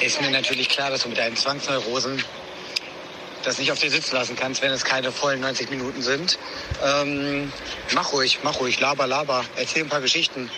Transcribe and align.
ist 0.00 0.20
mir 0.20 0.30
natürlich 0.30 0.68
klar, 0.68 0.90
dass 0.90 1.02
du 1.02 1.08
mit 1.08 1.18
deinen 1.18 1.36
Zwangsneurosen 1.36 2.22
das 3.46 3.58
nicht 3.58 3.70
auf 3.70 3.78
dir 3.78 3.90
sitzen 3.90 4.16
lassen 4.16 4.36
kannst, 4.36 4.60
wenn 4.60 4.72
es 4.72 4.84
keine 4.84 5.12
vollen 5.12 5.40
90 5.40 5.70
Minuten 5.70 6.02
sind. 6.02 6.38
Ähm, 6.84 7.52
mach 7.92 8.12
ruhig, 8.12 8.40
mach 8.42 8.58
ruhig, 8.58 8.80
laber, 8.80 9.06
laber, 9.06 9.44
erzähl 9.56 9.82
ein 9.82 9.88
paar 9.88 10.00
Geschichten. 10.00 10.50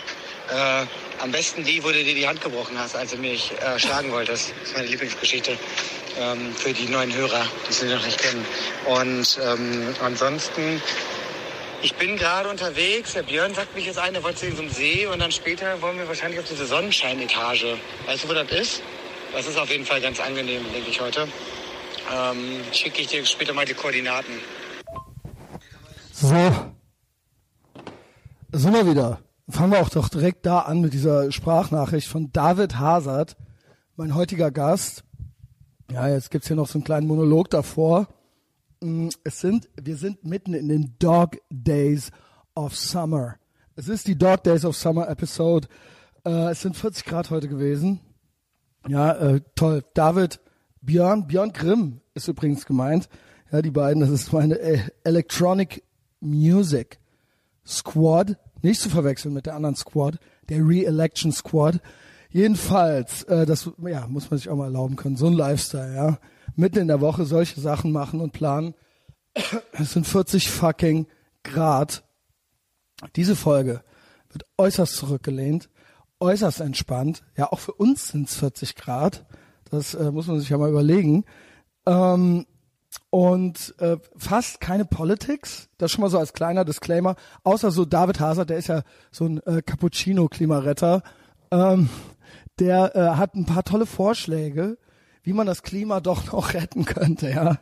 Äh, 0.51 0.85
am 1.21 1.31
besten 1.31 1.63
die, 1.63 1.83
wo 1.83 1.89
du 1.89 2.03
dir 2.03 2.15
die 2.15 2.27
Hand 2.27 2.41
gebrochen 2.41 2.79
hast, 2.79 2.95
als 2.95 3.11
du 3.11 3.17
mich 3.17 3.51
äh, 3.61 3.77
schlagen 3.77 4.11
wolltest. 4.11 4.53
Das 4.59 4.69
ist 4.69 4.75
meine 4.75 4.87
Lieblingsgeschichte 4.87 5.57
ähm, 6.17 6.55
für 6.55 6.73
die 6.73 6.87
neuen 6.87 7.13
Hörer, 7.13 7.45
die 7.67 7.73
sie 7.73 7.85
noch 7.85 8.03
nicht 8.03 8.17
kennen. 8.17 8.43
Und 8.85 9.39
ähm, 9.43 9.95
ansonsten, 10.01 10.81
ich 11.83 11.93
bin 11.95 12.17
gerade 12.17 12.49
unterwegs. 12.49 13.13
Der 13.13 13.23
Björn 13.23 13.53
sagt 13.53 13.75
mich 13.75 13.85
jetzt 13.85 13.99
ein, 13.99 14.15
er 14.15 14.23
wollte 14.23 14.39
zu 14.39 14.49
diesem 14.49 14.69
See 14.69 15.05
und 15.05 15.19
dann 15.19 15.31
später 15.31 15.79
wollen 15.81 15.99
wir 15.99 16.07
wahrscheinlich 16.07 16.39
auf 16.39 16.47
diese 16.47 16.65
Sonnenscheinetage. 16.65 17.77
Weißt 18.07 18.23
du, 18.23 18.29
wo 18.29 18.33
das 18.33 18.49
ist? 18.49 18.81
Das 19.33 19.47
ist 19.47 19.57
auf 19.57 19.69
jeden 19.69 19.85
Fall 19.85 20.01
ganz 20.01 20.19
angenehm, 20.19 20.61
denke 20.73 20.89
ich 20.89 20.99
heute. 20.99 21.27
Ähm, 22.13 22.61
schicke 22.71 23.01
ich 23.01 23.07
dir 23.07 23.25
später 23.25 23.53
mal 23.53 23.65
die 23.65 23.73
Koordinaten. 23.73 24.33
So. 26.11 26.27
Sind 28.51 28.73
wir 28.73 28.87
wieder. 28.89 29.19
Fangen 29.47 29.71
wir 29.71 29.79
auch 29.81 29.89
doch 29.89 30.09
direkt 30.09 30.45
da 30.45 30.59
an 30.59 30.81
mit 30.81 30.93
dieser 30.93 31.31
Sprachnachricht 31.31 32.07
von 32.07 32.31
David 32.31 32.77
Hazard, 32.77 33.35
mein 33.95 34.15
heutiger 34.15 34.51
Gast. 34.51 35.03
Ja, 35.91 36.07
jetzt 36.07 36.29
gibt's 36.31 36.47
hier 36.47 36.55
noch 36.55 36.67
so 36.67 36.77
einen 36.77 36.83
kleinen 36.83 37.07
Monolog 37.07 37.49
davor. 37.49 38.07
Mm, 38.81 39.09
Es 39.23 39.39
sind, 39.39 39.69
wir 39.81 39.97
sind 39.97 40.23
mitten 40.23 40.53
in 40.53 40.67
den 40.69 40.95
Dog 40.99 41.37
Days 41.49 42.11
of 42.55 42.75
Summer. 42.75 43.35
Es 43.75 43.87
ist 43.87 44.07
die 44.07 44.17
Dog 44.17 44.43
Days 44.43 44.65
of 44.65 44.75
Summer 44.75 45.07
Episode. 45.09 45.67
Äh, 46.25 46.51
es 46.51 46.61
sind 46.61 46.75
40 46.75 47.05
Grad 47.05 47.29
heute 47.29 47.47
gewesen. 47.47 48.01
Ja, 48.87 49.13
äh, 49.13 49.41
toll. 49.55 49.83
David, 49.93 50.39
Björn, 50.81 51.27
Björn 51.27 51.53
Grimm 51.53 52.01
ist 52.13 52.27
übrigens 52.27 52.65
gemeint. 52.65 53.09
Ja, 53.51 53.61
die 53.61 53.71
beiden, 53.71 54.01
das 54.01 54.09
ist 54.09 54.31
meine 54.31 54.59
äh, 54.59 54.79
Electronic 55.03 55.83
Music 56.19 56.99
Squad. 57.65 58.37
Nicht 58.61 58.81
zu 58.81 58.89
verwechseln 58.89 59.33
mit 59.33 59.45
der 59.45 59.55
anderen 59.55 59.75
Squad, 59.75 60.19
der 60.49 60.59
Re-Election 60.59 61.31
Squad. 61.31 61.79
Jedenfalls, 62.29 63.23
äh, 63.23 63.45
das 63.45 63.69
ja, 63.85 64.07
muss 64.07 64.29
man 64.29 64.37
sich 64.37 64.49
auch 64.49 64.55
mal 64.55 64.65
erlauben 64.65 64.95
können. 64.95 65.17
So 65.17 65.27
ein 65.27 65.33
Lifestyle, 65.33 65.95
ja. 65.95 66.19
Mitten 66.55 66.79
in 66.79 66.87
der 66.87 67.01
Woche 67.01 67.25
solche 67.25 67.59
Sachen 67.59 67.91
machen 67.91 68.19
und 68.21 68.33
planen. 68.33 68.75
Es 69.71 69.93
sind 69.93 70.05
40 70.05 70.49
fucking 70.49 71.07
Grad. 71.43 72.03
Diese 73.15 73.35
Folge 73.35 73.83
wird 74.31 74.45
äußerst 74.57 74.95
zurückgelehnt, 74.95 75.69
äußerst 76.19 76.61
entspannt. 76.61 77.23
Ja, 77.37 77.51
auch 77.51 77.59
für 77.59 77.73
uns 77.73 78.09
sind 78.09 78.29
es 78.29 78.35
40 78.35 78.75
Grad. 78.75 79.25
Das 79.69 79.93
äh, 79.93 80.11
muss 80.11 80.27
man 80.27 80.39
sich 80.39 80.49
ja 80.49 80.57
mal 80.57 80.69
überlegen. 80.69 81.25
Ähm, 81.85 82.45
und 83.11 83.75
äh, 83.79 83.97
fast 84.17 84.61
keine 84.61 84.85
Politics. 84.85 85.69
Das 85.77 85.91
schon 85.91 86.01
mal 86.01 86.09
so 86.09 86.19
als 86.19 86.33
kleiner 86.33 86.65
Disclaimer. 86.65 87.15
Außer 87.43 87.71
so 87.71 87.85
David 87.85 88.19
Hazard, 88.19 88.49
der 88.49 88.57
ist 88.57 88.67
ja 88.67 88.83
so 89.11 89.25
ein 89.25 89.41
äh, 89.45 89.61
Cappuccino-Klimaretter. 89.61 91.01
Ähm, 91.51 91.89
der 92.59 92.95
äh, 92.95 93.15
hat 93.15 93.35
ein 93.35 93.45
paar 93.45 93.63
tolle 93.63 93.85
Vorschläge, 93.85 94.77
wie 95.23 95.33
man 95.33 95.47
das 95.47 95.63
Klima 95.63 96.01
doch 96.01 96.31
noch 96.31 96.53
retten 96.53 96.85
könnte, 96.85 97.29
ja. 97.29 97.57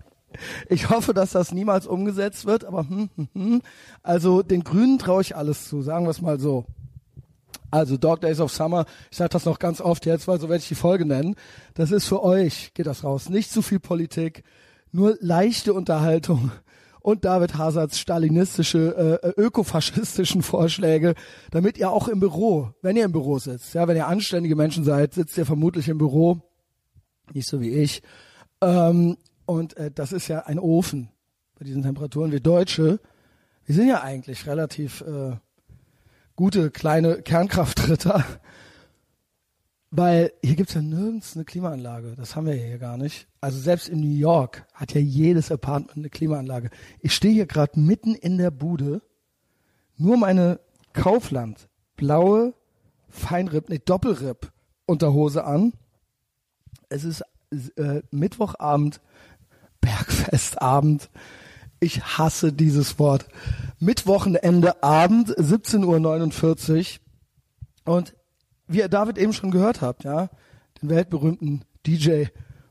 Ich 0.67 0.89
hoffe, 0.89 1.13
dass 1.13 1.31
das 1.31 1.53
niemals 1.53 1.87
umgesetzt 1.87 2.45
wird, 2.45 2.65
aber 2.65 2.87
hm, 2.87 3.09
hm, 3.15 3.29
hm. 3.33 3.61
also 4.03 4.43
den 4.43 4.63
Grünen 4.63 4.99
traue 4.99 5.21
ich 5.21 5.35
alles 5.35 5.67
zu, 5.67 5.81
sagen 5.81 6.05
wir 6.05 6.11
es 6.11 6.21
mal 6.21 6.39
so. 6.39 6.65
Also 7.69 7.97
Dog 7.97 8.21
Days 8.21 8.39
of 8.39 8.51
Summer, 8.51 8.85
ich 9.11 9.17
sage 9.17 9.29
das 9.29 9.45
noch 9.45 9.59
ganz 9.59 9.81
oft 9.81 10.05
jetzt, 10.05 10.27
weil 10.27 10.39
so 10.39 10.47
werde 10.49 10.61
ich 10.61 10.69
die 10.69 10.75
Folge 10.75 11.05
nennen. 11.05 11.35
Das 11.73 11.91
ist 11.91 12.05
für 12.05 12.23
euch, 12.23 12.73
geht 12.73 12.87
das 12.87 13.03
raus. 13.03 13.29
Nicht 13.29 13.51
zu 13.51 13.61
viel 13.61 13.79
Politik, 13.79 14.43
nur 14.91 15.17
leichte 15.19 15.73
Unterhaltung 15.73 16.51
und 17.01 17.23
David 17.23 17.57
Hazards 17.57 17.99
stalinistische, 17.99 19.21
äh, 19.23 19.29
ökofaschistischen 19.39 20.41
Vorschläge, 20.41 21.15
damit 21.51 21.77
ihr 21.77 21.91
auch 21.91 22.07
im 22.07 22.19
Büro, 22.19 22.71
wenn 22.81 22.97
ihr 22.97 23.05
im 23.05 23.11
Büro 23.11 23.39
sitzt, 23.39 23.73
ja, 23.73 23.87
wenn 23.87 23.95
ihr 23.95 24.07
anständige 24.07 24.55
Menschen 24.55 24.83
seid, 24.83 25.13
sitzt 25.13 25.37
ihr 25.37 25.45
vermutlich 25.45 25.87
im 25.87 25.97
Büro, 25.97 26.41
nicht 27.33 27.47
so 27.47 27.61
wie 27.61 27.69
ich. 27.69 28.01
Ähm, 28.61 29.17
und 29.45 29.77
äh, 29.77 29.89
das 29.89 30.11
ist 30.11 30.27
ja 30.27 30.39
ein 30.47 30.59
Ofen 30.59 31.09
bei 31.57 31.65
diesen 31.65 31.83
Temperaturen. 31.83 32.31
Wir 32.31 32.41
Deutsche, 32.41 32.99
wir 33.65 33.75
sind 33.75 33.87
ja 33.87 34.01
eigentlich 34.01 34.45
relativ 34.45 35.01
äh, 35.01 35.37
gute 36.37 36.71
kleine 36.71 37.21
Kernkraftritter, 37.23 38.23
weil 39.91 40.31
hier 40.41 40.55
gibt's 40.55 40.75
ja 40.75 40.81
nirgends 40.81 41.35
eine 41.35 41.43
Klimaanlage. 41.43 42.13
Das 42.15 42.35
haben 42.35 42.45
wir 42.45 42.53
hier 42.53 42.77
gar 42.77 42.97
nicht. 42.97 43.27
Also 43.41 43.59
selbst 43.59 43.89
in 43.89 43.99
New 43.99 44.17
York 44.17 44.65
hat 44.73 44.93
ja 44.93 45.01
jedes 45.01 45.51
Apartment 45.51 45.97
eine 45.97 46.09
Klimaanlage. 46.09 46.69
Ich 47.01 47.13
stehe 47.13 47.33
hier 47.33 47.47
gerade 47.47 47.77
mitten 47.79 48.15
in 48.15 48.37
der 48.37 48.51
Bude, 48.51 49.01
nur 49.97 50.15
meine 50.15 50.61
Kaufland 50.93 51.67
blaue 51.95 52.53
Feinripp, 53.09 53.69
nee 53.69 53.81
Doppelripp 53.83 54.51
Unterhose 54.85 55.43
an. 55.43 55.73
Es 56.87 57.03
ist 57.03 57.23
äh, 57.75 58.01
Mittwochabend, 58.11 59.01
Bergfestabend. 59.81 61.09
Ich 61.79 62.01
hasse 62.17 62.51
dieses 62.53 62.97
Wort. 62.99 63.27
Mittwochenende 63.79 64.81
Abend, 64.83 65.29
17.49 65.29 66.99
Uhr. 67.85 67.93
Und 67.95 68.15
wie 68.67 68.79
ihr 68.79 68.89
David 68.89 69.17
eben 69.17 69.33
schon 69.33 69.51
gehört 69.51 69.81
habt, 69.81 70.03
ja, 70.03 70.29
den 70.81 70.89
weltberühmten 70.89 71.63
DJ, 71.85 72.25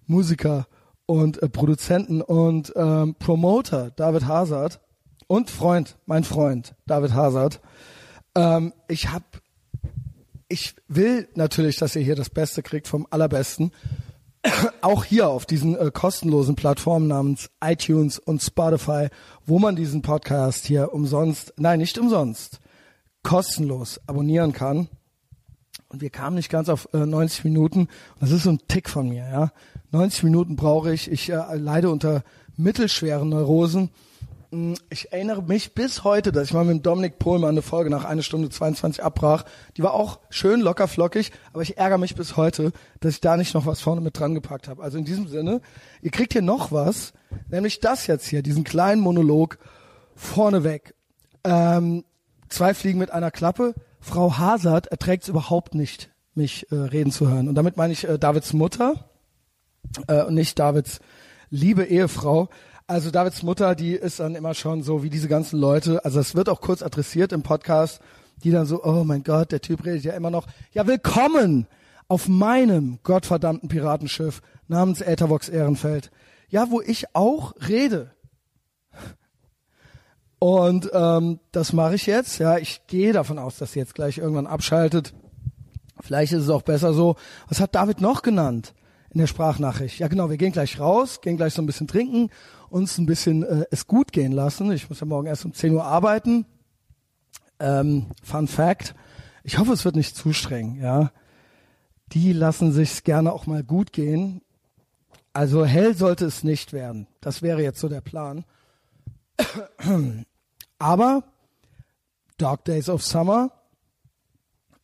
Musiker 0.06 0.66
und 1.06 1.42
äh, 1.42 1.48
Produzenten 1.48 2.20
und 2.20 2.72
ähm, 2.76 3.14
Promoter 3.18 3.90
David 3.92 4.26
Hazard 4.26 4.80
und 5.26 5.50
Freund, 5.50 5.96
mein 6.06 6.24
Freund 6.24 6.74
David 6.86 7.14
Hazard. 7.14 7.60
Ähm, 8.34 8.72
ich 8.88 9.10
hab, 9.10 9.40
ich 10.48 10.74
will 10.88 11.28
natürlich, 11.34 11.76
dass 11.76 11.96
ihr 11.96 12.02
hier 12.02 12.16
das 12.16 12.30
Beste 12.30 12.62
kriegt 12.62 12.88
vom 12.88 13.06
Allerbesten. 13.10 13.72
Auch 14.80 15.04
hier 15.04 15.28
auf 15.28 15.46
diesen 15.46 15.76
äh, 15.76 15.90
kostenlosen 15.92 16.56
Plattformen 16.56 17.08
namens 17.08 17.50
iTunes 17.62 18.18
und 18.18 18.42
Spotify, 18.42 19.08
wo 19.44 19.58
man 19.58 19.76
diesen 19.76 20.02
Podcast 20.02 20.66
hier 20.66 20.92
umsonst, 20.92 21.54
nein, 21.56 21.78
nicht 21.78 21.98
umsonst, 21.98 22.60
kostenlos 23.22 24.00
abonnieren 24.06 24.52
kann. 24.52 24.88
Und 25.88 26.00
wir 26.00 26.10
kamen 26.10 26.36
nicht 26.36 26.50
ganz 26.50 26.68
auf 26.68 26.88
äh, 26.92 27.06
90 27.06 27.44
Minuten. 27.44 27.88
Das 28.20 28.30
ist 28.30 28.44
so 28.44 28.50
ein 28.50 28.60
Tick 28.68 28.88
von 28.88 29.08
mir, 29.08 29.28
ja. 29.28 29.52
90 29.92 30.24
Minuten 30.24 30.56
brauche 30.56 30.92
ich. 30.92 31.10
Ich 31.10 31.30
äh, 31.30 31.56
leide 31.56 31.90
unter 31.90 32.22
mittelschweren 32.56 33.28
Neurosen. 33.28 33.90
Mm, 34.50 34.74
Ich 34.90 35.12
erinnere 35.12 35.42
mich 35.42 35.74
bis 35.74 36.04
heute, 36.04 36.32
dass 36.32 36.48
ich 36.48 36.52
mal 36.54 36.64
mit 36.64 36.84
Dominik 36.84 37.18
Pohlmann 37.18 37.50
eine 37.50 37.62
Folge 37.62 37.90
nach 37.90 38.04
einer 38.04 38.22
Stunde 38.22 38.48
22 38.48 39.02
abbrach. 39.02 39.44
Die 39.76 39.82
war 39.82 39.94
auch 39.94 40.20
schön 40.30 40.60
locker 40.60 40.88
flockig, 40.88 41.32
aber 41.52 41.62
ich 41.62 41.78
ärgere 41.78 41.98
mich 41.98 42.14
bis 42.14 42.36
heute, 42.36 42.72
dass 43.00 43.14
ich 43.14 43.20
da 43.20 43.36
nicht 43.36 43.54
noch 43.54 43.66
was 43.66 43.80
vorne 43.80 44.00
mit 44.00 44.18
dran 44.18 44.34
gepackt 44.34 44.68
habe. 44.68 44.82
Also 44.82 44.98
in 44.98 45.04
diesem 45.04 45.28
Sinne, 45.28 45.60
ihr 46.02 46.10
kriegt 46.10 46.32
hier 46.32 46.42
noch 46.42 46.72
was, 46.72 47.12
nämlich 47.48 47.80
das 47.80 48.06
jetzt 48.06 48.26
hier, 48.26 48.42
diesen 48.42 48.64
kleinen 48.64 49.00
Monolog 49.00 49.58
vorneweg. 50.14 50.94
Ähm, 51.44 52.04
zwei 52.48 52.74
Fliegen 52.74 52.98
mit 52.98 53.10
einer 53.10 53.30
Klappe. 53.30 53.74
Frau 54.00 54.38
Hazard 54.38 54.86
erträgt 54.88 55.24
es 55.24 55.28
überhaupt 55.28 55.74
nicht, 55.74 56.10
mich 56.34 56.70
äh, 56.70 56.76
reden 56.76 57.10
zu 57.10 57.28
hören. 57.28 57.48
Und 57.48 57.54
damit 57.54 57.76
meine 57.76 57.92
ich 57.92 58.06
äh, 58.08 58.18
Davids 58.18 58.52
Mutter 58.52 59.10
äh, 60.06 60.22
und 60.22 60.34
nicht 60.34 60.58
Davids 60.58 61.00
liebe 61.50 61.84
Ehefrau. 61.84 62.48
Also 62.88 63.10
Davids 63.10 63.42
Mutter, 63.42 63.74
die 63.74 63.94
ist 63.94 64.20
dann 64.20 64.36
immer 64.36 64.54
schon 64.54 64.84
so 64.84 65.02
wie 65.02 65.10
diese 65.10 65.26
ganzen 65.26 65.58
Leute. 65.58 66.04
Also 66.04 66.20
es 66.20 66.36
wird 66.36 66.48
auch 66.48 66.60
kurz 66.60 66.82
adressiert 66.82 67.32
im 67.32 67.42
Podcast, 67.42 68.00
die 68.44 68.52
dann 68.52 68.64
so, 68.64 68.84
oh 68.84 69.02
mein 69.02 69.24
Gott, 69.24 69.50
der 69.50 69.60
Typ 69.60 69.84
redet 69.84 70.04
ja 70.04 70.12
immer 70.12 70.30
noch. 70.30 70.46
Ja, 70.70 70.86
willkommen 70.86 71.66
auf 72.06 72.28
meinem 72.28 73.00
gottverdammten 73.02 73.68
Piratenschiff 73.68 74.40
namens 74.68 75.00
Äthervox 75.00 75.48
Ehrenfeld. 75.48 76.12
Ja, 76.48 76.70
wo 76.70 76.80
ich 76.80 77.12
auch 77.12 77.54
rede. 77.68 78.12
Und 80.38 80.88
ähm, 80.92 81.40
das 81.50 81.72
mache 81.72 81.96
ich 81.96 82.06
jetzt. 82.06 82.38
Ja, 82.38 82.56
ich 82.56 82.86
gehe 82.86 83.12
davon 83.12 83.40
aus, 83.40 83.58
dass 83.58 83.72
sie 83.72 83.80
jetzt 83.80 83.96
gleich 83.96 84.18
irgendwann 84.18 84.46
abschaltet. 84.46 85.12
Vielleicht 86.02 86.32
ist 86.32 86.44
es 86.44 86.50
auch 86.50 86.62
besser 86.62 86.92
so. 86.92 87.16
Was 87.48 87.58
hat 87.58 87.74
David 87.74 88.00
noch 88.00 88.22
genannt 88.22 88.74
in 89.10 89.18
der 89.18 89.26
Sprachnachricht? 89.26 89.98
Ja, 89.98 90.06
genau. 90.06 90.30
Wir 90.30 90.36
gehen 90.36 90.52
gleich 90.52 90.78
raus, 90.78 91.20
gehen 91.20 91.36
gleich 91.36 91.54
so 91.54 91.62
ein 91.62 91.66
bisschen 91.66 91.88
trinken, 91.88 92.30
uns 92.76 92.98
ein 92.98 93.06
bisschen 93.06 93.42
äh, 93.42 93.64
es 93.70 93.86
gut 93.86 94.12
gehen 94.12 94.32
lassen. 94.32 94.70
Ich 94.70 94.88
muss 94.88 95.00
ja 95.00 95.06
morgen 95.06 95.26
erst 95.26 95.44
um 95.46 95.54
10 95.54 95.72
Uhr 95.72 95.84
arbeiten. 95.84 96.44
Ähm, 97.58 98.06
Fun 98.22 98.46
Fact: 98.46 98.94
Ich 99.42 99.58
hoffe, 99.58 99.72
es 99.72 99.84
wird 99.84 99.96
nicht 99.96 100.14
zu 100.14 100.32
streng. 100.34 100.76
Ja, 100.80 101.10
die 102.12 102.32
lassen 102.32 102.72
sich's 102.72 103.02
gerne 103.02 103.32
auch 103.32 103.46
mal 103.46 103.64
gut 103.64 103.92
gehen. 103.92 104.42
Also 105.32 105.64
hell 105.64 105.96
sollte 105.96 106.26
es 106.26 106.44
nicht 106.44 106.72
werden. 106.72 107.06
Das 107.20 107.42
wäre 107.42 107.62
jetzt 107.62 107.80
so 107.80 107.88
der 107.88 108.02
Plan. 108.02 108.44
Aber 110.78 111.24
Dark 112.36 112.64
Days 112.66 112.88
of 112.90 113.02
Summer 113.02 113.50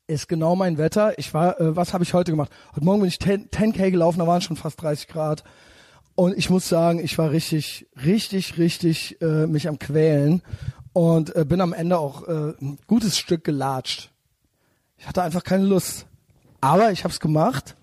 ist 0.07 0.29
genau 0.29 0.57
mein 0.57 0.79
Wetter. 0.79 1.19
Ich 1.19 1.33
war, 1.35 1.61
äh, 1.61 1.77
was 1.77 1.93
habe 1.93 2.05
ich 2.05 2.15
heute 2.15 2.33
gemacht? 2.33 2.51
Heute 2.75 2.85
Morgen 2.85 3.01
bin 3.01 3.09
ich 3.09 3.21
10, 3.21 3.51
10K 3.51 3.91
gelaufen, 3.91 4.19
da 4.19 4.27
waren 4.27 4.41
schon 4.41 4.57
fast 4.57 4.81
30 4.81 5.09
Grad. 5.09 5.45
Und 6.15 6.37
ich 6.37 6.51
muss 6.51 6.69
sagen, 6.69 6.99
ich 7.03 7.17
war 7.19 7.31
richtig, 7.31 7.87
richtig, 8.05 8.59
richtig 8.59 9.21
äh, 9.23 9.47
mich 9.47 9.69
am 9.69 9.79
Quälen 9.79 10.43
und 10.93 11.35
äh, 11.35 11.45
bin 11.45 11.61
am 11.61 11.73
Ende 11.73 11.99
auch 11.99 12.29
äh, 12.29 12.53
ein 12.61 12.79
gutes 12.87 13.19
Stück 13.19 13.45
gelatscht. 13.45 14.11
Ich 14.99 15.07
hatte 15.07 15.23
einfach 15.23 15.43
keine 15.43 15.65
Lust. 15.65 16.07
Aber 16.61 16.93
ich 16.93 17.05
habe 17.05 17.13
es 17.13 17.19
gemacht. 17.19 17.75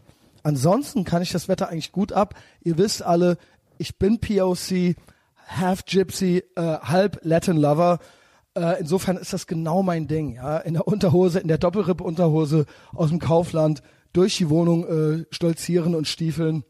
Ansonsten 0.44 1.04
kann 1.04 1.22
ich 1.22 1.32
das 1.32 1.48
Wetter 1.48 1.70
eigentlich 1.70 1.92
gut 1.92 2.14
ab. 2.14 2.36
Ihr 2.62 2.78
wisst 2.78 3.04
alle, 3.04 3.38
ich 3.78 3.98
bin 3.98 4.20
POC, 4.20 4.96
half 5.48 5.86
Gypsy, 5.86 6.44
äh, 6.56 6.62
halb 6.62 7.20
Latin 7.24 7.58
Lover. 7.58 8.00
Äh, 8.56 8.80
insofern 8.80 9.18
ist 9.18 9.34
das 9.34 9.48
genau 9.48 9.84
mein 9.84 10.08
Ding. 10.08 10.36
Ja, 10.36 10.60
in 10.60 10.76
der 10.76 10.88
Unterhose, 10.88 11.40
in 11.40 11.48
der 11.48 11.58
Doppelripp-Unterhose 11.58 12.66
aus 12.94 13.10
dem 13.10 13.20
Kaufland 13.20 13.82
durch 14.14 14.38
die 14.38 14.50
Wohnung 14.50 14.88
äh, 14.88 15.26
stolzieren 15.32 15.96
und 15.96 16.08
stiefeln 16.08 16.64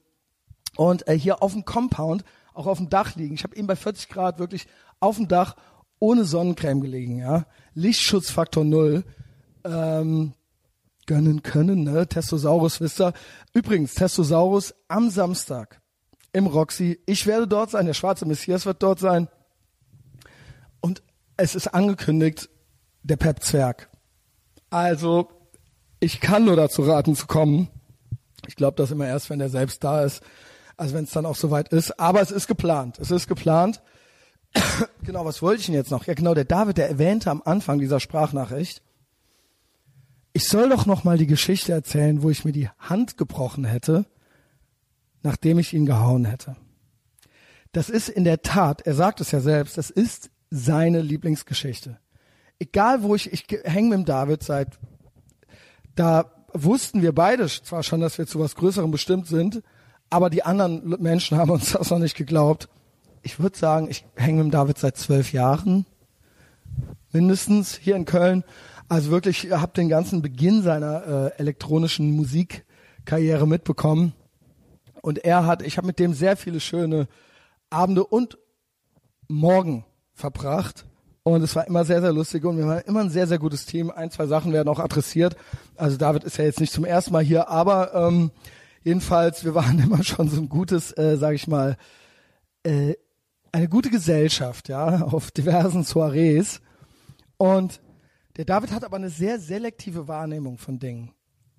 und 0.79 1.09
äh, 1.09 1.19
hier 1.19 1.43
auf 1.43 1.51
dem 1.51 1.65
Compound, 1.65 2.23
auch 2.53 2.65
auf 2.65 2.77
dem 2.77 2.89
Dach 2.89 3.17
liegen. 3.17 3.35
Ich 3.35 3.43
habe 3.43 3.53
eben 3.57 3.67
bei 3.67 3.75
40 3.75 4.07
Grad 4.07 4.39
wirklich 4.39 4.65
auf 5.01 5.17
dem 5.17 5.27
Dach 5.27 5.57
ohne 5.99 6.23
Sonnencreme 6.23 6.79
gelegen. 6.79 7.17
Ja, 7.17 7.47
Lichtschutzfaktor 7.73 8.63
null. 8.63 9.03
Ähm, 9.65 10.33
gönnen 11.05 11.43
können, 11.43 11.83
ne? 11.83 12.07
Testosaurus 12.07 12.79
wisst 12.79 13.01
ihr. 13.01 13.11
Übrigens, 13.51 13.93
Testosaurus 13.93 14.73
am 14.87 15.09
Samstag 15.09 15.81
im 16.31 16.47
Roxy. 16.47 17.01
Ich 17.05 17.27
werde 17.27 17.45
dort 17.45 17.71
sein, 17.71 17.85
der 17.85 17.93
schwarze 17.93 18.25
Messias 18.25 18.65
wird 18.65 18.81
dort 18.81 18.99
sein. 18.99 19.27
Und 20.79 21.03
es 21.35 21.55
ist 21.55 21.67
angekündigt, 21.67 22.47
der 23.03 23.17
Pep 23.17 23.43
Zwerg. 23.43 23.89
Also, 24.69 25.27
ich 25.99 26.21
kann 26.21 26.45
nur 26.45 26.55
dazu 26.55 26.83
raten 26.83 27.15
zu 27.15 27.27
kommen. 27.27 27.67
Ich 28.47 28.55
glaube 28.55 28.77
das 28.77 28.91
immer 28.91 29.07
erst, 29.07 29.29
wenn 29.29 29.41
er 29.41 29.49
selbst 29.49 29.83
da 29.83 30.03
ist. 30.03 30.23
Also 30.79 30.95
wenn 30.95 31.03
es 31.03 31.11
dann 31.11 31.25
auch 31.25 31.35
soweit 31.35 31.69
ist. 31.69 31.99
Aber 31.99 32.21
es 32.21 32.31
ist 32.31 32.47
geplant. 32.47 32.99
Es 32.99 33.11
ist 33.11 33.27
geplant. 33.27 33.81
genau, 35.03 35.25
was 35.25 35.41
wollte 35.41 35.59
ich 35.59 35.65
denn 35.65 35.75
jetzt 35.75 35.91
noch? 35.91 36.05
Ja, 36.05 36.13
genau, 36.13 36.33
der 36.33 36.45
David, 36.45 36.77
der 36.77 36.89
erwähnte 36.89 37.29
am 37.29 37.41
Anfang 37.43 37.79
dieser 37.79 37.99
Sprachnachricht, 37.99 38.81
ich 40.31 40.47
soll 40.47 40.69
doch 40.69 40.85
noch 40.85 41.03
mal 41.03 41.17
die 41.17 41.27
Geschichte 41.27 41.73
erzählen, 41.73 42.23
wo 42.23 42.29
ich 42.29 42.45
mir 42.45 42.53
die 42.53 42.69
Hand 42.79 43.17
gebrochen 43.17 43.65
hätte, 43.65 44.05
nachdem 45.21 45.59
ich 45.59 45.73
ihn 45.73 45.85
gehauen 45.85 46.23
hätte. 46.23 46.55
Das 47.73 47.89
ist 47.89 48.07
in 48.07 48.23
der 48.23 48.41
Tat, 48.41 48.81
er 48.81 48.95
sagt 48.95 49.19
es 49.19 49.31
ja 49.31 49.41
selbst, 49.41 49.77
das 49.77 49.89
ist 49.89 50.29
seine 50.49 51.01
Lieblingsgeschichte. 51.01 51.99
Egal 52.57 53.03
wo 53.03 53.15
ich, 53.15 53.33
ich 53.33 53.45
hänge 53.63 53.89
mit 53.89 53.97
dem 53.99 54.05
David 54.05 54.43
seit, 54.43 54.79
da 55.95 56.31
wussten 56.53 57.01
wir 57.01 57.13
beide 57.13 57.47
zwar 57.47 57.83
schon, 57.83 57.99
dass 57.99 58.17
wir 58.17 58.27
zu 58.27 58.39
was 58.39 58.55
Größerem 58.55 58.91
bestimmt 58.91 59.27
sind, 59.27 59.61
aber 60.09 60.29
die 60.29 60.43
anderen 60.43 60.95
Menschen 60.99 61.37
haben 61.37 61.51
uns 61.51 61.71
das 61.71 61.89
noch 61.89 61.99
nicht 61.99 62.15
geglaubt. 62.15 62.69
Ich 63.21 63.39
würde 63.39 63.57
sagen, 63.57 63.89
ich 63.89 64.05
hänge 64.15 64.43
mit 64.43 64.53
David 64.53 64.77
seit 64.77 64.97
zwölf 64.97 65.33
Jahren, 65.33 65.85
mindestens 67.11 67.75
hier 67.75 67.95
in 67.95 68.05
Köln. 68.05 68.43
Also 68.87 69.11
wirklich, 69.11 69.45
ihr 69.45 69.61
habt 69.61 69.77
den 69.77 69.89
ganzen 69.89 70.21
Beginn 70.21 70.63
seiner 70.63 71.05
äh, 71.05 71.39
elektronischen 71.39 72.11
Musikkarriere 72.11 73.47
mitbekommen. 73.47 74.13
Und 75.01 75.23
er 75.25 75.45
hat, 75.45 75.61
ich 75.61 75.77
habe 75.77 75.87
mit 75.87 75.99
dem 75.99 76.13
sehr 76.13 76.37
viele 76.37 76.59
schöne 76.59 77.07
Abende 77.69 78.03
und 78.03 78.37
Morgen 79.27 79.85
verbracht. 80.13 80.85
Und 81.23 81.43
es 81.43 81.55
war 81.55 81.67
immer 81.67 81.85
sehr, 81.85 82.01
sehr 82.01 82.11
lustig 82.11 82.43
und 82.45 82.57
wir 82.57 82.65
waren 82.65 82.81
immer 82.85 83.01
ein 83.01 83.11
sehr, 83.11 83.27
sehr 83.27 83.37
gutes 83.37 83.65
Team. 83.67 83.91
Ein, 83.91 84.09
zwei 84.09 84.25
Sachen 84.25 84.51
werden 84.53 84.69
auch 84.69 84.79
adressiert. 84.79 85.35
Also 85.75 85.97
David 85.97 86.23
ist 86.23 86.37
ja 86.37 86.45
jetzt 86.45 86.59
nicht 86.59 86.73
zum 86.73 86.85
ersten 86.85 87.13
Mal 87.13 87.23
hier, 87.23 87.49
aber 87.49 87.93
ähm, 87.93 88.31
jedenfalls, 88.89 89.45
wir 89.45 89.55
waren 89.55 89.79
immer 89.83 90.03
schon 90.03 90.29
so 90.29 90.41
ein 90.41 90.49
gutes, 90.49 90.91
äh, 90.97 91.17
sage 91.17 91.35
ich 91.35 91.47
mal, 91.47 91.77
äh, 92.63 92.95
eine 93.51 93.69
gute 93.69 93.89
Gesellschaft, 93.89 94.69
ja, 94.69 95.01
auf 95.03 95.31
diversen 95.31 95.83
Soirees. 95.83 96.61
Und 97.37 97.81
der 98.37 98.45
David 98.45 98.71
hat 98.71 98.83
aber 98.83 98.97
eine 98.97 99.09
sehr 99.09 99.39
selektive 99.39 100.07
Wahrnehmung 100.07 100.57
von 100.57 100.79
Dingen. 100.79 101.11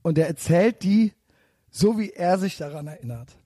Und 0.02 0.18
er 0.18 0.28
erzählt 0.28 0.82
die 0.82 1.12
so, 1.70 1.98
wie 1.98 2.10
er 2.10 2.38
sich 2.38 2.56
daran 2.56 2.86
erinnert. 2.86 3.36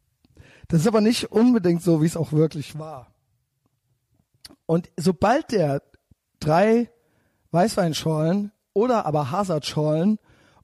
Das 0.68 0.80
ist 0.80 0.86
aber 0.86 1.00
nicht 1.00 1.30
unbedingt 1.30 1.82
so, 1.82 2.00
wie 2.02 2.06
es 2.06 2.16
auch 2.16 2.32
wirklich 2.32 2.78
war. 2.78 3.12
Und 4.66 4.90
sobald 4.96 5.52
der 5.52 5.82
drei 6.40 6.90
Weißweinschorlen 7.50 8.52
oder 8.72 9.06
aber 9.06 9.30
Hazardschorlen 9.30 10.18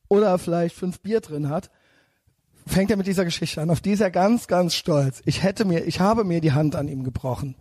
oder 0.09 0.39
vielleicht 0.39 0.75
fünf 0.75 1.01
Bier 1.01 1.21
drin 1.21 1.49
hat, 1.49 1.71
fängt 2.71 2.91
er 2.91 2.97
mit 2.97 3.07
dieser 3.07 3.25
Geschichte 3.25 3.61
an. 3.61 3.71
Auf 3.71 3.81
die 3.81 3.93
ist 3.93 4.01
er 4.01 4.11
ganz, 4.11 4.47
ganz 4.47 4.75
stolz. 4.75 5.23
Ich 5.25 5.43
hätte 5.43 5.65
mir, 5.65 5.85
ich 5.87 6.01
habe 6.01 6.25
mir 6.25 6.41
die 6.41 6.53
Hand 6.53 6.77
an 6.77 6.89
ihm 6.89 7.05
gebrochen. 7.05 7.57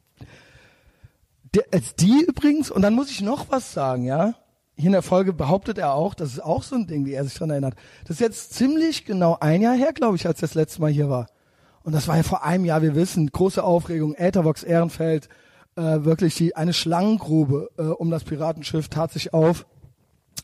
Der, 1.54 1.64
die 2.00 2.26
übrigens, 2.28 2.70
und 2.70 2.82
dann 2.82 2.94
muss 2.94 3.10
ich 3.10 3.22
noch 3.22 3.50
was 3.50 3.74
sagen, 3.74 4.04
ja 4.04 4.36
hier 4.80 4.88
in 4.88 4.94
der 4.94 5.02
Folge 5.02 5.34
behauptet 5.34 5.78
er 5.78 5.94
auch, 5.94 6.14
das 6.14 6.32
ist 6.32 6.40
auch 6.40 6.64
so 6.64 6.76
ein 6.76 6.88
Ding, 6.88 7.06
wie 7.06 7.12
er 7.12 7.26
sich 7.26 7.34
daran 7.34 7.50
erinnert. 7.50 7.76
Das 8.06 8.12
ist 8.12 8.22
jetzt 8.22 8.54
ziemlich 8.54 9.04
genau 9.04 9.38
ein 9.42 9.62
Jahr 9.62 9.76
her, 9.76 9.92
glaube 9.92 10.16
ich, 10.16 10.26
als 10.26 10.40
das 10.40 10.54
letzte 10.54 10.80
Mal 10.80 10.90
hier 10.90 11.10
war. 11.10 11.28
Und 11.84 11.94
das 11.94 12.08
war 12.08 12.16
ja 12.16 12.24
vor 12.24 12.46
einem 12.46 12.64
Jahr, 12.64 12.82
wir 12.82 12.96
wissen, 12.96 13.30
große 13.30 13.62
Aufregung, 13.62 14.16
Äthervox 14.16 14.64
Ehrenfeld, 14.64 15.28
äh, 15.76 15.82
wirklich 15.82 16.36
die, 16.36 16.56
eine 16.56 16.72
Schlangengrube 16.72 17.70
äh, 17.78 17.82
um 17.84 18.10
das 18.10 18.24
Piratenschiff 18.24 18.88
tat 18.88 19.12
sich 19.12 19.34
auf. 19.34 19.66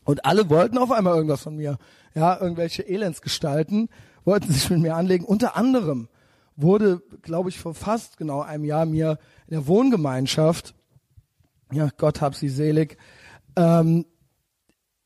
Und 0.04 0.26
alle 0.26 0.50
wollten 0.50 0.76
auf 0.76 0.92
einmal 0.92 1.14
irgendwas 1.14 1.42
von 1.42 1.56
mir. 1.56 1.78
Ja, 2.14 2.38
irgendwelche 2.38 2.82
Elendsgestalten 2.82 3.88
wollten 4.26 4.52
sich 4.52 4.68
mit 4.68 4.80
mir 4.80 4.96
anlegen. 4.96 5.24
Unter 5.24 5.56
anderem 5.56 6.08
wurde, 6.56 7.02
glaube 7.22 7.48
ich, 7.48 7.58
vor 7.58 7.74
fast 7.74 8.16
genau 8.16 8.42
einem 8.42 8.64
Jahr 8.64 8.84
mir 8.84 9.18
in 9.46 9.52
der 9.52 9.66
Wohngemeinschaft, 9.66 10.74
ja, 11.72 11.88
Gott 11.96 12.20
hab 12.20 12.34
sie 12.34 12.48
selig, 12.48 12.96
ähm, 13.56 14.06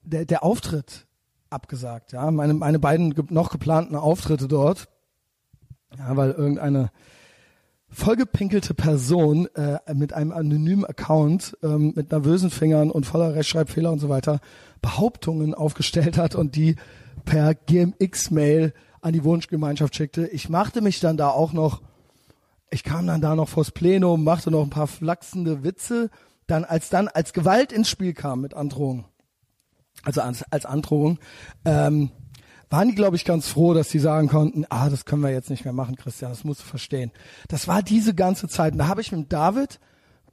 der, 0.02 0.25
der 0.25 0.43
Auftritt 0.43 1.06
abgesagt, 1.50 2.12
ja. 2.12 2.31
Meine, 2.31 2.55
meine 2.55 2.78
beiden 2.78 3.14
noch 3.31 3.50
geplanten 3.50 3.96
Auftritte 3.96 4.49
dort, 4.49 4.88
ja, 5.99 6.17
weil 6.17 6.31
irgendeine 6.31 6.90
vollgepinkelte 7.88 8.72
Person 8.72 9.46
äh, 9.56 9.78
mit 9.94 10.12
einem 10.12 10.31
anonymen 10.31 10.84
Account 10.84 11.56
ähm, 11.62 11.93
mit 11.96 12.12
nervösen 12.12 12.50
Fingern 12.50 12.90
und 12.90 13.05
voller 13.05 13.34
Rechtschreibfehler 13.34 13.90
und 13.90 13.99
so 13.99 14.08
weiter 14.08 14.40
Behauptungen 14.81 15.55
aufgestellt 15.55 16.17
hat 16.17 16.37
und 16.37 16.55
die 16.55 16.76
per 17.25 17.55
GMX-Mail 17.55 18.72
an 19.00 19.12
die 19.12 19.25
Wunschgemeinschaft 19.25 19.94
schickte. 19.94 20.26
Ich 20.29 20.49
machte 20.49 20.81
mich 20.81 21.00
dann 21.00 21.17
da 21.17 21.31
auch 21.31 21.52
noch, 21.52 21.82
ich 22.70 22.84
kam 22.84 23.06
dann 23.06 23.20
da 23.20 23.34
noch 23.34 23.48
vors 23.48 23.70
Plenum, 23.70 24.24
machte 24.24 24.51
noch 24.51 24.63
ein 24.63 24.70
paar 24.70 24.86
flachsende 24.86 25.65
Witze, 25.65 26.10
dann 26.46 26.65
als 26.65 26.89
dann 26.89 27.08
als 27.08 27.32
Gewalt 27.32 27.72
ins 27.72 27.89
Spiel 27.89 28.13
kam 28.13 28.41
mit 28.41 28.55
Androhung, 28.55 29.06
also 30.03 30.20
als, 30.20 30.44
als 30.51 30.67
Androhung, 30.67 31.19
ähm, 31.65 32.10
waren 32.69 32.89
die, 32.89 32.94
glaube 32.94 33.17
ich, 33.17 33.24
ganz 33.24 33.48
froh, 33.48 33.74
dass 33.74 33.91
sie 33.91 33.98
sagen 33.98 34.29
konnten, 34.29 34.65
ah, 34.70 34.89
das 34.89 35.05
können 35.05 35.22
wir 35.22 35.31
jetzt 35.31 35.51
nicht 35.51 35.65
mehr 35.65 35.74
machen, 35.74 35.96
Christian, 35.96 36.31
das 36.31 36.44
musst 36.44 36.60
du 36.60 36.67
verstehen. 36.67 37.10
Das 37.48 37.67
war 37.67 37.82
diese 37.82 38.15
ganze 38.15 38.46
Zeit. 38.46 38.74
Und 38.74 38.79
da 38.79 38.86
habe 38.86 39.01
ich 39.01 39.10
mit 39.10 39.32
David 39.32 39.81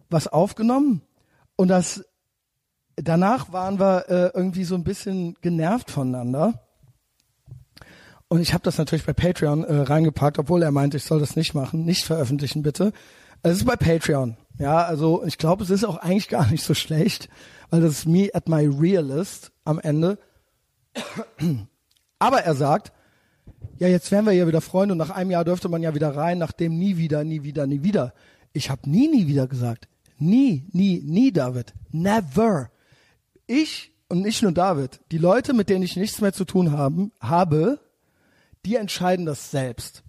was 0.10 0.28
aufgenommen 0.28 1.02
und 1.56 1.68
das 1.68 2.06
danach 2.96 3.52
waren 3.52 3.80
wir 3.80 4.10
äh, 4.10 4.32
irgendwie 4.34 4.64
so 4.64 4.76
ein 4.76 4.84
bisschen 4.84 5.36
genervt 5.42 5.92
voneinander. 5.92 6.67
Und 8.30 8.42
ich 8.42 8.54
habe 8.54 8.64
das 8.64 8.78
natürlich 8.78 9.06
bei 9.06 9.14
Patreon 9.14 9.64
äh, 9.64 9.74
reingepackt, 9.74 10.38
obwohl 10.40 10.62
er 10.62 10.72
meinte, 10.72 10.98
ich 10.98 11.04
soll 11.04 11.20
das 11.20 11.36
nicht 11.36 11.54
machen, 11.54 11.86
nicht 11.86 12.04
veröffentlichen 12.04 12.62
bitte. 12.62 12.92
Es 13.42 13.58
ist 13.58 13.66
bei 13.66 13.76
Patreon. 13.76 14.38
Ja, 14.60 14.84
also 14.84 15.24
ich 15.24 15.38
glaube, 15.38 15.64
es 15.64 15.70
ist 15.70 15.86
auch 15.86 15.98
eigentlich 15.98 16.30
gar 16.30 16.50
nicht 16.50 16.64
so 16.64 16.74
schlecht 16.74 17.30
weil 17.70 17.82
das 17.82 18.00
ist 18.00 18.06
me 18.06 18.30
at 18.34 18.48
my 18.48 18.66
realist 18.66 19.52
am 19.66 19.80
Ende. 19.80 20.18
Aber 22.20 22.42
er 22.42 22.56
sagt, 22.56 22.92
ja, 23.78 23.88
jetzt 23.88 24.12
wären 24.12 24.26
wir 24.26 24.34
ja 24.34 24.48
wieder 24.48 24.62
Freunde 24.62 24.94
und 24.94 24.98
nach 24.98 25.10
einem 25.10 25.32
Jahr 25.32 25.46
dürfte 25.46 25.70
man 25.70 25.84
ja 25.84 25.94
wieder 25.94 26.16
rein, 26.16 26.38
nachdem 26.38 26.78
nie 26.78 26.98
wieder, 26.98 27.24
nie 27.24 27.44
wieder, 27.44 27.68
nie 27.68 27.84
wieder. 27.84 28.14
Ich 28.54 28.70
habe 28.70 28.90
nie, 28.90 29.08
nie 29.08 29.28
wieder 29.28 29.48
gesagt. 29.48 29.88
Nie, 30.18 30.68
nie, 30.72 31.04
nie, 31.06 31.32
David. 31.32 31.74
Never. 31.92 32.72
Ich 33.46 33.92
und 34.10 34.22
nicht 34.22 34.42
nur 34.42 34.54
David, 34.54 35.02
die 35.12 35.18
Leute, 35.18 35.54
mit 35.54 35.70
denen 35.70 35.84
ich 35.84 35.98
nichts 35.98 36.22
mehr 36.22 36.32
zu 36.32 36.46
tun 36.46 36.72
haben, 36.72 37.12
habe, 37.20 37.80
die 38.66 38.76
entscheiden 38.76 39.26
das 39.26 39.52
selbst. 39.52 40.04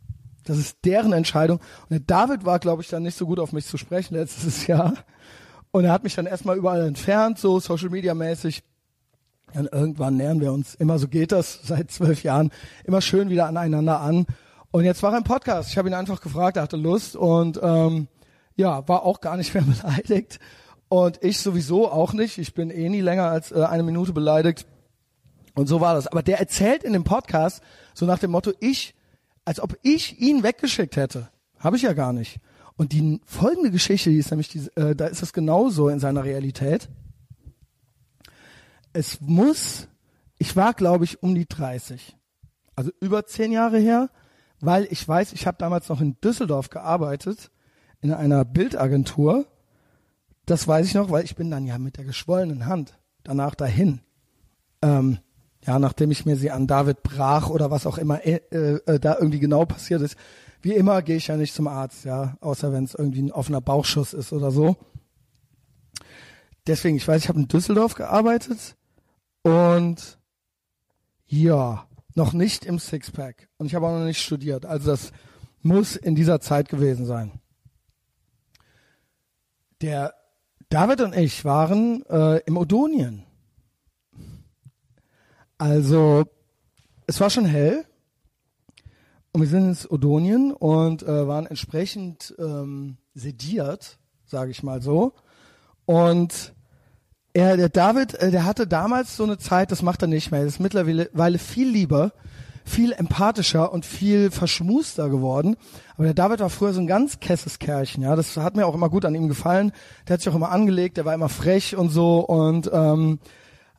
Das 0.45 0.57
ist 0.57 0.79
deren 0.85 1.13
Entscheidung. 1.13 1.59
Und 1.59 1.91
der 1.91 2.01
David 2.01 2.45
war, 2.45 2.59
glaube 2.59 2.83
ich, 2.83 2.89
dann 2.89 3.03
nicht 3.03 3.17
so 3.17 3.27
gut 3.27 3.39
auf 3.39 3.53
mich 3.53 3.67
zu 3.67 3.77
sprechen 3.77 4.15
letztes 4.15 4.67
Jahr. 4.67 4.95
Und 5.71 5.85
er 5.85 5.93
hat 5.93 6.05
mich 6.05 6.15
dann 6.15 6.27
erstmal 6.27 6.57
überall 6.57 6.87
entfernt, 6.87 7.39
so 7.39 7.61
Social 7.61 7.91
Media 7.91 8.15
mäßig. 8.15 8.63
Und 9.55 9.73
irgendwann 9.73 10.17
nähern 10.17 10.41
wir 10.41 10.53
uns, 10.53 10.75
immer 10.75 10.99
so 10.99 11.09
geht 11.09 11.33
das, 11.33 11.61
seit 11.65 11.91
zwölf 11.91 12.23
Jahren, 12.23 12.51
immer 12.85 13.01
schön 13.01 13.31
wieder 13.31 13.47
aneinander 13.47 14.01
an. 14.01 14.27
Und 14.71 14.85
jetzt 14.85 15.03
war 15.03 15.13
er 15.13 15.19
im 15.19 15.25
Podcast. 15.25 15.71
Ich 15.71 15.79
habe 15.79 15.89
ihn 15.89 15.95
einfach 15.95 16.21
gefragt, 16.21 16.57
er 16.57 16.63
hatte 16.63 16.77
Lust 16.77 17.17
und 17.17 17.59
ähm, 17.63 18.09
ja, 18.57 18.87
war 18.89 19.05
auch 19.05 19.21
gar 19.21 19.37
nicht 19.37 19.55
mehr 19.55 19.65
beleidigt. 19.65 20.39
Und 20.89 21.23
ich 21.23 21.39
sowieso 21.39 21.91
auch 21.91 22.15
nicht. 22.15 22.39
Ich 22.39 22.55
bin 22.55 22.71
eh 22.71 22.89
nie 22.89 23.03
länger 23.03 23.25
als 23.25 23.53
äh, 23.53 23.63
eine 23.65 23.83
Minute 23.83 24.13
beleidigt. 24.13 24.67
Und 25.55 25.67
so 25.67 25.81
war 25.81 25.95
das. 25.95 26.07
Aber 26.07 26.23
der 26.23 26.39
erzählt 26.39 26.85
in 26.85 26.93
dem 26.93 27.05
Podcast 27.05 27.63
so 27.99 28.07
nach 28.07 28.21
dem 28.21 28.31
Motto, 28.31 28.53
ich, 28.61 28.95
als 29.45 29.59
ob 29.59 29.77
ich 29.83 30.21
ihn 30.21 30.45
weggeschickt 30.45 30.97
hätte. 30.97 31.31
Habe 31.59 31.77
ich 31.77 31.83
ja 31.83 31.95
gar 31.95 32.13
nicht. 32.13 32.39
Und 32.77 32.93
die 32.93 33.21
folgende 33.27 33.73
Geschichte, 33.73 34.11
die 34.11 34.19
ist 34.19 34.31
nämlich, 34.31 34.49
die, 34.49 34.69
äh, 34.77 34.95
da 34.95 35.07
ist 35.07 35.21
es 35.21 35.33
genauso 35.33 35.89
in 35.89 35.99
seiner 35.99 36.23
Realität. 36.23 36.89
Es 38.93 39.21
muss, 39.21 39.89
ich 40.39 40.55
war 40.55 40.75
glaube 40.75 41.05
ich 41.07 41.25
um 41.25 41.35
die 41.35 41.47
30, 41.47 42.17
also 42.77 42.93
über 43.01 43.27
zehn 43.27 43.51
Jahre 43.51 43.79
her, 43.79 44.11
weil 44.61 44.87
ich 44.91 45.07
weiß, 45.07 45.33
ich 45.33 45.49
habe 45.49 45.59
damals 45.59 45.89
noch 45.89 46.01
in 46.01 46.21
Düsseldorf 46.21 46.71
gearbeitet, 46.71 47.51
in 48.01 48.13
einer 48.13 48.45
Bildagentur. 48.45 49.45
Das 50.47 50.69
weiß 50.69 50.87
ich 50.87 50.95
noch, 50.95 51.11
weil 51.11 51.25
ich 51.25 51.35
bin 51.35 51.51
dann 51.51 51.67
ja 51.67 51.79
mit 51.79 51.97
der 51.97 52.05
geschwollenen 52.05 52.67
Hand 52.67 52.97
danach 53.25 53.57
dahin. 53.57 54.01
Ähm, 54.83 55.19
ja, 55.67 55.79
nachdem 55.79 56.11
ich 56.11 56.25
mir 56.25 56.37
sie 56.37 56.51
an 56.51 56.67
David 56.67 57.03
brach 57.03 57.51
oder 57.51 57.71
was 57.71 57.87
auch 57.87 57.99
immer 57.99 58.25
äh, 58.25 58.41
äh, 58.51 59.01
da 59.01 59.17
irgendwie 59.19 59.41
genau 59.41 59.65
passiert 59.65 60.03
ist. 60.03 60.17
Wie 60.61 60.75
immer 60.75 61.03
gehe 61.03 61.17
ich 61.17 61.29
ja 61.29 61.37
nicht 61.37 61.55
zum 61.55 61.69
Arzt, 61.69 62.05
ja, 62.05 62.37
außer 62.41 62.73
wenn 62.73 62.85
es 62.85 62.95
irgendwie 62.95 63.23
ein 63.23 63.33
offener 63.33 63.61
Bauchschuss 63.61 64.13
ist 64.13 64.33
oder 64.33 64.51
so. 64.51 64.77
Deswegen, 66.67 66.97
ich 66.97 67.07
weiß, 67.07 67.23
ich 67.23 67.29
habe 67.29 67.41
in 67.41 67.49
Düsseldorf 67.49 67.95
gearbeitet 67.95 68.77
und 69.43 70.19
ja, 71.27 71.87
noch 72.15 72.33
nicht 72.33 72.65
im 72.65 72.79
Sixpack. 72.79 73.49
Und 73.59 73.67
ich 73.67 73.75
habe 73.75 73.87
auch 73.87 73.99
noch 73.99 74.05
nicht 74.05 74.21
studiert. 74.21 74.67
Also 74.67 74.91
das 74.91 75.13
muss 75.63 75.97
in 75.97 76.15
dieser 76.15 76.41
Zeit 76.41 76.69
gewesen 76.69 77.07
sein. 77.07 77.41
Der 79.81 80.15
David 80.69 81.01
und 81.01 81.17
ich 81.17 81.45
waren 81.45 82.05
äh, 82.07 82.39
im 82.47 82.57
Odonien. 82.57 83.25
Also 85.59 86.25
es 87.09 87.21
war 87.21 87.31
schon 87.31 87.45
hell 87.45 87.85
und 89.33 89.41
wir 89.41 89.49
sind 89.49 89.65
ins 89.65 89.91
Odonien 89.91 90.53
und 90.53 91.03
äh, 91.03 91.27
waren 91.27 91.47
entsprechend 91.47 92.35
ähm, 92.39 92.97
sediert, 93.15 93.99
sage 94.25 94.53
ich 94.53 94.63
mal 94.63 94.81
so. 94.81 95.15
Und 95.85 96.55
er, 97.33 97.57
der 97.57 97.69
David, 97.69 98.15
äh, 98.15 98.31
der 98.31 98.45
hatte 98.45 98.67
damals 98.69 99.17
so 99.17 99.25
eine 99.25 99.39
Zeit, 99.39 99.73
das 99.73 99.83
macht 99.83 100.03
er 100.03 100.09
nicht 100.09 100.31
mehr. 100.31 100.41
Er 100.41 100.47
ist 100.47 100.61
mittlerweile 100.61 101.39
viel 101.39 101.69
lieber, 101.69 102.13
viel 102.65 102.93
empathischer 102.93 103.73
und 103.73 103.85
viel 103.85 104.31
verschmuster 104.31 105.09
geworden. 105.09 105.57
Aber 105.95 106.05
der 106.05 106.15
David 106.15 106.41
war 106.41 106.51
früher 106.51 106.73
so 106.73 106.81
ein 106.81 106.87
ganz 106.87 107.19
kesses 107.19 107.59
Kerlchen, 107.59 108.03
ja. 108.05 108.15
Das 108.15 108.37
hat 108.37 108.55
mir 108.55 108.67
auch 108.67 108.75
immer 108.75 108.91
gut 108.91 109.05
an 109.05 109.15
ihm 109.15 109.29
gefallen. 109.29 109.73
Der 110.07 110.15
hat 110.15 110.21
sich 110.21 110.31
auch 110.31 110.37
immer 110.37 110.53
angelegt, 110.53 110.99
der 110.99 111.05
war 111.05 111.15
immer 111.15 111.29
frech 111.29 111.77
und 111.77 111.91
so 111.91 112.21
und 112.21 112.71
ähm, 112.73 113.19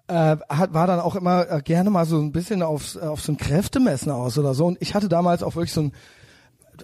äh, 0.10 0.38
hat, 0.50 0.74
war 0.74 0.88
dann 0.88 1.00
auch 1.00 1.16
immer 1.16 1.50
äh, 1.50 1.62
gerne 1.62 1.92
mal 1.92 2.06
so 2.06 2.20
ein 2.20 2.32
bisschen 2.32 2.63
auf, 2.63 2.96
auf 2.96 3.22
so 3.22 3.32
ein 3.32 3.38
Kräftemessen 3.38 4.12
aus 4.12 4.38
oder 4.38 4.56
so. 4.56 4.66
Und 4.66 4.82
ich 4.82 4.96
hatte 4.96 5.08
damals 5.08 5.44
auch 5.44 5.56
wirklich 5.56 5.72
so 5.72 5.84
ein 5.84 5.92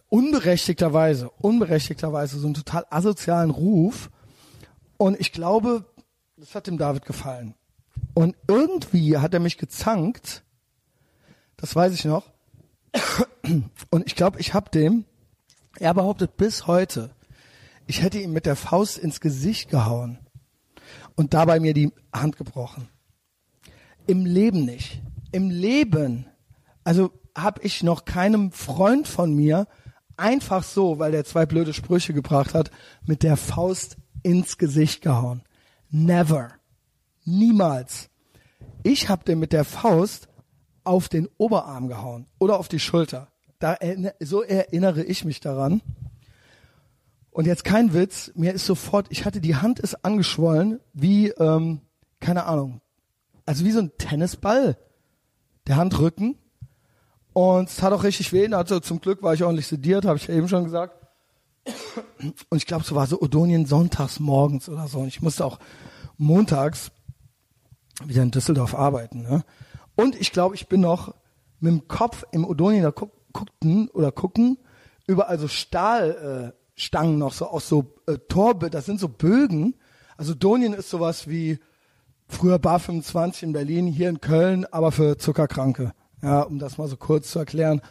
unberechtigterweise, 0.09 1.29
unberechtigterweise 1.31 2.37
so 2.37 2.45
einen 2.45 2.53
total 2.53 2.85
asozialen 2.89 3.49
Ruf. 3.49 4.11
Und 4.97 5.19
ich 5.19 5.31
glaube, 5.31 5.85
das 6.37 6.53
hat 6.53 6.67
dem 6.67 6.77
David 6.77 7.05
gefallen. 7.05 7.55
Und 8.13 8.35
irgendwie 8.47 9.17
hat 9.17 9.33
er 9.33 9.39
mich 9.39 9.57
gezankt. 9.57 10.43
Das 11.57 11.75
weiß 11.75 11.93
ich 11.93 12.05
noch. 12.05 12.31
Und 13.89 14.05
ich 14.05 14.15
glaube, 14.15 14.39
ich 14.39 14.53
habe 14.53 14.69
dem, 14.69 15.05
er 15.79 15.93
behauptet 15.93 16.37
bis 16.37 16.67
heute, 16.67 17.09
ich 17.87 18.01
hätte 18.01 18.19
ihm 18.19 18.33
mit 18.33 18.45
der 18.45 18.55
Faust 18.55 18.97
ins 18.97 19.19
Gesicht 19.19 19.69
gehauen 19.69 20.19
und 21.15 21.33
dabei 21.33 21.59
mir 21.59 21.73
die 21.73 21.91
Hand 22.13 22.37
gebrochen. 22.37 22.87
Im 24.07 24.25
Leben 24.25 24.65
nicht. 24.65 25.01
Im 25.31 25.49
Leben. 25.49 26.27
Also 26.83 27.11
habe 27.35 27.61
ich 27.63 27.83
noch 27.83 28.05
keinem 28.05 28.51
Freund 28.51 29.07
von 29.07 29.33
mir 29.33 29.67
einfach 30.17 30.63
so, 30.63 30.99
weil 30.99 31.11
der 31.11 31.25
zwei 31.25 31.45
blöde 31.45 31.73
Sprüche 31.73 32.13
gebracht 32.13 32.53
hat, 32.53 32.71
mit 33.05 33.23
der 33.23 33.37
Faust 33.37 33.97
ins 34.23 34.57
Gesicht 34.57 35.01
gehauen. 35.01 35.43
Never. 35.89 36.53
Niemals. 37.25 38.09
Ich 38.83 39.09
habe 39.09 39.23
den 39.23 39.39
mit 39.39 39.51
der 39.51 39.65
Faust 39.65 40.27
auf 40.83 41.09
den 41.09 41.27
Oberarm 41.37 41.87
gehauen 41.87 42.27
oder 42.39 42.59
auf 42.59 42.67
die 42.67 42.79
Schulter. 42.79 43.29
Da, 43.59 43.77
so 44.19 44.43
erinnere 44.43 45.03
ich 45.03 45.25
mich 45.25 45.39
daran. 45.39 45.81
Und 47.31 47.47
jetzt 47.47 47.63
kein 47.65 47.93
Witz, 47.93 48.31
mir 48.35 48.53
ist 48.53 48.65
sofort, 48.65 49.07
ich 49.09 49.25
hatte 49.25 49.41
die 49.41 49.55
Hand 49.55 49.79
ist 49.79 50.05
angeschwollen 50.05 50.79
wie, 50.93 51.29
ähm, 51.29 51.81
keine 52.19 52.45
Ahnung, 52.45 52.81
also 53.45 53.65
wie 53.65 53.71
so 53.71 53.79
ein 53.79 53.91
Tennisball, 53.97 54.77
der 55.67 55.77
Handrücken. 55.77 56.37
Und 57.33 57.69
es 57.69 57.81
hat 57.81 57.93
auch 57.93 58.03
richtig 58.03 58.31
weh. 58.31 58.51
Also 58.53 58.79
zum 58.79 59.01
Glück 59.01 59.21
war 59.21 59.33
ich 59.33 59.43
ordentlich 59.43 59.67
sediert, 59.67 60.05
habe 60.05 60.17
ich 60.17 60.29
eben 60.29 60.47
schon 60.47 60.63
gesagt. 60.63 60.95
Und 62.49 62.57
ich 62.57 62.65
glaube, 62.65 62.85
so 62.85 62.95
war 62.95 63.07
so 63.07 63.21
Odonien 63.21 63.65
sonntags 63.65 64.19
morgens 64.19 64.69
oder 64.69 64.87
so. 64.87 64.99
Und 64.99 65.07
ich 65.07 65.21
musste 65.21 65.43
auch 65.43 65.59
montags 66.17 66.91
wieder 68.05 68.23
in 68.23 68.31
Düsseldorf 68.31 68.75
arbeiten. 68.75 69.23
Ne? 69.23 69.43
Und 69.95 70.15
ich 70.15 70.31
glaube, 70.31 70.55
ich 70.55 70.67
bin 70.67 70.81
noch 70.81 71.13
mit 71.59 71.71
dem 71.71 71.87
Kopf 71.87 72.23
im 72.31 72.45
Odonien 72.45 72.83
da 72.83 72.91
guck, 72.91 73.11
guckten 73.33 73.89
oder 73.89 74.11
gucken 74.11 74.57
überall 75.07 75.39
so 75.39 75.47
Stahlstangen 75.47 77.15
äh, 77.15 77.19
noch 77.19 77.33
so 77.33 77.47
aus 77.47 77.67
so 77.67 77.93
äh, 78.07 78.17
Torbe, 78.27 78.69
das 78.69 78.85
sind 78.85 78.99
so 78.99 79.07
Bögen. 79.07 79.75
Also 80.17 80.33
Donien 80.33 80.73
ist 80.73 80.89
sowas 80.89 81.27
wie 81.27 81.59
früher 82.27 82.59
Bar 82.59 82.79
25 82.79 83.43
in 83.43 83.53
Berlin, 83.53 83.87
hier 83.87 84.09
in 84.09 84.21
Köln, 84.21 84.65
aber 84.65 84.91
für 84.91 85.17
Zuckerkranke. 85.17 85.93
Ja, 86.21 86.41
um 86.41 86.59
das 86.59 86.77
mal 86.77 86.87
so 86.87 86.97
kurz 86.97 87.31
zu 87.31 87.39
erklären. 87.39 87.81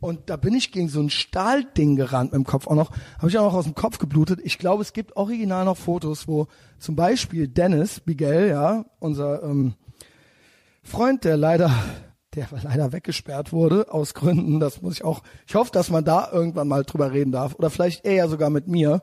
Und 0.00 0.30
da 0.30 0.36
bin 0.36 0.54
ich 0.54 0.72
gegen 0.72 0.88
so 0.88 1.00
ein 1.00 1.10
Stahlding 1.10 1.96
gerannt 1.96 2.32
mit 2.32 2.38
dem 2.38 2.44
Kopf 2.44 2.66
auch 2.66 2.74
noch. 2.74 2.90
Habe 3.18 3.28
ich 3.28 3.38
auch 3.38 3.44
noch 3.44 3.54
aus 3.54 3.64
dem 3.64 3.74
Kopf 3.74 3.98
geblutet. 3.98 4.40
Ich 4.42 4.58
glaube, 4.58 4.82
es 4.82 4.92
gibt 4.92 5.16
original 5.16 5.64
noch 5.64 5.76
Fotos, 5.76 6.28
wo 6.28 6.46
zum 6.78 6.96
Beispiel 6.96 7.48
Dennis 7.48 8.02
Miguel, 8.04 8.48
ja, 8.48 8.84
unser 8.98 9.42
ähm, 9.42 9.74
Freund, 10.82 11.24
der 11.24 11.36
leider, 11.36 11.72
der 12.34 12.48
leider 12.62 12.92
weggesperrt 12.92 13.52
wurde 13.52 13.92
aus 13.92 14.14
Gründen. 14.14 14.60
Das 14.60 14.82
muss 14.82 14.94
ich 14.94 15.04
auch. 15.04 15.22
Ich 15.46 15.54
hoffe, 15.54 15.70
dass 15.72 15.90
man 15.90 16.04
da 16.04 16.30
irgendwann 16.30 16.68
mal 16.68 16.84
drüber 16.84 17.12
reden 17.12 17.32
darf 17.32 17.54
oder 17.54 17.70
vielleicht 17.70 18.04
eher 18.04 18.28
sogar 18.28 18.50
mit 18.50 18.68
mir. 18.68 19.02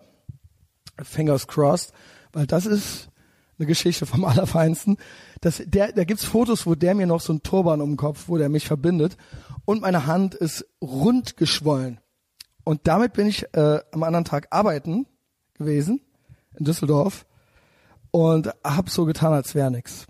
Fingers 1.02 1.48
crossed, 1.48 1.92
weil 2.34 2.46
das 2.46 2.68
ist 2.68 3.10
eine 3.58 3.68
Geschichte 3.68 4.06
vom 4.06 4.26
Allerfeinsten. 4.26 4.98
Das, 5.42 5.62
der, 5.66 5.92
da 5.92 6.04
gibt's 6.04 6.26
Fotos, 6.26 6.66
wo 6.66 6.76
der 6.76 6.96
mir 6.96 7.08
noch 7.08 7.22
so 7.22 7.34
ein 7.34 7.44
Turban 7.44 7.82
um 7.82 7.92
den 7.92 7.98
Kopf, 7.98 8.28
wo 8.28 8.38
der 8.38 8.50
mich 8.50 8.68
verbindet. 8.68 9.18
Und 9.66 9.82
meine 9.82 10.06
Hand 10.06 10.36
ist 10.36 10.66
rund 10.82 11.38
geschwollen. 11.38 12.00
Und 12.64 12.82
damit 12.88 13.14
bin 13.14 13.28
ich 13.28 13.44
äh, 13.54 13.80
am 13.92 14.04
anderen 14.04 14.26
Tag 14.26 14.48
arbeiten 14.52 15.06
gewesen 15.54 16.02
in 16.58 16.66
Düsseldorf 16.66 17.26
und 18.12 18.50
hab 18.64 18.90
so 18.90 19.06
getan, 19.06 19.34
als 19.34 19.56
wäre 19.56 19.72
nix. 19.72 20.06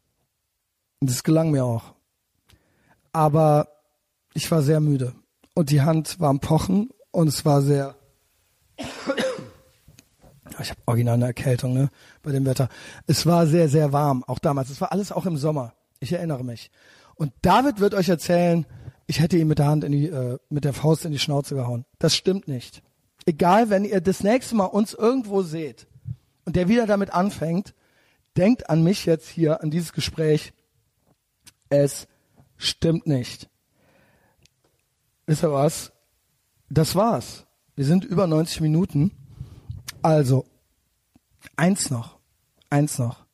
Und 1.00 1.09
das 1.09 1.23
gelang 1.23 1.51
mir 1.51 1.65
auch. 1.65 1.93
Aber 3.12 3.69
ich 4.33 4.50
war 4.51 4.62
sehr 4.62 4.79
müde 4.79 5.13
und 5.53 5.69
die 5.69 5.81
Hand 5.81 6.19
war 6.19 6.29
am 6.29 6.39
Pochen 6.39 6.89
und 7.12 7.27
es 7.27 7.45
war 7.45 7.62
sehr 7.62 7.95
ich 10.60 10.69
habe 10.69 10.81
original 10.86 11.15
eine 11.15 11.25
Erkältung, 11.25 11.74
ne, 11.74 11.89
bei 12.22 12.31
dem 12.31 12.45
Wetter. 12.45 12.69
Es 13.07 13.25
war 13.25 13.48
sehr, 13.48 13.69
sehr 13.69 13.93
warm, 13.93 14.24
auch 14.25 14.39
damals. 14.39 14.69
Es 14.69 14.81
war 14.81 14.91
alles 14.91 15.12
auch 15.12 15.25
im 15.25 15.38
Sommer. 15.38 15.74
Ich 16.00 16.12
erinnere 16.12 16.43
mich. 16.43 16.69
Und 17.15 17.31
David 17.41 17.79
wird 17.79 17.93
euch 17.93 18.10
erzählen, 18.10 18.65
ich 19.07 19.19
hätte 19.19 19.38
ihn 19.38 19.48
mit 19.48 19.60
der 19.60 19.67
Hand 19.67 19.83
in 19.83 19.91
die, 19.91 20.07
äh, 20.07 20.38
mit 20.50 20.65
der 20.65 20.74
Faust 20.74 21.05
in 21.05 21.12
die 21.12 21.19
Schnauze 21.19 21.55
gehauen. 21.55 21.86
Das 22.00 22.15
stimmt 22.15 22.48
nicht. 22.48 22.81
Egal, 23.25 23.69
wenn 23.69 23.86
ihr 23.86 24.01
das 24.01 24.24
nächste 24.24 24.55
Mal 24.55 24.65
uns 24.65 24.93
irgendwo 24.93 25.41
seht 25.41 25.88
und 26.45 26.55
der 26.55 26.67
wieder 26.67 26.88
damit 26.88 27.13
anfängt, 27.13 27.74
denkt 28.36 28.69
an 28.69 28.83
mich 28.83 29.05
jetzt 29.05 29.29
hier, 29.29 29.62
an 29.62 29.72
dieses 29.72 29.93
Gespräch. 29.93 30.53
Es 31.69 32.07
stimmt 32.57 33.07
nicht. 33.07 33.50
Wisst 35.25 35.43
ihr 35.43 35.51
was? 35.51 35.91
Das 36.69 36.95
war's. 36.95 37.45
Wir 37.75 37.86
sind 37.86 38.03
über 38.03 38.27
90 38.27 38.62
Minuten. 38.62 39.12
Also, 40.03 40.45
eins 41.55 41.89
noch, 41.89 42.19
eins 42.69 43.00
noch. 43.00 43.25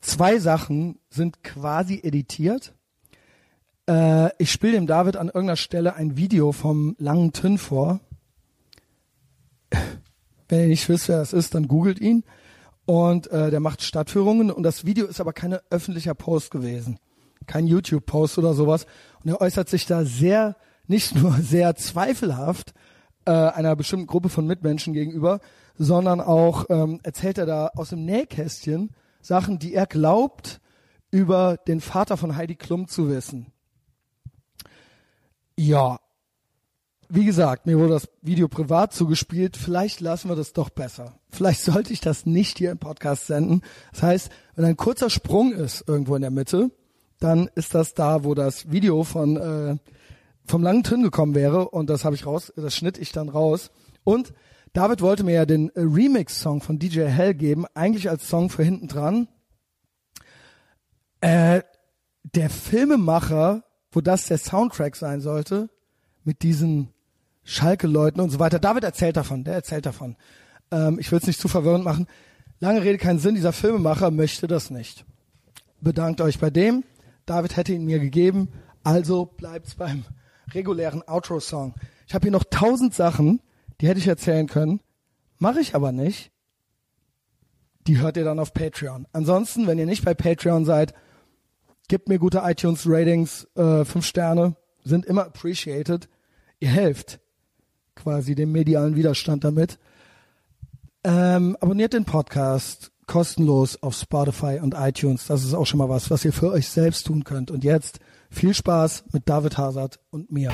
Zwei 0.00 0.38
Sachen 0.38 1.00
sind 1.10 1.42
quasi 1.42 2.00
editiert. 2.02 2.74
Äh, 3.88 4.30
ich 4.38 4.52
spiele 4.52 4.74
dem 4.74 4.86
David 4.86 5.16
an 5.16 5.26
irgendeiner 5.26 5.56
Stelle 5.56 5.94
ein 5.94 6.16
Video 6.16 6.52
vom 6.52 6.94
langen 7.00 7.32
Tünn 7.32 7.58
vor. 7.58 7.98
Wenn 10.48 10.60
ihr 10.60 10.68
nicht 10.68 10.88
wisst, 10.88 11.08
wer 11.08 11.18
das 11.18 11.32
ist, 11.32 11.56
dann 11.56 11.66
googelt 11.66 11.98
ihn. 11.98 12.22
Und 12.86 13.26
äh, 13.32 13.50
der 13.50 13.60
macht 13.60 13.82
Stadtführungen 13.82 14.52
und 14.52 14.62
das 14.62 14.86
Video 14.86 15.06
ist 15.06 15.20
aber 15.20 15.32
kein 15.32 15.58
öffentlicher 15.70 16.14
Post 16.14 16.52
gewesen. 16.52 17.00
Kein 17.46 17.66
YouTube-Post 17.66 18.38
oder 18.38 18.54
sowas. 18.54 18.86
Und 19.24 19.30
er 19.30 19.40
äußert 19.40 19.68
sich 19.68 19.86
da 19.86 20.04
sehr, 20.04 20.54
nicht 20.86 21.16
nur 21.16 21.32
sehr 21.42 21.74
zweifelhaft, 21.74 22.74
äh, 23.28 23.50
einer 23.50 23.76
bestimmten 23.76 24.06
Gruppe 24.06 24.30
von 24.30 24.46
Mitmenschen 24.46 24.94
gegenüber, 24.94 25.40
sondern 25.76 26.22
auch 26.22 26.64
ähm, 26.70 26.98
erzählt 27.02 27.36
er 27.36 27.44
da 27.44 27.70
aus 27.76 27.90
dem 27.90 28.06
Nähkästchen 28.06 28.90
Sachen, 29.20 29.58
die 29.58 29.74
er 29.74 29.86
glaubt 29.86 30.60
über 31.10 31.58
den 31.58 31.82
Vater 31.82 32.16
von 32.16 32.36
Heidi 32.36 32.54
Klum 32.54 32.88
zu 32.88 33.10
wissen. 33.10 33.52
Ja, 35.56 36.00
wie 37.10 37.26
gesagt, 37.26 37.66
mir 37.66 37.78
wurde 37.78 37.94
das 37.94 38.08
Video 38.22 38.48
privat 38.48 38.94
zugespielt. 38.94 39.56
Vielleicht 39.58 40.00
lassen 40.00 40.30
wir 40.30 40.36
das 40.36 40.54
doch 40.54 40.70
besser. 40.70 41.18
Vielleicht 41.30 41.60
sollte 41.60 41.92
ich 41.92 42.00
das 42.00 42.24
nicht 42.24 42.56
hier 42.56 42.70
im 42.70 42.78
Podcast 42.78 43.26
senden. 43.26 43.60
Das 43.92 44.02
heißt, 44.02 44.30
wenn 44.54 44.64
ein 44.64 44.76
kurzer 44.76 45.10
Sprung 45.10 45.52
ist 45.52 45.86
irgendwo 45.86 46.16
in 46.16 46.22
der 46.22 46.30
Mitte, 46.30 46.70
dann 47.20 47.50
ist 47.54 47.74
das 47.74 47.92
da, 47.92 48.24
wo 48.24 48.34
das 48.34 48.70
Video 48.70 49.04
von 49.04 49.36
äh, 49.36 49.76
vom 50.48 50.62
langen 50.62 50.82
Tön 50.82 51.02
gekommen 51.02 51.34
wäre 51.34 51.68
und 51.68 51.90
das 51.90 52.04
habe 52.04 52.14
ich 52.14 52.26
raus, 52.26 52.52
das 52.56 52.74
schnitt 52.74 52.98
ich 52.98 53.12
dann 53.12 53.28
raus. 53.28 53.70
Und 54.04 54.32
David 54.72 55.00
wollte 55.00 55.24
mir 55.24 55.34
ja 55.34 55.46
den 55.46 55.70
äh, 55.70 55.80
Remix-Song 55.80 56.60
von 56.60 56.78
DJ 56.78 57.02
Hell 57.02 57.34
geben, 57.34 57.66
eigentlich 57.74 58.08
als 58.10 58.28
Song 58.28 58.50
für 58.50 58.62
hinten 58.62 58.88
dran. 58.88 59.28
Äh, 61.20 61.62
der 62.22 62.50
Filmemacher, 62.50 63.64
wo 63.92 64.00
das 64.00 64.26
der 64.26 64.38
Soundtrack 64.38 64.96
sein 64.96 65.20
sollte, 65.20 65.70
mit 66.24 66.42
diesen 66.42 66.88
Schalke-Leuten 67.44 68.20
und 68.20 68.30
so 68.30 68.38
weiter. 68.38 68.58
David 68.58 68.84
erzählt 68.84 69.16
davon, 69.16 69.44
der 69.44 69.54
erzählt 69.54 69.86
davon. 69.86 70.16
Ähm, 70.70 70.98
ich 70.98 71.10
will 71.10 71.18
es 71.18 71.26
nicht 71.26 71.40
zu 71.40 71.48
verwirrend 71.48 71.84
machen. 71.84 72.06
Lange 72.60 72.82
Rede, 72.82 72.98
keinen 72.98 73.18
Sinn. 73.18 73.34
Dieser 73.34 73.52
Filmemacher 73.52 74.10
möchte 74.10 74.46
das 74.46 74.70
nicht. 74.70 75.04
Bedankt 75.80 76.20
euch 76.20 76.38
bei 76.38 76.50
dem. 76.50 76.84
David 77.24 77.56
hätte 77.56 77.72
ihn 77.72 77.84
mir 77.84 77.98
gegeben. 77.98 78.48
Also 78.82 79.26
bleibt's 79.26 79.74
beim 79.74 80.04
regulären 80.54 81.02
Outro-Song. 81.06 81.74
Ich 82.06 82.14
habe 82.14 82.24
hier 82.24 82.32
noch 82.32 82.44
tausend 82.44 82.94
Sachen, 82.94 83.40
die 83.80 83.88
hätte 83.88 84.00
ich 84.00 84.08
erzählen 84.08 84.46
können. 84.46 84.80
Mache 85.38 85.60
ich 85.60 85.74
aber 85.74 85.92
nicht. 85.92 86.30
Die 87.86 87.98
hört 87.98 88.16
ihr 88.16 88.24
dann 88.24 88.38
auf 88.38 88.52
Patreon. 88.52 89.06
Ansonsten, 89.12 89.66
wenn 89.66 89.78
ihr 89.78 89.86
nicht 89.86 90.04
bei 90.04 90.14
Patreon 90.14 90.64
seid, 90.64 90.94
gebt 91.88 92.08
mir 92.08 92.18
gute 92.18 92.42
iTunes-Ratings. 92.44 93.48
Äh, 93.54 93.84
fünf 93.84 94.04
Sterne 94.04 94.56
sind 94.84 95.06
immer 95.06 95.26
appreciated. 95.26 96.08
Ihr 96.60 96.68
helft 96.68 97.20
quasi 97.94 98.34
dem 98.34 98.52
medialen 98.52 98.96
Widerstand 98.96 99.44
damit. 99.44 99.78
Ähm, 101.04 101.56
abonniert 101.60 101.94
den 101.94 102.04
Podcast 102.04 102.92
kostenlos 103.06 103.82
auf 103.82 103.94
Spotify 103.94 104.60
und 104.60 104.74
iTunes. 104.74 105.26
Das 105.26 105.44
ist 105.44 105.54
auch 105.54 105.64
schon 105.64 105.78
mal 105.78 105.88
was, 105.88 106.10
was 106.10 106.24
ihr 106.24 106.32
für 106.32 106.52
euch 106.52 106.68
selbst 106.68 107.06
tun 107.06 107.24
könnt. 107.24 107.50
Und 107.50 107.64
jetzt 107.64 108.00
viel 108.30 108.54
Spaß 108.54 109.04
mit 109.12 109.28
David 109.28 109.58
Hazard 109.58 109.98
und 110.10 110.30
mir. 110.30 110.52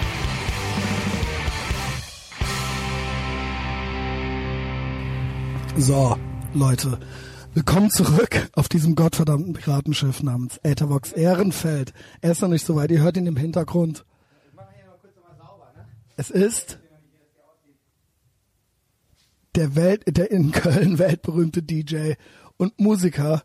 So, 5.77 6.17
Leute, 6.55 7.01
willkommen 7.53 7.91
zurück 7.91 8.49
auf 8.55 8.69
diesem 8.69 8.95
gottverdammten 8.95 9.55
Piratenschiff 9.55 10.23
namens 10.23 10.59
Aethervox 10.63 11.13
Ehrenfeld. 11.13 11.93
Er 12.21 12.31
ist 12.31 12.43
noch 12.43 12.49
nicht 12.49 12.65
so 12.65 12.77
weit, 12.77 12.93
ihr 12.93 13.03
hört 13.03 13.17
ihn 13.17 13.27
im 13.27 13.37
Hintergrund. 13.37 14.05
Es 16.17 16.31
ist 16.31 16.79
der 19.57 19.75
Welt, 19.75 20.05
der 20.07 20.31
in 20.31 20.53
Köln 20.53 20.99
weltberühmte 20.99 21.63
DJ 21.63 22.13
und 22.57 22.79
Musiker 22.79 23.43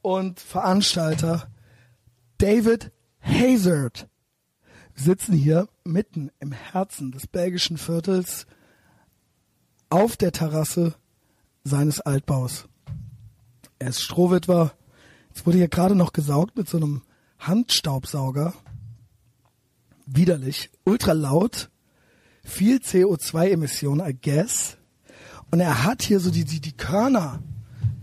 und 0.00 0.40
Veranstalter 0.40 1.50
David 2.38 2.92
Hazard. 3.22 4.08
Wir 4.94 5.04
sitzen 5.04 5.34
hier 5.34 5.68
mitten 5.84 6.30
im 6.40 6.52
Herzen 6.52 7.12
des 7.12 7.26
belgischen 7.26 7.78
Viertels 7.78 8.46
auf 9.90 10.16
der 10.16 10.32
Terrasse 10.32 10.94
seines 11.64 12.00
Altbaus. 12.00 12.68
Er 13.78 13.88
ist 13.88 14.00
Strohwitwer. 14.02 14.72
Jetzt 15.28 15.46
wurde 15.46 15.58
hier 15.58 15.68
gerade 15.68 15.94
noch 15.94 16.12
gesaugt 16.12 16.56
mit 16.56 16.68
so 16.68 16.78
einem 16.78 17.02
Handstaubsauger. 17.38 18.54
Widerlich, 20.06 20.70
ultra 20.84 21.12
laut, 21.12 21.70
viel 22.42 22.78
CO2-Emissionen, 22.78 24.08
I 24.08 24.14
guess. 24.20 24.78
Und 25.50 25.60
er 25.60 25.84
hat 25.84 26.02
hier 26.02 26.18
so 26.18 26.30
die, 26.30 26.44
die, 26.44 26.60
die 26.60 26.76
Körner. 26.76 27.40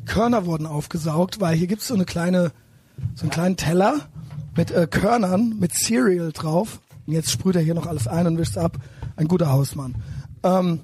Körner 0.06 0.46
wurden 0.46 0.68
aufgesaugt, 0.68 1.40
weil 1.42 1.58
hier 1.58 1.68
gibt's 1.68 1.88
so 1.88 1.96
eine 1.96 2.06
kleine, 2.06 2.52
so 3.16 3.24
einen 3.24 3.32
kleinen 3.32 3.58
Teller 3.58 4.08
mit 4.56 4.72
äh, 4.72 4.88
Körnern, 4.90 5.58
mit 5.60 5.74
Cereal 5.74 6.32
drauf. 6.32 6.82
Und 7.06 7.14
jetzt 7.14 7.32
sprüht 7.32 7.56
er 7.56 7.62
hier 7.62 7.76
noch 7.76 7.86
alles 7.86 8.08
ein 8.08 8.28
und 8.28 8.38
wischt 8.38 8.58
ab. 8.58 8.78
Ein 9.16 9.28
guter 9.28 9.52
Hausmann. 9.52 9.96
Ähm, 10.44 10.82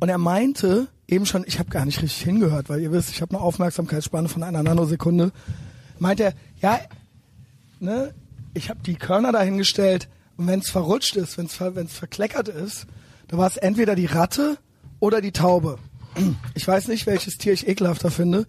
und 0.00 0.08
er 0.08 0.18
meinte 0.18 0.88
eben 1.08 1.26
schon, 1.26 1.44
ich 1.46 1.58
habe 1.58 1.70
gar 1.70 1.84
nicht 1.84 2.02
richtig 2.02 2.22
hingehört, 2.22 2.68
weil 2.68 2.80
ihr 2.80 2.92
wisst, 2.92 3.10
ich 3.10 3.22
habe 3.22 3.34
eine 3.34 3.42
Aufmerksamkeitsspanne 3.42 4.28
von 4.28 4.42
einer 4.42 4.62
Nanosekunde. 4.62 5.32
Meint 5.98 6.20
er, 6.20 6.34
ja, 6.60 6.78
ne, 7.80 8.14
ich 8.54 8.70
habe 8.70 8.80
die 8.84 8.94
Körner 8.94 9.32
dahingestellt 9.32 10.08
und 10.36 10.46
wenn 10.46 10.60
es 10.60 10.70
verrutscht 10.70 11.16
ist, 11.16 11.38
wenn 11.38 11.46
es 11.46 11.54
ver, 11.54 11.74
wenn's 11.74 11.94
verkleckert 11.94 12.48
ist, 12.48 12.86
dann 13.28 13.38
war 13.38 13.48
es 13.48 13.56
entweder 13.56 13.94
die 13.94 14.06
Ratte 14.06 14.58
oder 15.00 15.20
die 15.20 15.32
Taube. 15.32 15.78
Ich 16.54 16.66
weiß 16.66 16.88
nicht, 16.88 17.06
welches 17.06 17.38
Tier 17.38 17.52
ich 17.52 17.68
ekelhafter 17.68 18.10
finde. 18.10 18.46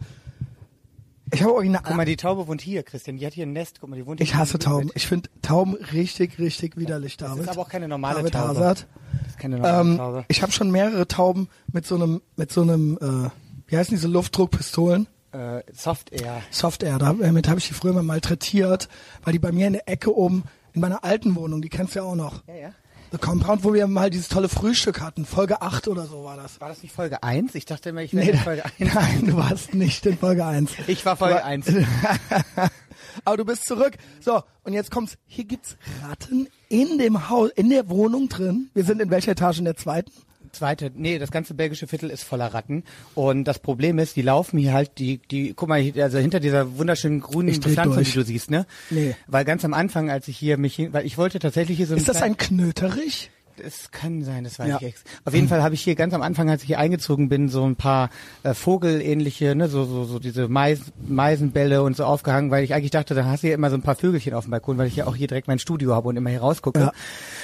Ich 1.31 1.41
habe 1.43 1.53
original. 1.53 1.81
Guck 1.85 1.95
mal, 1.95 2.05
die 2.05 2.15
Taube 2.17 2.47
wohnt 2.47 2.61
hier, 2.61 2.83
Christian. 2.83 3.17
Die 3.17 3.25
hat 3.25 3.33
hier 3.33 3.45
ein 3.45 3.53
Nest. 3.53 3.79
Guck 3.79 3.89
mal, 3.89 3.95
die 3.95 4.05
wohnt 4.05 4.19
hier 4.19 4.25
Ich 4.25 4.35
hasse 4.35 4.57
Tauben. 4.59 4.89
Ich 4.95 5.07
finde 5.07 5.29
Tauben 5.41 5.75
richtig, 5.93 6.39
richtig 6.39 6.77
widerlich, 6.77 7.17
Das 7.17 7.29
David. 7.29 7.43
ist 7.43 7.49
aber 7.49 7.61
auch 7.61 7.69
keine 7.69 7.87
normale 7.87 8.17
David 8.19 8.33
Taube. 8.33 8.47
Hazard. 8.49 8.87
Das 9.23 9.27
ist 9.33 9.39
keine 9.39 9.57
normale 9.57 9.81
Ähm, 9.91 9.97
Taube. 9.97 10.25
ich 10.27 10.41
habe 10.41 10.51
schon 10.51 10.71
mehrere 10.71 11.07
Tauben 11.07 11.49
mit 11.71 11.85
so 11.85 11.95
einem, 11.95 12.21
mit 12.35 12.51
so 12.51 12.61
einem, 12.61 12.97
äh, 13.01 13.29
wie 13.67 13.77
heißen 13.77 13.95
diese 13.95 14.07
Luftdruckpistolen? 14.07 15.07
Äh, 15.31 15.61
Soft 15.71 16.11
Air. 16.11 16.41
Soft 16.49 16.81
Air. 16.81 16.97
Damit 16.97 17.47
habe 17.47 17.59
ich 17.59 17.67
die 17.67 17.73
früher 17.75 17.93
mal 17.93 18.01
malträtiert, 18.03 18.89
weil 19.23 19.33
die 19.33 19.39
bei 19.39 19.51
mir 19.51 19.67
in 19.67 19.73
der 19.73 19.87
Ecke 19.87 20.15
oben 20.15 20.43
in 20.73 20.81
meiner 20.81 21.03
alten 21.03 21.35
Wohnung, 21.35 21.61
die 21.61 21.69
kennst 21.69 21.93
du 21.95 21.99
ja 21.99 22.05
auch 22.05 22.15
noch. 22.15 22.41
Ja, 22.47 22.55
ja. 22.55 22.71
The 23.11 23.17
Compound, 23.17 23.63
wo 23.63 23.73
wir 23.73 23.87
mal 23.87 24.11
dieses 24.11 24.27
tolle 24.27 24.49
Frühstück 24.49 25.01
hatten. 25.01 25.25
Folge 25.25 25.61
8 25.63 25.87
oder 25.87 26.05
so 26.05 26.23
war 26.23 26.37
das. 26.37 26.61
War 26.61 26.69
das 26.69 26.83
nicht 26.83 26.93
Folge 26.93 27.23
1? 27.23 27.55
Ich 27.55 27.65
dachte 27.65 27.89
immer, 27.89 28.01
ich 28.03 28.13
wäre 28.13 28.25
Nee, 28.25 28.31
in 28.33 28.37
Folge 28.37 28.63
1. 28.65 28.73
nein, 28.93 29.25
du 29.25 29.35
warst 29.35 29.73
nicht 29.73 30.05
in 30.05 30.17
Folge 30.17 30.45
1. 30.45 30.71
Ich 30.87 31.03
war 31.05 31.15
Folge 31.15 31.37
Aber- 31.37 31.45
1. 31.45 31.65
Aber 33.25 33.37
du 33.37 33.45
bist 33.45 33.65
zurück. 33.65 33.97
So, 34.23 34.43
und 34.63 34.73
jetzt 34.73 34.91
kommt's. 34.91 35.17
Hier 35.25 35.45
gibt's 35.45 35.75
Ratten 36.07 36.47
in 36.69 36.99
dem 36.99 37.29
Haus, 37.29 37.49
in 37.55 37.69
der 37.69 37.89
Wohnung 37.89 38.29
drin. 38.29 38.69
Wir 38.75 38.83
sind 38.83 39.01
in 39.01 39.09
welcher 39.09 39.31
Etage? 39.31 39.57
In 39.59 39.65
der 39.65 39.75
zweiten? 39.75 40.11
Zweite, 40.51 40.91
nee, 40.95 41.19
das 41.19 41.31
ganze 41.31 41.53
belgische 41.53 41.87
Viertel 41.87 42.09
ist 42.09 42.23
voller 42.23 42.53
Ratten. 42.53 42.83
Und 43.15 43.45
das 43.45 43.59
Problem 43.59 43.99
ist, 43.99 44.15
die 44.15 44.21
laufen 44.21 44.57
hier 44.57 44.73
halt, 44.73 44.97
die, 44.97 45.17
die, 45.17 45.53
guck 45.53 45.69
mal, 45.69 45.81
also 46.01 46.17
hinter 46.17 46.39
dieser 46.39 46.77
wunderschönen 46.77 47.19
grünen 47.21 47.61
Pflanze, 47.61 48.03
die 48.03 48.11
du 48.11 48.23
siehst, 48.23 48.51
ne? 48.51 48.65
Nee. 48.89 49.15
Weil 49.27 49.45
ganz 49.45 49.63
am 49.65 49.73
Anfang, 49.73 50.09
als 50.09 50.27
ich 50.27 50.37
hier 50.37 50.57
mich 50.57 50.75
hin, 50.75 50.93
weil 50.93 51.05
ich 51.05 51.17
wollte 51.17 51.39
tatsächlich 51.39 51.77
hier 51.77 51.87
so 51.87 51.95
Ist 51.95 52.09
das 52.09 52.21
ein 52.21 52.37
Knöterich? 52.37 53.31
Es 53.61 53.91
kann 53.91 54.23
sein, 54.23 54.45
das 54.45 54.57
weiß 54.57 54.69
Ja. 54.69 54.77
ich 54.77 54.87
ex. 54.87 55.03
Auf 55.25 55.33
jeden 55.33 55.49
Fall 55.49 55.61
habe 55.61 55.75
ich 55.75 55.81
hier 55.81 55.95
ganz 55.95 56.13
am 56.13 56.21
Anfang, 56.21 56.49
als 56.49 56.61
ich 56.61 56.67
hier 56.67 56.79
eingezogen 56.79 57.27
bin, 57.27 57.49
so 57.49 57.65
ein 57.65 57.75
paar 57.75 58.09
äh, 58.43 58.53
Vogelähnliche, 58.53 59.53
ne, 59.53 59.67
so 59.67 59.83
so 59.83 60.05
so 60.05 60.17
diese 60.19 60.47
Mais, 60.47 60.79
Meisenbälle 61.05 61.83
und 61.83 61.97
so 61.97 62.05
aufgehangen, 62.05 62.51
weil 62.51 62.63
ich 62.63 62.73
eigentlich 62.73 62.91
dachte, 62.91 63.15
da 63.15 63.25
hast 63.25 63.43
du 63.43 63.47
ja 63.49 63.53
immer 63.55 63.69
so 63.69 63.75
ein 63.75 63.81
paar 63.81 63.95
Vögelchen 63.95 64.33
auf 64.33 64.45
dem 64.45 64.51
Balkon, 64.51 64.77
weil 64.77 64.87
ich 64.87 64.95
ja 64.95 65.07
auch 65.07 65.15
hier 65.15 65.27
direkt 65.27 65.49
mein 65.49 65.59
Studio 65.59 65.93
habe 65.93 66.07
und 66.07 66.15
immer 66.15 66.29
hier 66.29 66.39
rausgucke. 66.39 66.79
Ja. 66.79 66.91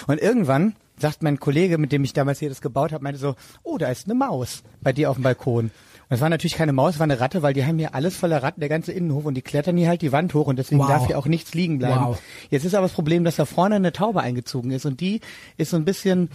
Und 0.07 0.21
irgendwann 0.21 0.75
sagt 0.99 1.23
mein 1.23 1.39
Kollege, 1.39 1.77
mit 1.77 1.91
dem 1.91 2.03
ich 2.03 2.13
damals 2.13 2.39
hier 2.39 2.49
das 2.49 2.61
gebaut 2.61 2.91
habe, 2.91 3.03
meinte 3.03 3.19
so, 3.19 3.35
oh, 3.63 3.77
da 3.77 3.87
ist 3.89 4.05
eine 4.05 4.15
Maus 4.15 4.63
bei 4.81 4.93
dir 4.93 5.09
auf 5.09 5.17
dem 5.17 5.23
Balkon. 5.23 5.65
Und 6.07 6.15
es 6.15 6.21
war 6.21 6.29
natürlich 6.29 6.53
keine 6.55 6.71
Maus, 6.71 6.93
es 6.93 6.99
war 6.99 7.05
eine 7.05 7.19
Ratte, 7.19 7.41
weil 7.41 7.53
die 7.53 7.65
haben 7.65 7.79
hier 7.79 7.95
alles 7.95 8.15
voller 8.15 8.43
Ratten, 8.43 8.59
der 8.59 8.69
ganze 8.69 8.91
Innenhof 8.91 9.25
und 9.25 9.33
die 9.33 9.41
klettern 9.41 9.75
hier 9.75 9.87
halt 9.87 10.01
die 10.03 10.11
Wand 10.11 10.33
hoch 10.35 10.45
und 10.47 10.57
deswegen 10.57 10.81
Wow. 10.81 10.87
darf 10.87 11.07
hier 11.07 11.17
auch 11.17 11.25
nichts 11.25 11.53
liegen 11.55 11.79
bleiben. 11.79 11.99
Wow. 12.05 12.21
Jetzt 12.51 12.63
ist 12.63 12.75
aber 12.75 12.85
das 12.85 12.93
Problem, 12.93 13.23
dass 13.23 13.37
da 13.37 13.45
vorne 13.45 13.75
eine 13.75 13.91
Taube 13.91 14.21
eingezogen 14.21 14.69
ist 14.71 14.85
und 14.85 14.99
die 15.01 15.21
ist 15.57 15.71
so 15.71 15.77
ein 15.77 15.83
bisschen, 15.85 16.29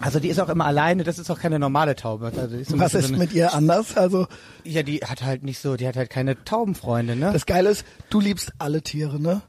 also 0.00 0.20
die 0.20 0.28
ist 0.28 0.38
auch 0.38 0.50
immer 0.50 0.66
alleine, 0.66 1.02
das 1.02 1.18
ist 1.18 1.30
auch 1.30 1.38
keine 1.40 1.58
normale 1.58 1.96
Taube. 1.96 2.26
Also 2.36 2.56
ist 2.56 2.78
Was 2.78 2.92
ist 2.94 3.08
so 3.08 3.14
eine, 3.14 3.16
mit 3.24 3.32
ihr 3.32 3.54
anders? 3.54 3.96
Also, 3.96 4.26
Ja, 4.64 4.82
die 4.82 4.98
hat 4.98 5.22
halt 5.24 5.42
nicht 5.44 5.60
so, 5.60 5.76
die 5.76 5.88
hat 5.88 5.96
halt 5.96 6.10
keine 6.10 6.44
Taubenfreunde, 6.44 7.16
ne? 7.16 7.32
das 7.32 7.46
Geile 7.46 7.70
ist, 7.70 7.84
du 8.10 8.20
liebst 8.20 8.52
alle 8.58 8.82
Tiere, 8.82 9.18
ne? 9.18 9.40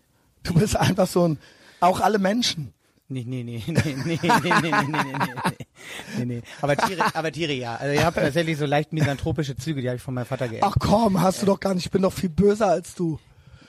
Du 0.43 0.53
bist 0.53 0.77
einfach 0.77 1.07
so 1.07 1.27
ein, 1.27 1.37
auch 1.81 1.99
alle 1.99 2.19
Menschen. 2.19 2.73
Nee, 3.11 3.25
nee, 3.27 3.43
nee, 3.43 3.61
nee, 3.67 3.73
nee, 3.75 3.95
nee, 4.05 4.19
nee, 4.23 4.39
nee, 4.41 4.61
nee, 4.61 4.71
nee, 4.71 5.03
nee, 5.03 5.57
nee, 6.17 6.25
nee. 6.25 6.41
Aber 6.61 6.77
Tiere, 6.77 7.03
aber 7.13 7.29
Tiere 7.31 7.51
ja. 7.51 7.75
Also 7.75 7.93
ihr 7.93 8.05
habt 8.05 8.15
tatsächlich 8.15 8.57
so 8.57 8.65
leicht 8.65 8.93
misanthropische 8.93 9.57
Züge, 9.57 9.81
die 9.81 9.87
habe 9.89 9.97
ich 9.97 10.01
von 10.01 10.13
meinem 10.13 10.25
Vater 10.25 10.47
geerbt. 10.47 10.65
Ach 10.65 10.75
komm, 10.79 11.19
hast 11.21 11.41
du 11.41 11.45
doch 11.45 11.59
gar 11.59 11.73
nicht. 11.73 11.85
Ich 11.87 11.91
bin 11.91 12.03
doch 12.03 12.13
viel 12.13 12.29
böser 12.29 12.67
als 12.67 12.95
du. 12.95 13.19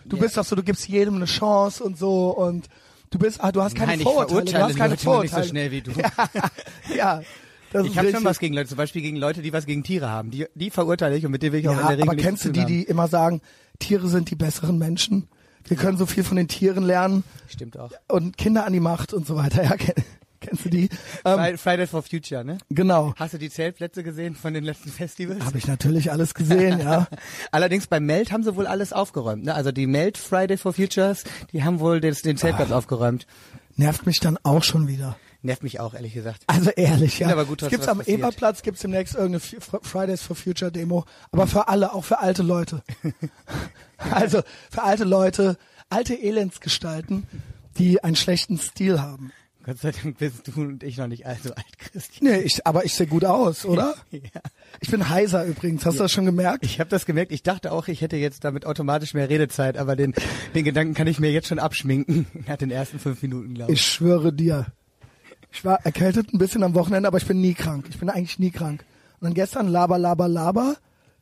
Du 0.04 0.16
bist 0.16 0.36
doch 0.36 0.44
so, 0.44 0.54
du 0.54 0.62
gibst 0.62 0.86
jedem 0.88 1.16
eine 1.16 1.24
Chance 1.24 1.82
und 1.82 1.98
so 1.98 2.30
und 2.30 2.68
du 3.10 3.18
bist, 3.18 3.42
ah, 3.42 3.50
du 3.50 3.62
hast 3.62 3.74
keine 3.74 3.92
Nein, 3.92 3.98
ich 4.00 4.04
Vorurteile. 4.04 4.44
Du 4.44 4.50
verurteile 4.52 4.64
hast 4.64 4.76
keine 4.76 4.90
Leute 4.94 5.04
nur 5.04 5.22
nicht 5.22 5.30
so 5.30 5.36
Vorurteile. 5.36 5.48
schnell 5.48 5.70
wie 5.72 5.80
du. 5.82 5.90
ja, 6.96 7.22
das 7.72 7.86
Ich 7.86 7.98
habe 7.98 8.10
schon 8.12 8.24
was 8.24 8.38
gegen 8.38 8.54
Leute, 8.54 8.68
zum 8.68 8.78
Beispiel 8.78 9.02
gegen 9.02 9.16
Leute, 9.16 9.42
die 9.42 9.52
was 9.52 9.66
gegen 9.66 9.82
Tiere 9.82 10.08
haben. 10.08 10.30
Die, 10.30 10.46
die 10.54 10.70
verurteile 10.70 11.16
ich 11.16 11.24
und 11.26 11.32
mit 11.32 11.42
denen 11.42 11.52
will 11.52 11.60
ich 11.60 11.68
auch 11.68 11.72
in 11.72 11.78
Ja, 11.78 11.88
der 11.88 11.98
Regel 11.98 12.08
aber 12.10 12.16
kennst 12.16 12.44
du 12.44 12.50
die, 12.50 12.60
haben. 12.60 12.66
die 12.68 12.82
immer 12.84 13.08
sagen, 13.08 13.40
Tiere 13.80 14.08
sind 14.08 14.30
die 14.30 14.36
besseren 14.36 14.78
Menschen? 14.78 15.28
Wir 15.66 15.76
können 15.76 15.96
so 15.98 16.06
viel 16.06 16.24
von 16.24 16.36
den 16.36 16.48
Tieren 16.48 16.84
lernen 16.84 17.24
Stimmt 17.48 17.78
auch. 17.78 17.90
und 18.08 18.36
Kinder 18.36 18.66
an 18.66 18.72
die 18.72 18.80
Macht 18.80 19.12
und 19.12 19.26
so 19.26 19.36
weiter. 19.36 19.62
Ja, 19.64 19.74
kenn- 19.76 20.02
Kennst 20.40 20.64
du 20.64 20.70
die? 20.70 20.88
Ähm, 21.24 21.38
Fri- 21.38 21.56
Fridays 21.56 21.90
for 21.90 22.02
Future, 22.02 22.44
ne? 22.44 22.58
genau. 22.68 23.14
Hast 23.16 23.34
du 23.34 23.38
die 23.38 23.48
Zeltplätze 23.48 24.02
gesehen 24.02 24.34
von 24.34 24.52
den 24.52 24.64
letzten 24.64 24.90
Festivals? 24.90 25.44
Habe 25.44 25.56
ich 25.56 25.68
natürlich 25.68 26.10
alles 26.10 26.34
gesehen, 26.34 26.80
ja. 26.80 27.06
Allerdings 27.52 27.86
beim 27.86 28.04
Meld 28.06 28.32
haben 28.32 28.42
sie 28.42 28.56
wohl 28.56 28.66
alles 28.66 28.92
aufgeräumt. 28.92 29.44
Ne? 29.44 29.54
Also 29.54 29.70
die 29.70 29.86
Meld 29.86 30.18
Friday 30.18 30.56
for 30.56 30.72
Futures, 30.72 31.22
die 31.52 31.62
haben 31.62 31.78
wohl 31.78 32.00
den, 32.00 32.12
den 32.24 32.36
Zeltplatz 32.36 32.72
Ah. 32.72 32.76
aufgeräumt. 32.78 33.28
Nervt 33.76 34.04
mich 34.04 34.18
dann 34.18 34.36
auch 34.42 34.64
schon 34.64 34.88
wieder. 34.88 35.16
Nervt 35.42 35.64
mich 35.64 35.80
auch, 35.80 35.94
ehrlich 35.94 36.14
gesagt. 36.14 36.44
Also 36.46 36.70
ehrlich, 36.70 37.18
ja. 37.18 37.28
Aber 37.28 37.44
gut, 37.44 37.62
es 37.62 37.68
gibt's 37.68 37.88
am 37.88 37.98
passiert. 37.98 38.20
Eberplatz 38.20 38.62
gibt's 38.62 38.80
demnächst 38.80 39.14
irgendeine 39.14 39.40
Fridays 39.82 40.22
for 40.22 40.36
Future 40.36 40.70
Demo, 40.70 41.04
aber 41.32 41.48
für 41.48 41.66
alle, 41.68 41.92
auch 41.92 42.04
für 42.04 42.20
alte 42.20 42.42
Leute. 42.42 42.82
also 43.98 44.42
für 44.70 44.82
alte 44.82 45.04
Leute, 45.04 45.58
alte 45.90 46.14
Elendsgestalten, 46.14 47.26
die 47.76 48.04
einen 48.04 48.16
schlechten 48.16 48.56
Stil 48.58 49.00
haben. 49.00 49.32
Gott 49.64 49.78
sei 49.78 49.92
Dank 49.92 50.18
bist 50.18 50.48
du 50.48 50.60
und 50.60 50.82
ich 50.82 50.96
noch 50.96 51.06
nicht 51.06 51.24
allzu 51.24 51.54
alt, 51.54 51.78
Christian. 51.78 52.32
Nee, 52.32 52.40
ich, 52.40 52.66
aber 52.66 52.84
ich 52.84 52.94
sehe 52.94 53.06
gut 53.06 53.24
aus, 53.24 53.64
oder? 53.64 53.94
Ja. 54.10 54.40
Ich 54.80 54.90
bin 54.90 55.08
heiser 55.08 55.44
übrigens, 55.44 55.86
hast 55.86 55.98
du 55.98 56.02
das 56.02 56.12
schon 56.12 56.24
gemerkt? 56.24 56.64
Ich 56.64 56.80
habe 56.80 56.90
das 56.90 57.06
gemerkt. 57.06 57.32
Ich 57.32 57.42
dachte 57.42 57.72
auch, 57.72 57.88
ich 57.88 58.00
hätte 58.00 58.16
jetzt 58.16 58.44
damit 58.44 58.66
automatisch 58.66 59.14
mehr 59.14 59.28
Redezeit, 59.28 59.76
aber 59.76 59.96
den, 59.96 60.14
den 60.54 60.64
Gedanken 60.64 60.94
kann 60.94 61.06
ich 61.06 61.18
mir 61.18 61.30
jetzt 61.30 61.48
schon 61.48 61.58
abschminken. 61.58 62.26
Nach 62.46 62.56
den 62.56 62.70
ersten 62.70 62.98
fünf 62.98 63.22
Minuten, 63.22 63.54
glaube 63.54 63.72
ich. 63.72 63.78
Ich 63.78 63.86
schwöre 63.86 64.32
dir. 64.32 64.66
Ich 65.52 65.64
war 65.64 65.84
erkältet 65.84 66.32
ein 66.32 66.38
bisschen 66.38 66.62
am 66.62 66.74
Wochenende, 66.74 67.06
aber 67.06 67.18
ich 67.18 67.26
bin 67.26 67.40
nie 67.40 67.54
krank. 67.54 67.86
Ich 67.90 67.98
bin 67.98 68.08
eigentlich 68.08 68.38
nie 68.38 68.50
krank. 68.50 68.84
Und 69.20 69.26
dann 69.26 69.34
gestern 69.34 69.68
laber, 69.68 69.98
laber, 69.98 70.26
laber, 70.26 70.76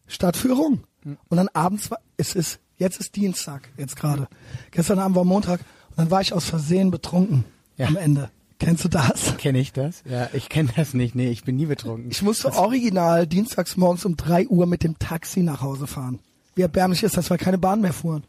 Stadtführung. 0.06 0.80
Und 1.04 1.36
dann 1.36 1.48
abends 1.48 1.90
war, 1.90 1.98
es 2.16 2.34
ist, 2.34 2.58
jetzt 2.76 3.00
ist 3.00 3.16
Dienstag, 3.16 3.68
jetzt 3.76 3.96
gerade. 3.96 4.28
Gestern 4.70 4.98
Abend 4.98 5.16
war 5.16 5.24
Montag 5.24 5.60
und 5.90 5.98
dann 5.98 6.10
war 6.10 6.20
ich 6.20 6.32
aus 6.32 6.44
Versehen 6.44 6.90
betrunken 6.90 7.44
Ja. 7.76 7.86
am 7.88 7.96
Ende. 7.96 8.30
Kennst 8.58 8.84
du 8.84 8.88
das? 8.88 9.36
Kenne 9.38 9.58
ich 9.58 9.72
das? 9.72 10.02
Ja, 10.04 10.28
ich 10.34 10.50
kenne 10.50 10.68
das 10.76 10.92
nicht. 10.92 11.14
Nee, 11.14 11.30
ich 11.30 11.44
bin 11.44 11.56
nie 11.56 11.64
betrunken. 11.66 12.10
Ich 12.10 12.20
musste 12.22 12.52
original 12.52 13.26
dienstags 13.26 13.78
morgens 13.78 14.04
um 14.04 14.16
drei 14.16 14.46
Uhr 14.46 14.66
mit 14.66 14.84
dem 14.84 14.98
Taxi 14.98 15.40
nach 15.40 15.62
Hause 15.62 15.86
fahren. 15.86 16.18
Wie 16.54 16.62
erbärmlich 16.62 17.02
ist 17.02 17.16
das, 17.16 17.30
weil 17.30 17.38
keine 17.38 17.56
Bahn 17.58 17.80
mehr 17.80 17.94
fuhren. 17.94 18.24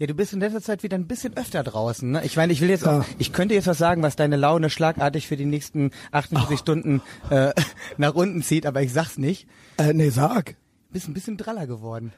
Ja, 0.00 0.06
du 0.06 0.14
bist 0.14 0.32
in 0.32 0.40
letzter 0.40 0.62
Zeit 0.62 0.82
wieder 0.82 0.96
ein 0.96 1.06
bisschen 1.06 1.36
öfter 1.36 1.62
draußen. 1.62 2.10
Ne? 2.10 2.24
Ich 2.24 2.34
meine, 2.34 2.54
ich 2.54 2.62
will 2.62 2.70
jetzt 2.70 2.88
auch, 2.88 3.04
ich 3.18 3.34
könnte 3.34 3.54
jetzt 3.54 3.66
was 3.66 3.76
sagen, 3.76 4.02
was 4.02 4.16
deine 4.16 4.36
Laune 4.36 4.70
schlagartig 4.70 5.26
für 5.26 5.36
die 5.36 5.44
nächsten 5.44 5.90
48 6.10 6.54
Oh. 6.54 6.56
Stunden 6.56 7.02
äh, 7.28 7.52
nach 7.98 8.14
unten 8.14 8.42
zieht, 8.42 8.64
aber 8.64 8.80
ich 8.80 8.94
sag's 8.94 9.18
nicht. 9.18 9.46
Äh, 9.76 9.92
nee, 9.92 10.08
sag. 10.08 10.56
Bist 10.90 11.06
ein 11.06 11.12
bisschen 11.12 11.36
draller 11.36 11.66
geworden. 11.66 12.14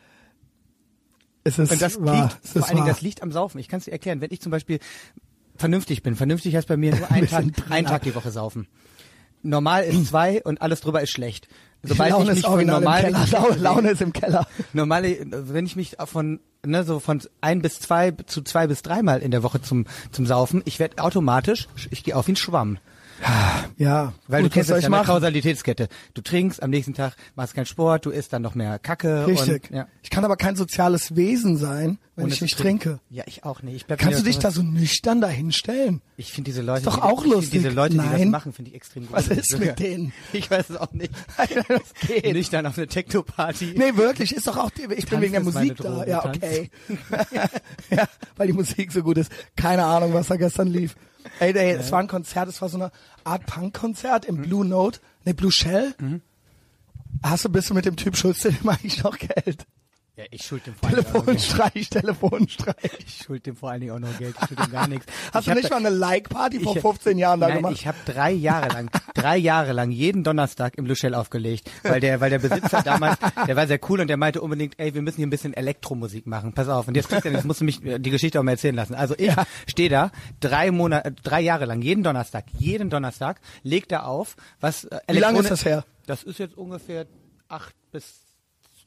Es 1.42 1.58
ist 1.58 1.72
Und 1.72 1.82
das 1.82 2.00
wahr. 2.00 2.30
liegt, 2.30 2.48
vor 2.48 2.64
allen 2.68 2.76
Dingen, 2.76 2.86
das 2.86 3.00
liegt 3.02 3.20
am 3.20 3.32
Saufen. 3.32 3.58
Ich 3.58 3.66
kann 3.66 3.78
es 3.78 3.86
dir 3.86 3.90
erklären. 3.90 4.20
Wenn 4.20 4.30
ich 4.30 4.40
zum 4.40 4.52
Beispiel 4.52 4.78
vernünftig 5.56 6.04
bin, 6.04 6.14
vernünftig 6.14 6.54
heißt 6.54 6.68
bei 6.68 6.76
mir 6.76 6.94
nur 6.94 7.10
einen 7.10 7.26
Tag, 7.26 7.44
einen 7.68 7.86
Tag 7.88 8.02
die 8.04 8.14
Woche 8.14 8.30
saufen. 8.30 8.68
Normal 9.42 9.82
ist 9.82 10.06
zwei 10.10 10.40
und 10.44 10.62
alles 10.62 10.82
drüber 10.82 11.02
ist 11.02 11.10
schlecht. 11.10 11.48
Sobald 11.82 12.10
Laune 12.10 12.24
ich 12.24 12.28
mich 12.28 12.38
ist 12.38 12.44
von 12.44 12.52
original 12.54 12.78
im 12.78 12.84
normal 12.84 13.02
Keller. 13.02 13.26
Laune, 13.32 13.56
Laune 13.56 13.90
ist 13.90 14.02
im 14.02 14.12
Keller. 14.12 14.46
normale, 14.72 15.18
wenn 15.30 15.66
ich 15.66 15.76
mich 15.76 15.96
von 16.04 16.40
ne, 16.64 16.84
so 16.84 17.00
von 17.00 17.22
ein 17.40 17.62
bis 17.62 17.80
zwei 17.80 18.12
zu 18.12 18.42
zwei 18.42 18.66
bis 18.66 18.82
dreimal 18.82 19.20
in 19.20 19.30
der 19.30 19.42
Woche 19.42 19.60
zum 19.60 19.86
zum 20.12 20.26
Saufen, 20.26 20.62
ich 20.64 20.78
werde 20.78 21.02
automatisch, 21.02 21.68
ich 21.90 22.04
gehe 22.04 22.16
auf 22.16 22.28
ihn 22.28 22.36
Schwamm. 22.36 22.78
Ja, 23.76 24.12
Weil 24.26 24.42
gut, 24.42 24.50
du 24.50 24.54
kennst 24.54 24.70
was 24.70 24.76
das 24.82 24.90
ja, 24.90 24.96
eine? 24.96 25.06
Kausalitätskette. 25.06 25.88
Du 26.14 26.22
trinkst, 26.22 26.62
am 26.62 26.70
nächsten 26.70 26.94
Tag 26.94 27.14
machst 27.34 27.54
keinen 27.54 27.66
Sport, 27.66 28.06
du 28.06 28.10
isst 28.10 28.32
dann 28.32 28.42
noch 28.42 28.54
mehr 28.54 28.78
Kacke. 28.78 29.26
Richtig. 29.26 29.70
Und, 29.70 29.76
ja. 29.76 29.88
Ich 30.02 30.10
kann 30.10 30.24
aber 30.24 30.36
kein 30.36 30.56
soziales 30.56 31.16
Wesen 31.16 31.56
sein, 31.56 31.98
wenn 32.16 32.24
Ohne 32.24 32.34
ich 32.34 32.42
nicht 32.42 32.58
trinken. 32.58 32.82
trinke. 32.82 33.00
Ja, 33.10 33.24
ich 33.26 33.44
auch 33.44 33.62
nicht. 33.62 33.90
Ich 33.90 33.98
Kannst 33.98 34.20
du 34.20 34.24
dich 34.24 34.38
da 34.38 34.50
so 34.50 34.62
nüchtern 34.62 35.20
dahinstellen? 35.20 36.00
Ich 36.16 36.32
finde 36.32 36.50
diese 36.50 36.62
Leute, 36.62 36.80
Ist 36.80 36.86
doch 36.86 36.96
die, 36.96 37.02
auch 37.02 37.24
lustig. 37.24 37.50
diese 37.50 37.70
Leute, 37.70 37.92
die 37.94 37.98
das 37.98 38.06
Nein. 38.06 38.30
machen, 38.30 38.52
finde 38.52 38.70
ich 38.70 38.76
extrem 38.76 39.10
Was 39.10 39.28
gruselig 39.28 39.38
ist 39.50 39.58
mit 39.58 39.78
denen? 39.78 40.12
Ich 40.32 40.50
weiß 40.50 40.70
es 40.70 40.76
auch 40.76 40.92
nicht. 40.92 41.12
das 41.68 41.94
geht. 42.06 42.32
Nicht 42.32 42.52
dann 42.52 42.66
auf 42.66 42.76
eine 42.76 42.86
Techno-Party. 42.86 43.74
Nee, 43.76 43.96
wirklich, 43.96 44.34
ist 44.34 44.46
doch 44.46 44.56
auch, 44.56 44.70
die, 44.70 44.82
ich 44.82 44.88
bin 44.88 45.20
Tanzen 45.20 45.20
wegen 45.22 45.32
der 45.32 45.42
Musik 45.42 45.76
da. 45.76 46.04
Ja, 46.06 46.24
okay. 46.24 46.70
ja, 47.90 48.08
weil 48.36 48.46
die 48.48 48.52
Musik 48.52 48.92
so 48.92 49.02
gut 49.02 49.18
ist. 49.18 49.30
Keine 49.56 49.84
Ahnung, 49.84 50.12
was 50.12 50.28
da 50.28 50.36
gestern 50.36 50.68
lief. 50.68 50.94
Ey, 51.40 51.52
ey, 51.56 51.72
es 51.72 51.90
war 51.92 52.00
ein 52.00 52.08
Konzert, 52.08 52.48
es 52.48 52.60
war 52.62 52.68
so 52.68 52.76
eine 52.78 52.90
Art 53.24 53.46
Punk-Konzert 53.46 54.28
Mhm. 54.28 54.36
im 54.36 54.42
Blue 54.42 54.64
Note, 54.66 55.00
ne, 55.24 55.34
Blue 55.34 55.52
Shell. 55.52 55.94
Hast 57.22 57.44
du, 57.44 57.48
bist 57.50 57.70
du 57.70 57.74
mit 57.74 57.84
dem 57.84 57.96
Typ 57.96 58.16
Schulz 58.16 58.40
dem 58.40 58.68
eigentlich 58.68 59.02
noch 59.02 59.16
Geld? 59.18 59.66
Ja, 60.14 60.24
ich 60.30 60.42
schuld 60.42 60.66
dem 60.66 60.74
vor. 60.80 60.90
Telefonstreich, 60.90 61.88
Telefonstreich. 61.88 62.74
Ich 63.06 63.22
schuld 63.24 63.46
dem 63.46 63.56
vor 63.56 63.70
allen 63.70 63.80
Dingen 63.80 63.92
auch 63.92 63.98
noch 63.98 64.18
Geld. 64.18 64.34
Ich 64.40 64.46
schuld 64.48 64.60
dem 64.60 64.70
gar 64.70 64.86
nichts. 64.86 65.06
Hast 65.32 65.46
ich 65.46 65.52
du 65.54 65.58
nicht 65.58 65.70
mal 65.70 65.78
eine 65.78 65.88
Like-Party 65.88 66.60
vor 66.60 66.76
ich- 66.76 66.82
15 66.82 67.16
Jahren 67.16 67.40
da 67.40 67.48
Nein, 67.48 67.56
gemacht? 67.56 67.72
ich 67.74 67.86
habe 67.86 67.96
drei 68.04 68.30
Jahre 68.30 68.68
lang, 68.68 68.90
drei 69.14 69.38
Jahre 69.38 69.72
lang 69.72 69.90
jeden 69.90 70.22
Donnerstag 70.22 70.76
im 70.76 70.84
Luschel 70.84 71.14
aufgelegt, 71.14 71.70
weil 71.82 72.00
der, 72.00 72.20
weil 72.20 72.28
der 72.28 72.40
Besitzer 72.40 72.82
damals, 72.84 73.18
der 73.46 73.56
war 73.56 73.66
sehr 73.66 73.80
cool 73.88 74.00
und 74.00 74.08
der 74.08 74.18
meinte 74.18 74.42
unbedingt, 74.42 74.74
ey, 74.78 74.92
wir 74.94 75.00
müssen 75.00 75.16
hier 75.16 75.26
ein 75.26 75.30
bisschen 75.30 75.54
Elektromusik 75.54 76.26
machen. 76.26 76.52
Pass 76.52 76.68
auf. 76.68 76.88
Und 76.88 76.94
jetzt 76.94 77.08
Christian, 77.08 77.32
jetzt 77.34 77.46
musst 77.46 77.60
du 77.62 77.64
mich 77.64 77.82
äh, 77.82 77.98
die 77.98 78.10
Geschichte 78.10 78.38
auch 78.38 78.42
mal 78.44 78.52
erzählen 78.52 78.74
lassen. 78.76 78.94
Also 78.94 79.14
ich 79.16 79.28
Ja. 79.34 79.46
stehe 79.66 79.88
da 79.88 80.10
drei 80.40 80.70
Monate, 80.70 81.12
drei 81.22 81.40
Jahre 81.40 81.64
lang 81.64 81.80
jeden 81.80 82.02
Donnerstag, 82.04 82.44
jeden 82.58 82.90
Donnerstag 82.90 83.40
legt 83.62 83.92
er 83.92 84.06
auf, 84.06 84.36
was 84.60 84.84
äh, 84.84 85.00
Wie 85.10 85.18
lange 85.20 85.38
ist 85.40 85.50
das 85.50 85.64
her? 85.64 85.86
Das 86.06 86.22
ist 86.22 86.38
jetzt 86.38 86.58
ungefähr 86.58 87.06
acht 87.48 87.74
bis 87.92 88.20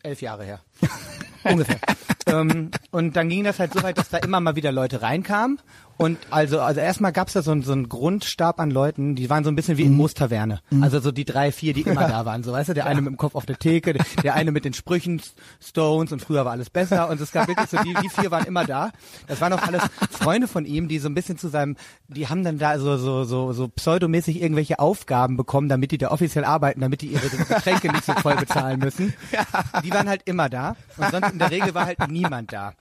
elf 0.05 0.21
Jahre 0.21 0.45
her. 0.45 0.59
Ungefähr. 1.45 1.79
ähm, 2.27 2.71
und 2.91 3.15
dann 3.15 3.29
ging 3.29 3.43
das 3.43 3.59
halt 3.59 3.73
so 3.73 3.81
weit, 3.83 3.97
dass 3.97 4.09
da 4.09 4.17
immer 4.17 4.39
mal 4.39 4.55
wieder 4.55 4.71
Leute 4.71 5.01
reinkamen. 5.01 5.59
Und 5.97 6.17
also, 6.29 6.59
also 6.59 6.81
erstmal 6.81 7.13
gab's 7.13 7.31
da 7.31 7.41
so, 7.41 7.51
einen- 7.51 7.61
so 7.63 7.71
einen 7.71 7.87
Grundstab 7.87 8.59
an 8.59 8.69
Leuten, 8.69 9.15
die 9.15 9.29
waren 9.29 9.45
so 9.45 9.49
ein 9.49 9.55
bisschen 9.55 9.77
wie 9.77 9.83
in 9.83 9.93
Moos-Taverne. 9.93 10.59
Also 10.81 10.99
so 10.99 11.13
die 11.13 11.23
drei, 11.23 11.53
vier, 11.53 11.73
die 11.73 11.83
immer 11.83 12.05
da 12.09 12.25
waren. 12.25 12.43
So, 12.43 12.51
weißt 12.51 12.67
du, 12.67 12.73
der 12.73 12.85
eine 12.85 12.99
mit 13.01 13.11
dem 13.13 13.17
Kopf 13.17 13.33
auf 13.35 13.45
der 13.45 13.57
Theke, 13.57 13.93
der, 13.93 14.05
der 14.21 14.33
eine 14.33 14.51
mit 14.51 14.65
den 14.65 14.73
Sprüchen 14.73 15.21
Stones 15.61 16.11
und 16.11 16.19
früher 16.21 16.43
war 16.43 16.51
alles 16.51 16.69
besser. 16.69 17.07
Und 17.09 17.21
es 17.21 17.31
gab 17.31 17.47
wirklich 17.47 17.69
so, 17.69 17.77
die, 17.77 17.93
die 18.03 18.09
vier 18.09 18.29
waren 18.29 18.45
immer 18.45 18.65
da. 18.65 18.91
Das 19.27 19.39
waren 19.39 19.53
auch 19.53 19.61
alles 19.63 19.83
Freunde 20.11 20.49
von 20.49 20.65
ihm, 20.65 20.89
die 20.89 20.99
so 20.99 21.07
ein 21.07 21.13
bisschen 21.13 21.37
zu 21.37 21.47
seinem, 21.47 21.77
die 22.09 22.27
haben 22.27 22.43
dann 22.43 22.57
da 22.59 22.77
so, 22.77 22.97
so, 22.97 23.23
so, 23.23 23.53
so 23.53 23.69
pseudomäßig 23.69 24.41
irgendwelche 24.41 24.79
Aufgaben 24.79 25.37
bekommen, 25.37 25.69
damit 25.69 25.91
die 25.91 25.97
da 25.97 26.11
offiziell 26.11 26.43
arbeiten, 26.43 26.81
damit 26.81 27.03
die 27.03 27.07
ihre 27.07 27.29
Getränke 27.29 27.89
nicht 27.93 28.03
so 28.03 28.11
voll 28.15 28.35
bezahlen 28.35 28.79
müssen. 28.79 29.13
Die 29.83 29.91
waren 29.91 30.09
halt 30.09 30.23
immer 30.25 30.49
da. 30.49 30.75
Und 30.97 31.11
sonst 31.11 31.34
in 31.35 31.39
der 31.39 31.51
Regel 31.51 31.73
war 31.73 31.85
halt 31.85 31.97
niemand 32.09 32.53
da. 32.53 32.73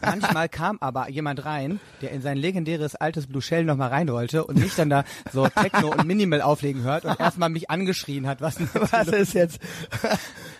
Manchmal 0.00 0.48
kam 0.48 0.78
aber 0.80 1.10
jemand 1.10 1.44
rein, 1.44 1.80
der 2.00 2.10
in 2.12 2.22
sein 2.22 2.36
legendäres 2.36 2.94
altes 2.94 3.26
Blue 3.26 3.42
Shell 3.42 3.64
nochmal 3.64 3.88
rein 3.90 4.08
wollte 4.08 4.44
und 4.44 4.58
mich 4.58 4.74
dann 4.74 4.90
da 4.90 5.04
so 5.32 5.46
Techno 5.48 5.92
und 5.92 6.06
Minimal 6.06 6.42
auflegen 6.42 6.82
hört 6.82 7.04
und 7.04 7.18
erstmal 7.20 7.50
mich 7.50 7.68
angeschrien 7.70 8.26
hat, 8.26 8.40
was 8.40 8.58
Was 8.92 9.08
ist 9.08 9.34
jetzt? 9.34 9.60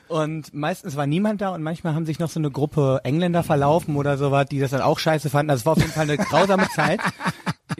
und 0.09 0.53
meistens 0.53 0.97
war 0.97 1.07
niemand 1.07 1.41
da 1.41 1.51
und 1.51 1.63
manchmal 1.63 1.95
haben 1.95 2.07
sich 2.07 2.19
noch 2.19 2.29
so 2.29 2.41
eine 2.41 2.51
Gruppe 2.51 3.01
Engländer 3.05 3.43
verlaufen 3.43 3.97
oder 3.97 4.19
sowas, 4.19 4.47
die 4.51 4.61
das 4.61 4.73
dann 4.73 4.83
auch 4.83 4.99
scheiße 4.99 5.31
fanden. 5.31 5.49
Das 5.49 5.65
war 5.65 5.73
auf 5.73 5.79
jeden 5.79 5.93
Fall 5.93 6.05
eine 6.05 6.17
grausame 6.19 6.69
Zeit. 6.69 7.01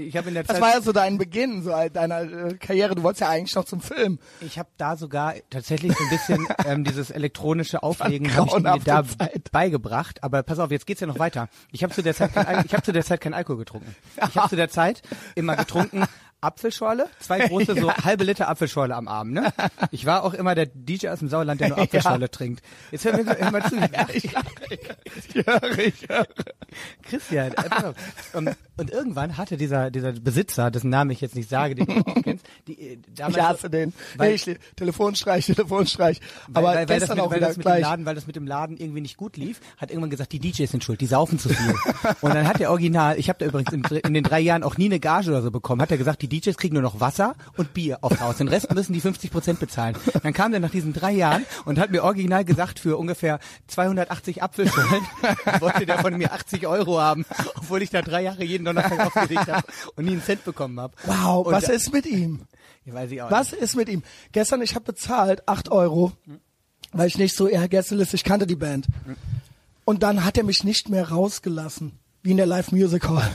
Ich 0.07 0.17
habe 0.17 0.29
in 0.29 0.35
der 0.35 0.45
Das 0.45 0.55
Zeit 0.57 0.63
war 0.63 0.73
ja 0.75 0.81
so 0.81 0.93
dein 0.93 1.19
Beginn 1.19 1.63
so 1.63 1.71
deiner 1.93 2.23
äh, 2.23 2.55
Karriere. 2.55 2.95
Du 2.95 3.03
wolltest 3.03 3.21
ja 3.21 3.29
eigentlich 3.29 3.55
noch 3.55 3.65
zum 3.65 3.81
Film. 3.81 4.19
Ich 4.41 4.59
habe 4.59 4.69
da 4.77 4.97
sogar 4.97 5.35
tatsächlich 5.51 5.93
so 5.97 6.03
ein 6.05 6.11
bisschen 6.11 6.47
ähm, 6.67 6.85
dieses 6.85 7.11
elektronische 7.11 7.83
Auflegen 7.83 8.27
ich 8.27 8.35
mir 8.35 8.79
da 8.85 9.05
Zeit. 9.05 9.51
beigebracht. 9.53 10.23
Aber 10.23 10.43
pass 10.43 10.59
auf, 10.59 10.71
jetzt 10.71 10.87
geht's 10.87 11.01
ja 11.01 11.07
noch 11.07 11.19
weiter. 11.19 11.49
Ich 11.73 11.83
habe 11.83 11.93
zu 11.95 12.03
der 12.03 12.15
Zeit 12.15 12.33
kein, 12.35 12.47
Al- 12.47 12.65
ich 12.67 12.73
habe 12.73 12.83
zu 12.83 12.93
der 12.93 13.05
Zeit 13.05 13.21
kein 13.21 13.35
Alkohol 13.35 13.59
getrunken. 13.59 13.95
Ich 14.29 14.37
habe 14.37 14.49
zu 14.49 14.57
der 14.57 14.71
Zeit 14.71 15.03
immer 15.35 15.57
getrunken 15.57 16.05
Apfelschorle, 16.41 17.07
zwei 17.21 17.47
große 17.47 17.75
so 17.81 17.93
halbe 17.93 18.25
Liter 18.25 18.49
Apfelschorle 18.49 18.95
am 18.95 19.09
Abend. 19.09 19.35
Ne? 19.35 19.53
Ich 19.91 20.07
war 20.07 20.25
auch 20.25 20.35
immer 20.35 20.55
der 20.55 20.67
DJ 20.67 21.09
aus 21.09 21.19
dem 21.21 21.29
Sauerland, 21.29 21.61
der 21.61 21.69
nur 21.69 21.79
Apfelschorle 21.83 22.31
trinkt. 22.31 22.63
Jetzt 22.91 23.05
hör 23.05 23.17
mir, 23.17 23.25
hör 23.25 23.51
mal 23.51 23.63
zu. 23.65 23.77
Ich 24.13 25.35
höre, 25.47 25.79
ich 25.79 26.09
höre. 26.09 26.27
Christian, 27.03 27.53
äh, 27.53 27.55
pass 27.55 27.85
auf. 27.85 27.95
und, 28.35 28.51
und 28.77 28.91
irgendwann 28.91 29.37
hatte 29.37 29.57
dieser 29.57 29.91
dieser 29.91 30.13
Besitzer, 30.13 30.71
dessen 30.71 30.91
Namen 30.91 31.11
ich 31.11 31.21
jetzt 31.21 31.35
nicht 31.35 31.49
sage, 31.49 31.75
den 31.75 31.87
du 31.87 31.93
auch 32.01 32.23
kennst, 32.23 32.47
die 32.67 32.81
äh, 32.81 32.99
damals 33.15 33.37
Ich 33.37 33.43
hasse 33.43 33.71
den. 33.71 33.93
Weil- 34.17 34.31
nee, 34.31 34.35
ich, 34.35 34.59
Telefonstreich, 34.77 35.47
Telefonstreich. 35.47 36.21
Weil, 36.49 36.65
Aber 36.65 36.69
weil, 36.69 36.77
weil, 36.77 36.87
das 36.87 36.99
gestern 37.01 37.17
mit, 37.19 37.25
auch 37.27 37.31
weil, 37.31 37.37
wieder 37.39 37.49
das 37.49 37.57
mit 37.57 37.67
dem 37.67 37.71
gleich. 37.71 37.83
Laden, 37.83 38.07
weil 38.07 38.15
das 38.15 38.27
mit 38.27 38.37
dem 38.37 38.47
Laden 38.47 38.77
irgendwie 38.77 39.01
nicht 39.01 39.17
gut 39.17 39.37
lief, 39.37 39.61
hat 39.77 39.91
irgendwann 39.91 40.11
gesagt, 40.11 40.33
die 40.33 40.39
DJs 40.39 40.71
sind 40.71 40.85
schuld, 40.85 41.01
die 41.01 41.07
saufen 41.07 41.39
zu 41.39 41.49
viel. 41.49 41.75
und 42.21 42.35
dann 42.35 42.47
hat 42.47 42.61
der 42.61 42.71
Original, 42.71 43.19
ich 43.19 43.29
habe 43.29 43.39
da 43.39 43.47
übrigens 43.47 43.73
in, 43.73 43.83
in 43.85 44.15
den 44.15 44.25
drei 44.25 44.41
Jahren 44.41 44.63
auch 44.63 44.77
nie 44.79 44.87
eine 44.87 45.01
Gage 45.01 45.29
oder 45.31 45.43
so 45.43 45.51
bekommen, 45.51 45.83
hat 45.83 45.91
er 45.91 45.99
gesagt, 45.99 46.23
die 46.23 46.29
DJs 46.31 46.57
kriegen 46.57 46.73
nur 46.75 46.83
noch 46.83 47.01
Wasser 47.01 47.35
und 47.59 47.75
Bier 47.75 47.99
aufs 48.01 48.21
Haus, 48.21 48.39
den 48.39 48.49
Rest 48.49 48.73
müssen 48.73 48.95
die 48.95 49.01
50 49.03 49.31
Prozent 49.31 49.61
bezahlen. 49.61 49.97
Dann 50.23 50.33
kam 50.33 50.51
der 50.53 50.61
nach 50.61 50.71
diesen 50.71 50.95
drei 50.95 51.13
Jahren 51.13 51.45
und 51.67 51.79
hat 51.79 51.91
mir 51.91 52.03
original 52.03 52.45
gesagt, 52.47 52.79
für 52.81 52.97
ungefähr 52.97 53.39
280 53.67 54.43
Apfelschollen 54.43 55.03
wollte 55.61 55.85
der 55.85 55.99
von 55.99 56.17
mir 56.17 56.33
80 56.33 56.67
Euro 56.67 56.99
haben, 57.01 57.27
obwohl 57.57 57.83
ich 57.83 57.91
da 57.91 58.01
drei 58.01 58.23
Jahre 58.23 58.45
jeden 58.45 58.65
Donnerstag 58.65 58.99
aufgelegt 59.07 59.49
habe 59.49 59.67
und 59.97 60.05
nie 60.07 60.13
einen 60.13 60.23
Cent 60.23 60.45
bekommen 60.45 60.81
habe. 60.81 60.95
Wow, 61.05 61.47
Und 61.47 61.53
was 61.53 61.65
da- 61.65 61.73
ist 61.75 61.93
mit 61.93 62.07
ihm? 62.07 62.47
Ich 62.87 62.95
weiß 62.95 63.11
ich 63.11 63.21
auch 63.21 63.31
Was 63.31 63.53
ist 63.53 63.77
mit 63.77 63.89
ihm? 63.91 64.03
Gestern, 64.33 64.63
ich 64.63 64.75
habe 64.75 64.87
bezahlt, 64.87 65.47
8 65.47 65.69
Euro, 65.71 66.13
weil 66.93 67.09
ich 67.09 67.19
nicht 67.19 67.37
so 67.37 67.47
eher 67.47 67.69
Gästeliste, 67.69 68.17
ich 68.17 68.25
kannte 68.25 68.47
die 68.47 68.57
Band. 68.57 68.87
Und 69.85 70.03
dann 70.03 70.25
hat 70.25 70.39
er 70.39 70.45
mich 70.45 70.65
nicht 70.65 70.89
mehr 70.89 71.09
rausgelassen, 71.11 71.93
wie 72.23 72.31
in 72.31 72.37
der 72.39 72.47
Live 72.47 72.73
Music 72.73 73.09
Hall. 73.09 73.29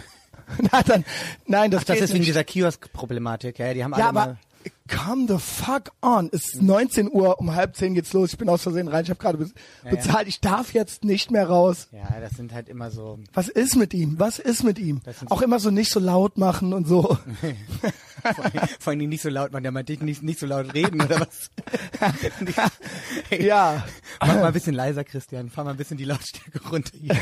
Na, 0.71 0.83
dann, 0.83 1.05
nein, 1.47 1.71
das, 1.71 1.81
Ach, 1.81 1.85
das 1.85 2.01
ist 2.01 2.13
wegen 2.13 2.23
dieser 2.25 2.43
Kiosk-Problematik. 2.43 3.59
Ja, 3.59 3.73
die 3.73 3.83
haben 3.83 3.93
Ja, 3.97 4.09
alle 4.09 4.19
aber 4.19 4.37
come 4.87 5.27
the 5.27 5.39
fuck 5.39 5.91
on. 6.01 6.29
Es 6.31 6.53
ist 6.53 6.61
19 6.61 7.11
Uhr, 7.11 7.39
um 7.39 7.55
halb 7.55 7.75
zehn 7.75 7.93
geht's 7.93 8.13
los. 8.13 8.33
Ich 8.33 8.37
bin 8.37 8.49
aus 8.49 8.63
Versehen 8.63 8.87
rein, 8.87 9.03
ich 9.03 9.09
habe 9.09 9.19
gerade 9.19 9.37
be 9.37 9.49
bezahlt. 9.89 10.27
Ich 10.27 10.41
darf 10.41 10.73
jetzt 10.73 11.03
nicht 11.03 11.31
mehr 11.31 11.47
raus. 11.47 11.87
Ja, 11.91 12.19
das 12.19 12.33
sind 12.33 12.53
halt 12.53 12.69
immer 12.69 12.91
so. 12.91 13.19
Was 13.33 13.49
ist 13.49 13.75
mit 13.75 13.93
ihm? 13.93 14.19
Was 14.19 14.39
ist 14.39 14.63
mit 14.63 14.79
ihm? 14.79 15.01
Auch 15.29 15.41
immer 15.41 15.59
so 15.59 15.71
nicht 15.71 15.91
so 15.91 15.99
laut 15.99 16.37
machen 16.37 16.73
und 16.73 16.87
so. 16.87 17.17
Vor 18.79 18.91
allem 18.91 19.09
nicht 19.09 19.21
so 19.21 19.29
laut, 19.29 19.51
man, 19.51 19.61
der 19.63 19.71
meint 19.71 19.89
dich 19.89 20.01
nicht, 20.01 20.23
nicht 20.23 20.39
so 20.39 20.45
laut 20.45 20.73
reden 20.73 21.01
oder 21.01 21.21
was? 21.21 21.51
Hey, 23.29 23.45
ja, 23.45 23.83
Mach 24.19 24.27
mal 24.27 24.45
ein 24.45 24.53
bisschen 24.53 24.73
leiser, 24.73 25.03
Christian. 25.03 25.49
Fahr 25.49 25.63
mal 25.63 25.71
ein 25.71 25.77
bisschen 25.77 25.97
die 25.97 26.05
Lautstärke 26.05 26.67
runter 26.69 26.97
hier. 26.97 27.15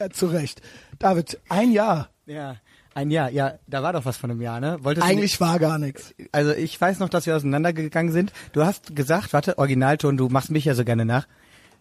Ja, 0.00 0.10
zu 0.10 0.26
Recht. 0.26 0.62
David, 0.98 1.38
ein 1.48 1.72
Jahr. 1.72 2.08
ja, 2.26 2.56
ein 2.94 3.10
Jahr. 3.10 3.30
Ja, 3.30 3.58
da 3.66 3.82
war 3.82 3.92
doch 3.92 4.04
was 4.04 4.16
von 4.16 4.30
einem 4.30 4.40
Jahr, 4.40 4.60
ne? 4.60 4.78
Wolltest 4.82 5.06
Eigentlich 5.06 5.40
war 5.40 5.58
gar 5.58 5.78
nichts. 5.78 6.14
nicht- 6.18 6.32
also 6.34 6.52
ich 6.52 6.80
weiß 6.80 6.98
noch, 7.00 7.08
dass 7.08 7.26
wir 7.26 7.36
auseinandergegangen 7.36 8.12
sind. 8.12 8.32
Du 8.52 8.64
hast 8.64 8.94
gesagt, 8.96 9.32
warte, 9.32 9.58
Originalton, 9.58 10.16
du 10.16 10.28
machst 10.28 10.50
mich 10.50 10.64
ja 10.64 10.74
so 10.74 10.84
gerne 10.84 11.04
nach. 11.04 11.26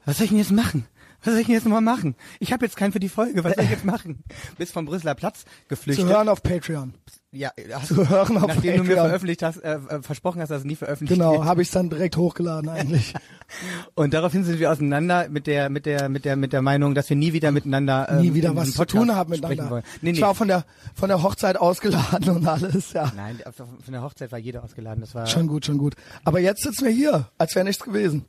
Was 0.05 0.17
soll 0.17 0.25
ich 0.25 0.29
denn 0.29 0.39
jetzt 0.39 0.51
machen? 0.51 0.85
Was 1.23 1.33
soll 1.33 1.41
ich 1.41 1.47
denn 1.47 1.55
jetzt 1.55 1.67
mal 1.67 1.81
machen? 1.81 2.15
Ich 2.39 2.53
habe 2.53 2.65
jetzt 2.65 2.77
keinen 2.77 2.91
für 2.91 2.99
die 2.99 3.09
Folge. 3.09 3.43
Was 3.43 3.55
soll 3.55 3.63
ich 3.63 3.71
jetzt 3.71 3.85
machen? 3.85 4.23
Bist 4.57 4.71
vom 4.73 4.85
Brüsseler 4.85 5.15
Platz 5.15 5.45
geflüchtet. 5.67 6.05
Zu 6.05 6.11
hören 6.13 6.29
auf 6.29 6.43
Patreon. 6.43 6.93
Ja, 7.31 7.51
hast, 7.73 7.87
zu 7.89 8.07
hören 8.07 8.37
auf 8.37 8.47
nachdem 8.47 8.77
du 8.77 8.83
mir 8.83 8.89
Patreon. 8.95 9.05
veröffentlicht 9.07 9.43
hast, 9.43 9.57
äh, 9.57 9.73
äh, 9.89 10.01
versprochen 10.01 10.41
hast, 10.41 10.49
dass 10.49 10.59
es 10.59 10.65
nie 10.65 10.75
veröffentlicht 10.75 11.19
Genau, 11.19 11.43
habe 11.43 11.61
ich 11.61 11.69
dann 11.71 11.89
direkt 11.89 12.15
hochgeladen 12.17 12.69
eigentlich. 12.69 13.13
Und 13.95 14.13
daraufhin 14.13 14.43
sind 14.43 14.59
wir 14.59 14.71
auseinander 14.71 15.27
mit 15.29 15.47
der 15.47 15.69
mit 15.69 15.85
der 15.85 16.07
mit 16.09 16.23
der 16.25 16.35
mit 16.35 16.53
der 16.53 16.61
Meinung, 16.61 16.95
dass 16.95 17.09
wir 17.09 17.17
nie 17.17 17.33
wieder 17.33 17.51
miteinander 17.51 18.07
ähm, 18.09 18.21
Nie 18.21 18.33
wieder 18.33 18.55
was 18.55 18.71
zu 18.71 18.85
tun 18.85 19.13
haben 19.13 19.29
miteinander. 19.31 19.69
wollen. 19.69 19.83
Nee, 20.01 20.11
nee. 20.11 20.17
Ich 20.17 20.21
war 20.21 20.35
von 20.35 20.47
der 20.47 20.65
von 20.95 21.09
der 21.09 21.21
Hochzeit 21.23 21.57
ausgeladen 21.57 22.29
und 22.29 22.47
alles, 22.47 22.93
ja. 22.93 23.11
Nein, 23.15 23.39
von 23.55 23.91
der 23.91 24.01
Hochzeit 24.03 24.31
war 24.31 24.39
jeder 24.39 24.63
ausgeladen. 24.63 25.01
Das 25.01 25.13
war 25.15 25.25
Schon 25.27 25.47
gut, 25.47 25.65
schon 25.65 25.77
gut. 25.77 25.95
Aber 26.23 26.39
jetzt 26.39 26.63
sitzen 26.63 26.85
wir 26.85 26.91
hier, 26.91 27.29
als 27.37 27.55
wäre 27.55 27.65
nichts 27.65 27.83
gewesen. 27.83 28.25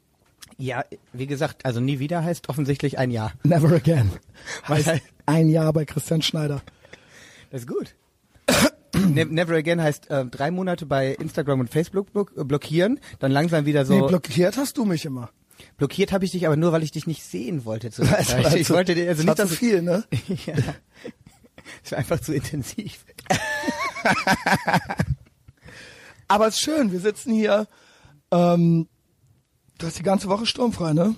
Ja, 0.56 0.84
wie 1.12 1.26
gesagt, 1.26 1.64
also 1.64 1.80
nie 1.80 1.98
wieder 1.98 2.22
heißt 2.24 2.48
offensichtlich 2.48 2.98
ein 2.98 3.10
Jahr. 3.10 3.32
Never 3.44 3.70
again. 3.74 4.10
Heißt 4.68 4.90
ein 5.26 5.48
Jahr 5.48 5.72
bei 5.72 5.84
Christian 5.84 6.22
Schneider. 6.22 6.62
Das 7.50 7.62
ist 7.62 7.68
gut. 7.68 7.94
Ne- 8.94 9.26
Never 9.26 9.54
again 9.54 9.80
heißt 9.82 10.10
äh, 10.10 10.24
drei 10.24 10.50
Monate 10.50 10.84
bei 10.86 11.12
Instagram 11.12 11.60
und 11.60 11.70
Facebook 11.70 12.12
block 12.12 12.32
äh, 12.36 12.42
blockieren, 12.42 12.98
dann 13.20 13.30
langsam 13.30 13.66
wieder 13.66 13.84
so. 13.84 13.94
Nee, 14.00 14.08
blockiert 14.08 14.56
hast 14.56 14.76
du 14.78 14.84
mich 14.86 15.04
immer. 15.04 15.30
blockiert 15.76 16.10
habe 16.10 16.24
ich 16.24 16.30
dich 16.32 16.46
aber 16.46 16.56
nur, 16.56 16.72
weil 16.72 16.82
ich 16.82 16.90
dich 16.90 17.06
nicht 17.06 17.22
sehen 17.22 17.64
wollte. 17.66 17.90
Zu 17.90 18.02
Das 18.02 18.32
war 18.44 18.56
ich 18.56 18.66
zu- 18.66 18.74
wollte 18.74 18.94
dir 18.94 19.08
also 19.08 19.22
das 19.22 19.26
nicht, 19.26 19.38
dass 19.38 19.50
zu 19.50 19.56
viel, 19.56 19.82
ne? 19.82 20.04
ja. 20.46 20.54
Es 21.84 21.92
war 21.92 21.98
einfach 21.98 22.18
zu 22.20 22.32
intensiv. 22.34 23.04
Aber 26.26 26.48
es 26.48 26.54
ist 26.54 26.60
schön, 26.62 26.90
wir 26.92 27.00
sitzen 27.00 27.32
hier. 27.32 27.66
Ähm, 28.30 28.88
du 29.78 29.86
hast 29.86 29.98
die 29.98 30.02
ganze 30.02 30.28
Woche 30.28 30.46
sturmfrei, 30.46 30.92
ne? 30.92 31.14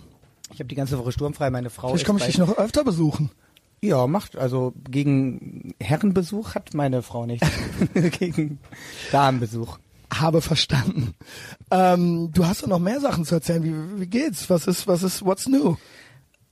Ich 0.53 0.61
habe 0.61 0.68
die 0.68 0.75
ganze 0.75 0.99
Woche 0.99 1.12
sturmfrei. 1.12 1.51
Meine 1.51 1.70
Frau 1.70 1.88
Vielleicht 1.88 2.07
komme 2.07 2.18
ich 2.18 2.27
dich 2.27 2.38
noch 2.38 2.57
öfter 2.57 2.85
besuchen. 2.85 3.31
Ja, 3.83 4.07
macht. 4.07 4.37
Also 4.37 4.75
gegen 4.90 5.75
Herrenbesuch 5.81 6.55
hat 6.55 6.75
meine 6.75 7.03
Frau 7.03 7.27
nichts. 7.27 7.49
gegen 8.18 8.59
Damenbesuch. 9.11 9.79
Habe 10.12 10.42
verstanden. 10.42 11.14
Ähm, 11.70 12.31
du 12.33 12.46
hast 12.46 12.62
doch 12.62 12.68
noch 12.68 12.81
mehr 12.81 13.01
Sachen 13.01 13.25
zu 13.25 13.37
erzählen. 13.37 13.62
Wie, 13.62 14.01
wie 14.01 14.07
geht's? 14.07 14.51
Was 14.51 14.66
ist, 14.66 14.87
was 14.87 15.03
ist, 15.03 15.25
what's 15.25 15.46
new? 15.46 15.77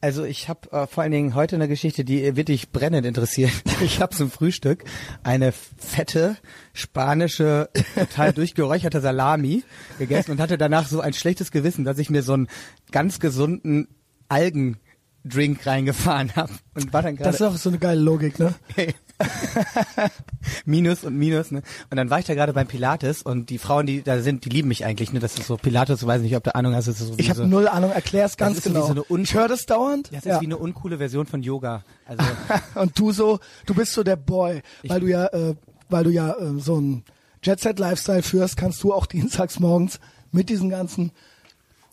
Also 0.01 0.25
ich 0.25 0.49
habe 0.49 0.71
äh, 0.71 0.87
vor 0.87 1.03
allen 1.03 1.11
Dingen 1.11 1.35
heute 1.35 1.57
eine 1.57 1.67
Geschichte, 1.67 2.05
die 2.05 2.37
wird 2.37 2.49
dich 2.49 2.71
brennend 2.71 3.05
interessieren. 3.05 3.51
Ich 3.81 4.01
habe 4.01 4.15
zum 4.15 4.31
Frühstück 4.31 4.85
eine 5.23 5.53
fette 5.53 6.37
spanische, 6.73 7.69
total 7.95 8.33
durchgeräucherte 8.33 9.01
Salami 9.01 9.63
gegessen 9.99 10.33
und 10.33 10.41
hatte 10.41 10.59
danach 10.59 10.89
so 10.89 11.01
ein 11.01 11.13
schlechtes 11.13 11.53
Gewissen, 11.53 11.85
dass 11.85 11.99
ich 11.99 12.11
mir 12.11 12.23
so 12.23 12.33
einen 12.33 12.49
ganz 12.91 13.21
gesunden 13.21 13.89
Algendrink 14.29 15.65
reingefahren 15.65 16.35
habe 16.35 16.53
und 16.75 16.93
war 16.93 17.03
dann 17.03 17.17
Das 17.17 17.35
ist 17.35 17.39
gerade 17.39 17.55
auch 17.55 17.57
so 17.57 17.69
eine 17.69 17.79
geile 17.79 18.01
Logik, 18.01 18.39
ne? 18.39 18.55
Minus 20.65 21.05
und 21.05 21.17
Minus, 21.17 21.51
ne? 21.51 21.63
Und 21.91 21.97
dann 21.97 22.11
war 22.11 22.19
ich 22.19 22.27
da 22.27 22.35
gerade 22.35 22.53
beim 22.53 22.67
Pilates 22.67 23.23
und 23.23 23.51
die 23.51 23.59
Frauen, 23.59 23.87
die 23.87 24.03
da 24.03 24.21
sind, 24.21 24.45
die 24.45 24.49
lieben 24.49 24.69
mich 24.69 24.85
eigentlich, 24.85 25.13
ne? 25.13 25.21
Das 25.21 25.37
ist 25.39 25.47
so 25.47 25.57
Pilates, 25.57 26.07
weiß 26.07 26.23
nicht, 26.23 26.37
ob 26.37 26.45
du 26.45 26.55
Ahnung 26.55 26.75
hast, 26.75 26.89
das 26.89 27.01
ist 27.01 27.09
so 27.09 27.15
Ich 27.17 27.29
habe 27.31 27.41
so, 27.41 27.47
null 27.47 27.69
Ahnung, 27.69 27.91
erklär's 27.91 28.37
ganz 28.37 28.63
genau. 28.63 28.87
so 28.87 29.05
eine 29.11 29.23
ich 29.23 29.35
höre 29.35 29.49
das 29.49 29.67
dauernd. 29.67 30.09
das 30.13 30.21
ist 30.21 30.27
ja. 30.27 30.41
wie 30.41 30.47
eine 30.47 30.57
uncoole 30.57 30.99
Version 30.99 31.27
von 31.27 31.43
Yoga. 31.43 31.85
Also 32.07 32.25
Und 32.75 32.99
du 32.99 33.13
so, 33.13 33.41
du 33.67 33.75
bist 33.75 33.93
so 33.93 34.03
der 34.03 34.17
Boy, 34.17 34.63
weil 34.87 35.01
du 35.01 35.07
ja, 35.07 35.27
äh, 35.27 35.55
weil 35.89 36.05
du 36.05 36.11
ja 36.11 36.33
äh, 36.33 36.59
so 36.59 36.81
ein 36.81 37.05
Jet 37.43 37.61
Set 37.61 37.79
Lifestyle 37.79 38.23
führst, 38.23 38.57
kannst 38.57 38.83
du 38.83 38.93
auch 38.93 39.07
dienstags 39.07 39.61
morgens 39.61 40.01
mit 40.31 40.49
diesen 40.49 40.71
ganzen 40.71 41.13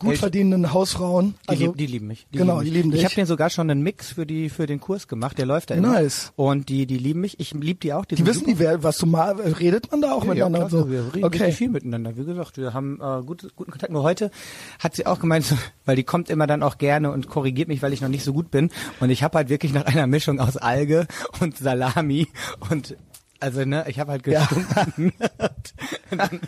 gut 0.06 0.18
verdienenden 0.18 0.74
Hausfrauen, 0.74 1.36
Die, 1.46 1.50
also 1.50 1.66
lieb, 1.66 1.78
die 1.78 1.86
lieben 1.88 2.08
mich. 2.08 2.28
Die 2.34 2.38
genau, 2.38 2.60
lieben 2.60 2.66
die 2.66 2.78
lieben 2.78 2.92
dich. 2.92 3.02
Ich 3.02 3.06
habe 3.06 3.20
mir 3.22 3.26
sogar 3.26 3.50
schon 3.50 3.70
einen 3.70 3.82
Mix 3.82 4.12
für 4.14 4.26
die 4.26 4.50
für 4.50 4.66
den 4.66 4.80
Kurs 4.80 5.08
gemacht. 5.08 5.38
Der 5.38 5.46
läuft 5.46 5.70
da 5.70 5.76
immer. 5.76 5.94
Nice. 5.94 6.32
Und 6.36 6.70
die 6.70 6.86
die 6.86 6.98
lieben 6.98 7.22
mich. 7.22 7.40
Ich 7.40 7.54
lieb 7.54 7.82
die 7.82 7.94
auch. 7.94 8.06
Die, 8.06 8.16
die 8.16 8.26
wissen 8.26 8.46
die, 8.46 8.60
wer, 8.60 8.84
was 8.84 8.98
du 8.98 9.06
mal, 9.06 9.34
redet 9.40 9.92
man 9.92 10.02
da 10.02 10.14
auch 10.14 10.24
Ja, 10.24 10.30
miteinander 10.34 10.60
ja, 10.60 10.68
klar, 10.68 10.82
so? 10.84 10.90
Wir 10.92 11.14
reden 11.14 11.26
okay. 11.26 11.52
viel 11.52 11.70
miteinander. 11.70 12.16
Wie 12.18 12.24
gesagt, 12.26 12.58
wir 12.58 12.74
haben 12.74 13.00
äh, 13.02 13.24
gut, 13.26 13.48
guten 13.56 13.72
Kontakt. 13.72 13.92
Nur 13.92 14.04
heute 14.04 14.32
hat 14.80 14.96
sie 14.96 15.06
auch 15.06 15.20
gemeint, 15.20 15.54
weil 15.86 15.96
die 15.96 16.04
kommt 16.04 16.30
immer 16.30 16.48
dann 16.48 16.64
auch 16.64 16.78
gerne 16.78 17.12
und 17.12 17.28
korrigiert 17.28 17.68
mich, 17.68 17.82
weil 17.82 17.94
ich 17.94 18.02
noch 18.02 18.10
nicht 18.10 18.24
so 18.24 18.34
gut 18.34 18.52
bin. 18.52 18.70
Und 19.00 19.10
ich 19.10 19.24
habe 19.24 19.38
halt 19.38 19.50
wirklich 19.50 19.74
nach 19.74 19.86
einer 19.86 20.08
Mischung 20.08 20.40
aus 20.40 20.58
Alge 20.58 21.08
und 21.42 21.58
Salami 21.58 22.28
und 22.70 22.96
also 23.40 23.66
ne, 23.66 23.86
ich 23.88 24.00
habe 24.00 24.12
halt 24.14 24.26
Ja. 24.28 24.46
gestunken. 24.46 25.14
Dann- 26.18 26.40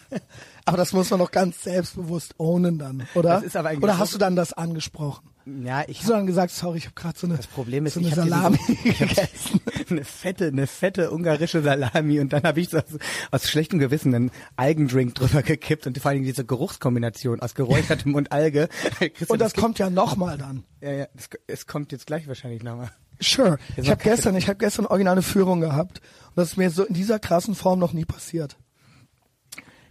Aber 0.68 0.78
das 0.78 0.94
muss 0.94 1.10
man 1.10 1.20
doch 1.20 1.32
ganz 1.32 1.64
selbstbewusst 1.64 2.36
ownen 2.40 2.78
dann, 2.78 3.08
oder? 3.16 3.30
Das 3.36 3.44
ist 3.44 3.56
aber 3.56 3.70
eigentlich 3.70 3.84
oder 3.84 3.98
hast 3.98 4.14
du 4.14 4.18
dann 4.18 4.36
das 4.36 4.54
angesprochen? 4.54 5.30
ja, 5.64 5.84
ich 5.88 6.00
Hast 6.00 6.10
du 6.10 6.14
dann 6.14 6.28
gesagt, 6.28 6.52
sorry, 6.52 6.78
ich 6.80 6.86
habe 6.88 6.96
gerade 6.96 7.18
so 7.18 7.26
eine, 7.26 7.38
Das 7.38 7.48
Problem 7.48 7.86
ist, 7.86 7.94
so 7.94 8.02
eine 8.02 8.10
ich 8.10 8.18
habe 8.18 8.58
gegessen. 8.84 9.62
eine 9.90 10.04
fette, 10.04 10.48
eine 10.48 10.68
fette 10.68 11.10
ungarische 11.12 11.62
Salami 11.64 12.20
und 12.20 12.34
dann 12.34 12.44
habe 12.44 12.60
ich 12.60 12.68
so 12.70 12.78
aus, 12.80 12.84
aus 13.32 13.48
schlechtem 13.50 13.80
Gewissen 13.80 14.14
einen 14.14 14.32
Algendrink 14.58 15.16
drüber 15.16 15.42
gekippt 15.44 15.88
und 15.88 15.98
vor 16.00 16.12
allem 16.12 16.24
diese 16.24 16.44
Geruchskombination 16.46 17.40
aus 17.40 17.56
geräuchertem 17.56 18.14
und 18.14 18.34
Alge. 18.34 18.68
Und 19.30 19.40
das 19.40 19.54
gibt- 19.54 19.64
kommt 19.64 19.80
ja 19.80 19.90
nochmal 19.90 20.38
dann. 20.38 20.66
ja, 20.82 20.92
ja, 20.92 21.08
es, 21.16 21.30
es 21.48 21.66
kommt 21.66 21.94
jetzt 21.94 22.08
gleich 22.08 22.28
wahrscheinlich 22.28 22.62
nochmal. 22.64 22.92
Sure. 23.22 23.58
Ich 23.78 23.90
habe 23.90 24.04
gestern, 24.04 24.36
ich 24.36 24.48
habe 24.50 24.58
gestern 24.60 24.86
original 24.86 25.14
eine 25.14 25.22
Führung 25.24 25.62
gehabt 25.62 26.02
und 26.28 26.36
das 26.38 26.50
ist 26.50 26.58
mir 26.58 26.70
so 26.70 26.84
in 26.84 26.94
dieser 26.94 27.20
krassen 27.20 27.56
Form 27.56 27.80
noch 27.80 27.94
nie 27.94 28.06
passiert. 28.06 28.58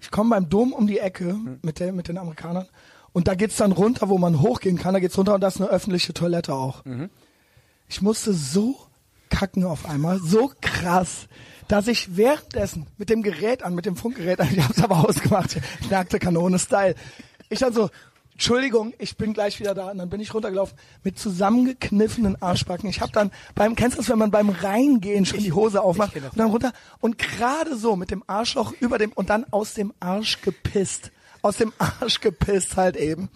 Ich 0.07 0.13
komme 0.13 0.31
beim 0.31 0.49
Dom 0.49 0.73
um 0.73 0.87
die 0.87 1.01
Ecke 1.01 1.31
Hm. 1.31 1.59
mit 1.63 1.81
der 1.81 1.93
mit 1.93 2.07
den 2.07 2.17
Amerikanern 2.17 2.69
und 3.13 3.27
da 3.27 3.35
geht's 3.35 3.57
dann 3.57 3.73
runter, 3.73 4.09
wo 4.09 4.19
man 4.19 4.41
hochgehen 4.41 4.79
kann. 4.79 4.95
Da 4.95 5.01
geht's 5.01 5.19
runter 5.19 5.35
und 5.35 5.41
da 5.41 5.49
ist 5.49 5.61
eine 5.61 5.69
öffentliche 5.69 6.15
Toilette 6.15 6.55
auch. 6.55 6.85
Mhm. 6.85 7.11
Ich 7.89 8.03
musste 8.03 8.33
so 8.33 8.77
kacken 9.31 9.65
auf 9.65 9.85
einmal, 9.85 10.21
so 10.21 10.53
krass, 10.61 11.27
dass 11.67 11.89
ich 11.89 12.17
währenddessen 12.17 12.87
mit 12.99 13.11
dem 13.11 13.25
Gerät 13.25 13.65
an, 13.65 13.75
mit 13.75 13.85
dem 13.85 13.97
Funkgerät 13.97 14.39
an, 14.41 14.49
ich 14.53 14.61
hab's 14.63 14.81
aber 14.81 14.99
ausgemacht, 15.09 15.59
nackte 15.91 16.21
Kanone 16.21 16.61
Style. 16.61 16.95
Ich 17.49 17.59
dann 17.59 17.73
so, 17.73 17.91
Entschuldigung, 18.37 18.93
ich 18.99 19.17
bin 19.17 19.33
gleich 19.33 19.61
wieder 19.61 19.73
da. 19.73 19.91
Und 19.91 19.97
dann 19.97 20.11
bin 20.11 20.21
ich 20.21 20.35
runtergelaufen 20.35 20.77
mit 21.03 21.19
zusammengekniffenen 21.19 22.41
Arschbacken. 22.43 22.87
Ich 22.91 23.01
habe 23.01 23.11
dann 23.11 23.31
beim, 23.55 23.75
kennst 23.75 23.97
du 23.97 24.03
das, 24.03 24.11
wenn 24.11 24.19
man 24.19 24.31
beim 24.31 24.51
Reingehen 24.51 25.25
schon 25.25 25.39
die 25.39 25.53
Hose 25.53 25.81
aufmacht 25.81 26.15
und 26.15 26.37
dann 26.37 26.51
runter 26.51 26.75
und 27.01 27.17
gerade 27.17 27.79
so 27.79 27.97
mit 27.97 28.11
dem 28.11 28.23
Arschloch 28.27 28.75
über 28.79 28.99
dem 28.99 29.11
und 29.13 29.31
dann 29.31 29.47
aus 29.53 29.73
dem 29.73 29.95
Arsch 30.01 30.43
gepisst. 30.43 31.13
Aus 31.41 31.57
dem 31.57 31.73
Arsch 31.79 32.21
gepisst 32.21 32.77
halt 32.77 32.97
eben. 32.97 33.31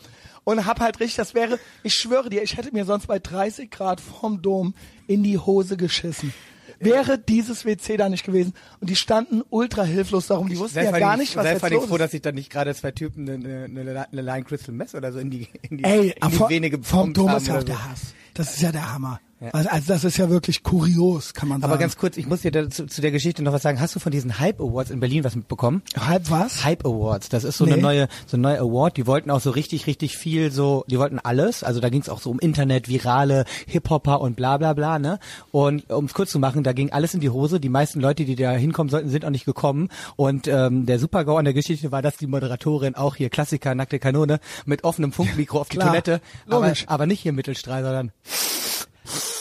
Und 0.44 0.66
hab 0.66 0.80
halt 0.80 1.00
richtig, 1.00 1.16
das 1.16 1.32
wäre, 1.32 1.58
ich 1.82 1.94
schwöre 1.94 2.28
dir, 2.28 2.42
ich 2.42 2.58
hätte 2.58 2.70
mir 2.70 2.84
sonst 2.84 3.06
bei 3.06 3.18
30 3.18 3.70
Grad 3.70 4.02
vorm 4.02 4.42
Dom 4.42 4.74
in 5.06 5.22
die 5.22 5.38
Hose 5.38 5.78
geschissen. 5.78 6.34
Wäre 6.80 7.18
dieses 7.18 7.64
WC 7.64 7.96
da 7.96 8.08
nicht 8.08 8.24
gewesen 8.24 8.54
und 8.80 8.88
die 8.88 8.96
standen 8.96 9.42
ultra 9.50 9.84
hilflos 9.84 10.26
darum, 10.28 10.48
die 10.48 10.58
wussten 10.58 10.78
ja 10.82 10.90
gar 10.98 11.16
nicht, 11.16 11.36
was 11.36 11.44
jetzt 11.44 11.70
los 11.70 11.86
froh, 11.86 11.96
ist. 11.96 12.00
dass 12.00 12.10
sich 12.12 12.22
dann 12.22 12.34
nicht 12.34 12.50
gerade 12.50 12.74
zwei 12.74 12.90
Typen 12.90 13.28
eine, 13.28 13.64
eine, 13.64 14.08
eine 14.10 14.22
Line 14.22 14.44
Crystal 14.44 14.74
Mess 14.74 14.94
oder 14.94 15.12
so 15.12 15.18
in 15.18 15.30
die, 15.30 15.48
in 15.68 15.78
die, 15.78 15.84
Ey, 15.84 16.14
in 16.20 16.28
die 16.30 16.36
vor, 16.36 16.48
Vene 16.48 16.70
vom 16.82 17.12
Dom 17.12 17.30
haben 17.30 17.50
auch 17.50 17.62
der. 17.62 17.90
Hass. 17.90 18.14
Das 18.34 18.54
ist 18.54 18.62
ja 18.62 18.72
der 18.72 18.92
Hammer. 18.92 19.20
Ja. 19.40 19.50
Also, 19.52 19.68
also 19.70 19.92
das 19.94 20.04
ist 20.04 20.18
ja 20.18 20.28
wirklich 20.28 20.62
kurios, 20.62 21.32
kann 21.32 21.48
man 21.48 21.60
sagen. 21.62 21.72
Aber 21.72 21.80
ganz 21.80 21.96
kurz, 21.96 22.18
ich 22.18 22.26
muss 22.26 22.42
dir 22.42 22.50
dazu, 22.50 22.84
zu 22.86 23.00
der 23.00 23.10
Geschichte 23.10 23.42
noch 23.42 23.52
was 23.54 23.62
sagen. 23.62 23.80
Hast 23.80 23.94
du 23.94 24.00
von 24.00 24.12
diesen 24.12 24.38
Hype 24.38 24.60
Awards 24.60 24.90
in 24.90 25.00
Berlin 25.00 25.24
was 25.24 25.34
mitbekommen? 25.34 25.82
halb 25.98 26.30
was? 26.30 26.62
Hype 26.64 26.84
Awards, 26.84 27.30
das 27.30 27.44
ist 27.44 27.56
so 27.56 27.64
Nee. 27.64 27.72
eine 27.72 27.82
neue, 27.82 28.08
so 28.26 28.36
ein 28.36 28.42
neuer 28.42 28.58
Award. 28.60 28.98
Die 28.98 29.06
wollten 29.06 29.30
auch 29.30 29.40
so 29.40 29.50
richtig, 29.50 29.86
richtig 29.86 30.18
viel 30.18 30.50
so, 30.50 30.84
die 30.88 30.98
wollten 30.98 31.18
alles. 31.18 31.62
Also 31.64 31.80
da 31.80 31.88
ging 31.88 32.02
es 32.02 32.08
auch 32.10 32.20
so 32.20 32.30
um 32.30 32.38
Internet, 32.38 32.88
virale 32.88 33.44
Hip-Hopper 33.66 34.20
und 34.20 34.36
bla 34.36 34.58
bla 34.58 34.74
bla, 34.74 34.98
ne? 34.98 35.18
Und 35.52 35.88
um 35.90 36.04
es 36.04 36.12
kurz 36.12 36.30
zu 36.30 36.38
machen, 36.38 36.62
da 36.62 36.72
ging 36.74 36.92
alles 36.92 37.14
in 37.14 37.20
die 37.20 37.30
Hose. 37.30 37.60
Die 37.60 37.68
meisten 37.70 38.00
Leute, 38.00 38.26
die 38.26 38.36
da 38.36 38.52
hinkommen 38.52 38.90
sollten, 38.90 39.08
sind 39.08 39.24
auch 39.24 39.30
nicht 39.30 39.46
gekommen. 39.46 39.88
Und 40.16 40.48
ähm, 40.48 40.84
der 40.84 40.98
Super-GAU 40.98 41.36
an 41.38 41.44
der 41.46 41.54
Geschichte 41.54 41.90
war, 41.92 42.02
dass 42.02 42.18
die 42.18 42.26
Moderatorin 42.26 42.94
auch 42.94 43.16
hier 43.16 43.30
Klassiker, 43.30 43.74
nackte 43.74 43.98
Kanone, 43.98 44.38
mit 44.66 44.84
offenem 44.84 45.12
Funkmikro 45.12 45.60
auf 45.60 45.70
die 45.70 45.78
Toilette, 45.78 46.20
aber, 46.48 46.74
aber 46.86 47.06
nicht 47.06 47.20
hier 47.20 47.32
Mittelstrahl, 47.32 47.82
sondern 47.82 48.12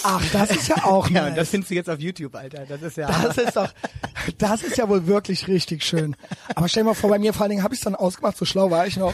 Ach, 0.04 0.24
das 0.32 0.52
ist 0.52 0.68
ja 0.68 0.84
auch 0.86 1.10
Ja, 1.10 1.22
nice. 1.22 1.30
und 1.30 1.38
das 1.38 1.50
findest 1.50 1.72
du 1.72 1.76
jetzt 1.76 1.90
auf 1.90 2.00
YouTube, 2.00 2.36
Alter. 2.36 2.66
Das 2.66 2.82
ist 2.82 2.98
ja. 2.98 3.08
Das 3.08 3.38
ist 3.38 3.56
doch, 3.56 3.70
das 4.38 4.64
ist 4.64 4.78
ja 4.78 4.88
wohl 4.90 5.08
wirklich 5.08 5.48
richtig 5.48 5.84
schön. 5.84 6.16
Aber 6.56 6.68
stell 6.68 6.84
dir 6.84 6.90
mal 6.90 6.94
vor, 6.96 7.10
bei 7.10 7.20
mir 7.20 7.34
vor 7.34 7.44
allen 7.44 7.52
Dingen 7.52 7.64
habe 7.64 7.74
ich 7.74 7.80
es 7.80 7.84
dann 7.84 7.96
ausgemacht, 7.96 8.38
so 8.38 8.46
schlau 8.46 8.72
war 8.72 8.88
ich 8.88 8.98
noch. 8.98 9.14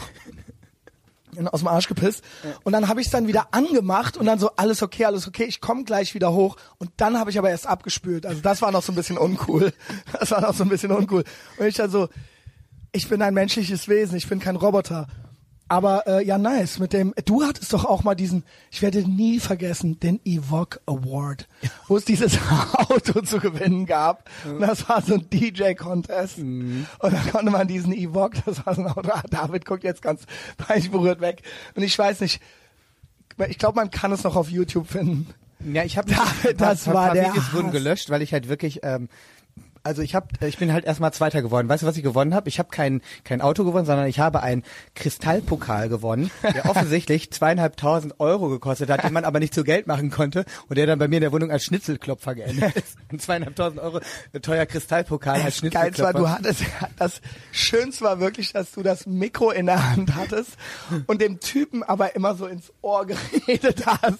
Aus 1.52 1.60
dem 1.60 1.68
Arsch 1.68 1.86
gepisst. 1.86 2.24
Und 2.64 2.72
dann 2.72 2.88
habe 2.88 3.02
ich 3.02 3.08
es 3.08 3.12
dann 3.12 3.26
wieder 3.26 3.48
angemacht 3.50 4.16
und 4.16 4.24
dann 4.24 4.38
so, 4.38 4.52
alles 4.56 4.82
okay, 4.82 5.04
alles 5.04 5.28
okay, 5.28 5.44
ich 5.44 5.60
komme 5.60 5.84
gleich 5.84 6.14
wieder 6.14 6.32
hoch. 6.32 6.56
Und 6.78 6.92
dann 6.96 7.18
habe 7.18 7.28
ich 7.30 7.38
aber 7.38 7.50
erst 7.50 7.66
abgespült. 7.66 8.24
Also 8.24 8.40
das 8.40 8.62
war 8.62 8.72
noch 8.72 8.82
so 8.82 8.90
ein 8.90 8.94
bisschen 8.94 9.18
uncool. 9.18 9.74
Das 10.18 10.30
war 10.30 10.40
noch 10.40 10.54
so 10.54 10.62
ein 10.64 10.70
bisschen 10.70 10.92
uncool. 10.92 11.24
Und 11.58 11.66
ich 11.66 11.74
dann 11.74 11.90
so, 11.90 12.08
ich 12.92 13.06
bin 13.10 13.20
ein 13.20 13.34
menschliches 13.34 13.86
Wesen, 13.86 14.16
ich 14.16 14.26
bin 14.28 14.38
kein 14.40 14.56
Roboter. 14.56 15.08
Aber 15.68 16.06
äh, 16.06 16.24
ja, 16.24 16.38
nice. 16.38 16.78
Mit 16.78 16.92
dem, 16.92 17.12
du 17.24 17.42
hattest 17.42 17.72
doch 17.72 17.84
auch 17.84 18.04
mal 18.04 18.14
diesen, 18.14 18.44
ich 18.70 18.82
werde 18.82 19.00
nie 19.00 19.40
vergessen, 19.40 19.98
den 19.98 20.20
Evoque 20.24 20.80
Award, 20.86 21.48
wo 21.88 21.96
es 21.96 22.04
dieses 22.04 22.38
Auto 22.72 23.20
zu 23.22 23.40
gewinnen 23.40 23.84
gab. 23.86 24.30
Und 24.44 24.60
das 24.60 24.88
war 24.88 25.02
so 25.02 25.14
ein 25.14 25.28
DJ-Contest. 25.28 26.38
Und 26.38 26.86
da 27.00 27.18
konnte 27.32 27.50
man 27.50 27.66
diesen 27.66 27.92
Evoque, 27.92 28.36
das 28.46 28.64
war 28.64 28.74
so 28.76 28.82
ein 28.82 28.88
Auto. 28.88 29.10
David 29.30 29.64
guckt 29.64 29.82
jetzt 29.82 30.02
ganz 30.02 30.22
peinlich 30.56 30.90
berührt 30.90 31.20
weg. 31.20 31.42
Und 31.74 31.82
ich 31.82 31.98
weiß 31.98 32.20
nicht, 32.20 32.40
ich 33.48 33.58
glaube, 33.58 33.76
man 33.76 33.90
kann 33.90 34.12
es 34.12 34.22
noch 34.22 34.36
auf 34.36 34.48
YouTube 34.50 34.86
finden. 34.88 35.26
Ja, 35.72 35.82
ich 35.84 35.98
habe 35.98 36.12
Da- 36.12 36.52
das 36.52 36.86
war 36.86 37.12
der 37.12 37.30
Videos 37.30 37.52
wurden 37.52 37.72
gelöscht, 37.72 38.08
weil 38.10 38.22
ich 38.22 38.32
halt 38.32 38.48
wirklich 38.48 38.80
ähm, 38.82 39.08
also 39.86 40.02
ich 40.02 40.14
habe 40.14 40.26
ich 40.40 40.58
bin 40.58 40.72
halt 40.72 40.84
erstmal 40.84 41.12
zweiter 41.12 41.42
geworden. 41.42 41.68
Weißt 41.68 41.82
du, 41.82 41.86
was 41.86 41.96
ich 41.96 42.02
gewonnen 42.02 42.34
habe? 42.34 42.48
Ich 42.48 42.58
habe 42.58 42.68
kein 42.70 43.00
kein 43.24 43.40
Auto 43.40 43.64
gewonnen, 43.64 43.86
sondern 43.86 44.06
ich 44.06 44.18
habe 44.18 44.42
einen 44.42 44.64
Kristallpokal 44.94 45.88
gewonnen, 45.88 46.30
der 46.42 46.66
offensichtlich 46.70 47.30
zweieinhalbtausend 47.30 48.18
Euro 48.18 48.48
gekostet 48.48 48.90
hat, 48.90 49.04
den 49.04 49.12
man 49.12 49.24
aber 49.24 49.38
nicht 49.38 49.54
zu 49.54 49.62
Geld 49.64 49.86
machen 49.86 50.10
konnte 50.10 50.44
und 50.68 50.76
der 50.76 50.86
dann 50.86 50.98
bei 50.98 51.08
mir 51.08 51.16
in 51.16 51.22
der 51.22 51.32
Wohnung 51.32 51.50
als 51.50 51.64
Schnitzelklopfer 51.64 52.34
geendet 52.34 52.76
ist. 52.76 52.96
Ein 53.12 53.20
zweieinhalbtausend 53.20 53.80
Euro 53.80 54.00
teuer 54.42 54.66
Kristallpokal 54.66 55.40
als 55.40 55.60
Das 55.60 55.70
Geilste 55.70 56.02
war, 56.02 56.12
Schnitzelklopfer. 56.12 56.18
du 56.18 56.28
hattest, 56.28 56.64
das 56.98 57.20
Schönste 57.52 58.04
war 58.04 58.18
wirklich, 58.18 58.52
dass 58.52 58.72
du 58.72 58.82
das 58.82 59.06
Mikro 59.06 59.52
in 59.52 59.66
der 59.66 59.90
Hand 59.90 60.16
hattest 60.16 60.50
und 61.06 61.20
dem 61.20 61.38
Typen 61.38 61.84
aber 61.84 62.16
immer 62.16 62.34
so 62.34 62.46
ins 62.46 62.72
Ohr 62.82 63.06
geredet 63.06 63.86
hast. 63.86 64.18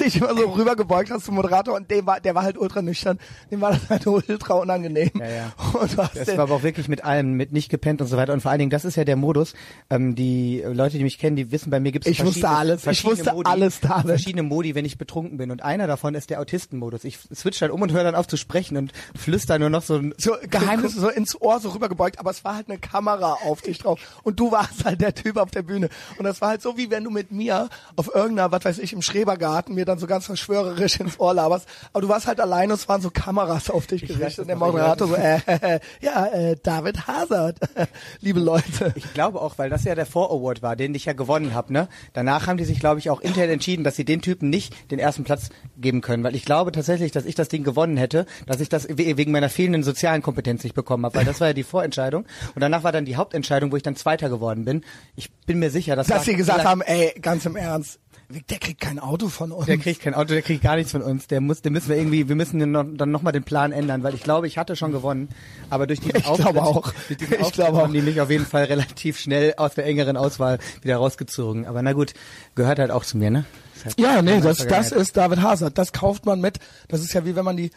Dich 0.00 0.16
immer 0.16 0.34
so 0.34 0.50
rübergebeugt 0.52 1.10
hast 1.10 1.26
zum 1.26 1.34
Moderator 1.34 1.74
und 1.74 1.90
dem 1.90 2.06
war, 2.06 2.20
der 2.20 2.34
war 2.34 2.42
halt 2.44 2.56
ultra 2.56 2.80
nüchtern. 2.80 3.18
Dem 3.50 3.60
war 3.60 3.72
das 3.72 3.90
halt 3.90 4.06
ultra 4.06 4.54
unangenehm. 4.54 4.85
Ja, 5.18 5.28
ja. 5.28 5.52
Und 5.80 5.98
Das 5.98 6.12
den, 6.12 6.36
war 6.36 6.44
aber 6.44 6.54
auch 6.56 6.62
wirklich 6.62 6.88
mit 6.88 7.04
allem, 7.04 7.32
mit 7.32 7.52
nicht 7.52 7.68
gepennt 7.68 8.00
und 8.00 8.06
so 8.06 8.16
weiter. 8.16 8.32
Und 8.32 8.40
vor 8.40 8.50
allen 8.50 8.58
Dingen, 8.58 8.70
das 8.70 8.84
ist 8.84 8.96
ja 8.96 9.04
der 9.04 9.16
Modus. 9.16 9.54
Ähm, 9.90 10.14
die 10.14 10.62
Leute, 10.66 10.98
die 10.98 11.04
mich 11.04 11.18
kennen, 11.18 11.36
die 11.36 11.50
wissen, 11.50 11.70
bei 11.70 11.80
mir 11.80 11.92
gibt 11.92 12.06
es 12.06 12.12
Ich 12.12 12.24
wusste 12.24 12.48
alles. 12.48 12.86
Ich 12.86 13.04
wusste 13.04 13.34
alles, 13.44 13.80
David. 13.80 14.06
Verschiedene 14.06 14.42
Modi, 14.42 14.74
wenn 14.74 14.84
ich 14.84 14.98
betrunken 14.98 15.38
bin. 15.38 15.50
Und 15.50 15.62
einer 15.62 15.86
davon 15.86 16.14
ist 16.14 16.30
der 16.30 16.40
Autistenmodus. 16.40 17.04
Ich 17.04 17.18
switch 17.34 17.58
dann 17.58 17.70
um 17.70 17.82
und 17.82 17.92
höre 17.92 18.04
dann 18.04 18.14
auf 18.14 18.26
zu 18.26 18.36
sprechen 18.36 18.76
und 18.76 18.92
flüster 19.14 19.58
nur 19.58 19.70
noch 19.70 19.82
so 19.82 19.96
ein 19.96 20.14
so 20.18 20.36
Geheimnisse 20.48 21.00
so 21.00 21.08
ins 21.08 21.40
Ohr 21.40 21.60
so 21.60 21.70
rübergebeugt, 21.70 22.18
aber 22.18 22.30
es 22.30 22.44
war 22.44 22.56
halt 22.56 22.68
eine 22.68 22.78
Kamera 22.78 23.38
auf 23.44 23.62
dich 23.62 23.78
drauf 23.78 24.00
und 24.22 24.38
du 24.40 24.52
warst 24.52 24.84
halt 24.84 25.00
der 25.00 25.14
Typ 25.14 25.36
auf 25.36 25.50
der 25.50 25.62
Bühne 25.62 25.88
und 26.18 26.24
das 26.24 26.40
war 26.40 26.50
halt 26.50 26.62
so 26.62 26.76
wie 26.76 26.90
wenn 26.90 27.04
du 27.04 27.10
mit 27.10 27.32
mir 27.32 27.68
auf 27.96 28.14
irgendeiner, 28.14 28.50
was 28.52 28.64
weiß 28.64 28.78
ich, 28.78 28.92
im 28.92 29.02
Schrebergarten 29.02 29.74
mir 29.74 29.84
dann 29.84 29.98
so 29.98 30.06
ganz 30.06 30.26
verschwörerisch 30.26 31.00
ins 31.00 31.18
Ohr 31.18 31.34
laberst, 31.34 31.66
aber 31.92 32.02
du 32.02 32.08
warst 32.08 32.26
halt 32.26 32.40
alleine 32.40 32.72
und 32.72 32.80
es 32.80 32.88
waren 32.88 33.00
so 33.00 33.10
Kameras 33.10 33.70
auf 33.70 33.86
dich 33.86 34.02
gerichtet 34.06 34.40
und 34.40 34.48
der 34.48 34.56
Moderator 34.76 35.08
so, 35.08 35.14
äh, 35.16 35.40
äh, 35.46 35.80
ja, 36.00 36.26
äh, 36.26 36.56
David 36.62 37.06
Hazard, 37.06 37.58
liebe 38.20 38.40
Leute. 38.40 38.92
Ich 38.94 39.12
glaube 39.14 39.40
auch, 39.40 39.58
weil 39.58 39.70
das 39.70 39.84
ja 39.84 39.94
der 39.94 40.06
Vor-Award 40.06 40.62
war, 40.62 40.76
den 40.76 40.94
ich 40.94 41.04
ja 41.04 41.12
gewonnen 41.12 41.54
habe. 41.54 41.72
Ne? 41.72 41.88
Danach 42.12 42.46
haben 42.46 42.56
die 42.56 42.64
sich, 42.64 42.80
glaube 42.80 42.98
ich, 43.00 43.10
auch 43.10 43.20
intern 43.20 43.48
entschieden, 43.50 43.84
dass 43.84 43.96
sie 43.96 44.04
den 44.04 44.22
Typen 44.22 44.50
nicht 44.50 44.90
den 44.90 44.98
ersten 44.98 45.24
Platz 45.24 45.50
geben 45.76 46.00
können, 46.00 46.22
weil 46.24 46.34
ich 46.34 46.44
glaube 46.44 46.72
tatsächlich, 46.72 47.12
dass 47.12 47.24
ich 47.24 47.34
das 47.34 47.48
Ding 47.48 47.64
gewonnen 47.64 47.96
hätte, 47.96 48.26
dass 48.46 48.60
ich 48.60 48.68
das 48.68 48.88
we- 48.88 49.16
wegen 49.16 49.32
meiner 49.32 49.48
fehlenden 49.48 49.82
sozialen 49.82 50.22
Kompetenz 50.22 50.64
nicht 50.64 50.74
bekommen 50.74 51.04
habe, 51.04 51.16
weil 51.16 51.24
das 51.24 51.40
war 51.40 51.48
ja 51.48 51.52
die 51.54 51.62
Vorentscheidung 51.62 52.24
und 52.54 52.60
danach 52.60 52.82
war 52.84 52.92
dann 52.92 53.04
die 53.04 53.16
Hauptentscheidung, 53.16 53.72
wo 53.72 53.76
ich 53.76 53.82
dann 53.82 53.96
Zweiter 53.96 54.28
geworden 54.28 54.64
bin. 54.64 54.84
Ich 55.16 55.32
bin 55.46 55.58
mir 55.58 55.70
sicher, 55.70 55.96
dass 55.96 56.06
Dass 56.06 56.24
sie 56.24 56.34
gesagt 56.36 56.64
haben, 56.64 56.82
ey, 56.82 57.12
ganz 57.20 57.44
im 57.46 57.56
Ernst, 57.56 57.98
der 58.28 58.58
kriegt 58.58 58.80
kein 58.80 58.98
Auto 58.98 59.28
von 59.28 59.52
uns. 59.52 59.66
Der 59.66 59.78
kriegt 59.78 60.00
kein 60.02 60.14
Auto, 60.14 60.28
der 60.34 60.42
kriegt 60.42 60.62
gar 60.62 60.76
nichts 60.76 60.92
von 60.92 61.02
uns. 61.02 61.26
Der 61.28 61.40
muss, 61.40 61.62
den 61.62 61.72
müssen 61.72 61.88
wir 61.88 61.96
irgendwie, 61.96 62.28
wir 62.28 62.34
müssen 62.36 62.58
den 62.58 62.72
noch, 62.72 62.84
dann 62.84 63.10
nochmal 63.10 63.32
den 63.32 63.44
Plan 63.44 63.72
ändern, 63.72 64.02
weil 64.02 64.14
ich 64.14 64.22
glaube, 64.22 64.46
ich 64.46 64.58
hatte 64.58 64.74
schon 64.76 64.92
gewonnen, 64.92 65.28
aber 65.70 65.86
durch 65.86 66.00
diesen 66.00 66.16
Ich 66.16 66.24
glaube 66.34 66.62
auch. 66.62 66.92
durch 67.08 67.18
diesen 67.18 67.34
Ich 67.34 67.40
Auftritt 67.40 67.54
glaube 67.54 67.78
haben 67.78 67.90
auch. 67.90 67.92
die 67.92 68.02
mich 68.02 68.20
auf 68.20 68.30
jeden 68.30 68.46
Fall 68.46 68.64
relativ 68.64 69.18
schnell 69.18 69.54
aus 69.56 69.74
der 69.74 69.86
engeren 69.86 70.16
Auswahl 70.16 70.58
wieder 70.82 70.96
rausgezogen. 70.96 71.66
Aber 71.66 71.82
na 71.82 71.92
gut, 71.92 72.14
gehört 72.54 72.78
halt 72.78 72.90
auch 72.90 73.04
zu 73.04 73.16
mir, 73.16 73.30
ne? 73.30 73.44
Halt 73.84 74.00
Ja, 74.00 74.22
nee, 74.22 74.40
das, 74.40 74.66
das 74.66 74.92
ist 74.92 75.16
David 75.16 75.40
Hazard. 75.42 75.78
Das 75.78 75.92
kauft 75.92 76.26
man 76.26 76.40
mit. 76.40 76.58
Das 76.88 77.00
ist 77.00 77.12
ja 77.12 77.24
wie 77.24 77.36
wenn 77.36 77.44
man 77.44 77.56
die 77.56 77.70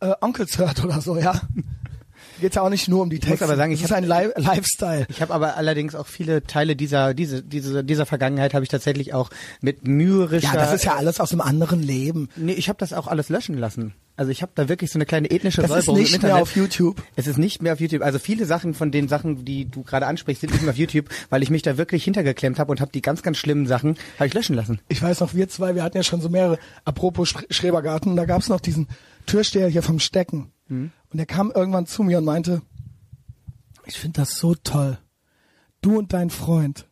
äh, 0.00 0.12
Onkels 0.20 0.58
hört 0.58 0.84
oder 0.84 1.00
so, 1.00 1.16
ja. 1.18 1.40
Geht's 2.40 2.56
ja 2.56 2.62
auch 2.62 2.70
nicht 2.70 2.88
nur 2.88 3.02
um 3.02 3.10
die 3.10 3.16
muss 3.16 3.26
Texte. 3.26 3.44
aber 3.44 3.56
sagen, 3.56 3.72
das 3.72 3.80
ich 3.80 3.84
ist 3.84 3.90
hab- 3.90 3.98
ein 3.98 4.04
Li 4.04 4.30
Lifestyle. 4.36 5.06
Ich 5.08 5.20
habe 5.22 5.34
aber 5.34 5.56
allerdings 5.56 5.94
auch 5.94 6.06
viele 6.06 6.42
Teile 6.44 6.76
dieser 6.76 7.14
diese, 7.14 7.42
diese, 7.42 7.84
dieser 7.84 8.06
Vergangenheit 8.06 8.54
habe 8.54 8.64
ich 8.64 8.68
tatsächlich 8.70 9.14
auch 9.14 9.30
mit 9.60 9.86
mürrischer. 9.86 10.48
Ja, 10.48 10.54
das 10.54 10.72
ist 10.72 10.84
ja 10.84 10.96
alles 10.96 11.20
aus 11.20 11.32
einem 11.32 11.40
anderen 11.40 11.82
Leben. 11.82 12.28
Nee, 12.36 12.52
ich 12.52 12.68
habe 12.68 12.78
das 12.78 12.92
auch 12.92 13.06
alles 13.06 13.28
löschen 13.28 13.56
lassen. 13.58 13.94
Also 14.16 14.32
ich 14.32 14.42
habe 14.42 14.50
da 14.56 14.68
wirklich 14.68 14.90
so 14.90 14.98
eine 14.98 15.06
kleine 15.06 15.30
ethnische 15.30 15.62
Das 15.62 15.70
ist 15.70 15.76
Säuberung 15.86 16.00
nicht 16.00 16.14
im 16.16 16.22
mehr 16.22 16.36
auf 16.42 16.56
YouTube. 16.56 17.00
Es 17.14 17.28
ist 17.28 17.38
nicht 17.38 17.62
mehr 17.62 17.74
auf 17.74 17.80
YouTube. 17.80 18.02
Also 18.02 18.18
viele 18.18 18.46
Sachen 18.46 18.74
von 18.74 18.90
den 18.90 19.06
Sachen, 19.06 19.44
die 19.44 19.66
du 19.66 19.84
gerade 19.84 20.06
ansprichst, 20.08 20.40
sind 20.40 20.52
nicht 20.52 20.62
mehr 20.62 20.72
auf 20.72 20.76
YouTube, 20.76 21.06
weil 21.30 21.44
ich 21.44 21.50
mich 21.50 21.62
da 21.62 21.78
wirklich 21.78 22.02
hintergeklemmt 22.02 22.58
habe 22.58 22.72
und 22.72 22.80
habe 22.80 22.90
die 22.92 23.00
ganz, 23.00 23.22
ganz 23.22 23.36
schlimmen 23.38 23.66
Sachen 23.68 23.96
habe 24.16 24.26
ich 24.26 24.34
löschen 24.34 24.56
lassen. 24.56 24.80
Ich 24.88 25.00
weiß 25.00 25.20
noch, 25.20 25.34
wir 25.34 25.48
zwei, 25.48 25.76
wir 25.76 25.84
hatten 25.84 25.96
ja 25.96 26.02
schon 26.02 26.20
so 26.20 26.28
mehrere, 26.28 26.58
apropos 26.84 27.28
Sch- 27.28 27.44
Schrebergarten, 27.52 28.16
da 28.16 28.24
gab's 28.24 28.48
noch 28.48 28.60
diesen 28.60 28.88
Türsteher 29.26 29.68
hier 29.68 29.82
vom 29.84 30.00
Stecken. 30.00 30.50
Mhm. 30.66 30.90
Und 31.10 31.16
der 31.18 31.26
kam 31.26 31.50
irgendwann 31.50 31.86
zu 31.86 32.02
mir 32.02 32.18
und 32.18 32.24
meinte, 32.24 32.62
ich 33.86 33.98
finde 33.98 34.20
das 34.20 34.36
so 34.36 34.54
toll. 34.54 34.98
Du 35.80 35.98
und 35.98 36.12
dein 36.12 36.30
Freund, 36.30 36.86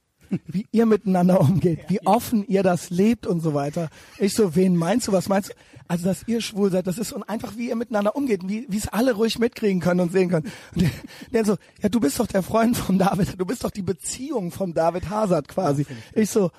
wie 0.46 0.66
ihr 0.72 0.86
miteinander 0.86 1.40
umgeht, 1.40 1.80
wie 1.88 2.04
offen 2.06 2.46
ihr 2.46 2.62
das 2.62 2.90
lebt 2.90 3.26
und 3.26 3.40
so 3.40 3.54
weiter. 3.54 3.90
Ich 4.18 4.34
so, 4.34 4.54
wen 4.54 4.76
meinst 4.76 5.08
du, 5.08 5.12
was 5.12 5.28
meinst 5.28 5.50
du? 5.50 5.54
Also, 5.88 6.04
dass 6.04 6.26
ihr 6.26 6.40
schwul 6.40 6.70
seid, 6.70 6.86
das 6.86 6.98
ist 6.98 7.12
und 7.12 7.22
einfach, 7.24 7.56
wie 7.56 7.68
ihr 7.68 7.76
miteinander 7.76 8.16
umgeht, 8.16 8.40
wie 8.48 8.66
wie 8.68 8.76
es 8.76 8.88
alle 8.88 9.14
ruhig 9.14 9.38
mitkriegen 9.38 9.80
können 9.80 10.00
und 10.00 10.10
sehen 10.10 10.30
können. 10.30 10.50
Und 10.74 10.82
der, 10.82 10.90
der 11.32 11.44
so, 11.44 11.56
ja, 11.80 11.88
du 11.88 12.00
bist 12.00 12.18
doch 12.18 12.26
der 12.26 12.42
Freund 12.42 12.76
von 12.76 12.98
David, 12.98 13.38
du 13.38 13.46
bist 13.46 13.62
doch 13.62 13.70
die 13.70 13.82
Beziehung 13.82 14.50
von 14.50 14.74
David 14.74 15.10
Hazard 15.10 15.46
quasi. 15.46 15.86
Ich 16.12 16.30
so, 16.30 16.50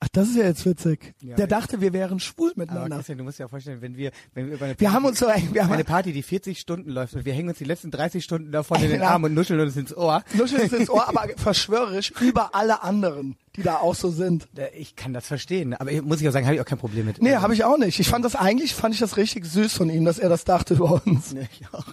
ach, 0.00 0.08
das 0.12 0.28
ist 0.30 0.36
ja 0.36 0.44
jetzt 0.44 0.64
witzig. 0.66 1.14
Ja, 1.22 1.36
der 1.36 1.46
dachte, 1.46 1.80
wir 1.80 1.92
wären 1.92 2.18
schwul 2.20 2.52
miteinander. 2.56 2.96
Christian, 2.96 3.18
du 3.18 3.24
musst 3.24 3.38
dir 3.38 3.44
ja 3.44 3.48
vorstellen, 3.48 3.80
wenn 3.82 3.96
wir, 3.96 4.10
wenn 4.34 4.46
wir 4.48 4.54
über 4.54 4.64
eine 4.64 4.80
Wir 4.80 4.92
haben 4.92 5.04
uns 5.04 5.18
so, 5.18 5.26
wir 5.26 5.62
haben 5.64 5.72
eine 5.72 5.84
Party, 5.84 6.12
die 6.12 6.22
40 6.22 6.58
Stunden 6.58 6.90
läuft 6.90 7.14
und 7.14 7.24
wir 7.24 7.32
hängen 7.32 7.48
uns 7.50 7.58
die 7.58 7.64
letzten 7.64 7.90
30 7.90 8.24
Stunden 8.24 8.50
davon 8.50 8.78
in 8.82 8.90
den. 8.90 9.02
Arm 9.02 9.24
und 9.24 9.34
nuscheln 9.34 9.60
uns 9.60 9.76
ins 9.76 9.96
Ohr. 9.96 10.22
Nuscheln 10.34 10.62
es 10.62 10.72
ins 10.72 10.90
Ohr, 10.90 11.08
aber 11.08 11.26
verschwörerisch 11.36 12.12
über 12.20 12.54
alle 12.54 12.82
anderen, 12.82 13.36
die 13.56 13.62
da 13.62 13.76
auch 13.76 13.94
so 13.94 14.10
sind. 14.10 14.48
Ich 14.76 14.96
kann 14.96 15.12
das 15.12 15.26
verstehen, 15.26 15.74
aber 15.74 15.92
ich- 15.92 16.02
muss 16.02 16.20
ich 16.20 16.28
auch 16.28 16.32
sagen, 16.32 16.46
habe 16.46 16.54
ich 16.56 16.60
auch 16.60 16.66
kein 16.66 16.78
Problem 16.78 17.06
mit. 17.06 17.20
Nee, 17.22 17.36
habe 17.36 17.54
ich 17.54 17.64
auch 17.64 17.76
nicht. 17.78 18.00
Ich 18.00 18.08
fand 18.08 18.24
das 18.24 18.34
eigentlich, 18.36 18.74
fand 18.74 18.94
ich 18.94 19.00
das 19.00 19.16
richtig 19.16 19.44
süß 19.44 19.72
von 19.74 19.90
ihm, 19.90 20.04
dass 20.04 20.18
er 20.18 20.28
das 20.28 20.44
dachte 20.44 20.74
über 20.74 21.02
uns. 21.06 21.32
Nee, 21.34 21.48
ich 21.60 21.66
auch. 21.72 21.84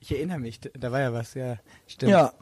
Ich 0.00 0.12
erinnere 0.12 0.38
mich, 0.38 0.60
da 0.60 0.92
war 0.92 1.00
ja 1.00 1.12
was, 1.12 1.34
ja, 1.34 1.56
stimmt. 1.88 2.12
Ja, 2.12 2.32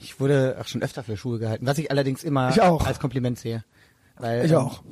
Ich 0.00 0.18
wurde 0.20 0.56
auch 0.60 0.66
schon 0.66 0.82
öfter 0.82 1.02
für 1.02 1.16
Schuhe 1.16 1.38
gehalten, 1.38 1.66
was 1.66 1.78
ich 1.78 1.90
allerdings 1.90 2.24
immer 2.24 2.52
als 2.86 2.98
Kompliment 3.00 3.38
sehe. 3.38 3.64
Weil, 4.16 4.44
ich 4.44 4.52
ähm, 4.52 4.58
auch. 4.58 4.82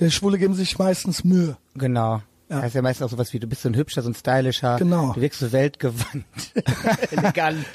Die 0.00 0.10
Schwule 0.10 0.38
geben 0.38 0.54
sich 0.54 0.78
meistens 0.78 1.24
Mühe. 1.24 1.56
Genau. 1.74 2.22
Ja. 2.48 2.60
Heißt 2.62 2.74
ja 2.74 2.82
meistens 2.82 3.06
auch 3.06 3.10
sowas 3.10 3.32
wie, 3.32 3.38
du 3.40 3.46
bist 3.46 3.62
so 3.62 3.68
ein 3.70 3.74
hübscher, 3.76 4.02
so 4.02 4.10
ein 4.10 4.14
stylischer. 4.14 4.76
Genau. 4.76 5.12
Du 5.14 5.20
wirkst 5.20 5.40
so 5.40 5.50
weltgewandt, 5.52 6.26
elegant. 7.10 7.66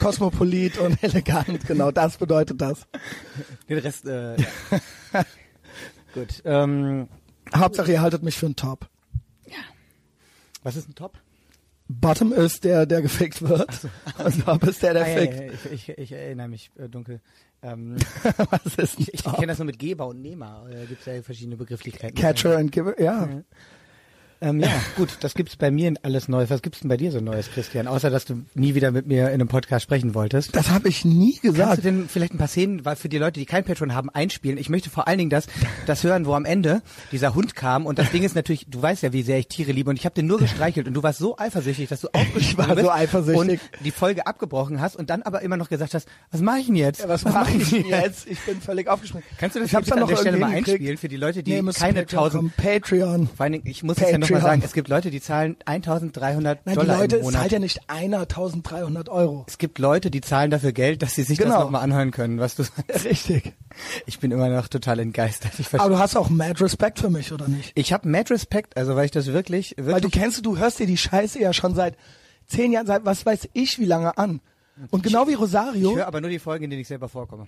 Kosmopolit 0.00 0.78
und 0.78 1.00
elegant, 1.02 1.64
genau, 1.66 1.90
das 1.92 2.16
bedeutet 2.16 2.60
das. 2.60 2.86
Den 3.68 3.78
Rest, 3.78 4.04
äh, 4.06 4.36
ja. 4.36 4.46
Gut. 6.14 6.42
Ähm, 6.44 7.08
Hauptsache, 7.54 7.92
ihr 7.92 8.00
haltet 8.00 8.22
mich 8.24 8.36
für 8.36 8.46
einen 8.46 8.56
Top. 8.56 8.88
was 10.64 10.74
ist 10.74 10.88
ein 10.88 10.94
Top? 10.96 11.18
Bottom 11.88 12.32
ist 12.32 12.64
der, 12.64 12.84
der 12.84 13.02
gefickt 13.02 13.42
wird. 13.42 13.68
Und 14.18 14.44
Top 14.44 14.64
ist 14.64 14.82
der, 14.82 14.94
der 14.94 15.04
Ah, 15.04 15.08
ja, 15.08 15.18
fickt. 15.20 15.34
ja, 15.34 15.44
ja, 15.44 15.52
ich, 15.72 15.88
ich, 15.88 15.98
ich 15.98 16.12
erinnere 16.12 16.48
mich 16.48 16.72
äh, 16.76 16.88
dunkel. 16.88 17.20
Ähm, 17.66 17.96
Was 18.50 18.76
ist 18.76 19.00
ich 19.00 19.12
ich 19.12 19.24
kenne 19.24 19.48
das 19.48 19.58
nur 19.58 19.66
mit 19.66 19.78
Geber 19.78 20.06
und 20.06 20.20
Nehmer. 20.20 20.64
Da 20.70 20.84
gibt 20.84 21.00
es 21.00 21.06
ja 21.06 21.20
verschiedene 21.22 21.56
Begrifflichkeiten. 21.56 22.16
Catcher 22.16 22.56
and 22.56 22.70
Giver, 22.70 23.00
ja. 23.00 23.42
Ähm, 24.40 24.60
ja, 24.60 24.68
gut, 24.96 25.16
das 25.20 25.34
gibt's 25.34 25.56
bei 25.56 25.70
mir 25.70 25.94
alles 26.02 26.28
Neues. 26.28 26.50
Was 26.50 26.60
gibt's 26.62 26.80
denn 26.80 26.88
bei 26.88 26.96
dir 26.96 27.10
so 27.10 27.20
Neues, 27.20 27.50
Christian? 27.50 27.86
Außer, 27.86 28.10
dass 28.10 28.24
du 28.26 28.42
nie 28.54 28.74
wieder 28.74 28.90
mit 28.90 29.06
mir 29.06 29.28
in 29.28 29.34
einem 29.34 29.48
Podcast 29.48 29.84
sprechen 29.84 30.14
wolltest. 30.14 30.54
Das 30.54 30.70
habe 30.70 30.88
ich 30.88 31.04
nie 31.04 31.32
Kannst 31.32 31.44
du 31.44 31.52
gesagt. 31.52 31.84
denn 31.84 32.08
vielleicht 32.08 32.34
ein 32.34 32.38
paar 32.38 32.48
Szenen, 32.48 32.84
weil 32.84 32.96
für 32.96 33.08
die 33.08 33.18
Leute, 33.18 33.40
die 33.40 33.46
kein 33.46 33.64
Patreon 33.64 33.94
haben, 33.94 34.10
einspielen? 34.10 34.58
Ich 34.58 34.68
möchte 34.68 34.90
vor 34.90 35.08
allen 35.08 35.18
Dingen 35.18 35.30
das, 35.30 35.46
das 35.86 36.04
hören, 36.04 36.26
wo 36.26 36.34
am 36.34 36.44
Ende 36.44 36.82
dieser 37.12 37.34
Hund 37.34 37.54
kam 37.54 37.86
und 37.86 37.98
das 37.98 38.10
Ding 38.10 38.22
ist 38.24 38.34
natürlich, 38.34 38.66
du 38.68 38.82
weißt 38.82 39.02
ja, 39.02 39.12
wie 39.12 39.22
sehr 39.22 39.38
ich 39.38 39.48
Tiere 39.48 39.72
liebe 39.72 39.88
und 39.90 39.96
ich 39.96 40.04
habe 40.04 40.14
den 40.14 40.26
nur 40.26 40.38
gestreichelt 40.38 40.86
und 40.86 40.94
du 40.94 41.02
warst 41.02 41.18
so 41.18 41.38
eifersüchtig, 41.38 41.88
dass 41.88 42.00
du 42.02 42.08
aufgesprungen 42.12 42.68
war 42.68 42.76
so 42.76 42.82
bist 42.82 42.90
eifersüchtig. 42.90 43.60
und 43.60 43.84
die 43.84 43.90
Folge 43.90 44.26
abgebrochen 44.26 44.80
hast 44.80 44.96
und 44.96 45.08
dann 45.10 45.22
aber 45.22 45.42
immer 45.42 45.56
noch 45.56 45.68
gesagt 45.68 45.94
hast, 45.94 46.08
was 46.30 46.40
mache 46.42 46.58
ich 46.60 46.66
denn 46.66 46.76
jetzt? 46.76 47.00
Ja, 47.00 47.08
was 47.08 47.24
mache 47.24 47.52
ich 47.56 47.70
denn 47.70 47.86
jetzt? 47.86 48.26
Ich 48.26 48.38
bin 48.40 48.60
völlig 48.60 48.88
aufgesprungen. 48.88 49.24
Kannst 49.38 49.56
du 49.56 49.60
das 49.60 49.68
ich 49.68 49.74
hab's 49.74 49.86
bitte 49.86 49.94
dann 49.96 50.02
an 50.02 50.08
der 50.08 50.16
noch 50.16 50.20
Stelle 50.20 50.36
mal 50.38 50.50
einspielen 50.50 50.96
für 50.98 51.08
die 51.08 51.16
Leute, 51.16 51.42
die 51.42 51.60
Nee, 51.62 51.72
keine 51.72 52.00
Patreon 52.02 52.22
tausend. 52.22 52.56
Patreon. 52.56 53.28
vor 53.34 53.44
allen 53.44 53.52
Dingen, 53.52 53.64
ich 53.66 53.82
muss 53.82 53.96
es 53.98 54.10
ja 54.10 54.18
nochmal 54.34 54.50
sagen, 54.50 54.62
es 54.64 54.72
gibt 54.72 54.88
Leute, 54.88 55.10
die 55.10 55.20
zahlen 55.20 55.56
1300 55.64 56.64
Nein, 56.66 56.74
Dollar 56.74 56.94
die 56.96 57.00
Leute, 57.02 57.16
im 57.16 57.20
es 57.20 57.24
Monat. 57.26 57.40
zahlt 57.40 57.52
ja 57.52 57.58
nicht 57.58 57.80
einer 57.88 58.20
1300 58.20 59.08
Euro. 59.08 59.44
es 59.48 59.58
gibt 59.58 59.78
Leute, 59.78 60.10
die 60.10 60.20
zahlen 60.20 60.50
dafür 60.50 60.72
Geld, 60.72 61.02
dass 61.02 61.14
sie 61.14 61.22
sich 61.22 61.38
Genau. 61.38 61.54
das 61.54 61.60
nochmal 61.64 61.82
anhören 61.82 62.10
können, 62.10 62.38
was 62.38 62.54
du 62.56 62.62
sagst. 62.64 63.04
Richtig. 63.04 63.52
Ich 64.06 64.18
bin 64.20 64.30
immer 64.30 64.48
noch 64.48 64.68
total 64.68 64.98
entgeistert. 65.00 65.52
Aber 65.74 65.88
du 65.90 65.98
hast 65.98 66.16
auch 66.16 66.28
mad 66.30 66.62
Respekt 66.62 66.98
für 66.98 67.10
mich, 67.10 67.32
oder 67.32 67.48
nicht? 67.48 67.72
ich 67.74 67.92
habe 67.92 68.08
mad 68.08 68.32
Respect, 68.32 68.76
also 68.76 68.96
weil 68.96 69.04
ich 69.06 69.10
das 69.10 69.26
wirklich, 69.26 69.70
wirklich 69.76 69.94
Weil 69.94 70.00
du 70.00 70.08
kennst, 70.10 70.44
du 70.44 70.56
hörst 70.56 70.78
dir 70.78 70.86
die 70.86 70.96
Scheiße 70.96 71.40
ja 71.40 71.52
schon 71.52 71.74
seit 71.74 71.96
zehn 72.46 72.72
Jahren, 72.72 72.86
seit 72.86 73.04
was 73.04 73.26
weiß 73.26 73.48
ich 73.52 73.78
wie 73.78 73.84
lange 73.86 74.16
an. 74.18 74.40
Und 74.90 75.02
genau 75.02 75.26
wie 75.26 75.34
Rosario, 75.34 75.90
ich 75.90 75.96
höre 75.96 76.06
aber 76.06 76.20
nur 76.20 76.30
die 76.30 76.38
Folgen, 76.38 76.64
in 76.64 76.70
denen 76.70 76.82
ich 76.82 76.88
selber 76.88 77.08
vorkomme. 77.08 77.46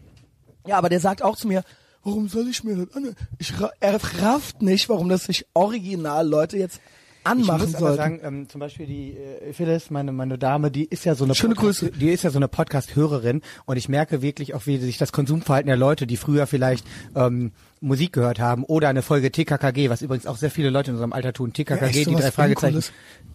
ja, 0.66 0.76
aber 0.79 0.89
der 0.89 0.99
sagt 1.01 1.22
auch 1.22 1.37
zu 1.37 1.47
mir, 1.47 1.62
warum 2.05 2.28
soll 2.28 2.49
ich 2.49 2.64
mir 2.64 2.76
das 2.76 2.94
an? 2.96 3.14
Ich, 3.38 3.61
ra- 3.61 3.72
er 3.80 4.01
rafft 4.22 4.62
nicht, 4.62 4.88
warum 4.88 5.09
das 5.09 5.24
sich 5.24 5.46
original 5.55 6.26
Leute 6.26 6.57
jetzt 6.59 6.80
Ich 7.20 7.26
anmachen 7.26 7.62
muss 7.62 7.74
aber 7.74 7.78
sollten. 7.94 7.96
sagen, 7.96 8.20
ähm, 8.22 8.49
zum 8.49 8.61
Beispiel 8.61 8.86
die 8.86 9.16
äh, 9.16 9.53
Phyllis, 9.53 9.90
meine 9.90 10.12
meine 10.12 10.38
Dame, 10.38 10.70
die 10.70 10.84
ist 10.84 11.05
ja 11.05 11.14
so 11.14 11.24
eine 11.24 11.34
Schöne 11.34 11.55
Podcast, 11.55 11.80
Grüße. 11.80 11.92
die 11.92 12.09
ist 12.11 12.22
ja 12.24 12.30
so 12.30 12.38
eine 12.38 12.49
Podcast-Hörerin 12.49 13.42
und 13.66 13.76
ich 13.76 13.88
merke 13.88 14.22
wirklich 14.22 14.55
auch, 14.55 14.66
wie 14.66 14.78
sich 14.78 14.96
das 14.99 15.12
Konsumverhalten 15.12 15.66
der 15.68 15.76
Leute, 15.76 16.07
die 16.07 16.16
früher 16.16 16.46
vielleicht 16.46 16.86
ähm, 17.14 17.53
Musik 17.80 18.12
gehört 18.12 18.38
haben 18.40 18.64
oder 18.64 18.88
eine 18.88 19.03
Folge 19.03 19.30
TKKG, 19.30 19.90
was 19.90 20.03
übrigens 20.03 20.26
auch 20.26 20.36
sehr 20.36 20.51
viele 20.51 20.70
Leute 20.70 20.90
in 20.90 20.94
unserem 20.96 21.12
Alter 21.12 21.32
tun, 21.32 21.53
TKKG, 21.53 21.80
Ja, 21.82 21.86
echt, 21.88 22.11
die 22.11 22.14
drei 22.14 22.30
Fragezeichen. 22.30 22.82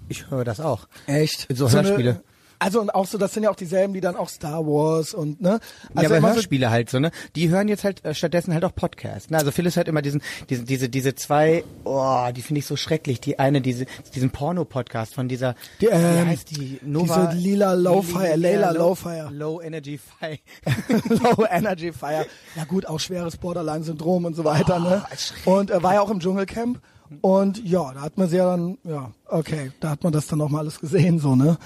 Ich 0.09 0.30
höre 0.32 0.43
das 0.43 0.59
auch. 0.59 0.88
Echt? 1.07 1.47
So 1.53 1.66
eine- 1.68 1.76
Hörspiele. 1.76 2.24
Also 2.60 2.82
und 2.82 2.93
auch 2.93 3.06
so, 3.06 3.18
das 3.18 3.34
sind 3.34 3.43
ja 3.43 3.49
auch 3.49 3.56
dieselben, 3.56 3.93
die 3.93 4.01
dann 4.01 4.16
auch 4.16 4.30
Star 4.30 4.66
Wars 4.66 5.14
und 5.14 5.41
ne. 5.41 5.49
ja, 5.49 5.60
Also 5.95 6.08
aber 6.08 6.18
immer 6.18 6.30
so, 6.30 6.36
Hörspiele 6.36 6.70
halt 6.70 6.89
so, 6.89 6.99
ne? 6.99 7.12
Die 7.36 7.49
hören 7.49 7.68
jetzt 7.68 7.84
halt 7.84 8.04
äh, 8.06 8.14
stattdessen 8.14 8.54
halt 8.54 8.64
auch 8.66 8.74
Podcasts. 8.76 9.30
Ne? 9.30 9.38
Also 9.38 9.51
Phyllis 9.51 9.76
hört 9.76 9.88
immer 9.88 10.01
diesen, 10.01 10.22
diesen, 10.49 10.66
diese, 10.66 10.89
diese 10.89 11.16
zwei, 11.16 11.64
oh, 11.84 12.28
die 12.36 12.41
finde 12.41 12.60
ich 12.60 12.66
so 12.66 12.76
schrecklich. 12.76 13.22
Die 13.22 13.39
eine, 13.39 13.62
diese, 13.62 13.86
diesen 14.16 14.32
Porno-Podcast 14.32 15.14
von 15.14 15.28
dieser, 15.28 15.56
Die, 15.82 15.88
ähm, 15.88 16.26
wie 16.26 16.30
heißt 16.30 16.51
die? 16.51 16.80
Nova, 16.84 17.28
diese 17.28 17.41
lila 17.41 17.74
Lowfire, 17.74 18.36
Layla 18.36 18.72
Lowfire. 18.72 19.30
Low 19.32 19.62
Energy 19.62 19.97
Fire. 19.97 20.39
Low 21.10 21.45
Energy 21.49 21.91
Fire. 21.91 22.26
Ja 22.56 22.64
gut, 22.66 22.86
auch 22.86 22.99
schweres 22.99 23.38
Borderline-Syndrom 23.38 24.26
und 24.26 24.36
so 24.36 24.43
weiter, 24.43 24.80
ne? 24.80 25.04
Und 25.45 25.70
er 25.70 25.84
war 25.84 25.93
ja 25.95 26.01
auch 26.01 26.10
im 26.10 26.20
Dschungelcamp. 26.20 26.80
Und 27.22 27.64
ja, 27.64 27.91
da 27.93 28.01
hat 28.01 28.18
man 28.18 28.28
sie 28.28 28.38
ja 28.38 28.45
dann, 28.45 28.78
ja, 28.84 29.12
okay, 29.28 29.72
da 29.80 29.91
hat 29.91 30.04
man 30.04 30.14
das 30.14 30.28
dann 30.28 30.39
nochmal 30.39 30.62
alles 30.62 30.80
gesehen, 30.80 31.20
so, 31.20 31.36
ne? 31.36 31.58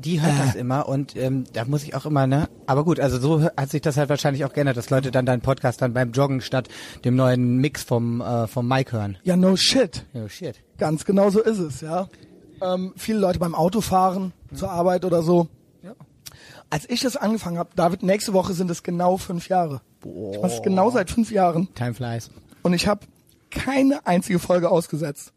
Die 0.00 0.22
hört 0.22 0.38
das 0.38 0.54
immer 0.54 0.88
und 0.88 1.16
ähm, 1.16 1.44
da 1.52 1.64
muss 1.64 1.82
ich 1.82 1.96
auch 1.96 2.06
immer, 2.06 2.28
ne? 2.28 2.48
Aber 2.66 2.84
gut, 2.84 3.00
also 3.00 3.18
so 3.18 3.42
hat 3.56 3.70
sich 3.70 3.82
das 3.82 3.96
halt 3.96 4.08
wahrscheinlich 4.08 4.44
auch 4.44 4.52
geändert, 4.52 4.76
dass 4.76 4.90
Leute 4.90 5.10
dann 5.10 5.26
deinen 5.26 5.40
Podcast 5.40 5.82
dann 5.82 5.92
beim 5.92 6.12
Joggen 6.12 6.40
statt 6.40 6.68
dem 7.04 7.16
neuen 7.16 7.56
Mix 7.56 7.82
vom, 7.82 8.20
äh, 8.20 8.46
vom 8.46 8.68
Mike 8.68 8.92
hören. 8.92 9.18
Ja, 9.24 9.36
no 9.36 9.56
shit. 9.56 10.06
Oh 10.14 10.28
shit. 10.28 10.62
Ganz 10.78 11.04
genau 11.04 11.30
so 11.30 11.42
ist 11.42 11.58
es, 11.58 11.80
ja. 11.80 12.08
Ähm, 12.62 12.92
viele 12.96 13.18
Leute 13.18 13.40
beim 13.40 13.56
Autofahren 13.56 14.32
zur 14.54 14.70
Arbeit 14.70 15.04
oder 15.04 15.22
so. 15.22 15.48
Ja. 15.82 15.94
Als 16.70 16.88
ich 16.88 17.00
das 17.00 17.16
angefangen 17.16 17.58
habe, 17.58 17.70
David, 17.74 18.04
nächste 18.04 18.32
Woche 18.32 18.52
sind 18.52 18.70
es 18.70 18.84
genau 18.84 19.16
fünf 19.16 19.48
Jahre. 19.48 19.80
Ich 20.04 20.40
mache 20.40 20.52
es 20.52 20.62
genau 20.62 20.90
seit 20.90 21.10
fünf 21.10 21.32
Jahren. 21.32 21.74
Time 21.74 21.94
flies. 21.94 22.30
Und 22.62 22.72
ich 22.72 22.86
habe 22.86 23.00
keine 23.50 24.06
einzige 24.06 24.38
Folge 24.38 24.70
ausgesetzt. 24.70 25.32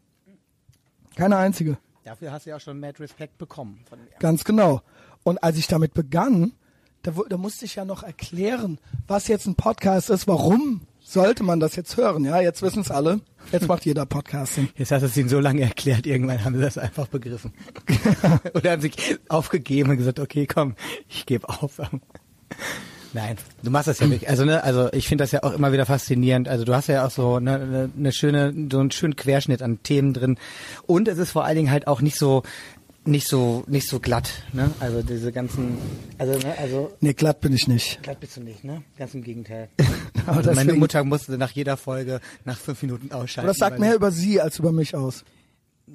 Keine 1.16 1.36
einzige. 1.36 1.78
Dafür 2.04 2.32
hast 2.32 2.46
du 2.46 2.50
ja 2.50 2.56
auch 2.56 2.60
schon 2.60 2.80
Mad 2.80 3.00
Respect 3.00 3.38
bekommen 3.38 3.80
von 3.88 3.98
mir. 4.00 4.10
Ganz 4.18 4.44
genau. 4.44 4.82
Und 5.22 5.42
als 5.42 5.56
ich 5.56 5.68
damit 5.68 5.94
begann, 5.94 6.52
da, 7.02 7.12
da 7.28 7.36
musste 7.36 7.64
ich 7.64 7.76
ja 7.76 7.84
noch 7.84 8.02
erklären, 8.02 8.78
was 9.06 9.28
jetzt 9.28 9.46
ein 9.46 9.54
Podcast 9.54 10.10
ist, 10.10 10.26
warum 10.26 10.80
sollte 11.00 11.42
man 11.42 11.60
das 11.60 11.76
jetzt 11.76 11.96
hören. 11.96 12.24
Ja, 12.24 12.40
jetzt 12.40 12.62
wissen 12.62 12.80
es 12.80 12.90
alle. 12.90 13.20
Jetzt 13.50 13.68
macht 13.68 13.84
jeder 13.84 14.06
Podcasting. 14.06 14.68
Jetzt 14.76 14.92
hast 14.92 15.02
du 15.02 15.06
es 15.06 15.16
ihnen 15.16 15.28
so 15.28 15.40
lange 15.40 15.62
erklärt, 15.62 16.06
irgendwann 16.06 16.44
haben 16.44 16.54
sie 16.56 16.62
das 16.62 16.78
einfach 16.78 17.06
begriffen. 17.08 17.52
Oder 18.54 18.72
haben 18.72 18.82
sich 18.82 19.18
aufgegeben 19.28 19.90
und 19.90 19.96
gesagt, 19.96 20.20
okay, 20.20 20.46
komm, 20.46 20.74
ich 21.08 21.26
gebe 21.26 21.48
auf. 21.48 21.80
Nein, 23.14 23.36
du 23.62 23.70
machst 23.70 23.88
das 23.88 23.98
ja 23.98 24.06
nicht. 24.06 24.28
Also 24.28 24.44
ne, 24.44 24.62
also 24.64 24.90
ich 24.92 25.06
finde 25.08 25.22
das 25.22 25.32
ja 25.32 25.42
auch 25.42 25.52
immer 25.52 25.72
wieder 25.72 25.86
faszinierend. 25.86 26.48
Also 26.48 26.64
du 26.64 26.74
hast 26.74 26.88
ja 26.88 27.06
auch 27.06 27.10
so 27.10 27.36
eine, 27.36 27.54
eine, 27.54 27.90
eine 27.96 28.12
schöne, 28.12 28.54
so 28.70 28.78
einen 28.80 28.90
schönen 28.90 29.16
Querschnitt 29.16 29.62
an 29.62 29.82
Themen 29.82 30.14
drin. 30.14 30.38
Und 30.86 31.08
es 31.08 31.18
ist 31.18 31.30
vor 31.32 31.44
allen 31.44 31.56
Dingen 31.56 31.70
halt 31.70 31.86
auch 31.86 32.00
nicht 32.00 32.16
so, 32.18 32.42
nicht 33.04 33.28
so, 33.28 33.64
nicht 33.66 33.88
so 33.88 34.00
glatt. 34.00 34.30
Ne? 34.52 34.70
Also 34.80 35.02
diese 35.02 35.32
ganzen, 35.32 35.76
also 36.18 36.38
ne, 36.38 36.54
also 36.58 36.92
Nee, 37.00 37.12
glatt 37.12 37.40
bin 37.40 37.52
ich 37.52 37.68
nicht. 37.68 38.02
glatt 38.02 38.20
bist 38.20 38.36
du 38.36 38.42
nicht, 38.42 38.64
ne? 38.64 38.82
Ganz 38.98 39.14
im 39.14 39.22
Gegenteil. 39.22 39.68
Also 40.24 40.52
meine 40.52 40.74
Mutter 40.74 41.02
musste 41.02 41.36
nach 41.36 41.50
jeder 41.50 41.76
Folge 41.76 42.20
nach 42.44 42.56
fünf 42.56 42.80
Minuten 42.82 43.10
ausschalten. 43.10 43.40
Aber 43.40 43.48
das 43.48 43.56
sagt 43.58 43.80
mehr 43.80 43.96
über 43.96 44.12
sie 44.12 44.40
als 44.40 44.60
über 44.60 44.70
mich 44.70 44.94
aus. 44.94 45.24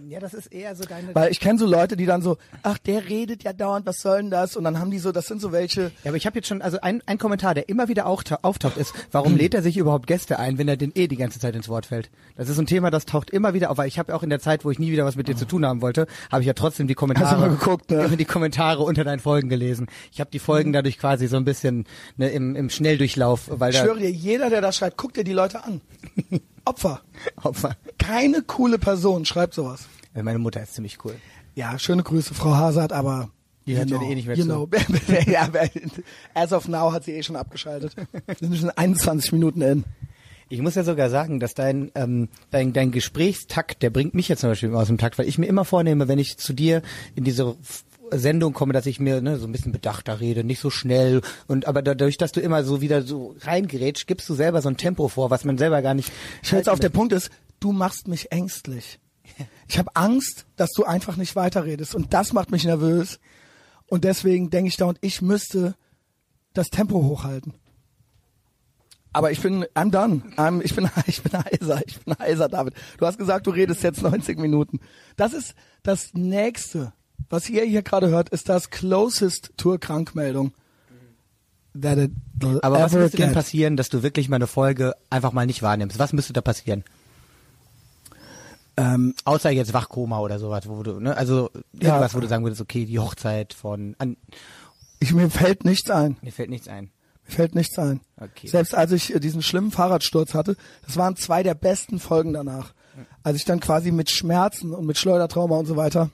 Ja, 0.09 0.19
das 0.19 0.33
ist 0.33 0.47
eher 0.47 0.75
so 0.75 0.83
deine. 0.83 1.15
Weil 1.15 1.31
ich 1.31 1.39
kenne 1.39 1.57
so 1.57 1.65
Leute, 1.65 1.95
die 1.95 2.05
dann 2.05 2.21
so, 2.21 2.37
ach, 2.61 2.77
der 2.77 3.07
redet 3.07 3.43
ja 3.43 3.53
dauernd, 3.53 3.85
was 3.85 4.01
soll 4.01 4.17
denn 4.17 4.29
das? 4.29 4.57
Und 4.57 4.65
dann 4.65 4.79
haben 4.79 4.91
die 4.91 4.99
so, 4.99 5.13
das 5.13 5.27
sind 5.27 5.39
so 5.39 5.53
welche, 5.53 5.91
Ja, 6.03 6.09
aber 6.11 6.17
ich 6.17 6.25
habe 6.25 6.37
jetzt 6.37 6.47
schon, 6.47 6.61
also 6.61 6.79
ein, 6.81 7.01
ein 7.05 7.17
Kommentar, 7.17 7.53
der 7.53 7.69
immer 7.69 7.87
wieder 7.87 8.05
auftaucht, 8.05 8.43
auftaucht, 8.43 8.77
ist, 8.77 8.93
warum 9.11 9.37
lädt 9.37 9.53
er 9.53 9.61
sich 9.61 9.77
überhaupt 9.77 10.05
Gäste 10.05 10.39
ein, 10.39 10.57
wenn 10.57 10.67
er 10.67 10.75
den 10.75 10.91
eh 10.93 11.07
die 11.07 11.15
ganze 11.15 11.39
Zeit 11.39 11.55
ins 11.55 11.69
Wort 11.69 11.85
fällt? 11.85 12.11
Das 12.35 12.49
ist 12.49 12.59
ein 12.59 12.65
Thema, 12.65 12.91
das 12.91 13.05
taucht 13.05 13.29
immer 13.29 13.53
wieder 13.53 13.71
auf, 13.71 13.77
weil 13.77 13.87
ich 13.87 13.97
habe 13.97 14.13
auch 14.13 14.23
in 14.23 14.29
der 14.29 14.39
Zeit, 14.39 14.65
wo 14.65 14.71
ich 14.71 14.77
nie 14.79 14.91
wieder 14.91 15.05
was 15.05 15.15
mit 15.15 15.29
dir 15.29 15.37
zu 15.37 15.45
tun 15.45 15.65
haben 15.65 15.81
wollte, 15.81 16.05
habe 16.31 16.41
ich 16.41 16.47
ja 16.47 16.53
trotzdem 16.53 16.87
die 16.87 16.93
Kommentare, 16.93 17.29
Hast 17.29 17.37
du 17.37 17.41
mal 17.41 17.49
geguckt, 17.49 17.89
ne? 17.89 18.17
die 18.17 18.25
Kommentare 18.25 18.83
unter 18.83 19.05
deinen 19.05 19.19
Folgen 19.19 19.47
gelesen. 19.47 19.87
Ich 20.11 20.19
habe 20.19 20.29
die 20.31 20.39
Folgen 20.39 20.73
dadurch 20.73 20.99
quasi 20.99 21.27
so 21.27 21.37
ein 21.37 21.45
bisschen 21.45 21.85
ne, 22.17 22.29
im, 22.29 22.55
im 22.55 22.69
Schnelldurchlauf, 22.69 23.49
weil 23.49 23.71
ich 23.71 23.77
da 23.77 23.83
schwöre 23.83 23.99
dir, 23.99 24.11
jeder, 24.11 24.49
der 24.49 24.61
das 24.61 24.75
schreibt, 24.75 24.97
guck 24.97 25.13
dir 25.13 25.23
die 25.23 25.33
Leute 25.33 25.63
an. 25.63 25.81
Opfer. 26.67 27.01
Opfer. 27.43 27.75
Keine 27.97 28.41
coole 28.41 28.77
Person 28.77 29.25
schreibt 29.25 29.53
sowas. 29.53 29.87
Meine 30.13 30.39
Mutter 30.39 30.61
ist 30.61 30.73
ziemlich 30.73 30.97
cool. 31.05 31.15
Ja, 31.55 31.77
schöne 31.79 32.03
Grüße, 32.03 32.33
Frau 32.33 32.55
Hazard, 32.55 32.91
aber 32.91 33.29
Die 33.65 33.77
hört 33.77 33.89
ja 33.89 34.01
eh 34.01 34.15
nicht 34.15 34.27
mehr 34.27 34.37
you 34.37 34.45
zu. 34.45 34.69
ja, 35.27 35.49
as 36.33 36.53
of 36.53 36.67
now 36.67 36.91
hat 36.91 37.03
sie 37.03 37.13
eh 37.13 37.23
schon 37.23 37.35
abgeschaltet. 37.35 37.95
Wir 37.95 38.35
sind 38.39 38.57
schon 38.57 38.69
21 38.69 39.31
Minuten 39.31 39.61
in. 39.61 39.83
Ich 40.49 40.61
muss 40.61 40.75
ja 40.75 40.83
sogar 40.83 41.09
sagen, 41.09 41.39
dass 41.39 41.53
dein, 41.53 41.91
ähm, 41.95 42.29
dein, 42.51 42.71
dein 42.71 42.91
Gesprächstakt, 42.91 43.83
der 43.83 43.89
bringt 43.89 44.13
mich 44.13 44.29
jetzt 44.29 44.41
zum 44.41 44.49
Beispiel 44.49 44.69
immer 44.69 44.79
aus 44.79 44.87
dem 44.87 44.97
Takt, 44.97 45.17
weil 45.17 45.27
ich 45.27 45.37
mir 45.37 45.47
immer 45.47 45.65
vornehme, 45.65 46.07
wenn 46.07 46.19
ich 46.19 46.37
zu 46.37 46.53
dir 46.53 46.81
in 47.15 47.25
diese 47.25 47.55
Sendung 48.11 48.53
komme, 48.53 48.73
dass 48.73 48.85
ich 48.85 48.99
mir 48.99 49.21
ne, 49.21 49.37
so 49.37 49.47
ein 49.47 49.51
bisschen 49.51 49.71
bedachter 49.71 50.19
rede, 50.19 50.43
nicht 50.43 50.59
so 50.59 50.69
schnell 50.69 51.21
und 51.47 51.67
aber 51.67 51.81
dadurch, 51.81 52.17
dass 52.17 52.31
du 52.31 52.39
immer 52.39 52.63
so 52.63 52.81
wieder 52.81 53.01
so 53.01 53.35
reingerätsch, 53.41 54.05
gibst 54.07 54.27
du 54.29 54.33
selber 54.33 54.61
so 54.61 54.69
ein 54.69 54.77
Tempo 54.77 55.07
vor, 55.07 55.29
was 55.29 55.45
man 55.45 55.57
selber 55.57 55.81
gar 55.81 55.93
nicht. 55.93 56.11
Ich 56.43 56.51
jetzt 56.51 56.69
auf 56.69 56.79
der 56.79 56.89
Punkt 56.89 57.13
ist, 57.13 57.29
du 57.59 57.71
machst 57.71 58.07
mich 58.07 58.31
ängstlich. 58.31 58.99
Ich 59.67 59.77
habe 59.77 59.95
Angst, 59.95 60.45
dass 60.55 60.71
du 60.71 60.85
einfach 60.85 61.17
nicht 61.17 61.35
weiterredest 61.35 61.95
und 61.95 62.13
das 62.13 62.33
macht 62.33 62.51
mich 62.51 62.63
nervös. 62.63 63.19
Und 63.89 64.03
deswegen 64.03 64.49
denke 64.49 64.69
ich 64.69 64.77
da 64.77 64.85
und 64.85 64.97
ich 65.01 65.21
müsste 65.21 65.75
das 66.53 66.69
Tempo 66.69 67.03
hochhalten. 67.03 67.53
Aber 69.13 69.31
ich 69.31 69.41
bin, 69.41 69.65
I'm 69.73 69.89
done. 69.89 70.21
I'm, 70.35 70.61
ich 70.61 70.75
bin, 70.75 70.89
ich 71.07 71.23
bin 71.23 71.33
heiser. 71.33 71.81
Ich 71.85 71.99
bin 71.99 72.15
heiser, 72.19 72.49
David. 72.49 72.73
Du 72.97 73.05
hast 73.05 73.17
gesagt, 73.17 73.47
du 73.47 73.51
redest 73.51 73.83
jetzt 73.83 74.01
90 74.01 74.37
Minuten. 74.37 74.79
Das 75.15 75.33
ist 75.33 75.55
das 75.83 76.13
nächste, 76.13 76.93
was 77.29 77.49
ihr 77.49 77.63
hier 77.63 77.81
gerade 77.81 78.09
hört, 78.09 78.29
ist 78.29 78.49
das 78.49 78.69
closest 78.69 79.51
Tour 79.57 79.79
Krankmeldung. 79.79 80.53
That 81.79 81.97
it 81.99 82.11
Aber 82.61 82.79
was 82.79 82.93
müsste 82.93 83.17
denn 83.17 83.27
get. 83.27 83.35
passieren, 83.35 83.77
dass 83.77 83.89
du 83.89 84.01
wirklich 84.01 84.29
mal 84.29 84.37
eine 84.37 84.47
Folge 84.47 84.93
einfach 85.09 85.31
mal 85.31 85.45
nicht 85.45 85.61
wahrnimmst? 85.61 85.99
Was 85.99 86.11
müsste 86.13 86.33
da 86.33 86.41
passieren? 86.41 86.83
Ähm, 88.77 89.15
Außer 89.25 89.49
jetzt 89.49 89.73
Wachkoma 89.73 90.19
oder 90.19 90.37
sowas, 90.39 90.67
wo 90.67 90.83
du, 90.83 90.99
ne, 90.99 91.15
also 91.17 91.49
Ja. 91.73 91.89
irgendwas, 91.89 92.13
wo 92.15 92.19
du 92.19 92.27
sagen 92.27 92.43
würdest, 92.43 92.61
okay, 92.61 92.85
die 92.85 92.99
Hochzeit 92.99 93.53
von, 93.53 93.95
an, 93.97 94.17
ich, 94.99 95.13
mir 95.13 95.29
fällt 95.29 95.65
nichts 95.65 95.89
ein. 95.89 96.17
mir 96.21 96.31
fällt 96.31 96.49
nichts 96.49 96.67
ein. 96.67 96.91
Mir 97.27 97.35
fällt 97.35 97.55
nichts 97.55 97.77
ein. 97.79 98.01
Okay. 98.19 98.47
Selbst 98.47 98.75
als 98.75 98.91
ich 98.91 99.13
äh, 99.15 99.19
diesen 99.19 99.41
schlimmen 99.41 99.71
Fahrradsturz 99.71 100.33
hatte, 100.33 100.55
das 100.85 100.95
waren 100.95 101.15
zwei 101.15 101.43
der 101.43 101.55
besten 101.55 101.99
Folgen 101.99 102.33
danach. 102.33 102.73
Als 103.21 103.37
ich 103.37 103.45
dann 103.45 103.59
quasi 103.59 103.91
mit 103.91 104.09
Schmerzen 104.09 104.73
und 104.73 104.87
mit 104.87 104.97
Schleudertrauma 104.97 105.57
und 105.57 105.67
so 105.67 105.75
weiter 105.75 106.09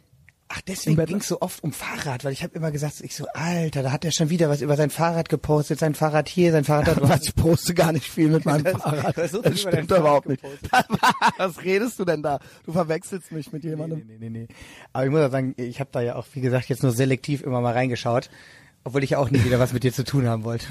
Ach, 0.56 0.62
deswegen 0.62 1.04
ging 1.06 1.18
es 1.18 1.28
so 1.28 1.42
oft 1.42 1.64
um 1.64 1.72
Fahrrad, 1.74 2.24
weil 2.24 2.32
ich 2.32 2.44
habe 2.44 2.54
immer 2.56 2.70
gesagt, 2.72 3.02
ich 3.02 3.16
so, 3.16 3.26
Alter, 3.34 3.82
da 3.82 3.92
hat 3.92 4.06
er 4.06 4.12
schon 4.12 4.30
wieder 4.30 4.50
was 4.50 4.62
über 4.62 4.76
sein 4.78 4.92
Fahrrad 4.92 5.28
gepostet, 5.28 5.80
sein 5.80 5.96
Fahrrad 5.96 6.30
hier, 6.30 6.52
sein 6.52 6.64
Fahrrad 6.64 6.88
da. 6.98 7.10
Was, 7.10 7.24
ich 7.28 7.34
poste 7.36 7.74
gar 7.74 7.92
nicht 7.92 8.06
viel 8.08 8.30
mit 8.30 8.46
meinem 8.46 8.64
Das- 8.66 8.82
Fahrrad. 8.82 9.18
das 9.18 9.32
dein 9.32 9.58
stimmt 9.58 9.90
überhaupt 9.90 10.30
nicht. 10.30 10.44
Was 11.38 11.64
redest 11.64 11.98
du 12.00 12.06
denn 12.06 12.22
da? 12.22 12.40
Du 12.66 12.72
verwechselst 12.74 13.32
mich 13.32 13.52
mit 13.52 13.64
Nee, 13.64 13.72
jemandem. 13.72 14.04
nee, 14.08 14.18
nee, 14.20 14.30
nee. 14.30 14.48
Aber 14.94 15.06
ich 15.06 15.12
muss 15.12 15.22
auch 15.22 15.32
sagen, 15.32 15.56
ich 15.58 15.80
habe 15.80 15.90
da 15.92 16.02
ja 16.02 16.16
auch, 16.16 16.26
wie 16.34 16.42
gesagt, 16.42 16.70
jetzt 16.70 16.84
nur 16.84 16.92
selektiv 16.92 17.42
immer 17.42 17.60
mal 17.62 17.74
reingeschaut, 17.74 18.30
obwohl 18.84 19.04
ich 19.04 19.12
ja 19.12 19.18
auch 19.18 19.32
nie 19.32 19.44
wieder 19.44 19.60
was 19.60 19.74
mit 19.74 19.84
dir 19.84 19.92
zu 19.94 20.04
tun 20.04 20.28
haben 20.28 20.44
wollte. 20.44 20.66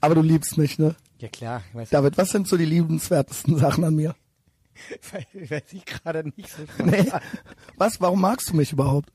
Aber 0.00 0.14
du 0.16 0.22
liebst 0.22 0.58
mich, 0.58 0.78
ne? 0.80 0.96
Ja 1.18 1.28
klar, 1.28 1.62
weiß, 1.74 1.90
David, 1.90 2.16
was 2.18 2.30
sind 2.30 2.48
so 2.48 2.56
die 2.56 2.64
liebenswertesten 2.64 3.56
Sachen 3.58 3.84
an 3.84 3.94
mir? 3.94 4.14
weiß 5.50 5.72
ich 5.72 5.84
gerade 5.84 6.24
nicht 6.36 6.48
so. 6.50 6.62
Nee. 6.84 7.10
Was? 7.76 8.00
Warum 8.00 8.20
magst 8.20 8.50
du 8.50 8.56
mich 8.56 8.72
überhaupt? 8.72 9.10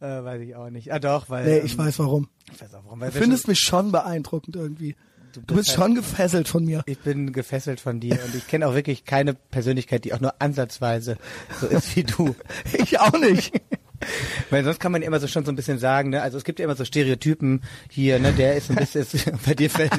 Äh, 0.00 0.06
weiß 0.24 0.40
ich 0.42 0.54
auch 0.56 0.70
nicht. 0.70 0.92
Ah 0.92 0.98
doch, 0.98 1.28
weil 1.30 1.44
Nee, 1.44 1.58
ähm, 1.58 1.66
ich 1.66 1.76
weiß 1.78 1.98
warum. 1.98 2.28
ich 2.52 2.60
weiß 2.60 2.74
auch 2.74 2.84
warum. 2.84 3.00
Weil 3.00 3.10
Du 3.10 3.18
findest 3.18 3.44
schon- 3.44 3.50
mich 3.50 3.58
schon 3.60 3.92
beeindruckend 3.92 4.56
irgendwie. 4.56 4.96
Du 5.32 5.40
bist 5.40 5.56
bist 5.56 5.68
halt- 5.70 5.78
schon 5.78 5.94
gefesselt 5.94 6.48
von 6.48 6.64
mir. 6.64 6.82
ich 6.86 6.98
bin 6.98 7.32
gefesselt 7.32 7.80
von 7.80 8.00
dir 8.00 8.18
und 8.26 8.34
ich 8.34 8.46
kenne 8.48 8.66
auch 8.68 8.74
wirklich 8.74 9.04
keine 9.06 9.32
Persönlichkeit, 9.34 10.04
die 10.04 10.12
auch 10.12 10.20
nur 10.20 10.34
ansatzweise 10.42 11.16
so 11.60 11.66
ist 11.68 11.96
wie 11.96 12.04
du. 12.04 12.34
Ich 12.74 13.00
auch 13.00 13.12
nicht. 13.18 13.52
Weil 14.50 14.64
sonst 14.64 14.80
kann 14.80 14.92
man 14.92 15.02
immer 15.02 15.20
so 15.20 15.26
schon 15.26 15.44
so 15.44 15.52
ein 15.52 15.56
bisschen 15.56 15.78
sagen, 15.78 16.10
ne? 16.10 16.22
Also 16.22 16.38
es 16.38 16.44
gibt 16.44 16.58
ja 16.58 16.64
immer 16.64 16.76
so 16.76 16.84
Stereotypen 16.84 17.62
hier, 17.90 18.18
ne? 18.18 18.32
Der 18.32 18.54
ist 18.56 18.70
ein 18.70 18.76
bisschen 18.76 19.06
bei 19.46 19.54
dir 19.54 19.70
fällt- 19.70 19.92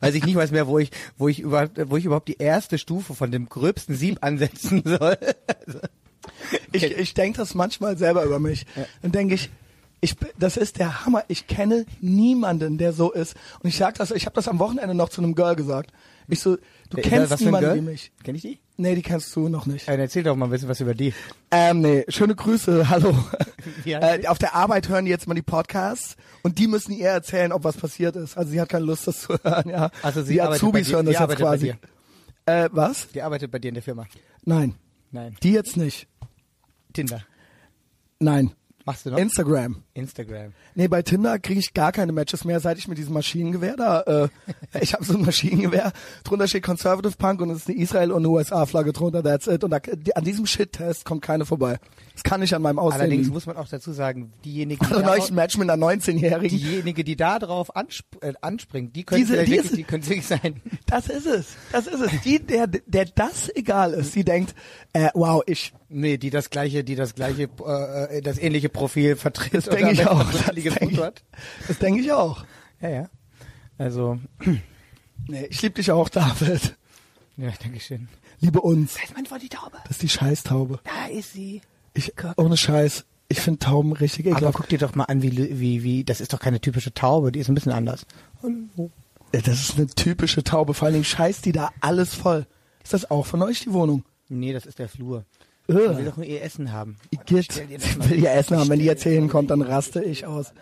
weiß 0.00 0.14
ich 0.14 0.24
nicht 0.24 0.36
weiß 0.36 0.50
mehr, 0.50 0.66
wo 0.66 0.78
ich, 0.78 0.90
wo 1.18 1.28
ich 1.28 1.40
überhaupt, 1.40 1.78
wo 1.90 1.96
ich 1.96 2.04
überhaupt 2.04 2.28
die 2.28 2.38
erste 2.38 2.78
Stufe 2.78 3.14
von 3.14 3.30
dem 3.30 3.48
gröbsten 3.48 3.94
Sieb 3.94 4.18
ansetzen 4.22 4.82
soll. 4.86 5.16
Also, 5.66 5.78
Ich, 6.72 6.84
ich 6.84 7.14
denke 7.14 7.38
das 7.38 7.54
manchmal 7.54 7.96
selber 7.98 8.24
über 8.24 8.38
mich. 8.38 8.66
Dann 9.02 9.12
denke 9.12 9.34
ich, 9.34 9.50
ich, 10.00 10.16
das 10.38 10.56
ist 10.56 10.78
der 10.78 11.04
Hammer. 11.04 11.24
Ich 11.28 11.46
kenne 11.46 11.84
niemanden, 12.00 12.78
der 12.78 12.92
so 12.92 13.12
ist. 13.12 13.34
Und 13.62 13.68
ich 13.68 13.76
sag 13.76 13.96
das, 13.96 14.10
ich 14.10 14.24
habe 14.26 14.34
das 14.34 14.48
am 14.48 14.58
Wochenende 14.58 14.94
noch 14.94 15.10
zu 15.10 15.20
einem 15.22 15.34
Girl 15.34 15.54
gesagt. 15.56 15.90
Ich 16.30 16.40
so, 16.40 16.56
du 16.56 16.62
Wer- 16.92 17.02
kennst 17.02 17.30
was 17.30 17.40
niemanden 17.40 17.74
wie 17.76 17.80
mich. 17.80 18.12
Kenn 18.22 18.34
ich 18.34 18.42
die? 18.42 18.58
Nee, 18.76 18.94
die 18.94 19.02
kennst 19.02 19.34
du 19.36 19.48
noch 19.48 19.66
nicht. 19.66 19.86
Dann 19.88 20.00
erzähl 20.00 20.22
doch 20.22 20.34
mal 20.36 20.46
ein 20.46 20.50
bisschen 20.50 20.68
was 20.68 20.80
über 20.80 20.94
die. 20.94 21.12
Ähm, 21.50 21.80
nee, 21.80 22.04
schöne 22.08 22.34
Grüße, 22.34 22.88
hallo. 22.90 23.14
Äh, 23.84 24.26
auf 24.26 24.38
der 24.38 24.54
Arbeit 24.54 24.88
hören 24.88 25.04
die 25.04 25.10
jetzt 25.10 25.26
mal 25.28 25.34
die 25.34 25.42
Podcasts 25.42 26.16
und 26.42 26.58
die 26.58 26.66
müssen 26.66 26.92
ihr 26.92 27.08
erzählen, 27.08 27.52
ob 27.52 27.64
was 27.64 27.76
passiert 27.76 28.16
ist. 28.16 28.36
Also 28.38 28.50
sie 28.52 28.60
hat 28.60 28.68
keine 28.70 28.84
Lust, 28.86 29.06
das 29.06 29.20
zu 29.22 29.34
hören, 29.44 29.68
ja. 29.68 29.90
Also 30.02 30.22
sie 30.22 30.34
die 30.34 30.42
Azubis 30.42 30.86
dir- 30.88 30.94
hören 30.96 31.06
das 31.06 31.18
jetzt 31.18 31.36
quasi. 31.36 31.74
Äh, 32.46 32.68
was? 32.72 33.08
Die 33.08 33.20
arbeitet 33.20 33.50
bei 33.50 33.58
dir 33.58 33.68
in 33.68 33.74
der 33.74 33.82
Firma. 33.82 34.06
Nein. 34.44 34.74
Nein. 35.12 35.36
Die 35.42 35.52
jetzt 35.52 35.76
nicht. 35.76 36.08
Tinder. 36.94 37.22
Nein. 38.18 38.52
Machst 38.86 39.04
du 39.06 39.10
noch? 39.10 39.18
Instagram. 39.18 39.82
Instagram. 39.94 40.52
Nee, 40.74 40.88
bei 40.88 41.02
Tinder 41.02 41.38
kriege 41.38 41.60
ich 41.60 41.74
gar 41.74 41.92
keine 41.92 42.12
Matches 42.12 42.44
mehr, 42.44 42.60
seit 42.60 42.78
ich 42.78 42.88
mit 42.88 42.96
diesem 42.98 43.12
Maschinengewehr 43.14 43.76
da, 43.76 44.00
äh, 44.02 44.28
ich 44.80 44.94
habe 44.94 45.04
so 45.04 45.14
ein 45.14 45.22
Maschinengewehr, 45.24 45.92
drunter 46.24 46.48
steht 46.48 46.62
Conservative 46.62 47.14
Punk 47.16 47.40
und 47.42 47.50
es 47.50 47.58
ist 47.58 47.68
eine 47.68 47.76
Israel- 47.78 48.12
und 48.12 48.24
USA-Flagge 48.26 48.92
drunter, 48.92 49.22
that's 49.22 49.46
it. 49.46 49.62
Und 49.64 49.70
da, 49.70 49.78
die, 49.80 50.16
an 50.16 50.24
diesem 50.24 50.46
Shit-Test 50.46 51.04
kommt 51.04 51.22
keine 51.22 51.44
vorbei. 51.44 51.78
Das 52.14 52.22
kann 52.22 52.40
nicht 52.40 52.54
an 52.54 52.62
meinem 52.62 52.78
Aussehen 52.78 53.00
Allerdings 53.02 53.22
liegen. 53.24 53.34
muss 53.34 53.46
man 53.46 53.56
auch 53.56 53.68
dazu 53.68 53.92
sagen, 53.92 54.32
diejenigen, 54.44 54.84
die, 54.86 54.94
Also 54.94 55.26
da, 55.28 55.34
Match 55.34 55.56
mit 55.58 55.68
einer 55.70 55.82
19-Jährigen. 55.86 56.56
diejenige, 56.58 57.04
die 57.04 57.16
da 57.16 57.38
drauf 57.38 57.76
ansp 57.76 58.04
äh, 58.22 58.32
anspringt, 58.40 58.96
die 58.96 59.04
können 59.04 59.20
Diese- 59.20 59.34
vielleicht 59.34 59.52
diese- 59.64 59.76
die 59.76 59.84
können 59.84 60.06
wirklich 60.06 60.26
sein. 60.26 60.60
Das 60.86 61.08
ist 61.08 61.26
es. 61.26 61.48
Das 61.72 61.86
ist 61.86 62.00
es. 62.00 62.10
Die, 62.22 62.38
der, 62.44 62.66
der 62.66 63.04
das 63.14 63.50
egal 63.54 63.92
ist, 63.92 64.14
die 64.14 64.24
denkt, 64.24 64.54
äh, 64.92 65.08
wow, 65.14 65.42
ich, 65.46 65.72
Nee, 65.92 66.18
die 66.18 66.30
das 66.30 66.50
gleiche, 66.50 66.84
die 66.84 66.94
das 66.94 67.14
gleiche, 67.16 67.48
äh, 67.66 68.18
äh, 68.18 68.20
das 68.22 68.38
ähnliche 68.38 68.68
Profil 68.68 69.16
vertritt. 69.16 69.54
das 69.54 69.64
denke 69.66 69.90
ich 69.92 70.06
auch. 70.06 70.24
das 70.32 70.44
denke 70.46 70.68
ich, 70.68 71.78
denk 71.78 72.00
ich 72.00 72.12
auch. 72.12 72.44
Ja, 72.80 72.88
ja. 72.88 73.10
Also, 73.76 74.18
Nee, 75.26 75.46
ich 75.50 75.60
liebe 75.62 75.74
dich 75.74 75.90
auch, 75.90 76.08
David. 76.08 76.76
ja, 77.36 77.50
danke 77.62 77.78
schön. 77.80 78.08
Liebe 78.40 78.60
uns. 78.60 78.94
Da 78.94 79.02
ist 79.02 79.14
mein 79.14 79.30
Wort 79.30 79.42
die 79.42 79.48
Taube. 79.48 79.76
Das 79.82 79.92
ist 79.92 80.02
die 80.02 80.08
Scheißtaube. 80.08 80.80
Da 80.84 81.06
ist 81.12 81.34
sie. 81.34 81.60
Ich, 81.92 82.12
ohne 82.36 82.56
Scheiß. 82.56 83.04
Ich 83.28 83.40
finde 83.40 83.58
Tauben 83.58 83.92
richtig 83.92 84.26
Aber 84.26 84.36
ekelhaft. 84.36 84.56
guck 84.56 84.68
dir 84.68 84.78
doch 84.78 84.94
mal 84.94 85.04
an, 85.04 85.22
wie, 85.22 85.60
wie, 85.60 85.82
wie, 85.84 86.04
das 86.04 86.20
ist 86.20 86.32
doch 86.32 86.40
keine 86.40 86.60
typische 86.60 86.92
Taube, 86.94 87.30
die 87.30 87.38
ist 87.38 87.48
ein 87.48 87.54
bisschen 87.54 87.70
anders. 87.72 88.06
Hallo. 88.42 88.90
Ja, 89.32 89.40
Das 89.40 89.60
ist 89.60 89.76
eine 89.76 89.86
typische 89.86 90.42
Taube. 90.42 90.74
Vor 90.74 90.86
allen 90.86 90.94
Dingen 90.94 91.04
scheißt 91.04 91.44
die 91.44 91.52
da 91.52 91.70
alles 91.80 92.14
voll. 92.14 92.46
Ist 92.82 92.92
das 92.94 93.10
auch 93.10 93.26
von 93.26 93.42
euch, 93.42 93.60
die 93.60 93.72
Wohnung? 93.72 94.04
Nee, 94.28 94.52
das 94.52 94.66
ist 94.66 94.78
der 94.78 94.88
Flur. 94.88 95.24
Äh. 95.70 95.88
Die 95.88 95.96
will 95.98 96.04
doch 96.04 96.16
nur 96.16 96.26
ihr 96.26 96.42
Essen 96.42 96.72
haben. 96.72 96.96
Igitt. 97.10 97.62
Ich 97.68 98.08
will 98.10 98.22
ihr 98.22 98.32
Essen 98.32 98.58
haben. 98.58 98.68
Wenn 98.68 98.78
die 98.78 98.84
jetzt 98.84 99.02
hier 99.02 99.12
hinkommt, 99.12 99.50
dann 99.50 99.62
raste 99.62 100.02
ich 100.02 100.26
aus. 100.26 100.52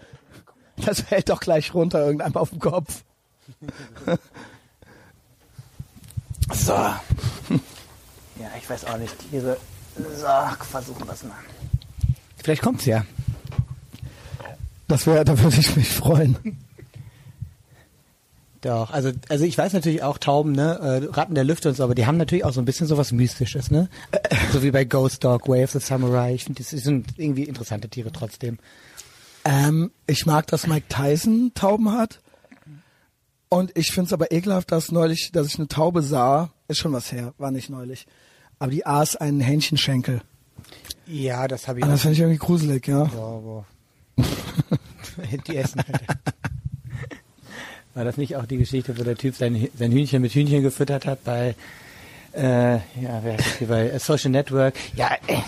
Das 0.84 1.00
fällt 1.00 1.28
doch 1.28 1.40
gleich 1.40 1.74
runter, 1.74 2.04
irgendeinem 2.04 2.36
auf 2.36 2.50
den 2.50 2.60
Kopf. 2.60 3.02
So. 6.50 6.72
Ja, 6.72 6.96
ich 8.56 8.70
weiß 8.70 8.86
auch 8.86 8.96
nicht. 8.96 9.14
Tiere. 9.30 9.58
So, 9.96 10.26
versuchen 10.64 11.06
wir 11.06 11.12
es 11.12 11.22
mal. 11.24 11.36
Vielleicht 12.42 12.62
kommt's 12.62 12.86
ja. 12.86 13.04
Das 14.86 15.06
wäre, 15.06 15.24
da 15.26 15.38
würde 15.38 15.58
ich 15.58 15.76
mich 15.76 15.90
freuen. 15.90 16.36
Doch, 18.60 18.90
also, 18.90 19.12
also 19.28 19.44
ich 19.44 19.56
weiß 19.56 19.72
natürlich 19.72 20.02
auch 20.02 20.18
Tauben, 20.18 20.52
ne, 20.52 20.78
äh, 20.80 21.14
Ratten 21.14 21.34
der 21.34 21.44
Lüfte 21.44 21.68
und 21.68 21.76
so, 21.76 21.84
aber 21.84 21.94
die 21.94 22.06
haben 22.06 22.16
natürlich 22.16 22.44
auch 22.44 22.52
so 22.52 22.60
ein 22.60 22.64
bisschen 22.64 22.88
sowas 22.88 23.12
Mystisches, 23.12 23.70
ne? 23.70 23.88
So 24.52 24.62
wie 24.62 24.70
bei 24.70 24.84
Ghost 24.84 25.22
Dog, 25.22 25.48
Way 25.48 25.64
of 25.64 25.70
the 25.72 25.78
Samurai. 25.78 26.34
Ich 26.34 26.44
finde, 26.44 26.62
das 26.62 26.70
sind 26.70 27.06
irgendwie 27.16 27.44
interessante 27.44 27.88
Tiere 27.88 28.10
trotzdem. 28.10 28.58
Ähm, 29.44 29.92
ich 30.06 30.26
mag, 30.26 30.46
dass 30.48 30.66
Mike 30.66 30.86
Tyson 30.88 31.52
Tauben 31.54 31.92
hat. 31.92 32.20
Und 33.48 33.76
ich 33.76 33.92
finde 33.92 34.08
es 34.08 34.12
aber 34.12 34.32
ekelhaft, 34.32 34.72
dass 34.72 34.92
neulich, 34.92 35.30
dass 35.32 35.46
ich 35.46 35.58
eine 35.58 35.68
Taube 35.68 36.02
sah, 36.02 36.50
ist 36.66 36.78
schon 36.78 36.92
was 36.92 37.12
her, 37.12 37.32
war 37.38 37.50
nicht 37.50 37.70
neulich. 37.70 38.06
Aber 38.58 38.70
die 38.70 38.84
aß 38.84 39.16
einen 39.16 39.40
Hähnchenschenkel. 39.40 40.20
Ja, 41.06 41.48
das 41.48 41.68
habe 41.68 41.78
ich 41.78 41.84
Und 41.84 41.92
das 41.92 42.02
finde 42.02 42.14
ich 42.14 42.20
irgendwie 42.20 42.38
gruselig, 42.38 42.86
ja. 42.86 43.04
Ja, 43.04 43.18
aber 43.18 43.64
die 45.46 45.56
essen 45.56 45.82
halt. 45.86 46.02
War 47.98 48.04
das 48.04 48.16
nicht 48.16 48.36
auch 48.36 48.46
die 48.46 48.58
Geschichte, 48.58 48.96
wo 48.96 49.02
der 49.02 49.16
Typ 49.16 49.34
sein, 49.34 49.66
sein 49.74 49.90
Hühnchen 49.90 50.22
mit 50.22 50.30
Hühnchen 50.30 50.62
gefüttert 50.62 51.04
hat 51.04 51.24
bei 51.24 51.56
äh, 52.32 52.74
ja, 52.74 53.24
wer 53.24 53.36
ist 53.36 53.56
hier 53.58 53.66
bei 53.66 53.88
äh, 53.90 53.98
Social 53.98 54.30
Network? 54.30 54.76
Ja, 54.94 55.16
äh, 55.26 55.38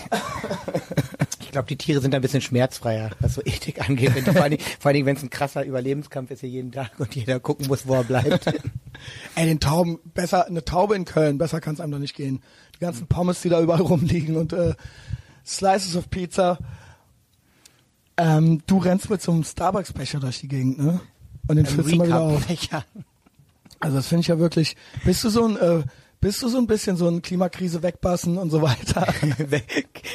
ich 1.39 1.51
glaube, 1.51 1.69
die 1.69 1.77
Tiere 1.77 2.01
sind 2.01 2.13
ein 2.13 2.19
bisschen 2.19 2.41
schmerzfreier, 2.41 3.11
was 3.21 3.35
so 3.35 3.41
Ethik 3.45 3.87
angeht. 3.87 4.11
Vor 4.25 4.41
allen 4.41 4.57
Dingen, 4.57 4.63
Dingen, 4.83 5.05
wenn 5.05 5.15
es 5.15 5.23
ein 5.23 5.29
krasser 5.29 5.63
Überlebenskampf 5.63 6.29
ist 6.29 6.41
hier 6.41 6.49
jeden 6.49 6.73
Tag 6.73 6.91
und 6.97 7.15
jeder 7.15 7.39
gucken 7.39 7.67
muss, 7.67 7.87
wo 7.87 7.93
er 7.93 8.03
bleibt. 8.03 8.45
Ey, 9.35 9.45
den 9.45 9.61
Tauben, 9.61 9.99
besser, 10.13 10.45
eine 10.45 10.65
Taube 10.65 10.97
in 10.97 11.05
Köln, 11.05 11.37
besser 11.37 11.61
kann 11.61 11.75
es 11.75 11.79
einem 11.79 11.93
doch 11.93 11.99
nicht 11.99 12.17
gehen. 12.17 12.41
Die 12.75 12.79
ganzen 12.79 13.07
Pommes, 13.07 13.39
die 13.39 13.47
da 13.47 13.61
überall 13.61 13.79
rumliegen 13.79 14.35
und 14.35 14.51
äh, 14.51 14.73
Slices 15.45 15.95
of 15.95 16.09
Pizza. 16.09 16.57
Ähm, 18.17 18.61
du 18.67 18.77
rennst 18.77 19.09
mit 19.09 19.21
so 19.21 19.31
einem 19.31 19.45
Starbucks-Becher 19.45 20.19
durch 20.19 20.41
die 20.41 20.49
Gegend, 20.49 20.79
ne? 20.79 20.99
Und 21.47 21.55
den 21.57 21.65
füllst 21.65 21.91
du 21.91 21.95
mal 21.95 22.07
wieder 22.07 22.21
auf. 22.21 22.45
Also 23.83 23.95
das 23.95 24.07
finde 24.07 24.21
ich 24.21 24.27
ja 24.27 24.37
wirklich. 24.37 24.77
Bist 25.05 25.23
du 25.23 25.29
so 25.29 25.43
ein, 25.43 25.57
äh, 25.57 25.81
bist 26.21 26.41
du 26.41 26.47
so 26.47 26.57
ein 26.59 26.67
bisschen 26.67 26.95
so 26.97 27.07
ein 27.07 27.21
Klimakrise 27.21 27.83
wegbassen 27.83 28.37
und 28.37 28.49
so 28.51 28.61
weiter? 28.61 29.07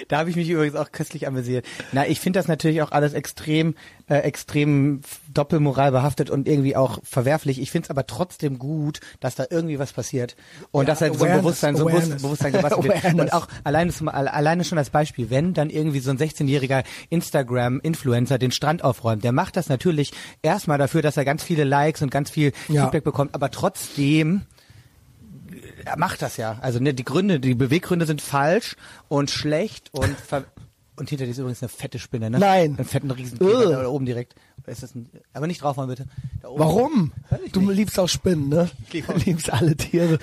Da 0.08 0.18
habe 0.18 0.30
ich 0.30 0.36
mich 0.36 0.48
übrigens 0.48 0.76
auch 0.76 0.92
köstlich 0.92 1.26
amüsiert. 1.26 1.64
Na, 1.92 2.06
ich 2.06 2.20
finde 2.20 2.38
das 2.38 2.46
natürlich 2.48 2.80
auch 2.82 2.92
alles 2.92 3.12
extrem, 3.12 3.74
äh, 4.08 4.18
extrem 4.18 5.00
doppelmoral 5.32 5.90
behaftet 5.90 6.30
und 6.30 6.46
irgendwie 6.46 6.76
auch 6.76 6.98
verwerflich. 7.02 7.60
Ich 7.60 7.70
finde 7.72 7.86
es 7.86 7.90
aber 7.90 8.06
trotzdem 8.06 8.58
gut, 8.58 9.00
dass 9.20 9.34
da 9.34 9.46
irgendwie 9.50 9.78
was 9.80 9.92
passiert 9.92 10.36
und 10.70 10.82
Ja, 10.82 10.86
dass 10.92 11.00
halt 11.00 11.16
so 11.18 11.24
ein 11.24 11.38
Bewusstsein, 11.38 11.76
so 11.76 11.86
ein 11.86 11.94
Awareness. 11.96 12.22
Bewusstsein 12.22 12.52
gebastelt 12.52 12.84
wird. 12.84 13.14
Und 13.20 13.32
auch 13.32 13.48
alleine, 13.64 13.90
zum, 13.92 14.08
alle- 14.08 14.32
alleine 14.32 14.64
schon 14.64 14.78
als 14.78 14.90
Beispiel, 14.90 15.30
wenn 15.30 15.54
dann 15.54 15.70
irgendwie 15.70 16.00
so 16.00 16.10
ein 16.10 16.18
16-jähriger 16.18 16.84
Instagram-Influencer 17.10 18.38
den 18.38 18.52
Strand 18.52 18.84
aufräumt, 18.84 19.24
der 19.24 19.32
macht 19.32 19.56
das 19.56 19.68
natürlich 19.68 20.12
erstmal 20.42 20.78
dafür, 20.78 21.02
dass 21.02 21.16
er 21.16 21.24
ganz 21.24 21.42
viele 21.42 21.64
Likes 21.64 22.02
und 22.02 22.10
ganz 22.10 22.30
viel 22.30 22.52
Ja. 22.68 22.82
Feedback 22.84 23.04
bekommt, 23.04 23.34
aber 23.34 23.50
trotzdem 23.50 24.42
er 25.86 25.96
macht 25.98 26.20
das 26.22 26.36
ja. 26.36 26.58
Also 26.60 26.78
ne, 26.80 26.92
die 26.94 27.04
Gründe, 27.04 27.40
die 27.40 27.54
Beweggründe 27.54 28.06
sind 28.06 28.20
falsch 28.20 28.76
und 29.08 29.30
schlecht 29.30 29.88
und 29.92 30.14
ver 30.28 30.44
und 30.98 31.10
hinter 31.10 31.26
dir 31.26 31.32
ist 31.32 31.36
übrigens 31.36 31.60
eine 31.62 31.68
fette 31.68 31.98
Spinne, 31.98 32.30
ne? 32.30 32.38
Nein. 32.38 32.74
Einen 32.78 32.86
fetten. 32.88 33.10
Riesenkäfer 33.10 33.82
da 33.82 33.86
oben 33.86 34.06
direkt. 34.06 34.34
Ist 34.64 34.82
das 34.82 34.94
ein, 34.94 35.10
aber 35.34 35.46
nicht 35.46 35.60
draufhauen 35.62 35.88
bitte. 35.90 36.06
Da 36.40 36.48
oben. 36.48 36.58
Warum? 36.58 37.12
Du 37.52 37.60
nicht. 37.60 37.76
liebst 37.76 37.98
auch 38.00 38.08
Spinnen, 38.08 38.48
ne? 38.48 38.70
Ich 38.86 38.94
lieb 38.94 39.06
Du 39.06 39.12
auch- 39.12 39.18
liebst 39.26 39.52
alle 39.52 39.76
Tiere. 39.76 40.18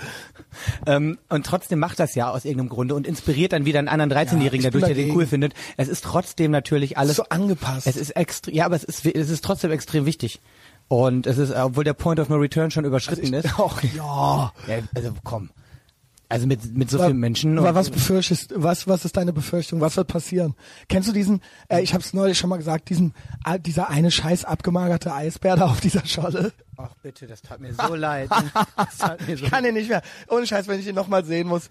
Ähm, 0.88 1.20
und 1.30 1.46
trotzdem 1.46 1.78
macht 1.78 2.00
das 2.00 2.16
ja 2.16 2.32
aus 2.32 2.44
irgendeinem 2.44 2.70
Grunde 2.70 2.96
und 2.96 3.06
inspiriert 3.06 3.54
dann 3.54 3.66
wieder 3.66 3.78
einen 3.78 3.88
anderen 3.88 4.12
13-Jährigen 4.12 4.64
Ja, 4.64 4.72
dadurch, 4.72 4.86
der 4.86 4.96
den 4.96 5.16
cool 5.16 5.28
findet. 5.28 5.54
Es 5.78 5.88
ist 5.90 6.04
trotzdem 6.04 6.50
natürlich 6.50 6.98
alles 6.98 7.18
so 7.18 7.24
angepasst. 7.30 7.86
Es 7.86 7.96
ist 7.96 8.10
extrem, 8.16 8.56
ja, 8.56 8.66
aber 8.66 8.76
es 8.76 8.84
ist, 8.84 9.06
es 9.06 9.30
ist 9.30 9.44
trotzdem 9.46 9.70
extrem 9.70 10.08
wichtig. 10.08 10.42
Und 10.88 11.26
es 11.28 11.38
ist, 11.38 11.54
obwohl 11.56 11.84
der 11.84 11.94
Point 11.94 12.20
of 12.20 12.30
No 12.30 12.36
Return 12.36 12.70
schon 12.72 12.86
überschritten 12.86 13.34
ist. 13.34 13.48
Ach 13.58 13.82
ja. 13.96 14.52
Ja, 14.68 14.80
also 14.96 15.14
komm. 15.24 15.50
Also 16.30 16.48
mit, 16.48 16.76
mit 16.76 16.90
so 16.90 16.98
Wa- 16.98 17.06
vielen 17.06 17.20
Menschen. 17.20 17.58
und- 17.60 17.76
was 17.76 17.90
befürchtest, 17.92 18.54
was, 18.56 18.88
was 18.88 19.06
ist 19.06 19.18
deine 19.18 19.34
Befürchtung? 19.34 19.82
Was 19.82 19.98
wird 19.98 20.08
passieren? 20.08 20.56
Kennst 20.90 21.08
du 21.08 21.14
diesen, 21.14 21.42
äh, 21.68 21.82
ich 21.82 21.94
habe 21.94 22.04
es 22.04 22.14
neulich 22.14 22.38
schon 22.40 22.50
mal 22.50 22.58
gesagt, 22.58 22.90
diesen, 22.90 23.14
äh, 23.46 23.60
dieser 23.60 23.90
eine 23.90 24.10
scheiß 24.10 24.44
abgemagerte 24.46 25.14
Eisbär 25.14 25.56
da 25.58 25.66
auf 25.66 25.80
dieser 25.80 26.04
Scholle? 26.08 26.52
Ach 26.78 26.90
bitte, 27.04 27.28
das 27.28 27.44
tat 27.44 27.60
mir 27.60 27.74
so 27.76 27.94
leid. 27.94 28.30
Tat 29.00 29.28
mir 29.28 29.38
so 29.38 29.46
Ich 29.46 29.52
kann 29.52 29.64
ihn 29.64 29.76
nicht 29.76 29.90
mehr. 29.90 30.02
Ohne 30.28 30.48
Scheiß, 30.48 30.68
wenn 30.68 30.80
ich 30.80 30.88
ihn 30.88 30.96
nochmal 30.96 31.24
sehen 31.24 31.48
muss. 31.48 31.70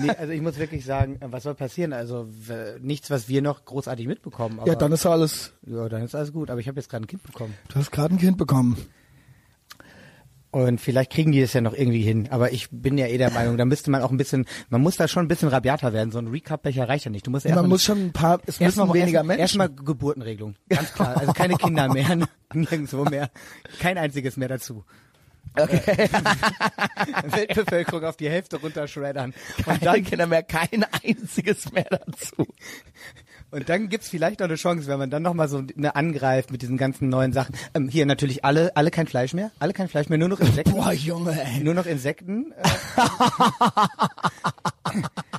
Nee, 0.00 0.10
also 0.10 0.32
ich 0.32 0.40
muss 0.40 0.58
wirklich 0.58 0.84
sagen, 0.84 1.16
äh, 1.20 1.26
was 1.30 1.42
soll 1.42 1.54
passieren? 1.54 1.92
Also 1.92 2.28
nichts, 2.80 3.10
was 3.10 3.28
wir 3.28 3.42
noch 3.42 3.64
großartig 3.64 4.06
mitbekommen. 4.06 4.60
Ja, 4.66 4.74
dann 4.74 4.92
ist 4.92 5.06
alles, 5.06 5.52
ja, 5.66 5.88
dann 5.88 6.02
ist 6.02 6.14
alles 6.14 6.32
gut. 6.32 6.50
Aber 6.50 6.60
ich 6.60 6.68
habe 6.68 6.78
jetzt 6.78 6.88
gerade 6.90 7.04
ein 7.04 7.08
Kind 7.08 7.22
bekommen. 7.22 7.54
du 7.68 7.76
hast 7.76 7.90
gerade 7.92 8.14
ein 8.14 8.18
Kind 8.18 8.36
bekommen. 8.36 8.76
Und 10.50 10.80
vielleicht 10.80 11.12
kriegen 11.12 11.30
die 11.30 11.42
das 11.42 11.52
ja 11.52 11.60
noch 11.60 11.74
irgendwie 11.74 12.00
hin. 12.00 12.28
Aber 12.30 12.52
ich 12.52 12.68
bin 12.70 12.96
ja 12.96 13.06
eh 13.06 13.18
der 13.18 13.30
Meinung, 13.30 13.58
da 13.58 13.66
müsste 13.66 13.90
man 13.90 14.00
auch 14.00 14.10
ein 14.10 14.16
bisschen, 14.16 14.46
man 14.70 14.80
muss 14.80 14.96
da 14.96 15.06
schon 15.06 15.26
ein 15.26 15.28
bisschen 15.28 15.48
rabiater 15.48 15.92
werden. 15.92 16.10
So 16.10 16.18
ein 16.18 16.28
Recap-Becher 16.28 16.88
reicht 16.88 17.04
ja 17.04 17.10
nicht. 17.10 17.26
Du 17.26 17.30
musst 17.30 17.44
Man 17.44 17.50
erstmal- 17.52 17.68
muss 17.68 17.84
schon 17.84 17.98
ein 18.06 18.12
paar, 18.12 18.40
es 18.46 18.58
müssen 18.58 18.94
weniger 18.94 19.18
erst, 19.18 19.26
Menschen. 19.26 19.40
Erstmal 19.40 19.68
Geburtenregelung. 19.68 20.54
Ganz 20.70 20.94
klar. 20.94 21.18
Also 21.18 21.32
keine 21.34 21.56
Kinder 21.56 21.92
mehr. 21.92 22.16
Nirgendwo 22.54 23.04
mehr. 23.04 23.30
Kein 23.78 23.98
einziges 23.98 24.38
mehr 24.38 24.48
dazu. 24.48 24.84
Okay. 25.56 26.08
Weltbevölkerung 27.24 28.04
auf 28.04 28.16
die 28.16 28.28
Hälfte 28.28 28.56
runterschreddern. 28.56 29.34
Und 29.66 29.84
dann, 29.84 30.04
Kinder 30.04 30.26
mehr, 30.26 30.42
kein 30.42 30.84
einziges 31.04 31.72
mehr 31.72 31.86
dazu. 31.90 32.46
und 33.50 33.68
dann 33.68 33.88
gibt's 33.88 34.08
vielleicht 34.08 34.40
noch 34.40 34.46
eine 34.46 34.56
Chance, 34.56 34.86
wenn 34.86 34.98
man 34.98 35.10
dann 35.10 35.22
nochmal 35.22 35.48
so 35.48 35.62
eine 35.76 35.96
angreift 35.96 36.50
mit 36.50 36.62
diesen 36.62 36.76
ganzen 36.76 37.08
neuen 37.08 37.32
Sachen. 37.32 37.54
Ähm, 37.74 37.88
hier 37.88 38.06
natürlich 38.06 38.44
alle, 38.44 38.76
alle 38.76 38.90
kein 38.90 39.06
Fleisch 39.06 39.34
mehr. 39.34 39.50
Alle 39.58 39.72
kein 39.72 39.88
Fleisch 39.88 40.08
mehr, 40.08 40.18
nur 40.18 40.28
noch 40.28 40.40
Insekten. 40.40 40.72
Boah, 40.72 40.92
Junge, 40.92 41.40
ey. 41.40 41.62
Nur 41.62 41.74
noch 41.74 41.86
Insekten. 41.86 42.52
Äh, 42.52 42.68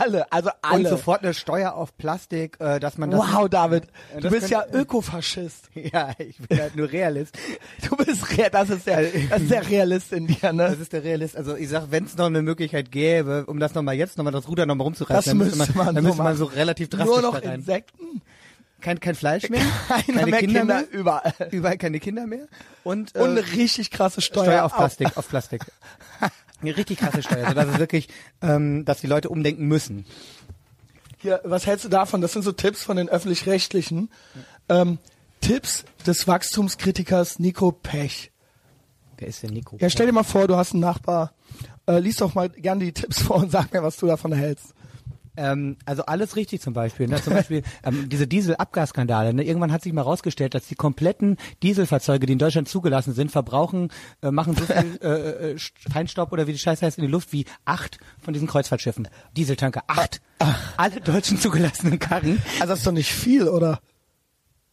Alle, 0.00 0.30
also 0.32 0.48
und 0.50 0.54
alle. 0.62 0.88
sofort 0.88 1.22
eine 1.22 1.34
Steuer 1.34 1.74
auf 1.74 1.96
Plastik, 1.96 2.56
äh, 2.60 2.78
dass 2.80 2.98
man 2.98 3.10
das. 3.10 3.20
Wow, 3.20 3.48
David, 3.48 3.84
Ja, 3.84 4.16
du 4.16 4.20
das 4.22 4.32
bist 4.32 4.50
ja 4.50 4.64
Ökofaschist. 4.72 5.70
Ja, 5.74 6.10
ich 6.18 6.38
bin 6.38 6.58
halt 6.60 6.76
nur 6.76 6.90
Realist. 6.90 7.36
Du 7.88 7.96
bist, 7.96 8.36
rea- 8.36 8.50
das 8.50 8.70
ist 8.70 8.86
der, 8.86 9.02
das 9.30 9.42
ist 9.42 9.50
der 9.50 9.68
Realist 9.68 10.12
in 10.12 10.26
dir, 10.26 10.36
Das 10.40 10.52
ne? 10.54 10.66
ist 10.80 10.92
der 10.92 11.04
Realist. 11.04 11.36
Also 11.36 11.56
ich 11.56 11.68
sag, 11.68 11.90
wenn 11.90 12.04
es 12.04 12.16
noch 12.16 12.26
eine 12.26 12.42
Möglichkeit 12.42 12.90
gäbe, 12.90 13.44
um 13.46 13.58
das 13.60 13.74
nochmal 13.74 13.94
jetzt 13.94 14.16
nochmal 14.18 14.32
das 14.32 14.48
Ruder 14.48 14.66
nochmal 14.66 14.86
rumzureißen, 14.86 15.16
Das 15.16 15.24
dann 15.26 15.58
müsste 15.58 15.76
man, 15.76 15.86
man 15.86 15.94
dann 15.94 16.04
so 16.04 16.08
müsste 16.08 16.22
man 16.22 16.36
so 16.36 16.44
relativ 16.46 16.88
drastisch 16.88 17.12
Nur 17.12 17.22
noch. 17.22 17.40
Insekten, 17.42 18.22
Kein, 18.80 19.00
kein 19.00 19.14
Fleisch 19.14 19.48
mehr, 19.48 19.62
keiner 19.88 20.02
keine 20.18 20.30
mehr 20.30 20.40
Kinder, 20.40 20.60
Kinder, 20.60 20.74
mehr, 20.76 20.90
überall. 20.90 21.32
überall 21.50 21.78
keine 21.78 21.98
Kinder 22.00 22.26
mehr 22.26 22.46
und, 22.84 23.14
äh, 23.14 23.20
Und 23.20 23.30
eine 23.30 23.46
richtig 23.52 23.90
krasse 23.90 24.20
Steuer, 24.20 24.44
Steuer 24.44 24.64
auf 24.64 24.74
Plastik, 24.76 25.16
auf 25.16 25.28
Plastik. 25.28 25.62
Eine 26.62 26.76
richtig 26.76 26.98
krasse 26.98 27.22
Steuer, 27.22 27.48
sodass 27.48 27.68
es 27.68 27.78
wirklich, 27.78 28.08
ähm, 28.40 28.84
dass 28.84 29.00
die 29.00 29.06
Leute 29.06 29.28
umdenken 29.28 29.66
müssen. 29.66 30.06
Hier, 31.18 31.40
was 31.44 31.66
hältst 31.66 31.84
du 31.84 31.88
davon? 31.88 32.20
Das 32.20 32.32
sind 32.32 32.42
so 32.42 32.52
Tipps 32.52 32.82
von 32.82 32.96
den 32.96 33.08
öffentlich-rechtlichen. 33.08 34.10
Ähm, 34.68 34.98
Tipps 35.40 35.84
des 36.06 36.26
Wachstumskritikers 36.26 37.38
Nico 37.38 37.72
Pech. 37.72 38.32
Wer 39.18 39.28
ist 39.28 39.42
denn 39.42 39.50
Nico? 39.50 39.76
Ja, 39.80 39.88
stell 39.90 40.06
dir 40.06 40.12
mal 40.12 40.24
vor, 40.24 40.46
du 40.46 40.56
hast 40.56 40.72
einen 40.72 40.80
Nachbar. 40.80 41.32
Äh, 41.86 42.00
lies 42.00 42.16
doch 42.16 42.34
mal 42.34 42.48
gern 42.48 42.80
die 42.80 42.92
Tipps 42.92 43.22
vor 43.22 43.36
und 43.36 43.50
sag 43.50 43.72
mir, 43.72 43.82
was 43.82 43.96
du 43.96 44.06
davon 44.06 44.32
hältst. 44.32 44.74
Ähm, 45.36 45.76
also 45.84 46.04
alles 46.04 46.36
richtig 46.36 46.60
zum 46.60 46.72
Beispiel. 46.72 47.08
Ne? 47.08 47.20
Zum 47.22 47.34
Beispiel 47.34 47.62
ähm, 47.84 48.08
diese 48.08 48.26
Dieselabgasskandale. 48.26 49.34
Ne? 49.34 49.44
Irgendwann 49.44 49.72
hat 49.72 49.82
sich 49.82 49.92
mal 49.92 50.02
rausgestellt, 50.02 50.54
dass 50.54 50.66
die 50.66 50.74
kompletten 50.74 51.36
Dieselfahrzeuge, 51.62 52.26
die 52.26 52.32
in 52.34 52.38
Deutschland 52.38 52.68
zugelassen 52.68 53.14
sind, 53.14 53.30
verbrauchen, 53.30 53.90
äh, 54.22 54.30
machen 54.30 54.56
so 54.56 54.64
viel 54.64 54.98
äh, 55.02 55.52
äh, 55.52 55.56
Feinstaub 55.90 56.32
oder 56.32 56.46
wie 56.46 56.52
die 56.52 56.58
Scheiße 56.58 56.84
heißt 56.84 56.98
in 56.98 57.04
die 57.04 57.10
Luft 57.10 57.32
wie 57.32 57.44
acht 57.64 57.98
von 58.20 58.32
diesen 58.32 58.48
Kreuzfahrtschiffen. 58.48 59.08
Dieseltanker, 59.36 59.82
acht. 59.86 60.20
Alle 60.76 61.00
deutschen 61.00 61.38
zugelassenen 61.38 61.98
Karren. 61.98 62.42
Also 62.60 62.72
das 62.72 62.78
ist 62.80 62.86
doch 62.86 62.92
nicht 62.92 63.12
viel, 63.12 63.48
oder? 63.48 63.80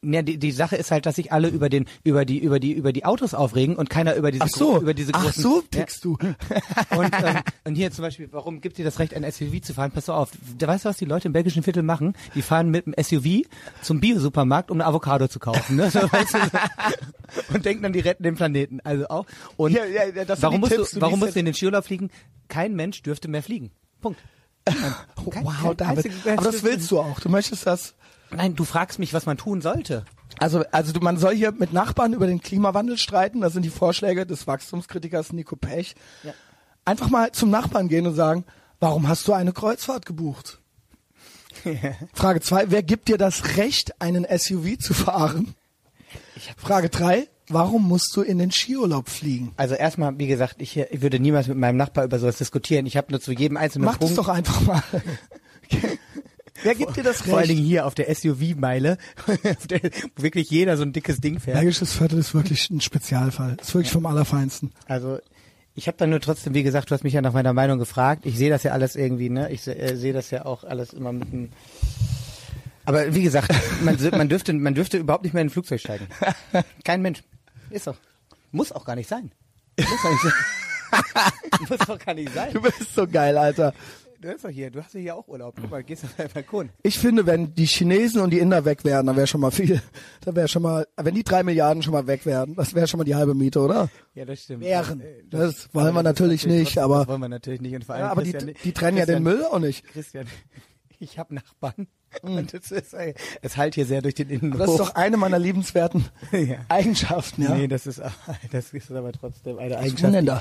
Ja, 0.04 0.22
die, 0.22 0.38
die 0.38 0.52
Sache 0.52 0.76
ist 0.76 0.92
halt, 0.92 1.06
dass 1.06 1.16
sich 1.16 1.32
alle 1.32 1.48
über 1.48 1.70
den 1.70 1.86
über 2.04 2.26
die 2.26 2.38
über 2.40 2.60
die 2.60 2.74
über 2.74 2.92
die 2.94 3.06
Autos 3.06 3.34
aufregen 3.34 3.76
und 3.78 3.90
keiner 3.90 4.16
über 4.16 4.32
diese 4.32 4.44
Ach 4.44 4.50
so, 4.50 4.80
über 4.82 4.94
diese 4.94 5.14
ach 5.14 5.24
großen 5.24 5.42
so 5.44 5.60
Ja. 5.62 5.68
tickst 5.72 6.04
du. 6.06 6.14
Und, 6.98 7.12
ähm, 7.24 7.40
und 7.66 7.76
hier 7.76 7.92
zum 7.92 8.04
Beispiel, 8.04 8.28
warum 8.32 8.62
gibt 8.62 8.78
dir 8.78 8.86
das 8.86 9.00
Recht, 9.00 9.14
ein 9.14 9.24
SUV 9.30 9.62
zu 9.62 9.74
fahren? 9.74 9.92
Pass 9.92 10.10
auf, 10.10 10.32
da 10.58 10.68
weißt 10.68 10.86
du, 10.86 10.90
was 10.90 10.98
die 10.98 11.06
Leute 11.06 11.28
im 11.28 11.34
belgischen 11.34 11.64
Viertel 11.64 11.82
machen? 11.84 12.14
Die 12.36 12.42
fahren 12.42 12.70
mit 12.70 12.86
dem 12.86 12.94
SUV 13.02 13.48
zum 13.82 14.00
Biosupermarkt, 14.00 14.70
um 14.70 14.80
eine 14.82 14.86
Avocado 14.88 15.28
zu 15.28 15.40
kaufen. 15.40 15.78
Ne? 15.78 15.90
So, 15.92 16.00
weißt 16.00 16.34
du, 16.34 16.38
so. 16.40 17.54
und 17.56 17.66
denken 17.66 17.84
dann, 17.84 17.94
die 17.94 18.00
retten 18.00 18.24
den 18.24 18.36
Planeten. 18.36 18.80
Also 18.84 19.08
auch. 19.08 19.26
Und 19.58 19.72
Ja, 19.74 19.86
ja, 19.86 20.04
warum 20.42 20.60
musst 20.62 20.74
Tipps, 20.74 20.92
du, 20.92 21.02
warum 21.02 21.20
musst 21.20 21.36
du 21.36 21.40
in 21.40 21.46
den 21.46 21.54
Skiurlaub 21.54 21.86
fliegen? 21.86 22.10
Kein 22.48 22.76
Mensch 22.76 23.02
dürfte 23.04 23.28
mehr 23.28 23.42
fliegen. 23.44 23.72
Punkt. 24.02 24.20
Kein- 24.66 25.44
wow, 25.46 25.54
kein 25.62 25.78
David. 25.78 26.06
einziger- 26.06 26.34
Aber 26.34 26.44
das 26.52 26.64
willst 26.64 26.90
du 26.92 27.00
auch. 27.00 27.20
Du 27.20 27.30
möchtest 27.30 27.66
das. 27.68 27.96
Nein, 28.36 28.56
du 28.56 28.64
fragst 28.64 29.00
mich, 29.00 29.14
was 29.14 29.26
man 29.26 29.38
tun 29.38 29.62
sollte. 29.62 30.06
Also, 30.40 30.64
also 30.72 31.00
man 31.00 31.18
soll 31.18 31.36
hier 31.36 31.52
mit 31.52 31.74
Nachbarn 31.74 32.14
über 32.14 32.28
den 32.28 32.42
Klimawandel 32.42 32.98
streiten. 32.98 33.42
Das 33.42 33.54
sind 33.54 33.64
die 33.64 33.70
Vorschläge 33.70 34.26
des 34.26 34.48
Wachstumskritikers 34.48 35.34
Nico 35.34 35.56
Pech. 35.56 35.96
Ja. 36.24 36.34
Einfach 36.86 37.10
mal 37.10 37.32
zum 37.32 37.50
Nachbarn 37.50 37.88
gehen 37.88 38.08
und 38.08 38.16
sagen, 38.16 38.46
warum 38.80 39.08
hast 39.08 39.28
du 39.28 39.34
eine 39.34 39.54
Kreuzfahrt 39.54 40.06
gebucht? 40.06 40.60
Frage 42.14 42.42
zwei: 42.42 42.72
Wer 42.72 42.84
gibt 42.84 43.08
dir 43.08 43.18
das 43.18 43.58
Recht, 43.58 44.02
einen 44.02 44.26
SUV 44.26 44.78
zu 44.80 44.94
fahren? 44.94 45.54
Frage 46.58 46.90
drei: 46.90 47.28
Warum 47.48 47.88
musst 47.88 48.16
du 48.16 48.22
in 48.22 48.40
den 48.40 48.52
Skiurlaub 48.52 49.08
fliegen? 49.10 49.54
Also 49.56 49.76
erstmal, 49.76 50.18
wie 50.18 50.28
gesagt, 50.28 50.56
ich, 50.58 50.78
ich 50.78 51.02
würde 51.02 51.20
niemals 51.20 51.48
mit 51.48 51.58
meinem 51.58 51.78
Nachbar 51.78 52.06
über 52.06 52.18
sowas 52.18 52.38
diskutieren. 52.38 52.86
Ich 52.86 52.98
habe 52.98 53.12
nur 53.12 53.22
zu 53.22 53.32
jedem 53.32 53.58
einzelnen 53.58 53.86
Mach 53.86 53.98
das 53.98 54.14
Punkt 54.14 54.18
doch 54.18 54.30
einfach 54.30 54.62
mal. 54.62 54.84
Wer 56.62 56.76
gibt 56.76 56.96
dir 56.96 57.04
das 57.04 57.22
Vor 57.22 57.34
allen 57.34 57.48
Recht? 57.48 57.52
Dingen 57.52 57.66
hier 57.66 57.86
auf 57.88 57.96
der 57.96 58.14
SUV-Meile, 58.14 58.98
auf 59.28 59.68
der- 59.68 59.82
wo 60.16 60.24
wirklich 60.24 60.50
jeder 60.52 60.78
so 60.78 60.84
ein 60.84 60.94
dickes 60.94 61.20
Ding 61.20 61.40
fährt. 61.40 61.56
Bergisches 61.58 61.94
Viertel 61.94 62.20
ist 62.20 62.34
wirklich 62.36 62.70
ein 62.70 62.80
Spezialfall. 62.82 63.58
Ist 63.60 63.74
wirklich 63.74 63.92
vom 63.92 64.06
Allerfeinsten. 64.06 64.72
Also 64.88 65.20
ich 65.76 65.88
habe 65.88 65.98
dann 65.98 66.12
nur 66.12 66.20
trotzdem, 66.22 66.54
wie 66.54 66.62
gesagt, 66.64 66.92
du 66.92 66.94
hast 66.94 67.04
mich 67.04 67.14
ja 67.14 67.22
nach 67.22 67.34
meiner 67.34 67.54
Meinung 67.54 67.80
gefragt. 67.80 68.26
Ich 68.28 68.38
sehe 68.38 68.52
das 68.52 68.62
ja 68.64 68.72
alles 68.74 68.96
irgendwie, 68.96 69.30
ne? 69.30 69.52
Ich 69.52 69.68
äh, 69.68 69.96
sehe 69.96 70.14
das 70.14 70.30
ja 70.30 70.46
auch 70.46 70.64
alles 70.64 70.94
immer 70.94 71.12
mit 71.12 71.34
einem. 71.34 71.50
Aber 72.86 73.16
wie 73.16 73.24
gesagt, 73.24 73.52
man, 73.84 73.98
man 74.12 74.30
dürfte, 74.30 74.54
man 74.54 74.76
dürfte 74.76 74.98
überhaupt 74.98 75.24
nicht 75.24 75.34
mehr 75.34 75.42
in 75.42 75.48
ein 75.48 75.52
Flugzeug 75.52 75.80
steigen. 75.80 76.08
Kein 76.84 77.02
Mensch. 77.02 77.24
Ist 77.72 77.88
doch. 77.88 77.98
Muss 78.52 78.72
auch 78.72 78.86
gar 78.86 78.96
nicht 78.96 79.10
sein. 79.10 79.32
Muss 79.80 79.88
doch 80.04 80.12
nicht 80.12 80.22
sein. 80.22 81.68
Muss 81.70 81.88
doch 81.88 81.98
gar 82.00 82.14
nicht 82.14 82.32
sein. 82.34 82.54
Du 82.54 82.62
bist 82.62 82.94
so 82.94 83.08
geil, 83.08 83.36
Alter. 83.38 83.74
Du 84.24 84.30
bist 84.32 84.46
doch 84.46 84.50
hier, 84.50 84.72
du 84.72 84.82
hast 84.82 84.94
ja 84.94 85.02
hier 85.02 85.16
auch 85.18 85.28
Urlaub. 85.28 85.56
Guck 85.60 85.70
mal, 85.70 85.84
gehst 85.84 86.06
auf 86.06 86.16
den 86.16 86.30
Balkon. 86.34 86.70
Ich 86.82 86.98
finde, 86.98 87.26
wenn 87.26 87.54
die 87.56 87.66
Chinesen 87.66 88.22
und 88.22 88.30
die 88.32 88.40
Inder 88.40 88.64
weg 88.64 88.86
wären, 88.86 89.06
dann 89.06 89.18
wäre 89.18 89.28
schon 89.28 89.42
mal 89.42 89.52
viel. 89.52 89.82
Da 90.22 90.34
wäre 90.34 90.48
schon 90.48 90.62
mal, 90.62 90.88
wenn 90.96 91.14
die 91.14 91.24
drei 91.24 91.44
Milliarden 91.44 91.84
schon 91.84 91.92
mal 91.92 92.08
weg 92.08 92.26
wären, 92.26 92.56
das 92.56 92.74
wäre 92.74 92.88
schon 92.88 93.00
mal 93.00 93.04
die 93.04 93.16
halbe 93.16 93.36
Miete, 93.36 93.60
oder? 93.60 93.90
Ja, 94.16 94.24
das 94.24 94.44
stimmt. 94.44 94.62
Wären. 94.64 95.02
Äh, 95.02 95.24
Das 95.30 95.68
wollen 95.74 95.94
wir 95.94 96.04
das 96.04 96.12
natürlich 96.14 96.46
nicht, 96.48 96.76
trotzdem- 96.76 96.84
aber- 96.84 97.00
Das 97.00 97.08
wollen 97.10 97.22
wir 97.22 97.28
natürlich 97.30 97.60
nicht. 97.60 97.76
Und 97.76 97.84
vor 97.84 97.96
allem 97.96 98.06
Ja, 98.06 98.12
aber 98.12 98.24
die, 98.24 98.32
Christian, 98.32 98.56
die 98.64 98.72
trennen 98.72 98.98
ja 98.98 99.06
den 99.06 99.16
Christian- 99.26 99.38
Müll 99.40 99.44
auch 99.46 99.60
nicht. 99.60 99.84
Christian, 99.88 100.26
ich 101.00 101.20
habe 101.20 101.36
Nachbarn. 101.36 101.88
Und 102.22 102.54
das 102.54 102.72
ist, 102.72 102.94
ey, 102.94 103.14
es 103.42 103.58
halt 103.58 103.76
hier 103.76 103.86
sehr 103.86 104.02
durch 104.02 104.16
den 104.16 104.30
Innenhof. 104.30 104.60
Das 104.60 104.70
ist 104.72 104.80
doch 104.80 104.96
eine 104.96 105.18
meiner 105.18 105.40
liebenswerten 105.40 106.06
Ja. 106.32 106.58
Eigenschaften, 106.70 107.44
ja. 107.44 107.56
Nee, 107.56 107.68
das 107.68 107.88
ist, 107.88 108.02
das 108.52 108.74
ist 108.74 108.92
aber 108.92 109.12
trotzdem 109.12 109.58
eine 109.60 109.78
Eigenschaft, 109.78 110.14
die, 110.14 110.32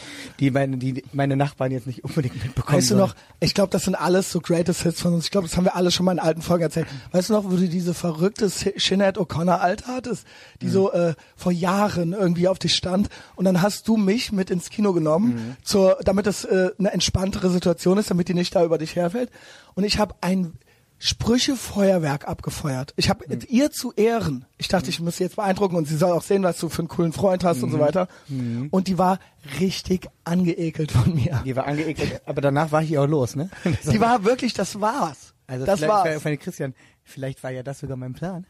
die, 0.44 0.50
meine, 0.50 0.76
die 0.76 1.04
meine 1.12 1.36
Nachbarn 1.36 1.72
jetzt 1.72 1.86
nicht 1.86 2.04
unbedingt 2.04 2.42
mitbekommen 2.42 2.76
Weißt 2.78 2.90
du 2.90 2.96
sollen. 2.96 3.08
noch, 3.08 3.14
ich 3.40 3.54
glaube, 3.54 3.70
das 3.70 3.84
sind 3.84 3.94
alles 3.94 4.30
so 4.30 4.40
Greatest 4.40 4.82
Hits 4.82 5.00
von 5.00 5.14
uns. 5.14 5.24
Ich 5.24 5.30
glaube, 5.30 5.46
das 5.48 5.56
haben 5.56 5.64
wir 5.64 5.74
alle 5.76 5.90
schon 5.90 6.04
mal 6.06 6.12
in 6.12 6.18
alten 6.18 6.42
Folgen 6.42 6.62
erzählt. 6.64 6.86
Weißt 7.12 7.28
du 7.30 7.34
noch, 7.34 7.44
wo 7.44 7.50
du 7.56 7.68
diese 7.68 7.94
verrückte 7.94 8.48
Si- 8.48 8.74
Sinead 8.76 9.18
O'Connor 9.18 9.58
Alte 9.60 9.86
hattest, 9.86 10.26
die 10.60 10.68
so 10.68 10.92
äh, 10.92 11.14
vor 11.36 11.52
Jahren 11.52 12.12
irgendwie 12.12 12.48
auf 12.48 12.58
dich 12.58 12.74
stand 12.74 13.08
und 13.36 13.44
dann 13.44 13.62
hast 13.62 13.88
du 13.88 13.96
mich 13.96 14.32
mit 14.32 14.50
ins 14.50 14.70
Kino 14.70 14.92
genommen, 14.92 15.56
zur, 15.62 15.98
damit 16.04 16.26
das 16.26 16.44
äh, 16.44 16.70
eine 16.78 16.92
entspanntere 16.92 17.50
Situation 17.50 17.98
ist, 17.98 18.10
damit 18.10 18.28
die 18.28 18.34
nicht 18.34 18.54
da 18.54 18.64
über 18.64 18.78
dich 18.78 18.96
herfällt. 18.96 19.30
Und 19.74 19.84
ich 19.84 19.98
habe 19.98 20.14
ein 20.20 20.52
Sprüchefeuerwerk 21.04 22.28
abgefeuert. 22.28 22.94
Ich 22.96 23.10
habe 23.10 23.24
ihr 23.48 23.72
zu 23.72 23.92
Ehren, 23.92 24.44
ich 24.56 24.68
dachte, 24.68 24.88
ich 24.88 25.00
muss 25.00 25.16
sie 25.16 25.24
jetzt 25.24 25.34
beeindrucken 25.34 25.74
und 25.74 25.88
sie 25.88 25.96
soll 25.96 26.12
auch 26.12 26.22
sehen, 26.22 26.44
was 26.44 26.60
du 26.60 26.68
für 26.68 26.78
einen 26.78 26.86
coolen 26.86 27.12
Freund 27.12 27.42
hast 27.42 27.64
und 27.64 27.72
so 27.72 27.80
weiter. 27.80 28.06
Und 28.70 28.86
die 28.86 28.98
war 28.98 29.18
richtig 29.58 30.06
angeekelt 30.22 30.92
von 30.92 31.12
mir. 31.12 31.42
Die 31.44 31.56
war 31.56 31.66
angeekelt, 31.66 32.22
aber 32.24 32.40
danach 32.40 32.70
war 32.70 32.82
ich 32.82 32.96
auch 32.98 33.08
los, 33.08 33.34
ne? 33.34 33.50
Die 33.90 34.00
war 34.00 34.22
wirklich, 34.22 34.54
das 34.54 34.80
war's. 34.80 35.34
also 35.48 35.66
das 35.66 35.80
war's. 35.80 36.22
Für 36.22 36.36
Christian, 36.36 36.72
vielleicht 37.02 37.42
war 37.42 37.50
ja 37.50 37.64
das 37.64 37.80
sogar 37.80 37.96
mein 37.96 38.12
Plan. 38.12 38.46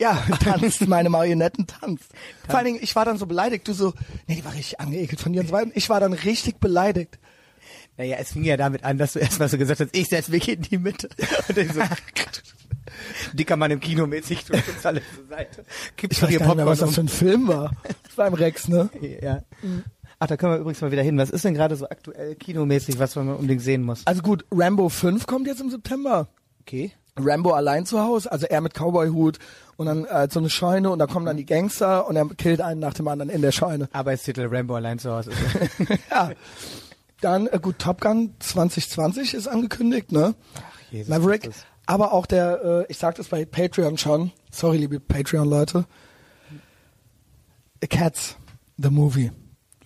Ja, 0.00 0.14
tanzt, 0.42 0.80
meine 0.88 1.08
Marionetten 1.08 1.68
tanzt. 1.68 2.10
Vor 2.48 2.56
allen 2.56 2.66
Dingen, 2.66 2.78
ich 2.82 2.96
war 2.96 3.04
dann 3.04 3.16
so 3.16 3.26
beleidigt, 3.26 3.68
du 3.68 3.72
so, 3.72 3.94
nee, 4.26 4.34
die 4.34 4.44
war 4.44 4.54
richtig 4.54 4.80
angeekelt 4.80 5.20
von 5.20 5.32
dir 5.32 5.42
und 5.42 5.46
so 5.46 5.52
weiter. 5.52 5.70
Ich 5.74 5.88
war 5.88 6.00
dann 6.00 6.14
richtig 6.14 6.58
beleidigt. 6.58 7.20
Naja, 7.98 8.16
es 8.20 8.32
fing 8.32 8.44
ja 8.44 8.56
damit 8.56 8.84
an, 8.84 8.98
dass 8.98 9.14
du 9.14 9.18
erstmal 9.20 9.48
so 9.48 9.56
gesagt 9.58 9.80
hast, 9.80 9.96
ich 9.96 10.08
setz 10.08 10.28
mich 10.28 10.48
in 10.48 10.62
die 10.62 10.78
Mitte. 10.78 11.08
Und 11.48 11.56
dann 11.56 11.68
so, 11.72 11.80
dicker 13.32 13.56
Mann 13.56 13.70
im 13.70 13.80
Kino 13.80 14.06
mäßig, 14.06 14.44
du 14.44 14.54
uns 14.54 14.84
alle 14.84 15.02
zur 15.14 15.26
Seite. 15.28 15.64
Kippst 15.96 16.18
Ich 16.18 16.28
weiß 16.28 16.38
gar 16.38 16.46
nicht 16.46 16.56
mehr, 16.56 16.66
was 16.66 16.80
das 16.80 16.94
für 16.94 17.00
ein 17.00 17.08
Film 17.08 17.48
war. 17.48 17.72
Das 18.04 18.18
war 18.18 18.26
im 18.26 18.34
Rex, 18.34 18.68
ne? 18.68 18.90
Ja. 19.22 19.42
Ach, 20.18 20.26
da 20.26 20.36
können 20.36 20.52
wir 20.52 20.58
übrigens 20.58 20.80
mal 20.80 20.90
wieder 20.90 21.02
hin. 21.02 21.18
Was 21.18 21.30
ist 21.30 21.44
denn 21.44 21.54
gerade 21.54 21.76
so 21.76 21.88
aktuell 21.88 22.34
kinomäßig, 22.36 22.98
was 22.98 23.16
man 23.16 23.28
unbedingt 23.28 23.62
sehen 23.62 23.82
muss? 23.82 24.02
Also 24.06 24.22
gut, 24.22 24.44
Rambo 24.50 24.88
5 24.88 25.26
kommt 25.26 25.46
jetzt 25.46 25.60
im 25.60 25.70
September. 25.70 26.28
Okay. 26.62 26.92
Rambo 27.18 27.52
allein 27.52 27.86
zu 27.86 28.00
Hause, 28.00 28.30
also 28.30 28.46
er 28.46 28.60
mit 28.60 28.74
Cowboy-Hut 28.74 29.38
und 29.76 29.86
dann 29.86 30.04
äh, 30.04 30.28
so 30.30 30.38
eine 30.38 30.50
Scheune 30.50 30.90
und 30.90 30.98
da 30.98 31.06
kommen 31.06 31.24
dann 31.24 31.36
die 31.36 31.46
Gangster 31.46 32.06
und 32.06 32.16
er 32.16 32.26
killt 32.36 32.60
einen 32.60 32.80
nach 32.80 32.92
dem 32.92 33.08
anderen 33.08 33.30
in 33.30 33.40
der 33.40 33.52
Scheune. 33.52 33.88
Arbeitstitel 33.92 34.46
Rambo 34.50 34.74
allein 34.74 34.98
zu 34.98 35.10
Hause. 35.12 35.30
ja. 36.10 36.32
Dann, 37.26 37.48
äh, 37.48 37.58
gut, 37.60 37.80
Top 37.80 38.02
Gun 38.02 38.34
2020 38.38 39.34
ist 39.34 39.48
angekündigt, 39.48 40.12
ne? 40.12 40.36
Ach, 40.54 40.92
Jesus 40.92 41.08
Maverick. 41.08 41.50
Aber 41.84 42.12
auch 42.12 42.24
der, 42.24 42.64
äh, 42.64 42.86
ich 42.88 42.98
sag 42.98 43.16
das 43.16 43.26
bei 43.26 43.44
Patreon 43.44 43.98
schon, 43.98 44.30
sorry 44.52 44.76
liebe 44.76 45.00
Patreon-Leute, 45.00 45.86
Cats, 47.90 48.36
the 48.78 48.90
movie. 48.90 49.32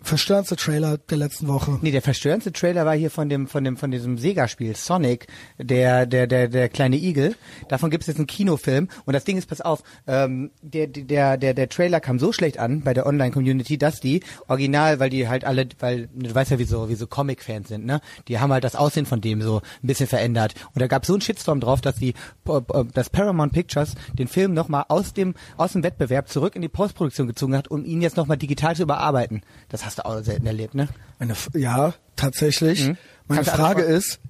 Verstörendste 0.03 0.57
Trailer 0.57 0.99
der 0.99 1.19
letzten 1.19 1.47
Woche. 1.47 1.79
Nee, 1.83 1.91
der 1.91 2.03
verstörendste 2.03 2.53
Trailer 2.53 2.87
war 2.87 2.95
hier 2.97 3.11
von 3.11 3.29
dem, 3.29 3.47
von 3.47 3.63
dem, 3.63 3.77
von 3.77 3.91
diesem 3.91 4.17
Sega-Spiel 4.17 4.75
Sonic, 4.75 5.27
der, 5.59 6.07
der, 6.07 6.27
der, 6.27 6.49
der 6.49 6.69
kleine 6.71 6.97
Igel. 6.97 7.37
Davon 7.69 7.91
gibt 7.91 8.05
es 8.05 8.09
jetzt 8.09 8.17
einen 8.17 8.27
Kinofilm. 8.27 8.89
Und 9.05 9.13
das 9.13 9.25
Ding 9.25 9.37
ist, 9.37 9.47
pass 9.47 9.61
auf, 9.61 9.83
ähm, 10.07 10.51
der, 10.63 10.87
der, 10.87 11.37
der, 11.37 11.55
der 11.55 11.69
Trailer 11.69 12.01
kam 12.01 12.19
so 12.19 12.33
schlecht 12.33 12.59
an 12.59 12.81
bei 12.81 12.95
der 12.95 13.07
Online-Community, 13.07 13.77
dass 13.77 14.01
die 14.01 14.23
original, 14.49 15.01
weil 15.01 15.11
die 15.11 15.29
halt 15.29 15.45
alle, 15.45 15.69
weil, 15.79 16.09
du 16.15 16.35
weißt 16.35 16.51
ja, 16.51 16.59
wie 16.59 16.65
so, 16.65 16.89
wie 16.89 16.95
so 16.95 17.07
Comic-Fans 17.07 17.69
sind, 17.69 17.85
ne? 17.85 18.01
Die 18.27 18.39
haben 18.39 18.53
halt 18.53 18.65
das 18.65 18.77
Aussehen 18.77 19.07
von 19.07 19.21
dem 19.21 19.43
so 19.43 19.59
ein 19.83 19.87
bisschen 19.87 20.07
verändert. 20.07 20.55
Und 20.75 20.81
da 20.81 20.87
gab 20.87 21.03
es 21.03 21.09
so 21.09 21.15
einen 21.15 21.21
Shitstorm 21.21 21.61
drauf, 21.61 21.83
dass 21.83 21.97
die, 21.97 22.15
äh, 22.49 22.57
äh, 22.73 22.85
dass 22.95 23.11
Paramount 23.11 23.53
Pictures 23.53 23.95
den 24.15 24.29
Film 24.29 24.55
nochmal 24.55 24.87
aus 24.89 25.13
dem, 25.13 25.35
aus 25.59 25.73
dem 25.73 25.83
Wettbewerb 25.83 26.29
zurück 26.29 26.57
in 26.57 26.63
die 26.63 26.69
Postproduktion 26.69 27.27
gezogen 27.27 27.55
hat, 27.55 27.69
um 27.69 27.85
ihn 27.85 28.01
jetzt 28.01 28.17
nochmal 28.17 28.39
digital 28.39 28.75
zu 28.75 28.83
überarbeiten. 28.83 29.43
Das 29.69 29.85
hast 29.91 29.99
du 29.99 30.07
auch 30.07 30.23
selten 30.23 30.47
erlebt, 30.47 30.75
ne? 30.75 30.89
Meine, 31.19 31.35
ja, 31.55 31.95
tatsächlich. 32.15 32.87
Mhm. 32.89 32.97
Meine 33.27 33.43
Kannst 33.43 33.61
Frage 33.61 33.83
ist, 33.83 34.21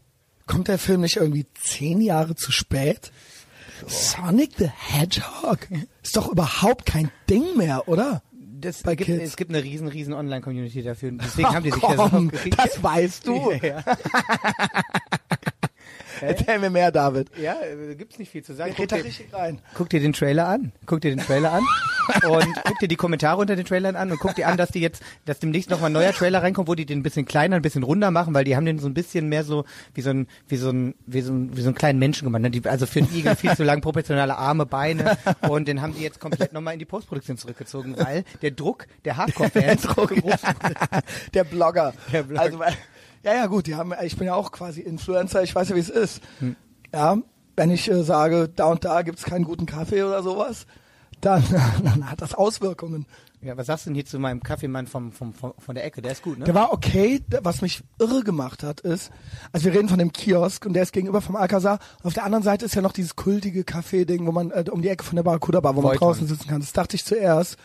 kommt 0.47 0.69
der 0.69 0.79
Film 0.79 1.03
nicht 1.03 1.17
irgendwie 1.17 1.47
zehn 1.63 2.01
Jahre 2.01 2.35
zu 2.35 2.51
spät? 2.51 3.13
Sonic 3.87 4.53
the 4.59 4.69
Hedgehog 4.69 5.69
ist 6.03 6.17
doch 6.17 6.29
überhaupt 6.31 6.87
kein 6.87 7.11
Ding 7.29 7.57
mehr, 7.57 7.89
oder? 7.89 8.23
Das 8.33 8.83
Bei 8.83 8.95
gibt, 8.95 9.07
Kids. 9.07 9.23
es 9.25 9.37
gibt 9.37 9.51
eine 9.51 9.63
riesen, 9.63 9.89
riesen 9.89 10.13
Online-Community 10.13 10.83
dafür. 10.83 11.13
Deswegen 11.23 11.49
haben 11.49 11.65
die 11.65 11.71
sich 11.71 11.81
komm, 11.81 11.99
aufgeregt. 11.99 12.57
das 12.59 12.83
weißt 12.83 13.27
du. 13.27 13.51
Ja, 13.63 13.67
ja. 13.67 13.83
Erzähl 16.21 16.59
mir 16.59 16.71
mehr, 16.71 16.91
David. 16.93 17.31
ja 17.41 17.55
äh, 17.61 17.95
gibt's 17.95 18.19
nicht 18.19 18.31
viel 18.31 18.43
zu 18.43 18.55
sagen. 18.55 18.75
Der 18.77 18.87
Guck 18.87 18.99
dir, 18.99 19.05
richtig 19.05 19.33
rein. 19.33 19.61
guck 19.75 19.89
dir 19.91 20.01
den 20.01 20.13
Trailer 20.13 20.49
an. 20.49 20.73
Guck 20.87 21.01
dir 21.01 21.11
den 21.15 21.25
Trailer 21.25 21.53
an. 21.53 21.63
und 22.29 22.47
guck 22.65 22.79
dir 22.79 22.89
die 22.89 22.97
Kommentare 22.97 23.41
unter 23.41 23.57
den 23.57 23.65
Trailern 23.65 23.97
an 23.97 24.11
und 24.11 24.19
guck 24.19 24.35
dir 24.35 24.49
an, 24.49 24.57
dass 24.57 24.71
die 24.71 24.81
jetzt, 24.81 25.03
dass 25.27 25.39
demnächst 25.39 25.71
nochmal 25.71 25.91
ein 25.91 25.93
neuer 25.95 26.13
Trailer 26.13 26.43
reinkommt, 26.43 26.69
wo 26.69 26.75
die 26.75 26.87
den 26.87 27.01
ein 27.01 27.03
bisschen 27.03 27.25
kleiner, 27.27 27.57
ein 27.57 27.63
bisschen 27.63 27.83
runder 27.83 28.11
machen, 28.11 28.35
weil 28.35 28.45
die 28.45 28.57
haben 28.57 28.65
den 28.67 28.79
so 28.79 28.89
ein 28.89 28.95
bisschen 28.95 29.29
mehr 29.29 29.45
so 29.45 29.65
wie 29.95 30.01
so 30.01 30.11
ein, 30.11 30.27
wie 30.49 30.57
so 30.57 30.71
ein, 30.71 30.95
wie 31.07 31.21
so 31.21 31.33
ein, 31.33 31.57
wie 31.57 31.61
so 31.63 31.69
einen 31.69 31.75
kleinen 31.77 31.99
Menschen 31.99 32.25
gemacht. 32.25 32.43
ne? 32.43 32.51
Die, 32.51 32.67
also 32.69 32.87
für 32.87 33.01
einen 33.01 33.15
Igel 33.15 33.37
viel 33.37 33.55
zu 33.55 33.65
lang 33.65 33.81
proportionale 33.81 34.37
Arme, 34.37 34.67
Beine. 34.67 35.17
Und 35.49 35.69
den 35.69 35.81
haben 35.83 35.95
die 35.95 36.03
jetzt 36.03 36.21
komplett 36.21 36.53
nochmal 36.53 36.75
in 36.75 36.79
die 36.79 36.85
Postproduktion 36.85 37.37
zurückgezogen, 37.39 37.97
weil 37.99 38.25
der 38.43 38.51
Druck 38.51 38.87
der 39.05 39.17
Hardcore-Fans 39.17 39.87
groß 39.87 40.41
Der 41.35 41.45
Blogger. 41.45 41.93
Der 42.13 42.23
Blogger. 42.23 42.41
Also, 42.43 42.61
ja, 43.23 43.35
ja, 43.35 43.47
gut, 43.47 43.67
die 43.67 43.75
haben, 43.75 43.93
ich 44.03 44.17
bin 44.17 44.27
ja 44.27 44.35
auch 44.35 44.53
quasi 44.53 44.81
Influencer, 44.81 45.43
ich 45.43 45.55
weiß 45.55 45.69
ja, 45.71 45.77
wie 45.77 45.81
es 45.81 45.91
ist. 45.91 46.23
Hm. 46.39 46.57
Ja, 46.93 47.19
wenn 47.57 47.71
ich 47.71 47.91
äh, 47.91 48.03
sage, 48.03 48.49
da 48.49 48.67
und 48.67 48.85
da 48.85 49.03
gibt's 49.03 49.25
keinen 49.25 49.45
guten 49.45 49.67
Kaffee 49.67 50.03
oder 50.03 50.23
sowas, 50.23 50.67
dann, 51.21 51.45
dann 51.85 52.11
hat 52.11 52.23
das 52.23 52.35
Auswirkungen. 52.35 53.07
Ja, 53.43 53.57
was 53.57 53.67
sagst 53.69 53.87
du 53.87 53.91
denn 53.91 53.95
hier 53.95 54.05
zu 54.05 54.19
meinem 54.19 54.43
Kaffeemann 54.43 54.87
vom, 54.87 55.13
vom, 55.13 55.33
vom, 55.33 55.55
von 55.59 55.75
der 55.75 55.85
Ecke? 55.85 56.03
Der 56.03 56.13
ist 56.13 56.23
gut, 56.23 56.39
ne? 56.39 56.45
Der 56.45 56.55
war 56.55 56.73
okay, 56.73 57.23
was 57.43 57.63
mich 57.63 57.83
irre 57.99 58.23
gemacht 58.23 58.63
hat, 58.63 58.81
ist, 58.81 59.11
also 59.53 59.65
wir 59.65 59.73
reden 59.73 59.89
von 59.89 59.99
dem 59.99 60.13
Kiosk 60.13 60.67
und 60.67 60.75
der 60.75 60.83
ist 60.83 60.93
gegenüber 60.93 61.23
vom 61.23 61.37
Alcazar 61.37 61.79
und 62.01 62.07
auf 62.07 62.15
der 62.15 62.25
anderen 62.25 62.45
Seite 62.45 62.67
ist 62.67 62.75
ja 62.75 62.83
noch 62.83 62.93
dieses 62.93 63.17
kultige 63.17 63.63
Café-Ding, 63.63 64.27
wo 64.27 64.33
man, 64.33 64.51
äh, 64.51 64.65
um 64.71 64.83
die 64.83 64.89
Ecke 64.89 65.05
von 65.05 65.17
der 65.17 65.23
Barracuda 65.23 65.61
Bar, 65.61 65.75
wo 65.75 65.81
man 65.81 65.93
Voiton. 65.93 66.09
draußen 66.09 66.27
sitzen 66.27 66.49
kann. 66.49 66.61
Das 66.61 66.73
dachte 66.73 66.97
ich 66.97 67.05
zuerst. 67.05 67.57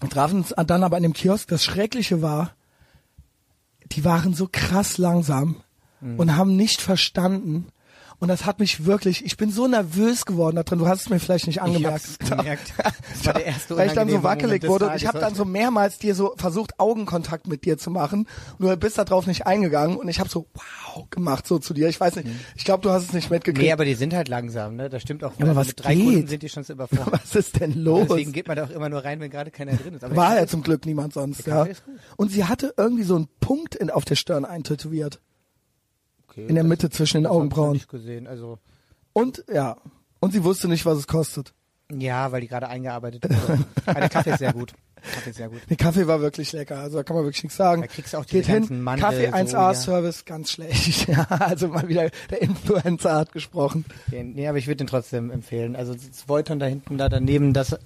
Und 0.00 0.12
trafen 0.12 0.38
uns 0.38 0.54
dann 0.66 0.82
aber 0.82 0.96
in 0.96 1.04
dem 1.04 1.12
Kiosk. 1.12 1.48
Das 1.48 1.64
Schreckliche 1.64 2.20
war, 2.20 2.54
die 3.94 4.04
waren 4.04 4.34
so 4.34 4.48
krass 4.50 4.98
langsam 4.98 5.56
und 6.18 6.36
haben 6.36 6.56
nicht 6.56 6.80
verstanden. 6.80 7.68
Und 8.18 8.28
das 8.28 8.46
hat 8.46 8.60
mich 8.60 8.86
wirklich, 8.86 9.24
ich 9.24 9.36
bin 9.36 9.50
so 9.50 9.66
nervös 9.66 10.24
geworden 10.24 10.56
da 10.56 10.62
drin. 10.62 10.78
Du 10.78 10.86
hast 10.86 11.02
es 11.02 11.10
mir 11.10 11.18
vielleicht 11.18 11.46
nicht 11.46 11.60
angemerkt. 11.60 12.04
hab's 12.06 12.18
gemerkt. 12.18 12.72
Das 13.10 13.26
war 13.26 13.34
der 13.34 13.46
erste 13.46 13.76
Weil 13.76 13.88
ich 13.88 13.92
dann 13.92 14.08
so 14.08 14.22
wackelig 14.22 14.66
wurde 14.66 14.88
und 14.88 14.96
ich 14.96 15.06
habe 15.06 15.18
dann 15.18 15.34
so 15.34 15.44
mehrmals 15.44 15.98
dir 15.98 16.14
so 16.14 16.34
versucht, 16.36 16.78
Augenkontakt 16.78 17.46
mit 17.46 17.64
dir 17.64 17.78
zu 17.78 17.90
machen. 17.90 18.26
Und 18.58 18.66
du 18.66 18.76
bist 18.76 18.98
da 18.98 19.04
drauf 19.04 19.26
nicht 19.26 19.46
eingegangen 19.46 19.96
und 19.96 20.08
ich 20.08 20.20
habe 20.20 20.28
so 20.28 20.46
wow 20.54 21.08
gemacht 21.10 21.46
so 21.46 21.58
zu 21.58 21.74
dir. 21.74 21.88
Ich 21.88 22.00
weiß 22.00 22.16
nicht, 22.16 22.28
ich 22.56 22.64
glaube, 22.64 22.82
du 22.82 22.90
hast 22.90 23.04
es 23.04 23.12
nicht 23.12 23.30
mitgekriegt. 23.30 23.64
Nee, 23.66 23.72
aber 23.72 23.84
die 23.84 23.94
sind 23.94 24.14
halt 24.14 24.28
langsam, 24.28 24.76
ne? 24.76 24.88
Das 24.88 25.02
stimmt 25.02 25.24
auch. 25.24 25.32
aber 25.34 25.42
Also 25.42 25.56
was 25.56 25.66
mit 25.68 25.84
drei 25.84 25.94
geht? 25.94 26.04
Kunden 26.04 26.26
sind 26.28 26.42
die 26.42 26.48
schon 26.48 26.64
zu 26.64 26.72
überfordert. 26.74 27.12
Was 27.12 27.34
ist 27.34 27.60
denn 27.60 27.82
los? 27.82 28.06
Deswegen 28.08 28.32
geht 28.32 28.48
man 28.48 28.56
da 28.56 28.64
auch 28.64 28.70
immer 28.70 28.88
nur 28.88 29.04
rein, 29.04 29.20
wenn 29.20 29.30
gerade 29.30 29.50
keiner 29.50 29.74
drin 29.74 29.94
ist. 29.94 30.04
Aber 30.04 30.16
War 30.16 30.36
ja 30.36 30.46
zum 30.46 30.62
Glück 30.62 30.86
niemand 30.86 31.12
sonst, 31.14 31.46
ja. 31.46 31.66
Und 32.16 32.30
sie 32.30 32.44
hatte 32.44 32.74
irgendwie 32.76 33.02
so 33.04 33.16
einen 33.16 33.28
Punkt 33.40 33.74
in, 33.74 33.90
auf 33.90 34.04
der 34.04 34.14
Stirn 34.16 34.44
eintätowiert. 34.44 35.20
Okay, 36.34 36.46
In 36.46 36.54
der 36.54 36.64
das- 36.64 36.68
Mitte 36.68 36.90
zwischen 36.90 37.18
den 37.18 37.24
ich 37.24 37.30
Augenbrauen. 37.30 37.72
nicht 37.72 37.88
gesehen. 37.88 38.26
Also 38.26 38.58
Und, 39.12 39.44
ja. 39.52 39.76
Und 40.20 40.32
sie 40.32 40.44
wusste 40.44 40.68
nicht, 40.68 40.84
was 40.86 40.98
es 40.98 41.06
kostet. 41.06 41.52
ja, 41.92 42.32
weil 42.32 42.40
die 42.40 42.48
gerade 42.48 42.68
eingearbeitet 42.68 43.24
wurde. 43.28 43.64
Aber 43.86 44.00
der 44.00 44.08
Kaffee 44.08 44.30
ist 44.30 44.38
sehr 44.38 44.52
gut. 44.54 44.72
Kaffee 45.02 45.30
ist 45.30 45.36
sehr 45.36 45.48
gut. 45.50 45.60
Der 45.68 45.76
Kaffee 45.76 46.06
war 46.06 46.22
wirklich 46.22 46.50
lecker, 46.52 46.78
also 46.78 46.96
da 46.96 47.02
kann 47.02 47.14
man 47.14 47.26
wirklich 47.26 47.42
nichts 47.42 47.58
sagen. 47.58 47.82
Da 47.82 47.88
kriegst 47.88 48.14
du 48.14 48.16
auch 48.18 48.26
Geht 48.26 48.46
hin, 48.46 48.82
Mandel, 48.82 49.04
Kaffee 49.04 49.26
Soja. 49.46 49.70
1A 49.70 49.74
Service 49.74 50.24
ganz 50.24 50.50
schlecht. 50.50 51.08
Ja, 51.14 51.24
also 51.28 51.68
mal 51.68 51.86
wieder 51.88 52.08
der 52.30 52.40
Influencer 52.40 53.14
hat 53.14 53.32
gesprochen. 53.32 53.84
Den, 54.10 54.32
nee, 54.32 54.48
aber 54.48 54.56
ich 54.56 54.66
würde 54.66 54.78
den 54.78 54.86
trotzdem 54.86 55.30
empfehlen. 55.30 55.76
Also 55.76 55.92
das 55.92 56.26
Voiton 56.26 56.58
da 56.58 56.64
hinten, 56.66 56.96
da 56.96 57.10
daneben, 57.10 57.52
das 57.52 57.76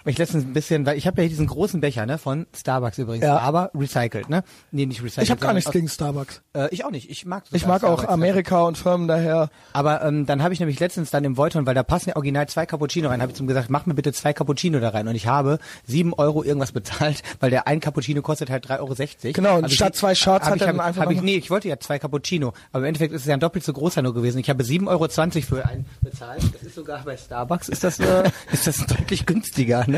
habe 0.00 0.10
ich 0.10 0.18
letztens 0.18 0.44
ein 0.44 0.52
bisschen, 0.52 0.86
weil 0.86 0.96
ich 0.96 1.06
habe 1.06 1.16
ja 1.18 1.22
hier 1.22 1.30
diesen 1.30 1.46
großen 1.48 1.80
Becher, 1.80 2.06
ne, 2.06 2.18
von 2.18 2.46
Starbucks 2.56 2.98
übrigens, 2.98 3.24
Ja. 3.24 3.38
aber 3.38 3.70
recycelt, 3.74 4.28
ne? 4.30 4.42
Nee, 4.70 4.86
nicht 4.86 5.02
recycelt. 5.02 5.24
Ich 5.24 5.30
habe 5.30 5.40
gar 5.40 5.52
nichts 5.52 5.66
aus- 5.68 5.72
gegen 5.72 5.88
Starbucks. 5.88 6.40
Äh, 6.54 6.68
ich 6.70 6.84
auch 6.84 6.90
nicht. 6.90 7.10
Ich 7.10 7.26
mag 7.26 7.44
Ich 7.52 7.66
mag 7.66 7.82
auch 7.84 7.98
Starbucks. 7.98 8.08
Amerika 8.08 8.62
und 8.62 8.78
Firmen 8.78 9.08
daher. 9.08 9.50
Aber 9.72 10.02
ähm, 10.04 10.24
dann 10.24 10.42
habe 10.42 10.54
ich 10.54 10.60
nämlich 10.60 10.78
letztens 10.80 11.10
dann 11.10 11.24
im 11.24 11.36
Voiton, 11.36 11.66
weil 11.66 11.74
da 11.74 11.82
passen 11.82 12.10
ja 12.10 12.16
original 12.16 12.48
zwei 12.48 12.64
Cappuccino 12.64 13.08
rein, 13.08 13.20
habe 13.20 13.32
ich 13.32 13.36
zum 13.36 13.46
gesagt, 13.48 13.70
mach 13.70 13.86
mir 13.86 13.94
bitte 13.94 14.12
zwei 14.12 14.32
Cappuccino 14.32 14.78
da 14.80 14.90
rein. 14.90 15.08
Und 15.08 15.14
ich 15.16 15.26
habe 15.26 15.58
sieben 15.84 16.14
Euro 16.14 16.44
irgendwas 16.44 16.72
bezahlt, 16.72 17.22
weil 17.40 17.50
der 17.50 17.66
ein 17.66 17.80
Cappuccino 17.80 18.22
kostet 18.22 18.50
halt 18.50 18.66
3,60 18.66 18.78
Euro. 19.24 19.32
Genau, 19.34 19.58
und 19.58 19.66
ich 19.66 19.74
statt 19.74 19.94
sie- 19.94 20.00
zwei 20.00 20.14
Shots 20.14 20.46
hat 20.46 20.56
ich, 20.56 20.62
er 20.62 20.68
dann 20.68 20.80
einfach 20.80 21.02
hab 21.02 21.10
ich, 21.10 21.20
Nee, 21.22 21.36
ich 21.36 21.50
wollte 21.50 21.68
ja 21.68 21.78
zwei 21.80 21.98
Cappuccino. 21.98 22.52
Aber 22.72 22.84
im 22.84 22.88
Endeffekt 22.88 23.12
ist 23.12 23.22
es 23.22 23.26
ja 23.26 23.34
ein 23.34 23.40
doppelt 23.40 23.64
so 23.64 23.72
großer 23.72 24.00
nur 24.00 24.14
gewesen. 24.14 24.38
Ich 24.38 24.48
habe 24.48 24.62
7,20 24.62 24.86
Euro 24.88 25.08
für 25.42 25.66
einen 25.68 25.86
bezahlt. 26.00 26.42
Das 26.54 26.62
ist 26.62 26.76
sogar 26.76 27.02
bei 27.04 27.16
Starbucks, 27.16 27.68
ist 27.68 27.82
das, 27.84 27.98
äh, 27.98 28.30
ist 28.52 28.66
das 28.66 28.86
deutlich 28.86 29.26
günstiger, 29.26 29.84
ne? 29.86 29.97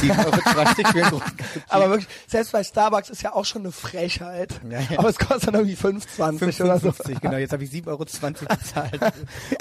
7,20 0.00 1.04
Euro 1.04 1.18
für 1.18 1.20
einen. 1.20 1.22
Aber 1.68 1.90
wirklich, 1.90 2.08
selbst 2.26 2.52
bei 2.52 2.62
Starbucks 2.64 3.10
ist 3.10 3.22
ja 3.22 3.34
auch 3.34 3.44
schon 3.44 3.62
eine 3.62 3.72
Frechheit. 3.72 4.60
Ja, 4.68 4.80
ja. 4.80 4.98
Aber 4.98 5.08
es 5.08 5.18
kostet 5.18 5.48
dann 5.48 5.54
irgendwie 5.54 5.76
5,20 5.76 6.64
oder 6.64 6.78
so. 6.78 6.88
5,50, 6.90 7.20
genau. 7.20 7.36
Jetzt 7.36 7.52
habe 7.52 7.64
ich 7.64 7.70
7,20 7.70 7.86
Euro 7.88 7.98
bezahlt. 8.04 9.00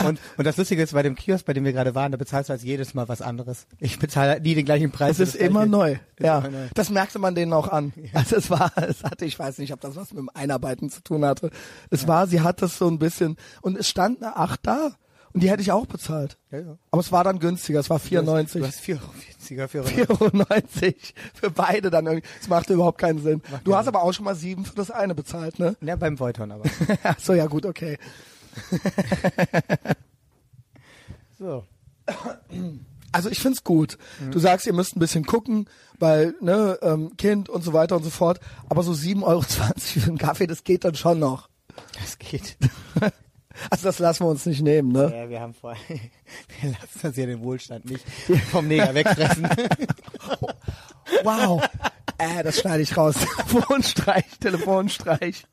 und, 0.04 0.20
und 0.38 0.44
das 0.46 0.58
Lustige 0.58 0.82
ist, 0.84 0.94
bei 0.94 1.04
dem 1.04 1.16
Kiosk, 1.16 1.46
bei 1.46 1.54
dem 1.54 1.64
wir 1.66 1.74
gerade 1.74 1.96
waren, 1.96 2.12
da 2.12 2.18
bezahlst 2.18 2.50
du 2.50 2.54
als 2.54 2.64
jedes 2.64 2.94
Mal 2.94 3.08
was 3.08 3.22
anderes. 3.22 3.68
Ich 3.80 4.00
bezahle 4.00 4.32
halt 4.32 4.44
nie 4.44 4.56
den 4.56 4.66
gleichen 4.66 4.92
Preis. 4.92 5.12
Ist 5.20 5.20
das 5.20 5.32
Gleiche. 5.38 5.46
immer 5.50 5.66
neu. 5.66 5.94
Ist 5.94 6.00
Ja, 6.20 6.40
immer 6.40 6.50
neu. 6.50 6.68
das 6.74 6.90
merkte 6.90 7.20
man 7.20 7.36
denen 7.36 7.54
auch 7.54 7.68
an. 7.68 7.94
Also 8.14 8.36
es 8.36 8.50
war, 8.50 8.72
es 8.78 9.04
hatte, 9.04 9.26
ich 9.26 9.38
weiß 9.38 9.58
nicht, 9.60 9.74
ob 9.74 9.82
das 9.82 9.96
was 9.96 10.12
mit 10.12 10.20
dem 10.20 10.30
Einarbeiten 10.34 10.90
zu 10.90 11.02
tun 11.02 11.26
hatte. 11.26 11.50
Es 11.90 12.08
war, 12.08 12.28
sie 12.28 12.42
hat 12.42 12.62
das 12.62 12.78
so 12.78 12.88
ein 12.88 13.00
bisschen 13.00 13.38
und 13.62 13.78
es 13.78 13.88
stand 13.88 14.22
eine 14.24 14.36
8 14.38 14.60
da 14.64 14.92
und 15.38 15.42
die 15.42 15.52
hätte 15.52 15.62
ich 15.62 15.72
auch 15.72 15.86
bezahlt. 15.86 16.36
Ja, 16.50 16.58
ja. 16.62 16.78
Aber 16.90 17.00
es 17.00 17.12
war 17.12 17.24
dann 17.24 17.38
günstiger, 17.38 17.80
es 17.80 17.92
war 17.92 18.00
94. 18.00 18.60
Du 18.60 18.68
hast 18.68 18.80
4,40 18.80 19.78
Euro. 19.78 19.88
4 19.88 20.10
Euro. 20.10 20.30
94 20.32 21.14
für 21.36 21.52
beide 21.52 21.92
dann 21.92 22.08
irgendwie. 22.08 22.28
Das 22.40 22.48
machte 22.48 22.74
überhaupt 22.74 22.98
keinen 22.98 23.22
Sinn. 23.22 23.44
Du 23.64 23.76
hast 23.76 23.88
aber 23.88 24.02
auch 24.02 24.12
schon 24.14 24.26
mal 24.26 24.34
sieben 24.34 24.66
für 24.66 24.74
das 24.74 24.90
eine 24.90 25.14
bezahlt, 25.14 25.60
ne? 25.60 25.78
Ja, 25.82 25.96
beim 25.96 26.20
Voiton 26.20 26.52
aber. 26.52 26.64
Ach 27.04 27.20
so, 27.20 27.34
ja 27.34 27.46
gut, 27.46 27.68
okay. 27.68 28.00
So. 31.38 31.66
Also 33.12 33.30
ich 33.30 33.40
find's 33.40 33.64
gut. 33.64 34.00
Du 34.32 34.40
sagst, 34.40 34.66
ihr 34.66 34.74
müsst 34.74 34.96
ein 34.96 35.00
bisschen 35.00 35.24
gucken, 35.24 35.70
weil, 36.00 36.34
ne, 36.42 36.80
ähm, 36.82 37.16
Kind 37.16 37.48
und 37.48 37.64
so 37.64 37.74
weiter 37.74 37.96
und 37.96 38.04
so 38.04 38.10
fort. 38.10 38.40
Aber 38.70 38.82
so 38.82 38.92
7,20 38.92 39.24
Euro 39.24 39.42
für 39.44 40.08
einen 40.08 40.18
Kaffee, 40.18 40.48
das 40.48 40.64
geht 40.64 40.84
dann 40.84 40.96
schon 40.96 41.20
noch. 41.20 41.48
Das 42.02 42.18
geht. 42.18 42.58
Also 43.70 43.88
das 43.88 43.99
lassen 43.99 44.26
wir 44.26 44.30
uns 44.30 44.45
nicht 44.45 44.62
nehmen, 44.62 44.91
ne? 44.91 45.12
Ja, 45.14 45.30
wir 45.30 45.41
haben 45.41 45.53
vor, 45.53 45.76
wir 45.88 46.70
lassen 46.70 47.08
uns 47.08 47.18
ja 47.18 47.26
den 47.26 47.41
Wohlstand 47.41 47.86
nicht 47.86 48.05
vom 48.51 48.68
Neger 48.68 48.93
wegfressen. 48.93 49.47
Wow. 51.24 51.64
Äh, 52.18 52.43
das 52.43 52.60
schneide 52.60 52.84
ich 52.84 52.97
raus. 52.97 53.16
Telefonstreich, 53.47 54.26
Telefonstreich. 54.39 55.45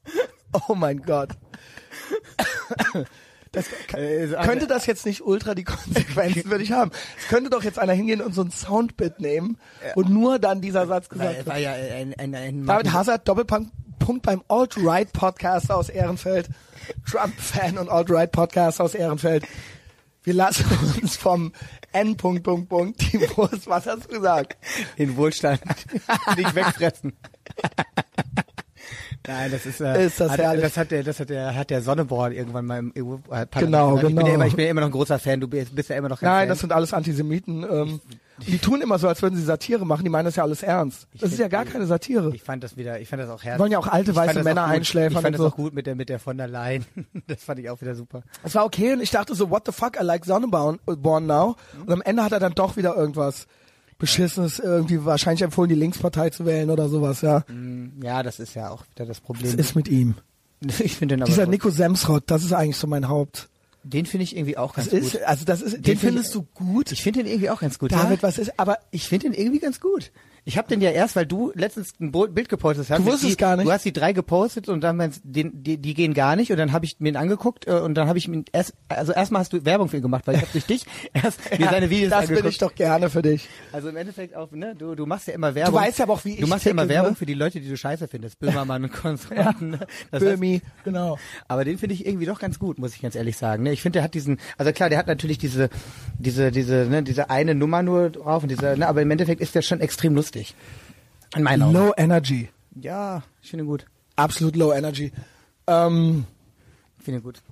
Oh 0.68 0.74
mein 0.74 1.00
Gott. 1.02 1.30
Das, 3.52 3.66
könnte 4.42 4.66
das 4.66 4.86
jetzt 4.86 5.06
nicht 5.06 5.22
ultra 5.22 5.54
die 5.54 5.62
Konsequenzen 5.62 6.50
würde 6.50 6.64
ich 6.64 6.72
haben. 6.72 6.90
Es 7.18 7.28
könnte 7.28 7.50
doch 7.50 7.62
jetzt 7.62 7.78
einer 7.78 7.92
hingehen 7.92 8.20
und 8.20 8.34
so 8.34 8.42
ein 8.42 8.50
Soundbit 8.50 9.20
nehmen 9.20 9.58
und 9.94 10.10
nur 10.10 10.40
dann 10.40 10.60
dieser 10.60 10.88
Satz 10.88 11.08
gesagt 11.08 11.46
War, 11.46 11.58
ja 11.58 11.72
ein, 11.72 12.14
ein, 12.18 12.34
ein 12.34 12.66
David 12.66 12.92
Hazard, 12.92 13.28
Doppelpunkt 13.28 13.70
Punkt 14.04 14.22
beim 14.22 14.42
Alt-Right-Podcast 14.48 15.70
aus 15.70 15.88
Ehrenfeld. 15.88 16.48
Trump-Fan 17.10 17.78
und 17.78 17.88
Alt-Right-Podcast 17.88 18.80
aus 18.80 18.94
Ehrenfeld. 18.94 19.44
Wir 20.22 20.34
lassen 20.34 20.64
uns 21.02 21.16
vom 21.16 21.52
N. 21.92 22.16
Punkt, 22.16 22.42
Punkt, 22.42 22.68
Punkt, 22.68 23.12
die 23.12 23.20
Wurst, 23.36 23.66
was 23.66 23.86
hast 23.86 24.04
du 24.04 24.08
gesagt? 24.08 24.56
den 24.98 25.16
Wohlstand 25.16 25.60
nicht 26.36 26.54
wegfressen. 26.54 27.12
Nein, 29.26 29.50
das 29.50 29.64
ist, 29.64 29.80
äh, 29.80 30.04
Ist 30.06 30.20
das 30.20 30.32
hat, 30.32 30.38
herrlich. 30.38 30.62
das 30.64 30.76
hat 30.76 30.90
der, 30.90 31.02
das 31.02 31.18
hat 31.18 31.30
der, 31.30 31.54
hat 31.54 31.70
der 31.70 31.80
Sonneborn 31.80 32.32
irgendwann 32.32 32.66
mal 32.66 32.78
im 32.78 32.92
EU-Parlament 32.96 33.50
Genau, 33.52 33.94
gesagt. 33.94 34.10
Ich 34.10 34.14
bin, 34.14 34.16
genau. 34.16 34.28
ja 34.28 34.34
immer, 34.34 34.46
ich 34.46 34.54
bin 34.56 34.64
ja 34.66 34.70
immer 34.70 34.80
noch 34.82 34.88
ein 34.88 34.92
großer 34.92 35.18
Fan. 35.18 35.40
Du 35.40 35.48
bist, 35.48 35.74
bist 35.74 35.88
ja 35.88 35.96
immer 35.96 36.10
noch 36.10 36.20
ein 36.20 36.26
Nein, 36.26 36.40
Fan. 36.40 36.48
das 36.50 36.58
sind 36.60 36.72
alles 36.72 36.92
Antisemiten. 36.92 37.62
Ähm, 37.68 38.00
die 38.46 38.58
tun 38.58 38.82
immer 38.82 38.98
so, 38.98 39.08
als 39.08 39.22
würden 39.22 39.36
sie 39.36 39.42
Satire 39.44 39.86
machen. 39.86 40.04
Die 40.04 40.10
meinen 40.10 40.26
das 40.26 40.36
ja 40.36 40.42
alles 40.42 40.62
ernst. 40.62 41.06
Das 41.18 41.32
ist 41.32 41.38
ja 41.38 41.48
gar 41.48 41.64
keine 41.64 41.86
Satire. 41.86 42.32
Ich 42.34 42.42
fand 42.42 42.62
das 42.64 42.76
wieder, 42.76 43.00
ich 43.00 43.08
fand 43.08 43.22
das 43.22 43.30
auch 43.30 43.42
herrlich. 43.42 43.60
wollen 43.60 43.72
ja 43.72 43.78
auch 43.78 43.86
alte 43.86 44.10
Ich 44.10 44.16
weiße 44.16 44.42
Männer 44.42 44.64
einschläfern 44.64 45.16
Ich 45.16 45.22
fand 45.22 45.34
das 45.34 45.40
so. 45.40 45.46
auch 45.48 45.56
gut 45.56 45.72
mit 45.72 45.86
der, 45.86 45.94
mit 45.94 46.08
der 46.10 46.18
von 46.18 46.36
der 46.36 46.48
Leyen. 46.48 46.84
Das 47.26 47.44
fand 47.44 47.60
ich 47.60 47.70
auch 47.70 47.80
wieder 47.80 47.94
super. 47.94 48.22
Es 48.42 48.54
war 48.54 48.64
okay 48.66 48.92
und 48.92 49.00
ich 49.00 49.10
dachte 49.10 49.34
so, 49.34 49.48
what 49.50 49.62
the 49.64 49.72
fuck, 49.72 49.96
I 49.98 50.04
like 50.04 50.24
Sonneborn 50.26 50.78
born 50.84 51.26
now. 51.26 51.56
Und 51.86 51.92
am 51.92 52.02
Ende 52.02 52.22
hat 52.24 52.32
er 52.32 52.40
dann 52.40 52.52
doch 52.54 52.76
wieder 52.76 52.94
irgendwas 52.96 53.46
Beschissenes, 53.98 54.58
irgendwie 54.58 55.04
wahrscheinlich 55.04 55.42
empfohlen, 55.42 55.68
die 55.68 55.74
Linkspartei 55.74 56.30
zu 56.30 56.44
wählen 56.46 56.70
oder 56.70 56.88
sowas, 56.88 57.20
ja. 57.22 57.44
Ja, 58.02 58.22
das 58.22 58.40
ist 58.40 58.54
ja 58.54 58.70
auch 58.70 58.84
wieder 58.94 59.06
das 59.06 59.20
Problem. 59.20 59.58
ist 59.58 59.74
mit 59.74 59.88
ihm? 59.88 60.14
ich 60.80 60.96
finde 60.96 61.14
den 61.16 61.22
aber, 61.22 61.30
Dieser 61.30 61.44
gut. 61.44 61.50
Nico 61.52 61.70
Semsrott, 61.70 62.24
das 62.26 62.44
ist 62.44 62.52
eigentlich 62.52 62.76
so 62.76 62.86
mein 62.86 63.08
Haupt. 63.08 63.48
den 63.82 64.06
finde 64.06 64.24
ich 64.24 64.36
irgendwie 64.36 64.56
auch 64.56 64.74
ganz 64.74 64.88
Das 64.90 65.00
gut. 65.00 65.14
ist, 65.14 65.22
also 65.24 65.44
das 65.44 65.60
ist, 65.62 65.74
den, 65.76 65.82
Den 65.82 65.98
find 65.98 66.12
findest 66.14 66.34
du 66.34 66.42
gut? 66.54 66.90
Ich 66.92 67.02
finde 67.02 67.22
den 67.22 67.30
irgendwie 67.30 67.50
auch 67.50 67.60
ganz 67.60 67.78
gut. 67.78 67.92
David, 67.92 68.22
was 68.22 68.38
ist, 68.38 68.58
aber 68.58 68.78
Ich 68.90 69.08
finde 69.08 69.30
den 69.30 69.34
irgendwie 69.38 69.60
ganz 69.60 69.80
gut. 69.80 70.10
Ich 70.46 70.58
habe 70.58 70.68
den 70.68 70.82
ja 70.82 70.90
erst, 70.90 71.16
weil 71.16 71.24
du 71.24 71.52
letztens 71.54 71.94
ein 72.00 72.12
Bild 72.12 72.50
gepostet 72.50 72.90
hast. 72.90 72.98
Du 72.98 73.06
wusstest 73.06 73.32
die, 73.32 73.36
gar 73.36 73.56
nicht. 73.56 73.66
Du 73.66 73.72
hast 73.72 73.84
die 73.84 73.94
drei 73.94 74.12
gepostet 74.12 74.68
und 74.68 74.82
dann 74.82 74.98
meinst, 74.98 75.22
den, 75.24 75.62
die, 75.62 75.78
die 75.78 75.94
gehen 75.94 76.12
gar 76.12 76.36
nicht 76.36 76.52
und 76.52 76.58
dann 76.58 76.72
habe 76.72 76.84
ich 76.84 77.00
mir 77.00 77.08
ihn 77.08 77.16
angeguckt 77.16 77.66
äh, 77.66 77.72
und 77.72 77.94
dann 77.94 78.08
habe 78.08 78.18
ich 78.18 78.28
mir 78.28 78.44
erst, 78.52 78.74
also 78.88 79.12
erstmal 79.12 79.40
hast 79.40 79.54
du 79.54 79.64
Werbung 79.64 79.88
für 79.88 79.96
ihn 79.96 80.02
gemacht, 80.02 80.26
weil 80.26 80.34
ich 80.34 80.42
habe 80.42 80.52
durch 80.52 80.66
dich 80.66 80.84
erst 81.14 81.40
mir 81.58 81.70
seine 81.70 81.88
Videos 81.88 82.10
das 82.10 82.20
angeguckt. 82.20 82.42
bin 82.42 82.50
ich 82.50 82.58
doch 82.58 82.74
gerne 82.74 83.08
für 83.08 83.22
dich. 83.22 83.48
Also 83.72 83.88
im 83.88 83.96
Endeffekt 83.96 84.36
auch, 84.36 84.50
ne, 84.50 84.74
du, 84.76 84.94
du 84.94 85.06
machst 85.06 85.28
ja 85.28 85.34
immer 85.34 85.54
Werbung. 85.54 85.80
weißt 85.80 85.98
ja 85.98 86.04
aber 86.04 86.12
auch, 86.12 86.24
wie 86.26 86.36
Du 86.36 86.42
ich 86.42 86.48
machst 86.48 86.66
ja 86.66 86.72
immer 86.72 86.90
Werbung 86.90 87.12
ne? 87.12 87.16
für 87.16 87.26
die 87.26 87.34
Leute, 87.34 87.60
die 87.60 87.68
du 87.68 87.76
scheiße 87.76 88.06
findest. 88.08 88.38
Böhmermann 88.38 88.84
und 88.84 88.92
Konsorten. 88.92 89.70
ne? 89.70 89.78
Das 90.10 90.22
heißt, 90.22 90.34
Böhmi, 90.34 90.60
genau. 90.84 91.18
aber 91.48 91.64
den 91.64 91.78
finde 91.78 91.94
ich 91.94 92.06
irgendwie 92.06 92.26
doch 92.26 92.38
ganz 92.38 92.58
gut, 92.58 92.78
muss 92.78 92.94
ich 92.94 93.00
ganz 93.00 93.14
ehrlich 93.14 93.36
sagen. 93.36 93.62
Ne? 93.62 93.72
Ich 93.72 93.80
finde, 93.80 93.98
der 93.98 94.02
hat 94.04 94.14
diesen, 94.14 94.38
also 94.58 94.72
klar, 94.72 94.90
der 94.90 94.98
hat 94.98 95.06
natürlich 95.06 95.38
diese, 95.38 95.70
diese, 96.18 96.50
diese, 96.50 96.86
ne, 96.86 97.02
diese 97.02 97.30
eine 97.30 97.54
Nummer 97.54 97.82
nur 97.82 98.10
drauf 98.10 98.42
und 98.42 98.50
diese, 98.50 98.76
ne, 98.76 98.86
aber 98.86 99.00
im 99.00 99.10
Endeffekt 99.10 99.40
ist 99.40 99.54
der 99.54 99.62
schon 99.62 99.80
extrem 99.80 100.14
lustig. 100.14 100.33
In 101.36 101.42
meinen 101.42 101.62
Augen. 101.62 101.72
Low 101.72 101.92
Energy. 101.96 102.48
Ja, 102.80 103.22
ich 103.42 103.50
finde 103.50 103.64
gut. 103.64 103.86
Absolut 104.16 104.56
low 104.56 104.72
energy. 104.72 105.12
Ähm, 105.66 106.24
Ich 106.98 107.04
finde 107.04 107.20
gut. 107.20 107.42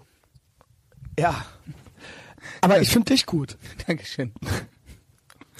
ja. 1.19 1.45
Aber 2.61 2.81
ich 2.81 2.89
finde 2.91 3.13
dich 3.13 3.25
gut. 3.27 3.57
Dankeschön. 3.87 4.33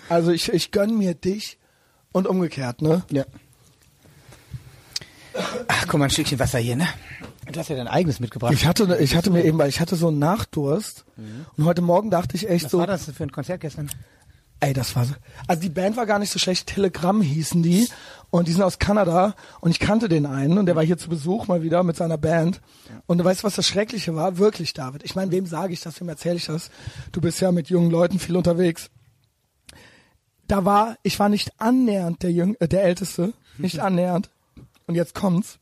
Also 0.09 0.31
ich, 0.33 0.53
ich 0.53 0.71
gönn 0.73 0.99
mir 0.99 1.15
dich 1.15 1.59
und 2.13 2.27
umgekehrt, 2.27 2.83
ne? 2.83 3.03
Ja. 3.11 3.25
Ach, 5.69 5.87
guck 5.89 5.99
mal, 5.99 6.07
ein 6.07 6.11
Stückchen 6.11 6.39
Wasser 6.39 6.59
hier, 6.59 6.77
ne? 6.77 6.87
Du 7.51 7.59
hast 7.59 7.69
ja 7.69 7.77
dein 7.77 7.89
eigenes 7.89 8.21
mitgebracht. 8.21 8.53
Ich 8.53 8.67
hatte, 8.67 8.99
ich 9.01 9.17
hatte 9.17 9.31
mir 9.31 9.45
eben, 9.45 9.59
weil 9.59 9.69
ich 9.69 9.81
hatte 9.81 9.97
so 9.97 10.09
einen 10.09 10.19
Nachdurst 10.19 11.05
und 11.57 11.65
heute 11.65 11.83
Morgen 11.83 12.11
dachte 12.11 12.37
ich 12.37 12.49
echt 12.49 12.65
Was 12.67 12.71
so, 12.73 12.79
war 12.79 12.87
das 12.87 13.05
für 13.11 13.23
ein 13.23 13.33
Konzert 13.33 13.61
gestern? 13.61 13.91
Ey, 14.63 14.73
das 14.73 14.95
war 14.95 15.05
so. 15.05 15.15
Also 15.49 15.61
die 15.61 15.69
Band 15.69 15.97
war 15.97 16.07
gar 16.07 16.19
nicht 16.19 16.31
so 16.31 16.39
schlecht, 16.39 16.69
Telegram 16.69 17.21
hießen 17.21 17.63
die 17.63 17.89
und 18.31 18.47
die 18.47 18.53
sind 18.53 18.63
aus 18.63 18.79
Kanada 18.79 19.35
und 19.61 19.73
ich 19.73 19.81
kannte 19.81 20.09
den 20.09 20.25
einen 20.25 20.57
und 20.57 20.67
der 20.67 20.77
war 20.77 20.85
hier 20.85 20.97
zu 20.97 21.09
Besuch 21.09 21.49
mal 21.49 21.63
wieder 21.63 21.83
mit 21.83 21.97
seiner 21.97 22.17
Band 22.17 22.61
und 23.07 23.19
du 23.19 23.25
weißt, 23.25 23.43
was 23.43 23.57
das 23.57 23.67
Schreckliche 23.67 24.15
war? 24.15 24.39
Wirklich, 24.39 24.73
David. 24.73 25.03
Ich 25.03 25.17
meine, 25.17 25.33
wem 25.33 25.47
sage 25.47 25.73
ich 25.73 25.81
das, 25.81 26.01
wem 26.01 26.09
erzähle 26.09 26.37
ich 26.37 26.47
das? 26.47 26.71
Du 27.11 27.21
bist 27.21 27.41
ja 27.41 27.51
mit 27.51 27.71
jungen 27.71 27.91
Leuten 27.91 28.21
viel 28.21 28.37
unterwegs. 28.37 28.89
Da 30.47 30.65
war, 30.65 30.97
ich 31.03 31.19
war 31.19 31.29
nicht 31.29 31.61
annähernd 31.61 32.23
der 32.23 32.31
Jüng 32.31 32.57
äh, 32.61 32.69
der 32.69 32.85
Älteste, 32.85 33.33
nicht 33.59 33.79
annähernd. 33.81 34.31
Und 34.87 34.95
jetzt 34.95 35.15
kommt's. 35.15 35.59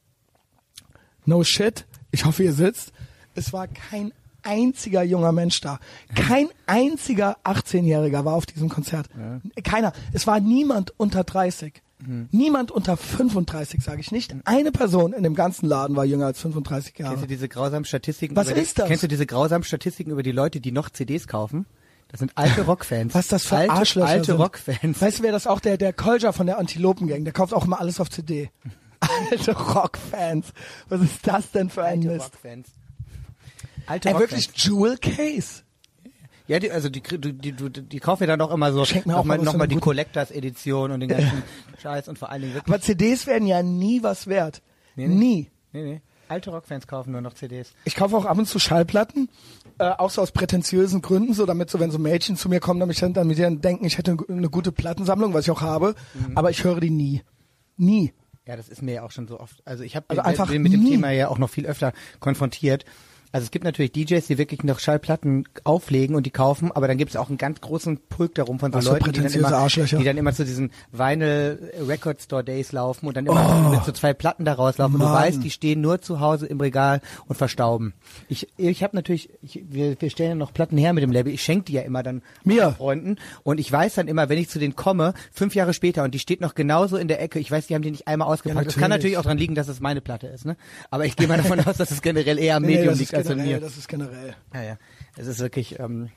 No 1.24 1.42
shit. 1.42 1.86
Ich 2.10 2.24
hoffe, 2.24 2.42
ihr 2.42 2.52
sitzt. 2.52 2.92
Es 3.34 3.52
war 3.52 3.66
kein 3.68 4.12
einziger 4.42 5.02
junger 5.02 5.32
Mensch 5.32 5.60
da. 5.60 5.78
Kein 6.14 6.48
einziger 6.66 7.36
18-Jähriger 7.44 8.24
war 8.24 8.34
auf 8.34 8.46
diesem 8.46 8.68
Konzert. 8.68 9.08
Keiner. 9.64 9.92
Es 10.12 10.26
war 10.26 10.40
niemand 10.40 10.92
unter 10.98 11.24
30. 11.24 11.82
Niemand 12.30 12.70
unter 12.70 12.96
35, 12.96 13.82
sage 13.84 14.00
ich 14.00 14.10
nicht. 14.10 14.34
Eine 14.46 14.72
Person 14.72 15.12
in 15.12 15.22
dem 15.22 15.34
ganzen 15.34 15.68
Laden 15.68 15.96
war 15.96 16.06
jünger 16.06 16.26
als 16.26 16.40
35 16.40 16.94
Kennst 16.94 17.10
Jahre. 17.10 17.20
du 17.20 17.26
diese 17.26 17.46
grausamen 17.46 17.84
Statistiken? 17.84 18.34
Was 18.36 18.50
ist 18.50 18.78
das? 18.78 18.88
Kennst 18.88 19.02
du 19.02 19.08
diese 19.08 19.26
grausamen 19.26 19.64
Statistiken 19.64 20.10
über 20.10 20.22
die 20.22 20.32
Leute, 20.32 20.60
die 20.60 20.72
noch 20.72 20.88
CDs 20.88 21.28
kaufen? 21.28 21.66
Das 22.08 22.20
sind 22.20 22.32
alte 22.36 22.62
Rockfans. 22.66 23.14
Was 23.14 23.28
das 23.28 23.44
für 23.44 23.58
alte, 23.58 23.72
Arschlöcher 23.74 24.08
Alte 24.08 24.24
sind. 24.32 24.40
Rockfans. 24.40 25.00
Weißt 25.02 25.18
du, 25.18 25.22
wer 25.24 25.32
das 25.32 25.46
auch? 25.46 25.60
Der, 25.60 25.76
der 25.76 25.92
Kolja 25.92 26.32
von 26.32 26.46
der 26.46 26.58
Antilopengang. 26.58 27.24
Der 27.24 27.34
kauft 27.34 27.52
auch 27.52 27.66
immer 27.66 27.78
alles 27.80 28.00
auf 28.00 28.08
CD. 28.08 28.50
Alte 29.30 29.52
Rockfans. 29.56 30.46
Was 30.88 31.02
ist 31.02 31.26
das 31.26 31.50
denn 31.52 31.68
für 31.68 31.84
ein 31.84 31.98
Alte 31.98 32.08
Mist? 32.08 32.24
Rockfans. 32.32 32.68
Alte 33.90 34.08
Ey, 34.10 34.18
wirklich 34.18 34.48
Jewel 34.54 34.96
Case. 34.98 35.62
Ja, 36.46 36.58
die, 36.58 36.70
also 36.72 36.88
die, 36.88 37.00
die, 37.00 37.32
die, 37.32 37.52
die, 37.52 37.98
kaufen 38.00 38.24
ja 38.24 38.26
dann 38.28 38.40
auch 38.40 38.50
immer 38.52 38.72
so 38.72 38.84
Schenk 38.84 39.06
mir 39.06 39.14
auch 39.14 39.18
nochmal 39.24 39.38
noch 39.38 39.56
der 39.56 39.66
die 39.68 39.76
Collectors 39.76 40.30
Edition 40.30 40.90
und 40.90 41.00
den 41.00 41.08
ganzen 41.10 41.42
Scheiß 41.80 42.08
und 42.08 42.18
vor 42.18 42.30
allen 42.30 42.42
Dingen 42.42 42.54
wirklich. 42.54 42.74
Aber 42.74 42.82
CDs 42.82 43.26
werden 43.26 43.46
ja 43.46 43.62
nie 43.62 44.02
was 44.02 44.26
wert. 44.26 44.62
Nee, 44.96 45.06
nee. 45.08 45.14
Nie. 45.14 45.50
Nee, 45.72 45.82
nee. 45.84 46.00
Alte 46.28 46.50
Rockfans 46.50 46.86
kaufen 46.86 47.10
nur 47.12 47.20
noch 47.20 47.34
CDs. 47.34 47.72
Ich 47.84 47.96
kaufe 47.96 48.16
auch 48.16 48.24
ab 48.24 48.38
und 48.38 48.46
zu 48.46 48.60
Schallplatten, 48.60 49.28
äh, 49.78 49.90
auch 49.90 50.10
so 50.10 50.22
aus 50.22 50.30
prätentiösen 50.30 51.02
Gründen, 51.02 51.34
so 51.34 51.44
damit 51.46 51.70
so, 51.70 51.80
wenn 51.80 51.90
so 51.90 51.98
Mädchen 51.98 52.36
zu 52.36 52.48
mir 52.48 52.60
kommen, 52.60 52.78
damit 52.78 52.94
ich 52.96 53.00
dann, 53.00 53.12
dann 53.14 53.26
mit 53.26 53.38
denen 53.38 53.60
denken, 53.60 53.84
ich 53.84 53.98
hätte 53.98 54.16
eine 54.28 54.48
gute 54.48 54.70
Plattensammlung, 54.70 55.34
was 55.34 55.44
ich 55.46 55.50
auch 55.50 55.60
habe, 55.60 55.94
Mhm. 56.14 56.36
aber 56.38 56.50
ich 56.50 56.62
höre 56.62 56.78
die 56.80 56.90
nie. 56.90 57.22
Nie. 57.76 58.12
Ja, 58.46 58.56
das 58.56 58.68
ist 58.68 58.82
mir 58.82 58.94
ja 58.94 59.02
auch 59.04 59.10
schon 59.10 59.26
so 59.28 59.38
oft. 59.40 59.60
Also 59.64 59.82
ich 59.84 59.94
habe 59.96 60.06
Also 60.08 60.22
einfach 60.22 60.48
mit 60.50 60.72
dem 60.72 60.82
nie. 60.82 60.90
Thema 60.90 61.10
ja 61.10 61.28
auch 61.28 61.38
noch 61.38 61.50
viel 61.50 61.66
öfter 61.66 61.92
konfrontiert. 62.20 62.84
Also 63.32 63.44
es 63.44 63.50
gibt 63.52 63.64
natürlich 63.64 63.92
DJs, 63.92 64.26
die 64.26 64.38
wirklich 64.38 64.64
noch 64.64 64.80
Schallplatten 64.80 65.44
auflegen 65.64 66.16
und 66.16 66.26
die 66.26 66.30
kaufen, 66.30 66.72
aber 66.72 66.88
dann 66.88 66.98
gibt 66.98 67.10
es 67.10 67.16
auch 67.16 67.28
einen 67.28 67.38
ganz 67.38 67.60
großen 67.60 67.98
Pulk 68.08 68.34
darum 68.34 68.58
von 68.58 68.72
so 68.72 68.80
für 68.80 68.86
Leuten, 68.98 69.12
die 69.12 69.20
dann, 69.20 69.32
immer, 69.32 69.68
die 69.98 70.04
dann 70.04 70.16
immer 70.16 70.32
zu 70.34 70.44
diesen 70.44 70.72
Vinyl 70.92 71.72
Record 71.86 72.20
Store 72.20 72.42
Days 72.42 72.72
laufen 72.72 73.06
und 73.06 73.16
dann 73.16 73.26
immer 73.26 73.70
mit 73.70 73.84
so 73.84 73.92
zwei 73.92 74.14
Platten 74.14 74.44
da 74.44 74.54
rauslaufen. 74.54 74.94
Und 74.96 75.00
du 75.00 75.06
Oh. 75.06 75.10
Mann. 75.10 75.22
weißt, 75.22 75.42
die 75.44 75.50
stehen 75.50 75.80
nur 75.80 76.00
zu 76.02 76.20
Hause 76.20 76.46
im 76.46 76.60
Regal 76.60 77.00
und 77.26 77.36
verstauben. 77.36 77.94
Ich, 78.28 78.48
ich 78.56 78.82
habe 78.82 78.96
natürlich, 78.96 79.30
ich, 79.42 79.62
wir, 79.68 80.00
wir 80.00 80.10
stellen 80.10 80.30
ja 80.30 80.34
noch 80.34 80.52
Platten 80.52 80.76
her 80.76 80.92
mit 80.92 81.02
dem 81.02 81.12
Label. 81.12 81.32
Ich 81.32 81.42
schenke 81.42 81.64
die 81.66 81.72
ja 81.74 81.82
immer 81.82 82.02
dann 82.02 82.22
Mir. 82.44 82.72
Freunden 82.72 83.16
und 83.44 83.60
ich 83.60 83.70
weiß 83.70 83.94
dann 83.94 84.08
immer, 84.08 84.28
wenn 84.28 84.38
ich 84.38 84.48
zu 84.48 84.58
denen 84.58 84.74
komme, 84.76 85.14
fünf 85.32 85.54
Jahre 85.54 85.72
später 85.74 86.02
und 86.04 86.14
die 86.14 86.18
steht 86.18 86.40
noch 86.40 86.54
genauso 86.54 86.96
in 86.96 87.06
der 87.08 87.22
Ecke, 87.22 87.38
ich 87.38 87.50
weiß, 87.50 87.68
die 87.68 87.74
haben 87.74 87.82
die 87.82 87.90
nicht 87.92 88.08
einmal 88.08 88.28
ausgepackt. 88.28 88.66
das 88.66 88.76
kann 88.76 88.90
natürlich. 88.90 89.16
auch 89.18 89.22
dran 89.22 89.38
liegen, 89.38 89.54
dass 89.54 89.68
es 89.68 89.78
meine 89.80 90.00
Platte 90.00 90.26
ist, 90.26 90.44
ne? 90.46 90.56
Aber 90.90 91.04
ich 91.06 91.14
gehe 91.16 91.28
mal 91.28 91.36
davon 91.36 91.60
aus, 91.60 91.76
dass 91.76 91.90
es 91.92 92.02
generell 92.02 92.38
eher 92.38 92.56
am 92.56 92.62
Nee, 92.62 92.74
Medium 92.76 92.88
das 92.90 92.98
liegt 92.98 93.19
ist 93.20 93.26
als 93.26 93.32
an 93.32 93.38
generell, 93.38 93.60
mir. 93.60 93.66
das 93.66 93.76
ist 93.76 93.88
generell. 93.88 94.34
Ja, 94.54 94.62
ja. 94.62 94.78
Es 95.16 95.26
ist 95.26 95.40
wirklich, 95.40 95.78
ähm, 95.78 96.10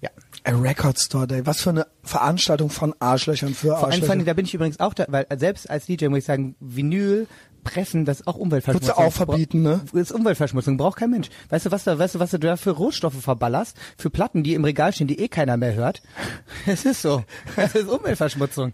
ja. 0.00 0.10
A 0.44 0.50
Record 0.50 0.98
Store 0.98 1.26
Day. 1.26 1.46
Was 1.46 1.62
für 1.62 1.70
eine 1.70 1.86
Veranstaltung 2.02 2.70
von 2.70 2.94
Arschlöchern 2.98 3.54
für 3.54 3.76
Arschlöcher. 3.76 4.06
vor 4.06 4.14
allem, 4.14 4.24
da 4.24 4.34
bin 4.34 4.44
ich 4.44 4.54
übrigens 4.54 4.78
auch 4.80 4.92
da, 4.92 5.06
weil 5.08 5.26
selbst 5.36 5.70
als 5.70 5.86
DJ 5.86 6.08
muss 6.08 6.18
ich 6.18 6.24
sagen, 6.24 6.56
Vinyl 6.60 7.26
pressen, 7.64 8.04
das 8.04 8.20
ist 8.20 8.26
auch 8.26 8.36
Umweltverschmutzung. 8.36 8.88
Würdest 8.88 8.98
du 8.98 9.02
auch 9.02 9.12
verbieten, 9.12 9.62
ne? 9.62 9.80
Das 9.92 10.02
ist 10.02 10.12
Umweltverschmutzung, 10.12 10.76
braucht 10.76 10.98
kein 10.98 11.10
Mensch. 11.10 11.30
Weißt 11.48 11.66
du, 11.66 11.70
was 11.70 11.84
da, 11.84 11.98
weißt 11.98 12.16
du, 12.16 12.18
was 12.20 12.30
du 12.30 12.38
da 12.38 12.56
für 12.56 12.72
Rohstoffe 12.72 13.20
verballerst? 13.20 13.76
Für 13.96 14.10
Platten, 14.10 14.42
die 14.42 14.54
im 14.54 14.64
Regal 14.64 14.92
stehen, 14.92 15.06
die 15.06 15.18
eh 15.18 15.28
keiner 15.28 15.56
mehr 15.56 15.74
hört. 15.74 16.02
Es 16.66 16.84
ist 16.84 17.02
so. 17.02 17.24
Es 17.56 17.74
ist 17.74 17.88
Umweltverschmutzung. 17.88 18.72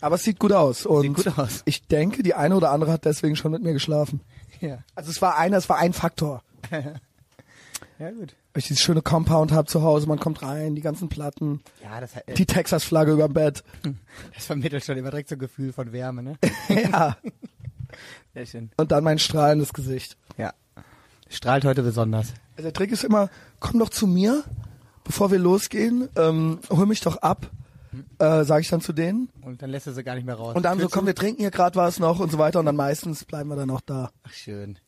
Aber 0.00 0.16
es 0.16 0.24
sieht 0.24 0.40
gut 0.40 0.52
aus. 0.52 0.84
Und 0.84 1.02
Sieht 1.02 1.14
gut 1.14 1.38
aus. 1.38 1.62
ich 1.64 1.86
denke, 1.86 2.24
die 2.24 2.34
eine 2.34 2.56
oder 2.56 2.72
andere 2.72 2.90
hat 2.90 3.04
deswegen 3.04 3.36
schon 3.36 3.52
mit 3.52 3.62
mir 3.62 3.72
geschlafen. 3.72 4.20
Ja. 4.60 4.78
Also 4.96 5.10
es 5.10 5.22
war 5.22 5.38
einer, 5.38 5.56
es 5.56 5.68
war 5.68 5.78
ein 5.78 5.92
Faktor. 5.92 6.42
Ja, 7.98 8.10
gut. 8.10 8.34
Weil 8.52 8.60
ich 8.60 8.66
dieses 8.68 8.82
schöne 8.82 9.02
Compound 9.02 9.52
habe 9.52 9.68
zu 9.68 9.82
Hause, 9.82 10.08
man 10.08 10.18
kommt 10.18 10.42
rein, 10.42 10.74
die 10.74 10.80
ganzen 10.80 11.08
Platten, 11.08 11.60
Ja, 11.82 12.00
das, 12.00 12.16
äh, 12.16 12.34
die 12.34 12.46
Texas-Flagge 12.46 13.12
überm 13.12 13.32
Bett. 13.32 13.62
das 14.34 14.46
vermittelt 14.46 14.84
schon 14.84 14.96
immer 14.96 15.10
direkt 15.10 15.28
so 15.28 15.36
ein 15.36 15.38
Gefühl 15.38 15.72
von 15.72 15.92
Wärme, 15.92 16.22
ne? 16.22 16.38
ja. 16.68 17.16
Sehr 18.34 18.46
schön. 18.46 18.70
Und 18.76 18.90
dann 18.90 19.04
mein 19.04 19.18
strahlendes 19.18 19.72
Gesicht. 19.72 20.16
Ja. 20.36 20.52
Strahlt 21.28 21.64
heute 21.64 21.82
besonders. 21.82 22.34
Also 22.56 22.64
der 22.64 22.72
Trick 22.72 22.90
ist 22.92 23.04
immer, 23.04 23.30
komm 23.60 23.78
doch 23.78 23.90
zu 23.90 24.06
mir, 24.06 24.42
bevor 25.04 25.30
wir 25.30 25.38
losgehen, 25.38 26.08
ähm, 26.16 26.58
hol 26.70 26.86
mich 26.86 27.00
doch 27.00 27.18
ab, 27.18 27.50
äh, 28.18 28.44
sage 28.44 28.62
ich 28.62 28.68
dann 28.68 28.80
zu 28.80 28.92
denen. 28.92 29.28
Und 29.42 29.62
dann 29.62 29.70
lässt 29.70 29.86
er 29.86 29.92
sie 29.92 30.02
gar 30.02 30.14
nicht 30.14 30.24
mehr 30.26 30.34
raus. 30.34 30.56
Und 30.56 30.64
dann 30.64 30.78
so, 30.78 30.86
Tür 30.86 30.90
komm, 30.90 31.04
zu. 31.04 31.06
wir 31.08 31.14
trinken 31.14 31.40
hier 31.42 31.50
gerade 31.50 31.76
was 31.76 31.98
noch 31.98 32.20
und 32.20 32.32
so 32.32 32.38
weiter 32.38 32.58
und 32.58 32.66
dann 32.66 32.76
meistens 32.76 33.24
bleiben 33.24 33.48
wir 33.48 33.56
dann 33.56 33.70
auch 33.70 33.80
da. 33.80 34.10
Ach, 34.24 34.32
schön. 34.32 34.78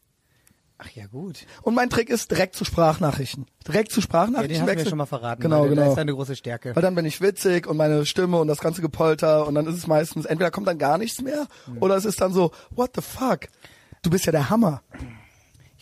Ach 0.78 0.90
ja, 0.90 1.06
gut. 1.06 1.46
Und 1.62 1.74
mein 1.74 1.88
Trick 1.88 2.10
ist 2.10 2.30
direkt 2.30 2.56
zu 2.56 2.64
Sprachnachrichten. 2.64 3.46
Direkt 3.66 3.92
zu 3.92 4.00
Ja, 4.00 4.04
Sprachnachrichten 4.04 4.66
den 4.66 4.68
hast 4.68 4.78
du 4.78 4.84
mir 4.84 4.88
schon 4.90 4.98
mal 4.98 5.06
verraten. 5.06 5.40
Genau, 5.42 5.62
weil 5.62 5.68
genau. 5.70 5.82
Das 5.82 5.90
ist 5.90 5.98
deine 5.98 6.12
große 6.12 6.34
Stärke. 6.36 6.74
Weil 6.74 6.82
dann 6.82 6.94
bin 6.94 7.04
ich 7.04 7.20
witzig 7.20 7.66
und 7.66 7.76
meine 7.76 8.04
Stimme 8.06 8.38
und 8.38 8.48
das 8.48 8.58
ganze 8.58 8.82
Gepolter 8.82 9.46
und 9.46 9.54
dann 9.54 9.66
ist 9.66 9.76
es 9.76 9.86
meistens, 9.86 10.24
entweder 10.26 10.50
kommt 10.50 10.66
dann 10.66 10.78
gar 10.78 10.98
nichts 10.98 11.22
mehr 11.22 11.46
Hm. 11.66 11.78
oder 11.80 11.96
es 11.96 12.04
ist 12.04 12.20
dann 12.20 12.32
so, 12.32 12.50
what 12.70 12.90
the 12.96 13.02
fuck? 13.02 13.42
Du 14.02 14.10
bist 14.10 14.26
ja 14.26 14.32
der 14.32 14.50
Hammer. 14.50 14.82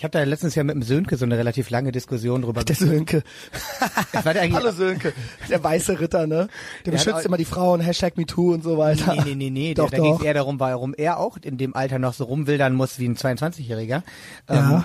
Ich 0.03 0.05
habe 0.05 0.19
da 0.19 0.25
letztens 0.25 0.57
ja 0.57 0.65
mit 0.65 0.75
dem 0.75 0.83
Sönke 0.83 1.17
so 1.17 1.25
eine 1.25 1.39
relativ 1.39 1.71
lange 1.71 1.93
Diskussion 1.93 2.43
drüber 2.43 2.65
Der 2.65 2.75
Sönke. 2.75 3.23
War 4.25 4.33
der 4.33 4.43
eigentlich- 4.43 4.57
Hallo 4.57 4.73
Sönke. 4.73 5.13
Der 5.49 5.63
weiße 5.63 6.01
Ritter, 6.01 6.27
ne? 6.27 6.49
Der 6.85 6.93
Ja, 6.93 6.99
beschützt 6.99 7.25
immer 7.25 7.37
die 7.37 7.45
Frauen, 7.45 7.81
Hashtag 7.81 8.17
MeToo 8.17 8.53
und 8.53 8.65
so 8.65 8.79
weiter. 8.79 9.15
Nee, 9.15 9.23
nee, 9.27 9.35
nee, 9.37 9.51
nee. 9.51 9.75
Doch, 9.75 9.91
da 9.91 9.99
da 9.99 10.03
ging 10.03 10.15
es 10.17 10.23
eher 10.23 10.35
darum, 10.35 10.59
warum 10.59 10.93
er 10.93 11.21
auch 11.21 11.37
in 11.41 11.57
dem 11.57 11.77
Alter 11.77 12.01
noch 12.01 12.15
so 12.15 12.25
rumwildern 12.25 12.75
muss 12.75 12.99
wie 12.99 13.07
ein 13.09 13.15
22-Jähriger. 13.17 14.03
Ja. 14.51 14.85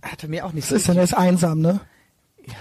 hatte 0.00 0.26
mir 0.28 0.46
auch 0.46 0.54
nicht 0.54 0.64
Das 0.64 0.70
so. 0.70 0.76
ist 0.76 0.88
dann 0.88 0.96
ist 0.96 1.12
einsam, 1.12 1.60
ne? 1.60 1.78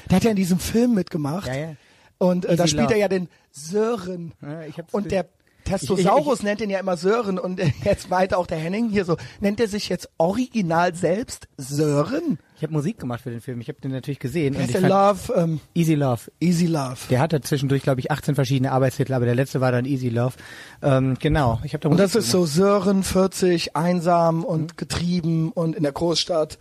Der 0.10 0.18
hat 0.18 0.26
ja 0.26 0.32
in 0.32 0.36
diesem 0.36 0.60
Film 0.60 0.96
mitgemacht. 0.96 1.48
Ja, 1.48 1.56
ja. 1.56 1.76
Und 2.18 2.44
äh, 2.44 2.58
da 2.58 2.68
spielt 2.68 2.84
Love. 2.90 2.94
er 2.96 3.00
ja 3.00 3.08
den 3.08 3.30
Sören. 3.52 4.34
Ja, 4.42 4.64
ich 4.64 4.76
und 4.92 5.12
der 5.14 5.30
Testosaurus 5.68 6.44
nennt 6.44 6.62
ihn 6.62 6.70
ja 6.70 6.80
immer 6.80 6.98
Sören. 6.98 7.38
Und 7.40 7.60
jetzt 7.84 8.10
meinte 8.10 8.38
auch 8.38 8.48
der 8.48 8.58
Henning 8.58 8.90
hier 8.90 9.06
so, 9.06 9.18
nennt 9.40 9.60
er 9.60 9.68
sich 9.68 9.90
jetzt 9.90 10.10
original 10.18 10.96
selbst 10.96 11.48
Sören? 11.58 12.40
Ich 12.56 12.64
habe 12.64 12.74
Musik 12.74 12.98
gemacht 12.98 13.22
für 13.22 13.30
den 13.30 13.42
Film. 13.42 13.62
Ich 13.62 13.68
habe 13.68 13.80
den 13.80 13.92
natürlich 13.92 14.20
gesehen. 14.20 14.56
Und 14.56 14.70
ich 14.70 14.80
Love, 14.80 15.34
ähm, 15.36 15.60
Easy 15.76 15.94
Love. 15.94 16.22
Easy 16.40 16.66
Love. 16.66 16.98
Der 17.10 17.20
hatte 17.20 17.40
zwischendurch, 17.42 17.84
glaube 17.84 18.00
ich, 18.00 18.10
18 18.10 18.34
verschiedene 18.34 18.72
Arbeitstitel, 18.72 19.14
aber 19.14 19.26
der 19.26 19.36
letzte 19.36 19.62
war 19.62 19.72
dann 19.72 19.86
Easy 19.86 20.10
Love. 20.10 20.34
Ähm, 20.82 21.18
genau. 21.20 21.60
Ich 21.64 21.74
habe 21.74 21.82
da 21.82 21.90
Und 21.90 21.98
Musik 21.98 22.14
das 22.14 22.16
ist 22.16 22.32
so 22.32 22.46
Sören, 22.48 23.04
40, 23.04 23.76
einsam 23.76 24.44
und 24.44 24.76
getrieben 24.78 25.52
und 25.52 25.76
in 25.76 25.84
der 25.84 25.92
Großstadt. 25.92 26.58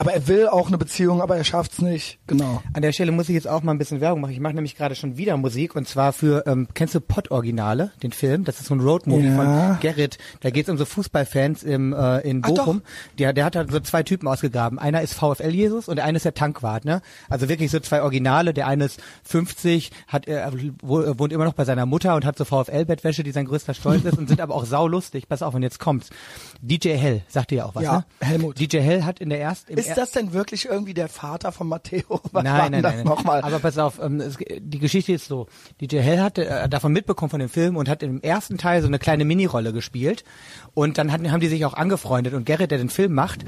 Aber 0.00 0.12
er 0.12 0.28
will 0.28 0.46
auch 0.46 0.68
eine 0.68 0.78
Beziehung, 0.78 1.20
aber 1.20 1.36
er 1.36 1.42
schafft's 1.42 1.80
nicht. 1.82 2.20
Genau. 2.28 2.62
An 2.72 2.82
der 2.82 2.92
Stelle 2.92 3.10
muss 3.10 3.28
ich 3.28 3.34
jetzt 3.34 3.48
auch 3.48 3.62
mal 3.64 3.72
ein 3.72 3.78
bisschen 3.78 4.00
Werbung 4.00 4.20
machen. 4.20 4.30
Ich 4.32 4.38
mache 4.38 4.54
nämlich 4.54 4.76
gerade 4.76 4.94
schon 4.94 5.16
wieder 5.16 5.36
Musik 5.36 5.74
und 5.74 5.88
zwar 5.88 6.12
für, 6.12 6.44
ähm, 6.46 6.68
kennst 6.72 6.94
du 6.94 7.00
Pott-Originale, 7.00 7.90
den 8.02 8.12
Film? 8.12 8.44
Das 8.44 8.60
ist 8.60 8.66
so 8.66 8.74
ein 8.76 8.80
Roadmovie 8.80 9.26
Ja. 9.26 9.34
von 9.74 9.80
Gerrit. 9.80 10.18
Da 10.40 10.50
geht's 10.50 10.68
um 10.68 10.78
so 10.78 10.84
Fußballfans 10.84 11.64
im, 11.64 11.92
äh, 11.92 12.20
in 12.20 12.42
Ach, 12.44 12.48
Bochum. 12.48 12.82
Der, 13.18 13.32
der 13.32 13.44
hat 13.44 13.56
halt 13.56 13.72
so 13.72 13.80
zwei 13.80 14.04
Typen 14.04 14.28
ausgegraben. 14.28 14.78
Einer 14.78 15.02
ist 15.02 15.14
VfL-Jesus 15.14 15.88
und 15.88 15.96
der 15.96 16.04
eine 16.04 16.16
ist 16.16 16.24
der 16.24 16.34
Tankwart. 16.34 16.84
Ne? 16.84 17.02
Also 17.28 17.48
wirklich 17.48 17.70
so 17.72 17.80
zwei 17.80 18.00
Originale. 18.02 18.54
Der 18.54 18.68
eine 18.68 18.84
ist 18.84 19.00
50, 19.24 19.90
hat, 20.06 20.28
äh, 20.28 20.46
wo- 20.80 21.18
wohnt 21.18 21.32
immer 21.32 21.44
noch 21.44 21.54
bei 21.54 21.64
seiner 21.64 21.86
Mutter 21.86 22.14
und 22.14 22.24
hat 22.24 22.38
so 22.38 22.44
VfL-Bettwäsche, 22.44 23.24
die 23.24 23.32
sein 23.32 23.46
größter 23.46 23.74
Stolz 23.74 24.04
ist 24.04 24.16
und 24.16 24.28
sind 24.28 24.40
aber 24.40 24.54
auch 24.54 24.64
saulustig. 24.64 25.28
Pass 25.28 25.42
auf, 25.42 25.54
und 25.54 25.62
jetzt 25.64 25.80
kommt's. 25.80 26.10
DJ 26.62 26.90
Hell, 26.90 27.22
sagt 27.28 27.50
dir 27.50 27.56
ja 27.58 27.64
auch 27.64 27.74
was, 27.74 27.82
Ja, 27.82 27.96
ne? 27.98 28.04
Helmut. 28.20 28.60
DJ 28.60 28.78
Hell 28.78 29.02
hat 29.04 29.18
in 29.18 29.28
der 29.30 29.40
ersten... 29.40 29.72
Ist 29.72 29.87
das 29.96 30.12
denn 30.12 30.32
wirklich 30.32 30.66
irgendwie 30.66 30.94
der 30.94 31.08
Vater 31.08 31.52
von 31.52 31.68
Matteo? 31.68 32.20
Was 32.32 32.44
nein, 32.44 32.72
nein, 32.72 32.82
das 32.82 32.94
nein. 32.96 33.04
nochmal? 33.04 33.42
Aber 33.42 33.58
pass 33.58 33.78
auf, 33.78 34.00
ähm, 34.02 34.20
es, 34.20 34.36
die 34.38 34.78
Geschichte 34.78 35.12
ist 35.12 35.26
so. 35.26 35.46
DJ 35.80 35.98
Hell 35.98 36.20
hatte 36.20 36.46
äh, 36.46 36.68
davon 36.68 36.92
mitbekommen 36.92 37.30
von 37.30 37.40
dem 37.40 37.48
Film 37.48 37.76
und 37.76 37.88
hat 37.88 38.02
im 38.02 38.20
ersten 38.20 38.58
Teil 38.58 38.82
so 38.82 38.88
eine 38.88 38.98
kleine 38.98 39.24
Minirolle 39.24 39.72
gespielt. 39.72 40.24
Und 40.74 40.98
dann 40.98 41.12
hatten, 41.12 41.30
haben 41.30 41.40
die 41.40 41.48
sich 41.48 41.64
auch 41.64 41.74
angefreundet. 41.74 42.34
Und 42.34 42.44
Gerrit, 42.44 42.70
der 42.70 42.78
den 42.78 42.90
Film 42.90 43.14
macht, 43.14 43.44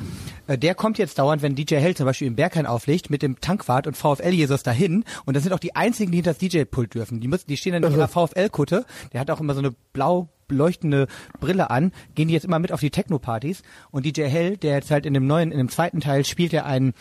äh, 0.47 0.57
der 0.57 0.75
kommt 0.75 0.99
jetzt 0.99 1.19
dauernd, 1.19 1.43
wenn 1.43 1.55
DJ 1.55 1.77
Hell 1.77 1.97
zum 1.97 2.07
Beispiel 2.07 2.29
im 2.29 2.37
Berghain 2.37 2.67
auflegt, 2.67 3.11
mit 3.11 3.23
dem 3.23 3.41
Tankwart 3.41 3.87
und 3.87 3.97
VfL 3.97 4.31
Jesus 4.33 4.63
dahin. 4.63 5.05
Und 5.25 5.35
das 5.35 5.43
sind 5.43 5.53
auch 5.53 5.59
die 5.59 5.77
einzigen, 5.77 6.13
die 6.13 6.19
hinter 6.19 6.33
das 6.33 6.39
DJ-Pult 6.39 6.95
dürfen. 6.95 7.21
Die, 7.21 7.29
müssen, 7.29 7.47
die 7.49 7.57
stehen 7.57 7.73
dann 7.73 7.85
in 7.85 7.93
ihrer 7.93 8.09
VfL-Kutte. 8.09 8.85
Der 9.13 9.21
hat 9.21 9.31
auch 9.31 9.41
immer 9.41 9.55
so 9.55 9.61
eine 9.61 9.75
blau 9.93 10.29
leuchtende 10.51 11.07
Brille 11.41 11.71
an, 11.71 11.93
gehen 12.15 12.29
die 12.29 12.35
jetzt 12.35 12.45
immer 12.45 12.59
mit 12.59 12.73
auf 12.73 12.81
die 12.81 12.91
Techno-Partys 12.91 13.63
und 13.91 14.05
DJ 14.05 14.23
Hell, 14.23 14.57
der 14.57 14.75
jetzt 14.75 14.91
halt 14.91 15.07
in 15.07 15.15
dem 15.15 15.27
neuen, 15.27 15.53
in 15.53 15.59
dem 15.59 15.69
zweiten 15.69 16.01
Teil 16.01 16.25
spielt 16.25 16.53
er 16.53 16.67
einen 16.67 16.95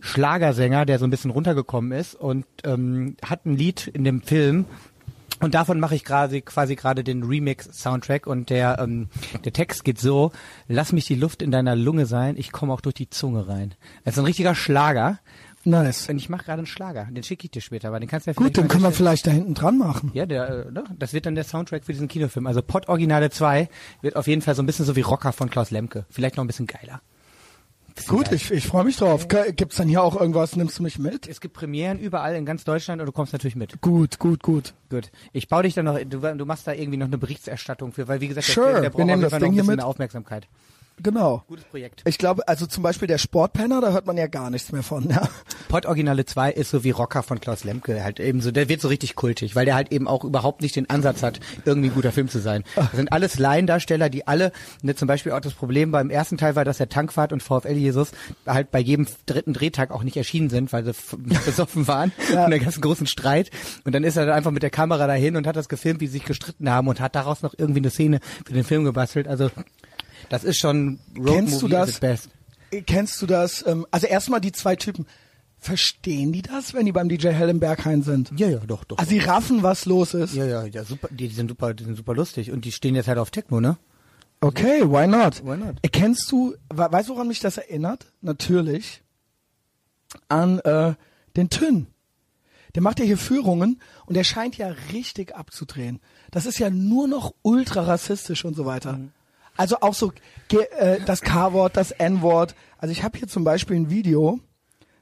Schlagersänger, 0.00 0.86
der 0.86 0.98
so 0.98 1.04
ein 1.04 1.10
bisschen 1.10 1.30
runtergekommen 1.30 1.92
ist 1.92 2.14
und 2.14 2.46
ähm, 2.64 3.16
hat 3.24 3.44
ein 3.44 3.56
Lied 3.56 3.86
in 3.86 4.04
dem 4.04 4.22
Film 4.22 4.64
und 5.40 5.54
davon 5.54 5.80
mache 5.80 5.94
ich 5.94 6.04
quasi 6.04 6.42
quasi 6.42 6.76
gerade 6.76 7.02
den 7.02 7.22
Remix-Soundtrack 7.22 8.26
und 8.26 8.50
der 8.50 8.78
ähm, 8.78 9.08
der 9.44 9.52
Text 9.52 9.84
geht 9.84 9.98
so: 9.98 10.32
Lass 10.68 10.92
mich 10.92 11.06
die 11.06 11.14
Luft 11.14 11.40
in 11.40 11.50
deiner 11.50 11.76
Lunge 11.76 12.04
sein, 12.04 12.36
ich 12.36 12.52
komme 12.52 12.72
auch 12.74 12.82
durch 12.82 12.94
die 12.94 13.08
Zunge 13.08 13.48
rein. 13.48 13.74
Das 14.04 14.14
ist 14.14 14.18
ein 14.18 14.26
richtiger 14.26 14.54
Schlager. 14.54 15.18
Nice. 15.64 16.08
Und 16.08 16.16
ich 16.16 16.28
mache 16.28 16.44
gerade 16.44 16.58
einen 16.58 16.66
Schlager, 16.66 17.06
den 17.10 17.22
schicke 17.22 17.44
ich 17.46 17.50
dir 17.50 17.60
später, 17.60 17.88
aber 17.88 18.00
den 18.00 18.08
kannst 18.08 18.26
du 18.26 18.30
ja 18.30 18.34
Gut, 18.34 18.44
vielleicht 18.46 18.56
den 18.56 18.64
mal 18.64 18.68
können 18.68 18.84
wir 18.84 18.92
vielleicht 18.92 19.26
da 19.26 19.30
hinten 19.30 19.54
dran 19.54 19.78
machen. 19.78 20.10
Ja, 20.14 20.26
der, 20.26 20.66
äh, 20.66 20.70
ne? 20.72 20.84
das 20.98 21.12
wird 21.12 21.26
dann 21.26 21.34
der 21.34 21.44
Soundtrack 21.44 21.84
für 21.84 21.92
diesen 21.92 22.08
Kinofilm. 22.08 22.46
Also 22.46 22.62
Pott 22.62 22.88
Originale 22.88 23.30
2 23.30 23.68
wird 24.02 24.16
auf 24.16 24.26
jeden 24.26 24.42
Fall 24.42 24.54
so 24.54 24.62
ein 24.62 24.66
bisschen 24.66 24.84
so 24.84 24.96
wie 24.96 25.00
Rocker 25.02 25.32
von 25.32 25.50
Klaus 25.50 25.70
Lemke. 25.70 26.04
Vielleicht 26.10 26.36
noch 26.36 26.44
ein 26.44 26.46
bisschen 26.46 26.66
geiler. 26.66 27.00
Bisschen 27.94 28.16
Gut, 28.16 28.26
geil. 28.26 28.34
ich, 28.36 28.50
ich 28.52 28.66
freue 28.68 28.84
mich 28.84 28.96
drauf. 28.98 29.26
Ge- 29.26 29.52
Gibt's 29.52 29.76
dann 29.76 29.88
hier 29.88 30.02
auch 30.02 30.18
irgendwas? 30.18 30.54
Nimmst 30.54 30.78
du 30.78 30.84
mich 30.84 30.98
mit? 31.00 31.26
Es 31.26 31.40
gibt 31.40 31.54
Premieren 31.54 31.98
überall 31.98 32.36
in 32.36 32.46
ganz 32.46 32.62
Deutschland 32.64 33.00
und 33.02 33.06
du 33.06 33.12
kommst 33.12 33.32
natürlich 33.32 33.56
mit. 33.56 33.80
Gut, 33.80 34.18
gut, 34.20 34.42
gut. 34.42 34.74
Gut. 34.90 35.10
Ich 35.32 35.48
baue 35.48 35.64
dich 35.64 35.74
dann 35.74 35.86
noch, 35.86 35.98
du, 35.98 36.20
du 36.20 36.46
machst 36.46 36.66
da 36.68 36.72
irgendwie 36.72 36.98
noch 36.98 37.08
eine 37.08 37.18
Berichterstattung 37.18 37.92
für, 37.92 38.06
weil 38.06 38.20
wie 38.20 38.28
gesagt, 38.28 38.46
der 38.46 38.54
Sure, 38.54 38.72
der 38.74 38.82
wir 38.84 38.90
braucht 38.90 39.00
auf 39.02 39.06
nehmen 39.06 39.22
das 39.22 39.32
noch 39.32 39.38
ein 39.40 39.52
hier 39.52 39.62
bisschen 39.62 39.66
mit. 39.66 39.76
mehr 39.78 39.86
Aufmerksamkeit. 39.86 40.46
Genau. 41.02 41.42
Gutes 41.48 41.64
Projekt. 41.64 42.02
Ich 42.04 42.18
glaube, 42.18 42.46
also 42.48 42.66
zum 42.66 42.82
Beispiel 42.82 43.08
der 43.08 43.18
Sportpenner, 43.18 43.80
da 43.80 43.92
hört 43.92 44.06
man 44.06 44.16
ja 44.16 44.26
gar 44.26 44.50
nichts 44.50 44.70
mehr 44.72 44.82
von. 44.82 45.08
Ja. 45.10 45.28
Pott 45.68 45.86
Originale 45.86 46.24
2 46.26 46.52
ist 46.52 46.70
so 46.70 46.84
wie 46.84 46.90
Rocker 46.90 47.22
von 47.22 47.40
Klaus 47.40 47.64
Lemke, 47.64 48.02
halt 48.04 48.20
eben 48.20 48.40
so, 48.40 48.50
der 48.50 48.68
wird 48.68 48.80
so 48.80 48.88
richtig 48.88 49.14
kultig, 49.14 49.54
weil 49.56 49.64
der 49.64 49.74
halt 49.74 49.92
eben 49.92 50.06
auch 50.08 50.24
überhaupt 50.24 50.62
nicht 50.62 50.76
den 50.76 50.90
Ansatz 50.90 51.22
hat, 51.22 51.40
irgendwie 51.64 51.88
ein 51.88 51.94
guter 51.94 52.12
Film 52.12 52.28
zu 52.28 52.38
sein. 52.40 52.64
Das 52.76 52.92
sind 52.92 53.12
alles 53.12 53.38
Laiendarsteller, 53.38 54.10
die 54.10 54.26
alle, 54.26 54.52
ne, 54.82 54.94
zum 54.94 55.08
Beispiel 55.08 55.32
auch 55.32 55.40
das 55.40 55.54
Problem 55.54 55.90
beim 55.90 56.10
ersten 56.10 56.36
Teil 56.36 56.56
war, 56.56 56.64
dass 56.64 56.78
der 56.78 56.88
Tankwart 56.88 57.32
und 57.32 57.42
VfL 57.42 57.72
Jesus 57.72 58.12
halt 58.46 58.70
bei 58.70 58.80
jedem 58.80 59.06
dritten 59.26 59.52
Drehtag 59.52 59.90
auch 59.90 60.02
nicht 60.02 60.16
erschienen 60.16 60.50
sind, 60.50 60.72
weil 60.72 60.84
sie 60.84 60.92
besoffen 61.46 61.86
waren 61.88 62.12
Ja. 62.32 62.44
und 62.44 62.50
der 62.50 62.60
ganzen 62.60 62.80
großen 62.80 63.06
Streit. 63.06 63.50
Und 63.84 63.94
dann 63.94 64.04
ist 64.04 64.16
er 64.16 64.26
dann 64.26 64.34
einfach 64.34 64.50
mit 64.50 64.62
der 64.62 64.70
Kamera 64.70 65.06
dahin 65.06 65.36
und 65.36 65.46
hat 65.46 65.56
das 65.56 65.68
gefilmt, 65.68 66.00
wie 66.00 66.06
sie 66.06 66.14
sich 66.14 66.24
gestritten 66.24 66.68
haben 66.70 66.88
und 66.88 67.00
hat 67.00 67.14
daraus 67.14 67.42
noch 67.42 67.54
irgendwie 67.56 67.80
eine 67.80 67.90
Szene 67.90 68.20
für 68.46 68.52
den 68.52 68.64
Film 68.64 68.84
gebastelt. 68.84 69.26
Also 69.28 69.50
das 70.30 70.44
ist 70.44 70.58
schon 70.58 70.98
Road 71.18 71.26
Kennst 71.34 71.60
du 71.60 71.66
Movie 71.66 71.76
at 71.76 71.88
das? 71.88 72.00
best. 72.00 72.28
Kennst 72.86 73.20
du 73.20 73.26
das? 73.26 73.66
Ähm, 73.66 73.86
also 73.90 74.06
erstmal 74.06 74.40
die 74.40 74.52
zwei 74.52 74.76
Typen. 74.76 75.06
Verstehen 75.58 76.32
die 76.32 76.40
das, 76.40 76.72
wenn 76.72 76.86
die 76.86 76.92
beim 76.92 77.10
DJ 77.10 77.28
Hell 77.28 77.50
im 77.50 77.60
Berghain 77.60 78.02
sind? 78.02 78.32
Ja, 78.34 78.48
ja, 78.48 78.60
doch, 78.60 78.84
doch. 78.84 78.96
Also 78.96 79.10
sie 79.10 79.18
raffen, 79.18 79.62
was 79.62 79.84
los 79.84 80.14
ist. 80.14 80.34
Ja, 80.34 80.46
ja, 80.46 80.64
ja, 80.64 80.84
super. 80.84 81.08
Die, 81.10 81.28
die 81.28 81.34
sind 81.34 81.48
super, 81.50 81.74
die 81.74 81.84
sind 81.84 81.96
super 81.96 82.14
lustig 82.14 82.50
und 82.50 82.64
die 82.64 82.72
stehen 82.72 82.94
jetzt 82.94 83.08
halt 83.08 83.18
auf 83.18 83.30
Techno, 83.30 83.60
ne? 83.60 83.76
Okay, 84.40 84.80
why 84.90 85.06
not? 85.06 85.44
Why 85.44 85.58
not? 85.58 85.76
Kennst 85.92 86.32
du, 86.32 86.54
we- 86.72 86.88
weißt 86.90 87.10
du, 87.10 87.12
woran 87.12 87.28
mich 87.28 87.40
das 87.40 87.58
erinnert? 87.58 88.06
Natürlich 88.22 89.02
an 90.28 90.60
äh, 90.60 90.94
den 91.36 91.50
Tünn. 91.50 91.88
Der 92.74 92.82
macht 92.82 92.98
ja 93.00 93.04
hier 93.04 93.18
Führungen 93.18 93.82
und 94.06 94.14
der 94.16 94.24
scheint 94.24 94.56
ja 94.56 94.68
richtig 94.92 95.34
abzudrehen. 95.36 96.00
Das 96.30 96.46
ist 96.46 96.58
ja 96.58 96.70
nur 96.70 97.06
noch 97.08 97.34
ultra 97.42 97.82
rassistisch 97.82 98.44
und 98.44 98.54
so 98.54 98.64
weiter. 98.64 98.94
Mhm. 98.94 99.12
Also 99.56 99.76
auch 99.80 99.94
so 99.94 100.12
äh, 100.52 101.00
das 101.04 101.22
K-Wort, 101.22 101.76
das 101.76 101.90
N-Wort. 101.90 102.54
Also 102.78 102.92
ich 102.92 103.02
habe 103.02 103.18
hier 103.18 103.28
zum 103.28 103.44
Beispiel 103.44 103.76
ein 103.76 103.90
Video, 103.90 104.40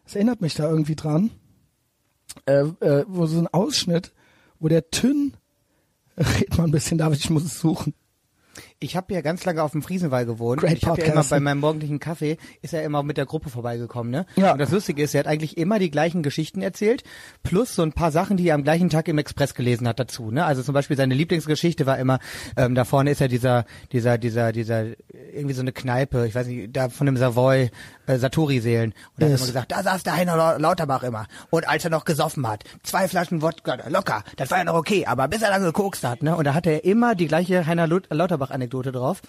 das 0.05 0.15
erinnert 0.15 0.41
mich 0.41 0.55
da 0.55 0.69
irgendwie 0.69 0.97
dran, 0.97 1.31
äh, 2.47 2.61
äh, 2.61 3.05
wo 3.09 3.27
so 3.27 3.39
ein 3.39 3.47
Ausschnitt, 3.47 4.13
wo 4.59 4.69
der 4.69 4.91
Tünn, 4.91 5.37
red 6.17 6.57
mal 6.57 6.65
ein 6.65 6.71
bisschen, 6.71 6.99
David, 6.99 7.21
ich 7.21 7.31
muss 7.31 7.45
es 7.45 7.61
suchen. 7.61 7.95
Ich 8.81 8.95
habe 8.95 9.13
ja 9.13 9.23
ganz 9.23 9.45
lange 9.45 9.63
auf 9.63 9.73
dem 9.73 9.83
Friesenwall 9.83 10.25
gewohnt. 10.25 10.61
Great 10.61 10.79
ich 10.79 10.87
habe 10.87 11.01
ja 11.01 11.13
immer 11.13 11.25
bei 11.25 11.41
meinem 11.41 11.59
morgendlichen 11.59 11.99
Kaffee 11.99 12.37
ist 12.63 12.73
er 12.73 12.85
immer 12.85 13.03
mit 13.03 13.17
der 13.17 13.27
Gruppe 13.27 13.51
vorbeigekommen, 13.51 14.13
ne? 14.13 14.25
Ja. 14.37 14.53
Und 14.53 14.61
das 14.61 14.71
Lustige 14.71 15.03
ist, 15.03 15.15
er 15.15 15.21
hat 15.21 15.27
eigentlich 15.27 15.59
immer 15.59 15.81
die 15.81 15.91
gleichen 15.91 16.23
Geschichten 16.23 16.63
erzählt, 16.63 17.03
plus 17.43 17.75
so 17.75 17.83
ein 17.83 17.93
paar 17.93 18.13
Sachen, 18.13 18.37
die 18.37 18.47
er 18.47 18.55
am 18.55 18.63
gleichen 18.63 18.89
Tag 18.89 19.09
im 19.09 19.19
Express 19.19 19.55
gelesen 19.55 19.89
hat 19.89 19.99
dazu, 19.99 20.31
ne? 20.31 20.45
Also 20.45 20.63
zum 20.63 20.75
Beispiel 20.75 20.97
seine 20.97 21.15
Lieblingsgeschichte 21.15 21.87
war 21.87 21.99
immer, 21.99 22.21
ähm, 22.57 22.77
da 22.77 22.85
vorne 22.85 23.11
ist 23.11 23.21
ja 23.21 23.27
dieser, 23.27 23.65
dieser, 23.91 24.17
dieser, 24.17 24.53
dieser, 24.53 24.85
irgendwie 25.35 25.55
so 25.55 25.63
eine 25.63 25.73
Kneipe, 25.73 26.29
ich 26.29 26.37
weiß 26.37 26.47
nicht, 26.47 26.77
da 26.77 26.89
von 26.89 27.07
dem 27.07 27.17
Savoy, 27.17 27.71
äh, 28.09 28.19
Satori-Seelen. 28.19 28.91
Und 28.93 28.97
er 29.23 29.27
hat 29.27 29.31
Yes. 29.31 29.41
immer 29.43 29.47
gesagt, 29.47 29.71
da 29.73 29.83
saß 29.85 30.03
der 30.03 30.15
Heiner 30.17 30.37
Lau- 30.37 30.59
Lauterbach 30.59 31.05
immer. 31.05 31.27
Und 31.51 31.69
als 31.69 31.85
er 31.85 31.91
noch 31.91 32.05
gesoffen 32.05 32.47
hat, 32.49 32.65
zwei 32.83 33.07
Flaschen 33.07 33.41
Wodka, 33.43 33.77
locker, 33.89 34.25
das 34.37 34.51
war 34.51 34.59
ja 34.59 34.65
noch 34.65 34.75
okay, 34.75 35.07
aber 35.07 35.29
bis 35.29 35.43
er 35.43 35.51
dann 35.51 35.63
gekokst 35.63 36.03
hat, 36.03 36.23
ne? 36.25 36.35
Und 36.35 36.45
da 36.45 36.55
hatte 36.55 36.71
er 36.71 36.85
immer 36.85 37.15
die 37.15 37.29
gleiche 37.29 37.67
Heiner 37.67 37.87
Lauterbach-Anekdote 37.87 38.91
drauf. 38.91 39.21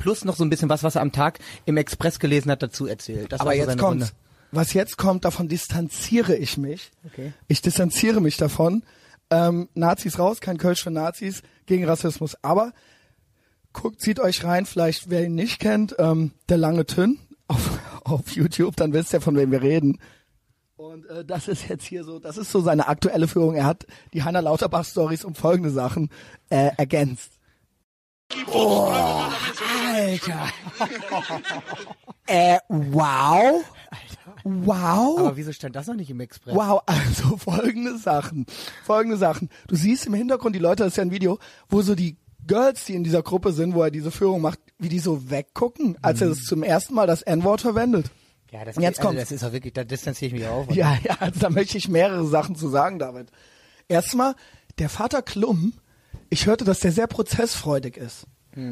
Plus 0.00 0.24
noch 0.24 0.36
so 0.36 0.44
ein 0.44 0.50
bisschen 0.50 0.68
was, 0.68 0.82
was 0.82 0.94
er 0.96 1.02
am 1.02 1.12
Tag 1.12 1.38
im 1.64 1.76
Express 1.76 2.18
gelesen 2.18 2.50
hat, 2.50 2.62
dazu 2.62 2.86
erzählt. 2.86 3.30
Das 3.32 3.40
Aber 3.40 3.50
war 3.50 3.56
so 3.56 3.62
jetzt 3.62 3.78
kommt's. 3.78 4.04
Runde. 4.06 4.16
Was 4.52 4.72
jetzt 4.72 4.96
kommt, 4.96 5.24
davon 5.24 5.48
distanziere 5.48 6.36
ich 6.36 6.56
mich. 6.56 6.92
Okay. 7.04 7.32
Ich 7.48 7.62
distanziere 7.62 8.20
mich 8.20 8.36
davon. 8.36 8.82
Ähm, 9.28 9.68
Nazis 9.74 10.18
raus, 10.20 10.40
kein 10.40 10.56
Kölsch 10.56 10.82
für 10.84 10.90
Nazis, 10.92 11.42
gegen 11.66 11.84
Rassismus. 11.84 12.36
Aber 12.42 12.72
guckt, 13.72 14.00
zieht 14.00 14.20
euch 14.20 14.44
rein, 14.44 14.64
vielleicht 14.64 15.10
wer 15.10 15.24
ihn 15.24 15.34
nicht 15.34 15.58
kennt, 15.60 15.96
ähm, 15.98 16.30
der 16.48 16.58
lange 16.58 16.86
Tünn 16.86 17.18
auf, 17.48 17.78
auf 18.04 18.30
YouTube, 18.30 18.76
dann 18.76 18.92
wisst 18.92 19.12
ihr, 19.12 19.20
von 19.20 19.36
wem 19.36 19.50
wir 19.50 19.62
reden. 19.62 19.98
Und 20.76 21.06
äh, 21.06 21.24
das 21.24 21.48
ist 21.48 21.68
jetzt 21.68 21.84
hier 21.84 22.04
so, 22.04 22.18
das 22.18 22.36
ist 22.36 22.52
so 22.52 22.60
seine 22.60 22.88
aktuelle 22.88 23.28
Führung. 23.28 23.54
Er 23.54 23.64
hat 23.64 23.86
die 24.12 24.24
Hanna 24.24 24.40
Lauterbach 24.40 24.84
Stories 24.84 25.24
um 25.24 25.34
folgende 25.34 25.70
Sachen 25.70 26.10
äh, 26.50 26.70
ergänzt. 26.76 27.32
Alter. 29.94 30.48
äh, 32.26 32.58
wow. 32.68 33.64
Wow. 34.44 35.18
Aber 35.18 35.36
wieso 35.36 35.52
stand 35.52 35.74
das 35.76 35.86
noch 35.86 35.94
nicht 35.94 36.10
im 36.10 36.20
Express? 36.20 36.54
Wow, 36.54 36.82
also 36.86 37.36
folgende 37.38 37.98
Sachen. 37.98 38.46
Folgende 38.84 39.16
Sachen. 39.16 39.48
Du 39.68 39.76
siehst 39.76 40.06
im 40.06 40.14
Hintergrund 40.14 40.54
die 40.54 40.60
Leute, 40.60 40.84
das 40.84 40.92
ist 40.92 40.96
ja 40.96 41.02
ein 41.02 41.10
Video, 41.10 41.38
wo 41.68 41.82
so 41.82 41.94
die 41.94 42.16
Girls, 42.46 42.84
die 42.84 42.94
in 42.94 43.04
dieser 43.04 43.22
Gruppe 43.22 43.52
sind, 43.52 43.74
wo 43.74 43.82
er 43.82 43.90
diese 43.90 44.10
Führung 44.10 44.40
macht, 44.40 44.58
wie 44.78 44.88
die 44.88 44.98
so 44.98 45.30
weggucken, 45.30 45.98
als 46.02 46.20
er 46.20 46.28
das 46.28 46.42
zum 46.42 46.62
ersten 46.62 46.94
Mal 46.94 47.06
das 47.06 47.22
N-Wort 47.22 47.60
verwendet. 47.60 48.10
Ja, 48.52 48.64
das, 48.64 48.76
Und 48.76 48.82
jetzt 48.82 49.00
also 49.00 49.12
das 49.12 49.32
ist 49.32 49.44
auch 49.44 49.52
wirklich, 49.52 49.72
da 49.72 49.84
distanziere 49.84 50.28
ich 50.28 50.40
mich 50.40 50.46
auch. 50.48 50.70
Ja, 50.70 50.96
ja, 51.02 51.16
also 51.20 51.40
da 51.40 51.50
möchte 51.50 51.78
ich 51.78 51.88
mehrere 51.88 52.26
Sachen 52.26 52.54
zu 52.56 52.68
sagen, 52.68 52.98
David. 52.98 53.30
Erstmal, 53.88 54.34
der 54.78 54.88
Vater 54.88 55.22
Klum, 55.22 55.72
ich 56.30 56.46
hörte, 56.46 56.64
dass 56.64 56.80
der 56.80 56.92
sehr 56.92 57.06
prozessfreudig 57.06 57.96
ist. 57.96 58.26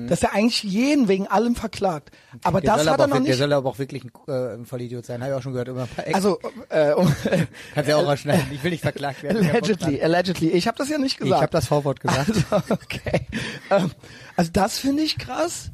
Dass 0.09 0.23
er 0.23 0.33
eigentlich 0.33 0.63
jeden 0.63 1.09
wegen 1.09 1.27
allem 1.27 1.55
verklagt. 1.55 2.11
Aber 2.43 2.63
Der 2.63 2.77
das 2.77 2.87
hat 2.87 2.99
er 3.01 3.07
noch 3.07 3.15
Der 3.17 3.21
nicht. 3.21 3.37
soll 3.37 3.53
aber 3.53 3.69
auch 3.69 3.79
wirklich 3.79 4.03
ein, 4.05 4.11
äh, 4.29 4.55
ein 4.55 4.65
Vollidiot 4.65 5.05
sein. 5.05 5.21
Habe 5.23 5.33
ich 5.33 5.39
auch 5.39 5.43
schon 5.43 5.53
gehört. 5.53 5.69
Immer 5.69 5.87
Also, 6.15 6.39
äh, 6.71 6.93
um, 6.93 7.15
Kannst 7.75 7.91
ja 7.91 7.97
auch 7.97 8.07
rausschneiden. 8.07 8.47
Ich 8.51 8.65
will 8.65 8.71
nicht 8.71 8.81
verklagt 8.81 9.23
werden. 9.23 9.43
Ich 9.43 9.51
allegedly, 9.51 10.03
allegedly. 10.03 10.49
Ich 10.49 10.67
habe 10.67 10.79
das 10.79 10.89
ja 10.89 10.97
nicht 10.97 11.13
Ich 11.15 11.19
gesagt. 11.19 11.43
habe 11.43 11.53
das 11.53 11.67
V-Wort 11.67 12.01
gesagt. 12.01 12.31
Also, 12.51 12.75
okay. 12.75 13.27
Ähm, 13.71 13.91
also 14.37 14.51
das 14.53 14.79
finde 14.79 15.03
ich 15.03 15.19
krass. 15.19 15.71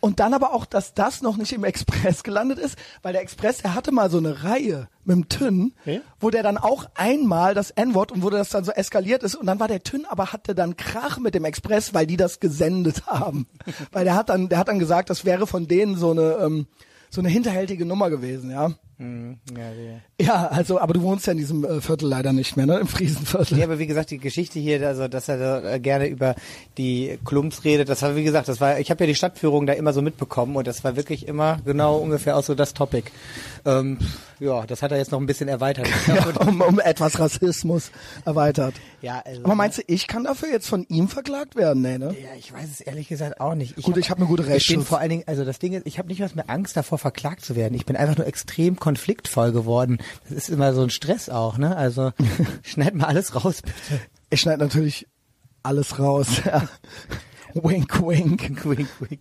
Und 0.00 0.18
dann 0.18 0.32
aber 0.34 0.54
auch, 0.54 0.64
dass 0.64 0.94
das 0.94 1.20
noch 1.22 1.36
nicht 1.36 1.52
im 1.52 1.62
Express 1.70 2.22
gelandet 2.22 2.58
ist, 2.58 2.76
weil 3.02 3.12
der 3.12 3.22
Express, 3.22 3.58
der 3.58 3.74
hatte 3.74 3.92
mal 3.92 4.10
so 4.10 4.18
eine 4.18 4.42
Reihe 4.44 4.88
mit 5.04 5.14
dem 5.16 5.28
Tünn, 5.28 5.74
Ja. 5.84 6.00
wo 6.18 6.30
der 6.30 6.42
dann 6.42 6.56
auch 6.58 6.86
einmal 6.94 7.54
das 7.54 7.70
N-Wort 7.70 8.10
und 8.12 8.22
wo 8.22 8.30
das 8.30 8.48
dann 8.50 8.64
so 8.64 8.72
eskaliert 8.72 9.22
ist 9.22 9.34
und 9.34 9.46
dann 9.46 9.60
war 9.60 9.68
der 9.68 9.82
Tünn, 9.82 10.06
aber 10.08 10.32
hatte 10.32 10.54
dann 10.54 10.76
Krach 10.76 11.18
mit 11.18 11.34
dem 11.34 11.44
Express, 11.44 11.92
weil 11.94 12.06
die 12.06 12.16
das 12.16 12.40
gesendet 12.40 13.06
haben. 13.06 13.46
weil 13.92 14.04
der 14.04 14.14
hat 14.14 14.28
dann, 14.30 14.48
der 14.48 14.58
hat 14.58 14.68
dann 14.68 14.78
gesagt, 14.78 15.10
das 15.10 15.24
wäre 15.24 15.46
von 15.46 15.68
denen 15.68 15.96
so 15.96 16.10
eine, 16.12 16.38
ähm, 16.42 16.66
so 17.10 17.20
eine 17.20 17.28
hinterhältige 17.28 17.84
Nummer 17.84 18.08
gewesen, 18.10 18.50
ja. 18.50 18.70
Mhm. 19.00 19.38
ja, 19.56 19.72
ja. 19.72 20.00
Ja, 20.20 20.46
also, 20.48 20.78
aber 20.78 20.92
du 20.92 21.00
wohnst 21.00 21.26
ja 21.26 21.32
in 21.32 21.38
diesem 21.38 21.64
äh, 21.64 21.80
Viertel 21.80 22.06
leider 22.10 22.34
nicht 22.34 22.58
mehr, 22.58 22.66
ne? 22.66 22.80
Im 22.80 22.86
Friesenviertel. 22.86 23.56
Ja, 23.56 23.64
aber 23.64 23.78
wie 23.78 23.86
gesagt, 23.86 24.10
die 24.10 24.18
Geschichte 24.18 24.58
hier, 24.58 24.86
also 24.86 25.08
dass 25.08 25.26
er 25.28 25.38
da 25.38 25.72
äh, 25.72 25.80
gerne 25.80 26.06
über 26.06 26.34
die 26.76 27.18
Klumps 27.24 27.64
redet, 27.64 27.88
das 27.88 28.02
war 28.02 28.14
wie 28.14 28.24
gesagt, 28.24 28.48
das 28.48 28.60
war, 28.60 28.78
ich 28.78 28.90
habe 28.90 29.02
ja 29.04 29.06
die 29.08 29.14
Stadtführung 29.14 29.66
da 29.66 29.72
immer 29.72 29.94
so 29.94 30.02
mitbekommen 30.02 30.54
und 30.54 30.66
das 30.66 30.84
war 30.84 30.96
wirklich 30.96 31.26
immer 31.26 31.58
genau 31.64 31.96
ungefähr 31.96 32.36
auch 32.36 32.42
so 32.42 32.54
das 32.54 32.74
Topic. 32.74 33.10
Ähm, 33.64 33.96
ja, 34.40 34.66
das 34.66 34.82
hat 34.82 34.90
er 34.90 34.98
jetzt 34.98 35.12
noch 35.12 35.20
ein 35.20 35.26
bisschen 35.26 35.48
erweitert. 35.48 35.86
Ja, 36.08 36.26
um, 36.46 36.60
um 36.60 36.80
etwas 36.80 37.18
Rassismus 37.20 37.90
erweitert. 38.24 38.74
Ja, 39.02 39.22
also- 39.24 39.44
Aber 39.44 39.54
meinst 39.54 39.78
du, 39.78 39.82
ich 39.86 40.06
kann 40.08 40.24
dafür 40.24 40.48
jetzt 40.50 40.66
von 40.68 40.84
ihm 40.88 41.06
verklagt 41.08 41.54
werden? 41.56 41.82
Nee, 41.82 41.98
ne? 41.98 42.06
Ja, 42.20 42.30
ich 42.38 42.52
weiß 42.52 42.68
es 42.70 42.80
ehrlich 42.80 43.06
gesagt 43.08 43.40
auch 43.40 43.54
nicht. 43.54 43.76
Gut, 43.76 43.96
ich 43.96 44.10
hab 44.10 44.18
eine 44.18 44.26
gute 44.26 44.42
Ich 44.42 44.46
bin 44.48 44.54
Rechtsschutz. 44.54 44.88
vor 44.88 44.98
allen 44.98 45.10
Dingen, 45.10 45.24
also 45.26 45.44
das 45.44 45.58
Ding 45.60 45.74
ist, 45.74 45.86
ich 45.86 45.98
habe 45.98 46.08
nicht 46.08 46.20
was 46.20 46.34
mehr 46.34 46.48
Angst 46.50 46.76
davor, 46.76 46.98
verklagt 46.98 47.44
zu 47.44 47.54
werden. 47.54 47.74
Ich 47.74 47.86
bin 47.86 47.96
einfach 47.96 48.16
nur 48.16 48.26
extrem 48.26 48.76
konfliktvoll 48.76 49.52
geworden. 49.52 49.98
Das 50.24 50.32
ist 50.32 50.48
immer 50.48 50.72
so 50.74 50.82
ein 50.82 50.90
Stress 50.90 51.28
auch, 51.28 51.58
ne? 51.58 51.76
Also 51.76 52.12
schneid 52.62 52.94
mal 52.94 53.06
alles 53.06 53.34
raus, 53.34 53.62
bitte. 53.62 54.00
Ich 54.30 54.40
schneide 54.40 54.58
natürlich 54.64 55.06
alles 55.62 55.98
raus. 55.98 56.28
Ja. 56.44 56.68
wink, 57.54 58.00
wink. 58.06 58.64
wink, 58.64 58.88
wink. 59.00 59.20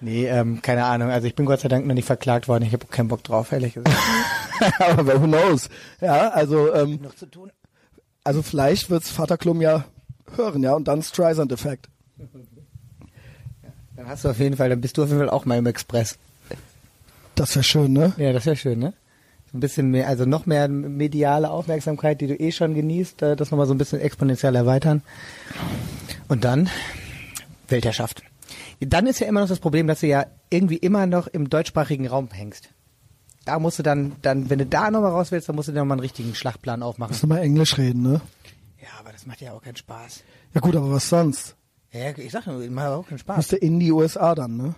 Nee, 0.00 0.26
ähm, 0.26 0.60
keine 0.62 0.84
Ahnung. 0.84 1.10
Also 1.10 1.26
ich 1.26 1.34
bin 1.34 1.46
Gott 1.46 1.60
sei 1.60 1.68
Dank 1.68 1.86
noch 1.86 1.94
nicht 1.94 2.04
verklagt 2.04 2.48
worden. 2.48 2.64
Ich 2.64 2.72
habe 2.72 2.86
keinen 2.86 3.08
Bock 3.08 3.24
drauf, 3.24 3.52
ehrlich 3.52 3.74
gesagt. 3.74 3.96
Aber 4.78 5.20
who 5.20 5.26
knows? 5.26 5.68
Ja, 6.00 6.28
also, 6.28 6.72
ähm, 6.74 7.00
noch 7.02 7.14
zu 7.14 7.26
tun. 7.26 7.50
also 8.24 8.42
vielleicht 8.42 8.90
wird's 8.90 9.10
Vater 9.10 9.38
Klum 9.38 9.60
ja 9.60 9.84
hören, 10.34 10.62
ja, 10.62 10.74
und 10.74 10.88
dann 10.88 11.02
Streisand-Effekt. 11.02 11.88
Dann 13.96 14.08
hast 14.08 14.24
du 14.24 14.30
auf 14.30 14.38
jeden 14.38 14.56
Fall, 14.56 14.68
dann 14.68 14.80
bist 14.80 14.98
du 14.98 15.02
auf 15.02 15.08
jeden 15.08 15.20
Fall 15.20 15.30
auch 15.30 15.44
mal 15.44 15.58
im 15.58 15.66
Express. 15.66 16.18
Das 17.34 17.54
wäre 17.54 17.64
schön, 17.64 17.92
ne? 17.92 18.12
Ja, 18.16 18.32
das 18.32 18.46
wäre 18.46 18.56
schön, 18.56 18.78
ne? 18.78 18.92
So 19.52 19.58
ein 19.58 19.60
bisschen 19.60 19.90
mehr, 19.90 20.08
also 20.08 20.24
noch 20.24 20.46
mehr 20.46 20.68
mediale 20.68 21.50
Aufmerksamkeit, 21.50 22.20
die 22.20 22.26
du 22.26 22.34
eh 22.34 22.50
schon 22.50 22.74
genießt, 22.74 23.22
äh, 23.22 23.36
das 23.36 23.50
nochmal 23.50 23.66
so 23.66 23.74
ein 23.74 23.78
bisschen 23.78 24.00
exponentiell 24.00 24.54
erweitern. 24.54 25.02
Und 26.28 26.44
dann 26.44 26.68
Weltherrschaft. 27.68 28.22
Dann 28.80 29.06
ist 29.06 29.20
ja 29.20 29.26
immer 29.26 29.40
noch 29.40 29.48
das 29.48 29.60
Problem, 29.60 29.86
dass 29.86 30.00
du 30.00 30.06
ja 30.06 30.26
irgendwie 30.50 30.76
immer 30.76 31.06
noch 31.06 31.26
im 31.26 31.48
deutschsprachigen 31.48 32.06
Raum 32.06 32.28
hängst. 32.30 32.68
Da 33.44 33.58
musst 33.58 33.78
du 33.78 33.82
dann, 33.82 34.16
dann, 34.22 34.50
wenn 34.50 34.58
du 34.58 34.66
da 34.66 34.90
nochmal 34.90 35.12
raus 35.12 35.30
willst, 35.30 35.48
dann 35.48 35.56
musst 35.56 35.68
du 35.68 35.72
dir 35.72 35.78
nochmal 35.78 35.96
einen 35.96 36.00
richtigen 36.00 36.34
Schlachtplan 36.34 36.82
aufmachen. 36.82 37.12
Musst 37.12 37.22
du 37.22 37.28
mal 37.28 37.38
Englisch 37.38 37.78
reden, 37.78 38.02
ne? 38.02 38.20
Ja, 38.82 38.88
aber 38.98 39.12
das 39.12 39.24
macht 39.26 39.40
ja 39.40 39.52
auch 39.52 39.62
keinen 39.62 39.76
Spaß. 39.76 40.24
Ja 40.54 40.60
gut, 40.60 40.74
aber 40.74 40.90
was 40.90 41.08
sonst? 41.08 41.56
Ja, 41.92 42.10
ich 42.16 42.32
sag 42.32 42.46
nur, 42.46 42.58
macht 42.70 42.86
auch 42.88 43.06
keinen 43.06 43.18
Spaß. 43.18 43.36
Musst 43.36 43.52
du 43.52 43.56
in 43.56 43.78
die 43.78 43.92
USA 43.92 44.34
dann, 44.34 44.56
ne? 44.56 44.74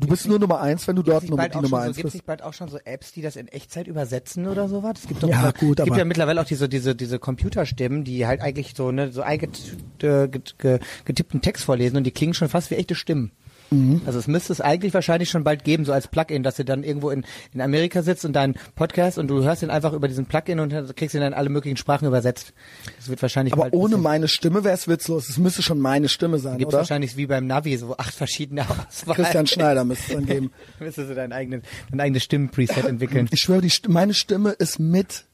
Du 0.00 0.08
bist 0.08 0.28
nur 0.28 0.38
Nummer 0.38 0.60
eins, 0.60 0.86
wenn 0.86 0.96
du 0.96 1.02
dort 1.02 1.28
nur 1.28 1.38
die 1.38 1.56
Nummer 1.56 1.68
so, 1.68 1.76
eins 1.76 1.96
bist. 2.00 2.14
nicht 2.14 2.26
bald 2.26 2.42
auch 2.42 2.52
schon 2.52 2.68
so 2.68 2.78
Apps, 2.84 3.12
die 3.12 3.22
das 3.22 3.36
in 3.36 3.48
Echtzeit 3.48 3.86
übersetzen 3.86 4.46
oder 4.46 4.68
sowas? 4.68 4.94
Es 5.00 5.08
gibt 5.08 5.22
doch 5.22 5.28
Ja, 5.28 5.46
so, 5.46 5.66
gut, 5.66 5.80
es 5.80 5.84
gibt 5.84 5.96
ja 5.96 6.04
mittlerweile 6.04 6.40
auch 6.40 6.46
diese 6.46 6.68
diese 6.68 6.94
diese 6.94 7.18
Computerstimmen, 7.18 8.04
die 8.04 8.26
halt 8.26 8.40
eigentlich 8.40 8.74
so 8.76 8.92
ne 8.92 9.10
so 9.12 9.22
eingetippten 9.22 10.30
ge, 10.58 10.78
getippten 11.04 11.40
Text 11.40 11.64
vorlesen 11.64 11.96
und 11.96 12.04
die 12.04 12.10
klingen 12.10 12.34
schon 12.34 12.48
fast 12.48 12.70
wie 12.70 12.74
echte 12.76 12.94
Stimmen. 12.94 13.32
Mhm. 13.70 14.02
Also 14.06 14.18
es 14.18 14.26
müsste 14.26 14.52
es 14.52 14.60
eigentlich 14.60 14.94
wahrscheinlich 14.94 15.30
schon 15.30 15.44
bald 15.44 15.64
geben, 15.64 15.84
so 15.84 15.92
als 15.92 16.08
Plugin, 16.08 16.42
dass 16.42 16.56
du 16.56 16.64
dann 16.64 16.84
irgendwo 16.84 17.10
in, 17.10 17.24
in 17.52 17.60
Amerika 17.60 18.02
sitzt 18.02 18.24
und 18.24 18.34
deinen 18.34 18.54
Podcast 18.74 19.18
und 19.18 19.28
du 19.28 19.42
hörst 19.42 19.62
ihn 19.62 19.70
einfach 19.70 19.92
über 19.92 20.08
diesen 20.08 20.26
Plugin 20.26 20.60
und 20.60 20.96
kriegst 20.96 21.14
ihn 21.14 21.20
dann 21.20 21.32
in 21.32 21.38
alle 21.38 21.48
möglichen 21.48 21.76
Sprachen 21.76 22.06
übersetzt. 22.06 22.52
Das 22.96 23.08
wird 23.08 23.20
wahrscheinlich 23.22 23.52
Aber 23.52 23.62
bald 23.62 23.74
ohne 23.74 23.96
meine 23.96 24.28
Stimme 24.28 24.64
wäre 24.64 24.74
es 24.74 24.88
witzlos. 24.88 25.28
Es 25.28 25.38
müsste 25.38 25.62
schon 25.62 25.78
meine 25.78 26.08
Stimme 26.08 26.38
sein, 26.38 26.58
gibt 26.58 26.68
oder? 26.68 26.78
wahrscheinlich 26.78 27.16
wie 27.16 27.26
beim 27.26 27.46
Navi 27.46 27.76
so 27.76 27.96
acht 27.96 28.14
verschiedene 28.14 28.62
Auswahl. 28.88 29.16
Christian 29.16 29.46
Schneider 29.46 29.84
müsste 29.84 30.12
es 30.12 30.14
dann 30.14 30.26
geben. 30.26 30.50
Müsstest 30.80 31.10
du 31.10 31.14
deinen 31.14 31.32
eigenen, 31.32 31.62
dein 31.90 32.00
eigenes 32.00 32.22
Stimmenpreset 32.24 32.84
entwickeln. 32.84 33.28
Ich 33.30 33.40
schwöre, 33.40 33.60
die, 33.60 33.72
meine 33.88 34.14
Stimme 34.14 34.50
ist 34.50 34.78
mit, 34.78 35.24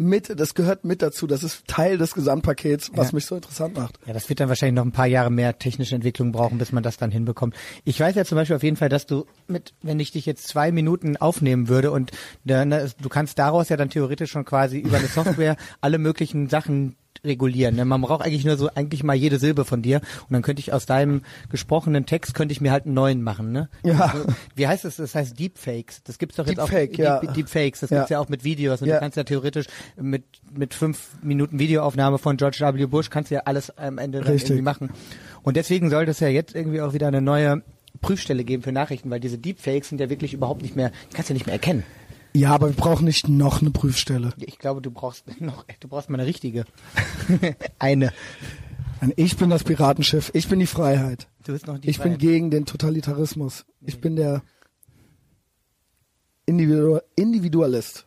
mit, 0.00 0.38
das 0.40 0.54
gehört 0.54 0.84
mit 0.84 1.02
dazu. 1.02 1.26
Das 1.26 1.42
ist 1.44 1.66
Teil 1.68 1.98
des 1.98 2.14
Gesamtpakets, 2.14 2.90
was 2.94 3.08
Ja. 3.10 3.14
mich 3.14 3.26
so 3.26 3.36
interessant 3.36 3.76
macht. 3.76 3.98
Ja, 4.06 4.12
das 4.14 4.28
wird 4.28 4.40
dann 4.40 4.48
wahrscheinlich 4.48 4.74
noch 4.76 4.84
ein 4.84 4.92
paar 4.92 5.06
Jahre 5.06 5.30
mehr 5.30 5.58
technische 5.58 5.94
Entwicklung 5.94 6.32
brauchen, 6.32 6.58
bis 6.58 6.72
man 6.72 6.82
das 6.82 6.96
dann 6.96 7.10
hinbekommt. 7.10 7.54
Ich 7.84 8.00
weiß 8.00 8.14
ja 8.14 8.24
zum 8.24 8.36
Beispiel 8.36 8.56
auf 8.56 8.62
jeden 8.62 8.76
Fall, 8.76 8.88
dass 8.88 9.06
du 9.06 9.26
mit, 9.46 9.74
wenn 9.82 10.00
ich 10.00 10.10
dich 10.10 10.26
jetzt 10.26 10.48
zwei 10.48 10.72
Minuten 10.72 11.16
aufnehmen 11.18 11.68
würde 11.68 11.90
und 11.90 12.12
äh, 12.46 12.64
ne, 12.64 12.90
du 13.00 13.08
kannst 13.08 13.38
daraus 13.38 13.68
ja 13.68 13.76
dann 13.76 13.90
theoretisch 13.90 14.30
schon 14.30 14.44
quasi 14.44 14.78
über 14.78 14.96
eine 14.96 15.06
Software 15.08 15.56
alle 15.80 15.98
möglichen 15.98 16.48
Sachen 16.48 16.96
regulieren. 17.24 17.76
Ne? 17.76 17.84
Man 17.84 18.00
braucht 18.00 18.24
eigentlich 18.24 18.44
nur 18.44 18.56
so 18.56 18.68
eigentlich 18.74 19.02
mal 19.02 19.14
jede 19.14 19.38
Silbe 19.38 19.64
von 19.64 19.82
dir 19.82 20.00
und 20.28 20.32
dann 20.32 20.42
könnte 20.42 20.60
ich 20.60 20.72
aus 20.72 20.86
deinem 20.86 21.22
gesprochenen 21.50 22.06
Text 22.06 22.34
könnte 22.34 22.52
ich 22.52 22.60
mir 22.60 22.72
halt 22.72 22.86
einen 22.86 22.94
neuen 22.94 23.22
machen. 23.22 23.52
Ne? 23.52 23.68
Ja. 23.84 24.00
Also, 24.12 24.24
wie 24.54 24.66
heißt 24.66 24.84
es? 24.84 24.96
Das 24.96 25.14
heißt 25.14 25.38
Deepfakes. 25.38 26.02
Das 26.04 26.18
gibt's 26.18 26.36
doch 26.36 26.46
jetzt 26.46 26.58
Deepfake, 26.58 26.94
auch. 26.94 26.98
ja. 26.98 27.20
Deep, 27.20 27.34
Deepfakes. 27.34 27.80
Das 27.80 27.90
Ja. 27.90 27.98
gibt's 27.98 28.10
ja 28.10 28.18
auch 28.18 28.28
mit 28.28 28.44
Videos 28.44 28.82
und 28.82 28.88
Ja. 28.88 28.94
du 28.94 29.00
kannst 29.00 29.16
ja 29.16 29.24
theoretisch 29.24 29.66
mit 29.96 30.24
mit 30.52 30.74
fünf 30.74 31.10
Minuten 31.22 31.58
Videoaufnahme 31.58 32.18
von 32.18 32.36
George 32.36 32.58
W. 32.60 32.86
Bush 32.86 33.08
kannst 33.10 33.30
du 33.30 33.36
ja 33.36 33.42
alles 33.44 33.76
am 33.78 33.98
Ende 33.98 34.20
dann 34.20 34.36
irgendwie 34.36 34.62
machen. 34.62 34.90
Und 35.42 35.56
deswegen 35.56 35.90
sollte 35.90 36.10
es 36.10 36.20
ja 36.20 36.28
jetzt 36.28 36.54
irgendwie 36.54 36.80
auch 36.80 36.92
wieder 36.92 37.06
eine 37.08 37.20
neue 37.22 37.62
Prüfstelle 38.00 38.44
geben 38.44 38.62
für 38.62 38.72
Nachrichten, 38.72 39.10
weil 39.10 39.20
diese 39.20 39.38
Deepfakes 39.38 39.88
sind 39.90 40.00
ja 40.00 40.10
wirklich 40.10 40.32
überhaupt 40.34 40.62
nicht 40.62 40.74
mehr, 40.76 40.90
die 41.10 41.14
kannst 41.14 41.28
du 41.30 41.32
ja 41.32 41.36
nicht 41.36 41.46
mehr 41.46 41.54
erkennen. 41.54 41.82
Ja, 42.32 42.52
aber 42.52 42.68
wir 42.68 42.76
brauchen 42.76 43.04
nicht 43.06 43.28
noch 43.28 43.60
eine 43.60 43.70
Prüfstelle. 43.70 44.32
Ich 44.38 44.58
glaube, 44.58 44.80
du 44.80 44.90
brauchst 44.90 45.24
noch, 45.40 45.64
du 45.80 45.88
brauchst 45.88 46.10
mal 46.10 46.18
eine 46.20 46.26
richtige. 46.28 46.64
eine. 47.78 48.12
Ich 49.16 49.36
bin 49.36 49.48
das 49.50 49.64
Piratenschiff. 49.64 50.30
Ich 50.34 50.48
bin 50.48 50.58
die 50.58 50.66
Freiheit. 50.66 51.26
Du 51.44 51.52
bist 51.52 51.66
noch 51.66 51.78
die 51.78 51.88
Ich 51.88 51.96
bin 51.98 52.04
Freiheit. 52.12 52.20
gegen 52.20 52.50
den 52.50 52.66
Totalitarismus. 52.66 53.64
Ich 53.80 54.00
bin 54.00 54.14
der 54.16 54.42
Individu 56.46 56.98
Individualist. 57.16 58.06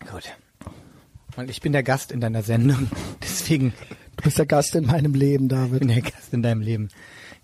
Gut. 0.00 0.24
Und 1.36 1.50
ich 1.50 1.60
bin 1.60 1.72
der 1.72 1.82
Gast 1.82 2.12
in 2.12 2.20
deiner 2.20 2.42
Sendung. 2.42 2.90
Deswegen 3.22 3.72
Du 4.16 4.24
bist 4.24 4.38
der 4.38 4.46
Gast 4.46 4.74
in 4.74 4.86
meinem 4.86 5.12
Leben, 5.14 5.48
bin 5.48 5.58
David. 5.58 5.90
der 5.90 6.00
Gast 6.00 6.32
in 6.32 6.42
deinem 6.42 6.62
Leben. 6.62 6.88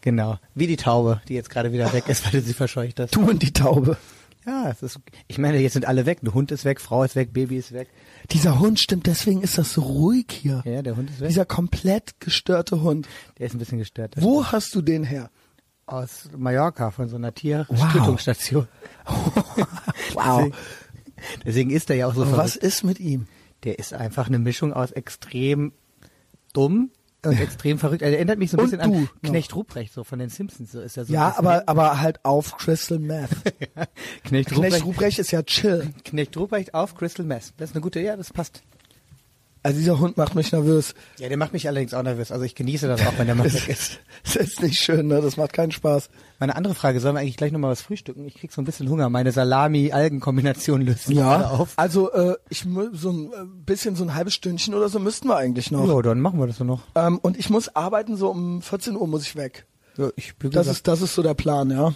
Genau. 0.01 0.39
Wie 0.55 0.67
die 0.67 0.77
Taube, 0.77 1.21
die 1.29 1.35
jetzt 1.35 1.51
gerade 1.51 1.71
wieder 1.73 1.93
weg 1.93 2.09
ist, 2.09 2.25
weil 2.25 2.33
du 2.33 2.41
sie 2.41 2.55
verscheucht 2.55 2.99
hast. 2.99 3.15
Du 3.15 3.29
und 3.29 3.43
die 3.43 3.53
Taube. 3.53 3.99
Ja, 4.45 4.71
es 4.71 4.83
ist, 4.83 4.99
ich 5.29 5.39
meine, 5.39 5.59
jetzt 5.59 5.75
sind 5.75 5.87
alle 5.87 6.05
weg. 6.07 6.19
Der 6.23 6.35
Hund 6.35 6.51
ist 6.51 6.65
weg, 6.65 6.81
Frau 6.81 7.05
ist 7.05 7.15
weg, 7.15 7.33
Baby 7.33 7.59
ist 7.59 7.73
weg. 7.73 7.89
Dieser 8.31 8.59
Hund 8.59 8.81
stimmt, 8.81 9.07
deswegen 9.07 9.41
ist 9.43 9.57
das 9.57 9.73
so 9.73 9.83
ruhig 9.83 10.27
hier. 10.31 10.63
Ja, 10.65 10.83
der 10.83 10.97
Hund 10.97 11.11
ist 11.11 11.21
weg. 11.21 11.29
Dieser 11.29 11.45
komplett 11.45 12.19
gestörte 12.21 12.83
Hund. 12.83 13.09
Der 13.39 13.47
ist 13.47 13.55
ein 13.55 13.59
bisschen 13.59 13.79
gestört. 13.79 14.15
Wo 14.19 14.45
hast 14.45 14.75
du 14.75 14.83
den 14.83 15.05
her? 15.05 15.31
Aus 15.87 16.29
Mallorca, 16.37 16.91
von 16.91 17.09
so 17.09 17.17
einer 17.17 17.29
Wow. 17.29 17.35
Tiertötungsstation. 17.35 18.69
Wow. 20.15 20.51
Deswegen, 20.51 20.55
deswegen 21.45 21.71
ist 21.71 21.91
er 21.91 21.97
ja 21.97 22.07
auch 22.09 22.15
so 22.15 22.23
was 22.23 22.31
verrückt. 22.53 22.57
ist 22.57 22.83
mit 22.85 23.01
ihm? 23.01 23.27
Der 23.65 23.79
ist 23.79 23.95
einfach 23.95 24.27
eine 24.27 24.39
Mischung 24.39 24.73
aus 24.73 24.91
extrem 24.91 25.73
dumm 26.53 26.91
und 27.25 27.41
extrem 27.41 27.79
verrückt. 27.79 28.03
Er 28.03 28.13
erinnert 28.13 28.39
mich 28.39 28.51
so 28.51 28.57
ein 28.57 28.65
Und 28.65 28.71
bisschen 28.71 28.91
du 28.91 28.99
an. 28.99 29.11
Knecht 29.23 29.55
Ruprecht, 29.55 29.93
so 29.93 30.05
von 30.05 30.19
den 30.19 30.29
Simpsons. 30.29 30.73
So 30.73 30.81
ist 30.81 30.97
er 30.97 31.05
so. 31.05 31.13
Ja, 31.13 31.35
aber, 31.37 31.65
aber 31.67 32.01
halt 32.01 32.25
auf 32.25 32.57
Crystal 32.57 32.99
Meth. 32.99 33.31
Knecht 34.25 34.49
Knecht 34.49 34.57
Ruprecht, 34.57 34.85
Ruprecht 34.85 35.19
ist 35.19 35.31
ja 35.31 35.43
chill. 35.43 35.93
Knecht 36.05 36.37
Ruprecht 36.37 36.75
auf 36.75 36.95
Crystal 36.95 37.25
Meth. 37.25 37.55
Das 37.59 37.71
ist 37.71 37.77
eine 37.77 37.83
gute, 37.83 38.01
ja, 38.01 38.17
das 38.17 38.33
passt. 38.33 38.63
Also 39.65 39.79
dieser 39.79 40.01
Hund 40.01 40.17
macht 40.17 40.35
mich 40.35 40.51
nervös. 40.51 40.95
Ja, 41.19 41.29
der 41.29 41.37
macht 41.37 41.53
mich 41.53 41.69
allerdings 41.69 41.95
auch 41.95 42.03
nervös. 42.03 42.33
Also 42.33 42.45
ich 42.45 42.57
genieße 42.57 42.89
das 42.89 43.01
auch, 43.07 43.13
wenn 43.17 43.27
der 43.27 43.35
mal 43.37 43.53
weg 43.53 43.69
ist. 43.69 44.01
Das 44.25 44.37
ist 44.37 44.61
nicht 44.61 44.81
schön, 44.81 45.07
ne? 45.07 45.21
Das 45.21 45.37
macht 45.37 45.53
keinen 45.53 45.71
Spaß. 45.71 46.11
Meine 46.41 46.57
andere 46.57 46.75
Frage, 46.75 46.99
sollen 46.99 47.15
wir 47.15 47.21
eigentlich 47.21 47.37
gleich 47.37 47.53
nochmal 47.53 47.71
was 47.71 47.81
frühstücken? 47.81 48.27
Ich 48.27 48.35
krieg 48.35 48.51
so 48.51 48.61
ein 48.61 48.65
bisschen 48.65 48.89
Hunger. 48.89 49.09
Meine 49.09 49.31
Salami-Algen-Kombination 49.31 50.81
löst 50.83 51.05
sich 51.07 51.17
gerade 51.17 51.49
auf. 51.51 51.75
Also 51.77 52.13
äh, 52.13 52.35
ich 52.49 52.67
so 52.93 53.11
ein 53.11 53.27
äh, 53.33 53.45
bisschen 53.65 53.95
so 53.95 54.05
ein 54.05 54.15
halbes 54.15 54.35
Stündchen 54.35 54.75
oder 54.75 54.89
so 54.89 54.99
müssten 54.99 55.29
wir 55.29 55.37
eigentlich 55.37 55.71
noch. 55.71 55.87
Ja, 55.87 56.03
dann 56.03 56.21
machen 56.21 56.41
wir 56.41 56.47
das 56.49 56.57
so 56.57 56.65
noch. 56.65 56.83
Ähm, 56.95 57.19
und 57.19 57.39
ich 57.39 57.51
muss 57.51 57.75
arbeiten, 57.77 58.17
so 58.17 58.31
um 58.31 58.63
14 58.63 58.97
Uhr 58.97 59.07
muss 59.07 59.23
ich 59.23 59.37
weg. 59.37 59.67
Ja, 59.97 60.09
ich 60.17 60.35
wie 60.41 60.49
Das 60.49 60.63
gesagt, 60.63 60.77
ist, 60.77 60.89
das 60.89 61.03
ist 61.03 61.15
so 61.15 61.23
der 61.23 61.35
Plan, 61.35 61.71
ja. 61.71 61.95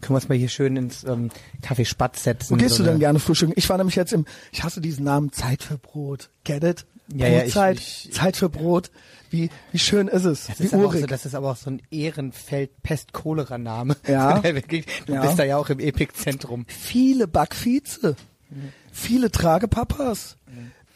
können 0.00 0.10
wir 0.10 0.14
uns 0.16 0.28
mal 0.28 0.36
hier 0.36 0.48
schön 0.48 0.76
ins 0.76 1.04
ähm, 1.04 1.30
Café 1.62 1.84
Spatz 1.84 2.24
setzen. 2.24 2.50
Wo 2.54 2.56
gehst 2.56 2.74
so 2.74 2.82
du 2.82 2.90
denn 2.90 2.98
gerne 2.98 3.18
frühstücken? 3.18 3.52
Ich 3.56 3.68
war 3.70 3.78
nämlich 3.78 3.96
jetzt 3.96 4.12
im, 4.12 4.26
ich 4.52 4.64
hasse 4.64 4.80
diesen 4.80 5.04
Namen 5.04 5.32
Zeit 5.32 5.62
für 5.62 5.78
Brot. 5.78 6.30
Get 6.44 6.64
it? 6.64 6.84
Ja, 7.14 7.26
ja, 7.28 7.38
ich- 7.38 7.44
Brotzeit, 7.54 7.78
ich- 7.78 8.10
Zeit 8.12 8.36
für 8.36 8.48
Brot. 8.48 8.90
Wie, 9.30 9.50
wie 9.72 9.78
schön 9.78 10.08
ist 10.08 10.24
es? 10.24 10.46
Das 10.46 10.58
wie 10.60 10.64
ist, 10.64 10.74
aber 10.74 10.84
auch 10.84 10.88
urig. 10.88 11.02
so, 11.02 11.06
das 11.06 11.26
ist 11.26 11.34
aber 11.34 11.50
auch 11.50 11.56
so 11.56 11.70
ein 11.70 11.82
Ehrenfeld-Pest-Cholera-Name. 11.90 13.96
Ja. 14.06 14.40
Du 15.06 15.12
Ja. 15.12 15.20
bist 15.22 15.38
da 15.38 15.44
ja 15.44 15.58
auch 15.58 15.68
im 15.68 15.80
Epizentrum. 15.80 16.64
viele 16.66 17.28
Backvize, 17.28 18.16
viele 18.92 19.30
Tragepapas, 19.30 20.36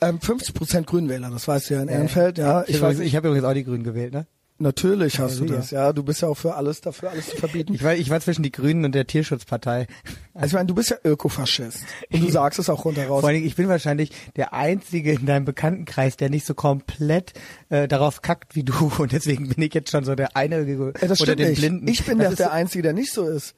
ähm, 0.01 0.20
50 0.20 0.55
Prozent 0.55 0.86
Grünwähler, 0.86 1.30
das 1.30 1.47
weißt 1.47 1.70
du 1.70 1.74
ja 1.74 1.82
in 1.82 1.89
Ehrenfeld, 1.89 2.39
ja. 2.39 2.62
Ich, 2.62 2.76
Ich 2.76 2.80
weiß, 2.80 2.98
ich 3.01 3.14
habe 3.16 3.28
übrigens 3.28 3.47
auch 3.47 3.55
die 3.55 3.64
Grünen 3.64 3.84
gewählt, 3.84 4.12
ne? 4.12 4.26
Natürlich 4.58 5.18
hast 5.18 5.40
du 5.40 5.44
das, 5.46 5.70
ja. 5.70 5.92
Du 5.92 6.02
bist 6.02 6.22
ja 6.22 6.28
auch 6.28 6.36
für 6.36 6.54
alles 6.54 6.80
dafür, 6.80 7.10
alles 7.10 7.30
zu 7.30 7.36
verbieten. 7.36 7.74
Ich 7.74 7.82
war, 7.82 7.94
ich 7.94 8.10
war 8.10 8.20
zwischen 8.20 8.42
die 8.42 8.52
Grünen 8.52 8.84
und 8.84 8.94
der 8.94 9.06
Tierschutzpartei. 9.06 9.86
Also 10.34 10.46
ich 10.48 10.52
meine, 10.54 10.66
du 10.66 10.74
bist 10.74 10.90
ja 10.90 10.96
Ökofaschist 11.04 11.80
und 12.12 12.22
du 12.22 12.30
sagst 12.30 12.58
es 12.58 12.68
auch 12.70 12.84
runter 12.84 13.06
raus. 13.06 13.20
Vor 13.20 13.28
allen 13.28 13.36
Dingen, 13.36 13.46
ich 13.46 13.56
bin 13.56 13.68
wahrscheinlich 13.68 14.10
der 14.36 14.52
Einzige 14.52 15.12
in 15.12 15.26
deinem 15.26 15.44
Bekanntenkreis, 15.44 16.16
der 16.16 16.30
nicht 16.30 16.46
so 16.46 16.54
komplett 16.54 17.32
äh, 17.70 17.88
darauf 17.88 18.22
kackt 18.22 18.54
wie 18.54 18.62
du. 18.64 18.92
Und 18.98 19.12
deswegen 19.12 19.48
bin 19.48 19.62
ich 19.62 19.74
jetzt 19.74 19.90
schon 19.90 20.04
so 20.04 20.14
der 20.14 20.36
eine 20.36 20.62
Ja, 20.68 20.90
das 20.92 21.02
oder 21.02 21.16
stimmt 21.16 21.38
den 21.40 21.48
nicht. 21.50 21.58
Blinden. 21.58 21.88
Ich 21.88 22.04
bin 22.04 22.18
Das 22.18 22.36
der, 22.36 22.52
Einzige, 22.52 22.82
der 22.82 22.92
nicht 22.92 23.12
so 23.12 23.26
ist. 23.28 23.54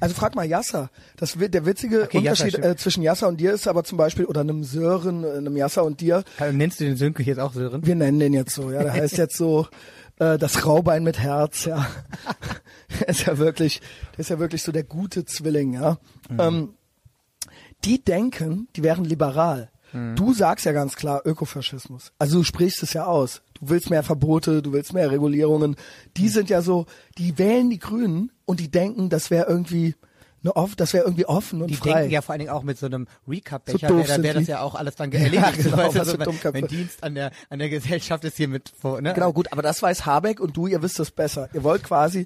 Also 0.00 0.14
frag 0.14 0.34
mal 0.34 0.46
Yasser. 0.46 0.88
Das, 1.18 1.38
wi- 1.38 1.50
der 1.50 1.66
witzige 1.66 2.04
Okay, 2.04 2.18
Yasser, 2.20 2.44
Unterschied 2.44 2.52
stimmt. 2.52 2.64
äh, 2.64 2.76
zwischen 2.76 3.02
Yasser 3.02 3.28
und 3.28 3.38
dir 3.38 3.52
ist 3.52 3.68
aber 3.68 3.84
zum 3.84 3.98
Beispiel, 3.98 4.24
oder 4.24 4.40
einem 4.40 4.64
Sören, 4.64 5.22
äh, 5.22 5.32
einem 5.32 5.54
Yasser 5.54 5.84
und 5.84 6.00
dir, 6.00 6.24
Äh, 6.40 6.50
Nennst 6.52 6.80
du 6.80 6.84
den 6.84 6.96
Sönke 6.96 7.22
jetzt 7.22 7.38
auch 7.38 7.52
Sören? 7.52 7.86
wir 7.86 7.94
nennen 7.94 8.18
den 8.18 8.32
jetzt 8.32 8.54
so, 8.54 8.70
ja, 8.72 8.82
der 8.82 8.92
heißt 8.94 9.18
jetzt 9.18 9.36
so 9.36 9.66
äh, 10.18 10.38
das 10.38 10.66
Raubein 10.66 11.04
mit 11.04 11.18
Herz, 11.18 11.64
ja. 11.64 11.86
der 13.00 13.08
ist 13.08 13.26
ja 13.26 13.38
wirklich, 13.38 13.80
der 14.12 14.20
ist 14.20 14.30
ja 14.30 14.38
wirklich 14.38 14.62
so 14.62 14.72
der 14.72 14.84
gute 14.84 15.24
Zwilling, 15.24 15.74
ja. 15.74 15.98
Ähm, 16.38 16.74
die 17.84 18.02
denken, 18.02 18.68
die 18.76 18.82
wären 18.82 19.04
liberal. 19.04 19.70
Du 20.14 20.34
sagst 20.34 20.66
ja 20.66 20.72
ganz 20.72 20.94
klar 20.96 21.22
Ökofaschismus. 21.24 22.12
Also 22.18 22.38
du 22.38 22.44
sprichst 22.44 22.82
es 22.82 22.92
ja 22.92 23.06
aus. 23.06 23.40
Du 23.54 23.70
willst 23.70 23.88
mehr 23.88 24.02
Verbote, 24.02 24.60
du 24.60 24.72
willst 24.72 24.92
mehr 24.92 25.10
Regulierungen. 25.10 25.76
Die 26.16 26.28
sind 26.28 26.50
ja 26.50 26.60
so, 26.60 26.86
die 27.16 27.38
wählen 27.38 27.70
die 27.70 27.78
Grünen 27.78 28.30
und 28.44 28.60
die 28.60 28.70
denken, 28.70 29.08
das 29.08 29.30
wäre 29.30 29.46
irgendwie 29.48 29.94
eine 30.46 30.56
off, 30.56 30.76
das 30.76 30.92
wäre 30.92 31.04
irgendwie 31.04 31.26
offen 31.26 31.60
und 31.62 31.68
Die 31.68 31.74
frei. 31.74 31.92
denken 31.92 32.10
ja 32.12 32.22
vor 32.22 32.32
allen 32.32 32.38
Dingen 32.40 32.50
auch 32.52 32.62
mit 32.62 32.78
so 32.78 32.86
einem 32.86 33.06
Recap-Becher, 33.28 33.88
So 33.88 33.96
wäre 33.98 34.22
wär 34.22 34.34
das 34.34 34.44
die. 34.44 34.50
ja 34.50 34.60
auch 34.60 34.74
alles 34.74 34.94
dann 34.96 35.12
erledigt. 35.12 35.58
genau, 35.58 35.76
Weißt 35.76 35.94
du, 35.96 36.00
was 36.00 36.08
so, 36.08 36.16
Dummköpfe. 36.16 36.52
mein 36.60 36.68
Dienst 36.68 37.02
an 37.02 37.14
der, 37.14 37.30
an 37.50 37.58
der 37.58 37.68
Gesellschaft 37.68 38.24
ist 38.24 38.36
hier 38.36 38.48
mit 38.48 38.70
vor, 38.80 39.00
ne? 39.00 39.12
Genau, 39.14 39.32
gut, 39.32 39.52
aber 39.52 39.62
das 39.62 39.82
weiß 39.82 40.06
Habeck 40.06 40.40
und 40.40 40.56
du, 40.56 40.66
ihr 40.66 40.82
wisst 40.82 40.98
das 40.98 41.10
besser. 41.10 41.48
Ihr 41.52 41.64
wollt 41.64 41.82
quasi 41.84 42.24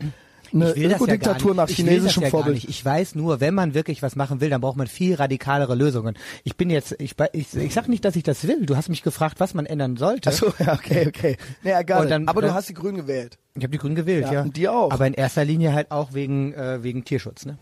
eine 0.53 0.71
Ich 0.71 0.77
will 0.77 0.83
das 0.83 0.83
ja 0.83 0.89
gar 0.89 0.97
Ökodiktatur 0.97 1.51
nicht. 1.53 1.57
nach 1.59 1.69
Ich 1.69 1.79
will 1.79 1.85
das 1.85 1.95
chinesischem 1.95 2.23
ja 2.25 2.31
Vorbild. 2.31 2.65
Ich 2.65 2.85
weiß 2.85 3.15
nur, 3.15 3.39
wenn 3.41 3.55
man 3.55 3.73
wirklich 3.75 4.03
was 4.03 4.17
machen 4.17 4.41
will, 4.41 4.51
dann 4.51 4.61
braucht 4.61 4.77
man 4.77 4.89
viel 4.89 5.15
radikalere 5.15 5.77
Lösungen. 5.77 6.17
Ich 6.43 6.57
bin 6.57 6.71
jetzt, 6.71 6.97
ich, 6.99 7.15
ich, 7.33 7.55
ich 7.57 7.73
sag 7.73 7.89
nicht, 7.89 8.05
dass 8.05 8.17
ich 8.17 8.25
das 8.25 8.45
will. 8.49 8.67
Du 8.67 8.77
hast 8.77 8.89
mich 8.89 9.03
gefragt, 9.05 9.39
was 9.39 9.55
man 9.55 9.65
ändern 9.65 9.97
sollte. 9.97 10.29
Achso, 10.31 10.53
ja, 10.59 10.73
okay, 10.75 11.07
okay. 11.07 11.37
Nee, 11.63 11.73
egal. 11.79 12.09
Dann- 12.09 12.27
aber 12.27 12.41
du 12.41 12.49
dann- 12.49 12.57
hast 12.57 12.69
die 12.69 12.75
Grünen 12.75 12.97
gewählt. 12.97 13.39
Ich 13.55 13.63
habe 13.63 13.71
die 13.71 13.79
Grünen 13.79 13.95
gewählt, 13.95 14.25
Ja, 14.27 14.33
ja. 14.33 14.43
und 14.43 14.57
die 14.57 14.69
auch. 14.69 14.91
Aber 14.91 15.07
in 15.07 15.15
erster 15.15 15.45
Linie 15.45 15.73
halt 15.73 15.91
auch 15.93 16.15
wegen 16.15 16.53
äh, 16.55 16.83
wegen 16.83 17.05
Tierschutz, 17.05 17.47
ne? 17.47 17.59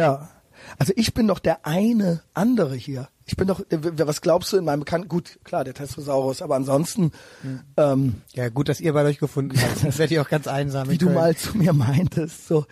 Ja. 0.00 0.28
Also 0.78 0.92
ich 0.96 1.14
bin 1.14 1.26
doch 1.26 1.38
der 1.38 1.66
eine 1.66 2.22
andere 2.34 2.74
hier. 2.76 3.08
Ich 3.26 3.36
bin 3.36 3.46
doch, 3.48 3.60
äh, 3.70 3.78
was 4.06 4.20
glaubst 4.20 4.52
du 4.52 4.56
in 4.56 4.64
meinem 4.64 4.80
Bekannten? 4.80 5.08
Gut, 5.08 5.38
klar, 5.44 5.64
der 5.64 5.74
Testosaurus, 5.74 6.42
aber 6.42 6.56
ansonsten, 6.56 7.12
Hm. 7.42 7.60
ähm, 7.76 8.14
Ja, 8.34 8.48
gut, 8.48 8.68
dass 8.68 8.80
ihr 8.80 8.92
bei 8.92 9.04
euch 9.04 9.18
gefunden 9.18 9.56
habt. 9.60 9.78
Sonst 9.78 9.98
werdet 9.98 10.12
ihr 10.12 10.22
auch 10.22 10.28
ganz 10.28 10.46
einsam. 10.46 10.86
in 10.86 10.92
wie 10.92 10.98
du 10.98 11.10
mal 11.10 11.36
zu 11.36 11.56
mir 11.56 11.72
meintest, 11.72 12.46
so, 12.48 12.66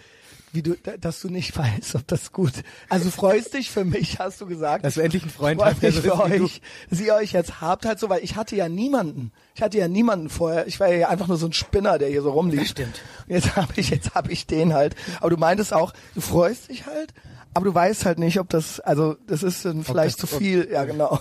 wie 0.52 0.62
du, 0.62 0.74
da- 0.82 0.96
dass 0.96 1.20
du 1.20 1.28
nicht 1.28 1.56
weißt, 1.58 1.94
ob 1.96 2.06
das 2.06 2.32
gut. 2.32 2.52
Also 2.88 3.10
freust 3.10 3.54
dich 3.54 3.70
für 3.70 3.84
mich, 3.84 4.18
hast 4.18 4.40
du 4.40 4.46
gesagt. 4.46 4.84
Dass 4.84 4.94
du 4.94 5.00
endlich 5.00 5.22
einen 5.22 5.32
Freund 5.32 5.62
hast, 5.62 5.82
der 5.82 5.90
mich 5.92 6.02
so 6.02 6.10
für 6.16 6.20
euch, 6.20 6.60
dass 6.90 7.00
ihr 7.00 7.14
euch 7.14 7.32
jetzt 7.32 7.60
habt 7.60 7.84
halt 7.86 7.98
so, 7.98 8.08
weil 8.08 8.22
ich 8.24 8.36
hatte 8.36 8.56
ja 8.56 8.68
niemanden. 8.68 9.32
Ich 9.54 9.62
hatte 9.62 9.78
ja 9.78 9.88
niemanden 9.88 10.28
vorher. 10.28 10.66
Ich 10.66 10.78
war 10.80 10.88
ja 10.92 11.08
einfach 11.08 11.26
nur 11.28 11.36
so 11.36 11.46
ein 11.46 11.52
Spinner, 11.52 11.98
der 11.98 12.08
hier 12.08 12.22
so 12.22 12.30
rumliegt. 12.30 12.62
Das 12.62 12.68
stimmt. 12.70 13.00
Jetzt 13.26 13.56
habe 13.56 13.72
ich, 13.76 13.90
jetzt 13.90 14.14
habe 14.14 14.30
ich 14.32 14.46
den 14.46 14.72
halt. 14.74 14.94
Aber 15.20 15.30
du 15.30 15.36
meintest 15.36 15.72
auch, 15.74 15.92
du 16.14 16.20
freust 16.20 16.70
dich 16.70 16.86
halt, 16.86 17.12
aber 17.58 17.64
du 17.66 17.74
weißt 17.74 18.04
halt 18.06 18.20
nicht, 18.20 18.38
ob 18.38 18.48
das, 18.50 18.78
also 18.78 19.16
das 19.26 19.42
ist 19.42 19.64
dann 19.64 19.82
vielleicht 19.82 20.22
das- 20.22 20.30
zu 20.30 20.38
viel. 20.38 20.68
Ja, 20.70 20.84
genau. 20.86 21.18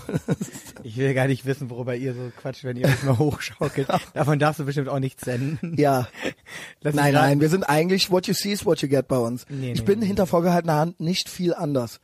Ich 0.83 0.95
will 0.95 1.15
gar 1.15 1.25
nicht 1.25 1.45
wissen, 1.47 1.71
worüber 1.71 1.95
ihr 1.95 2.13
so 2.13 2.31
quatscht, 2.39 2.63
wenn 2.63 2.77
ihr 2.77 2.85
euch 2.85 3.01
mal 3.01 3.17
hochschaukelt. 3.17 3.87
Davon 4.13 4.37
darfst 4.37 4.59
du 4.59 4.65
bestimmt 4.65 4.87
auch 4.87 4.99
nichts 4.99 5.25
senden. 5.25 5.75
ja. 5.77 6.07
Lass 6.81 6.93
Nein, 6.93 7.15
nein, 7.15 7.41
wir 7.41 7.49
sind 7.49 7.63
eigentlich 7.63 8.11
what 8.11 8.27
you 8.27 8.35
see 8.35 8.51
is 8.51 8.67
what 8.67 8.83
you 8.83 8.87
get 8.87 9.07
bei 9.07 9.17
uns. 9.17 9.45
Nee, 9.49 9.71
ich 9.71 9.79
nee, 9.79 9.85
bin 9.85 9.99
nee. 9.99 10.05
hinter 10.05 10.27
vorgehaltener 10.27 10.75
Hand 10.75 10.99
nicht 10.99 11.27
viel 11.27 11.55
anders. 11.55 11.99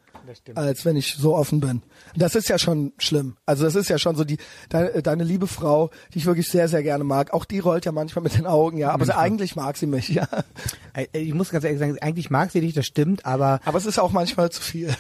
Als 0.56 0.86
wenn 0.86 0.96
ich 0.96 1.16
so 1.16 1.36
offen 1.36 1.60
bin. 1.60 1.82
Das 2.16 2.36
ist 2.36 2.50
ja 2.50 2.58
schon 2.58 2.94
schlimm. 2.98 3.36
Also 3.46 3.64
das 3.64 3.76
ist 3.76 3.90
ja 3.90 3.98
schon 3.98 4.16
so 4.16 4.24
die 4.24 4.38
deine, 4.70 5.02
deine 5.02 5.24
liebe 5.24 5.48
Frau, 5.48 5.90
die 6.14 6.20
ich 6.20 6.26
wirklich 6.26 6.48
sehr 6.50 6.68
sehr 6.68 6.84
gerne 6.84 7.04
mag. 7.04 7.34
Auch 7.34 7.46
die 7.46 7.60
rollt 7.60 7.86
ja 7.86 7.92
manchmal 7.92 8.24
mit 8.24 8.36
den 8.36 8.46
Augen, 8.46 8.78
ja. 8.78 8.92
Aber 8.92 9.06
sie, 9.06 9.16
eigentlich 9.16 9.56
mag 9.56 9.78
sie 9.78 9.88
mich, 9.88 10.10
ja. 10.10 10.28
Ich 11.12 11.34
muss 11.34 11.50
ganz 11.50 11.64
ehrlich 11.64 11.80
sagen, 11.80 11.98
eigentlich 12.02 12.30
mag 12.30 12.52
sie 12.52 12.62
dich, 12.62 12.74
das 12.74 12.86
stimmt, 12.86 13.26
aber 13.26 13.60
Aber 13.66 13.78
es 13.78 13.86
ist 13.86 14.00
auch 14.00 14.12
manchmal 14.12 14.52
zu 14.52 14.62
viel. 14.62 14.94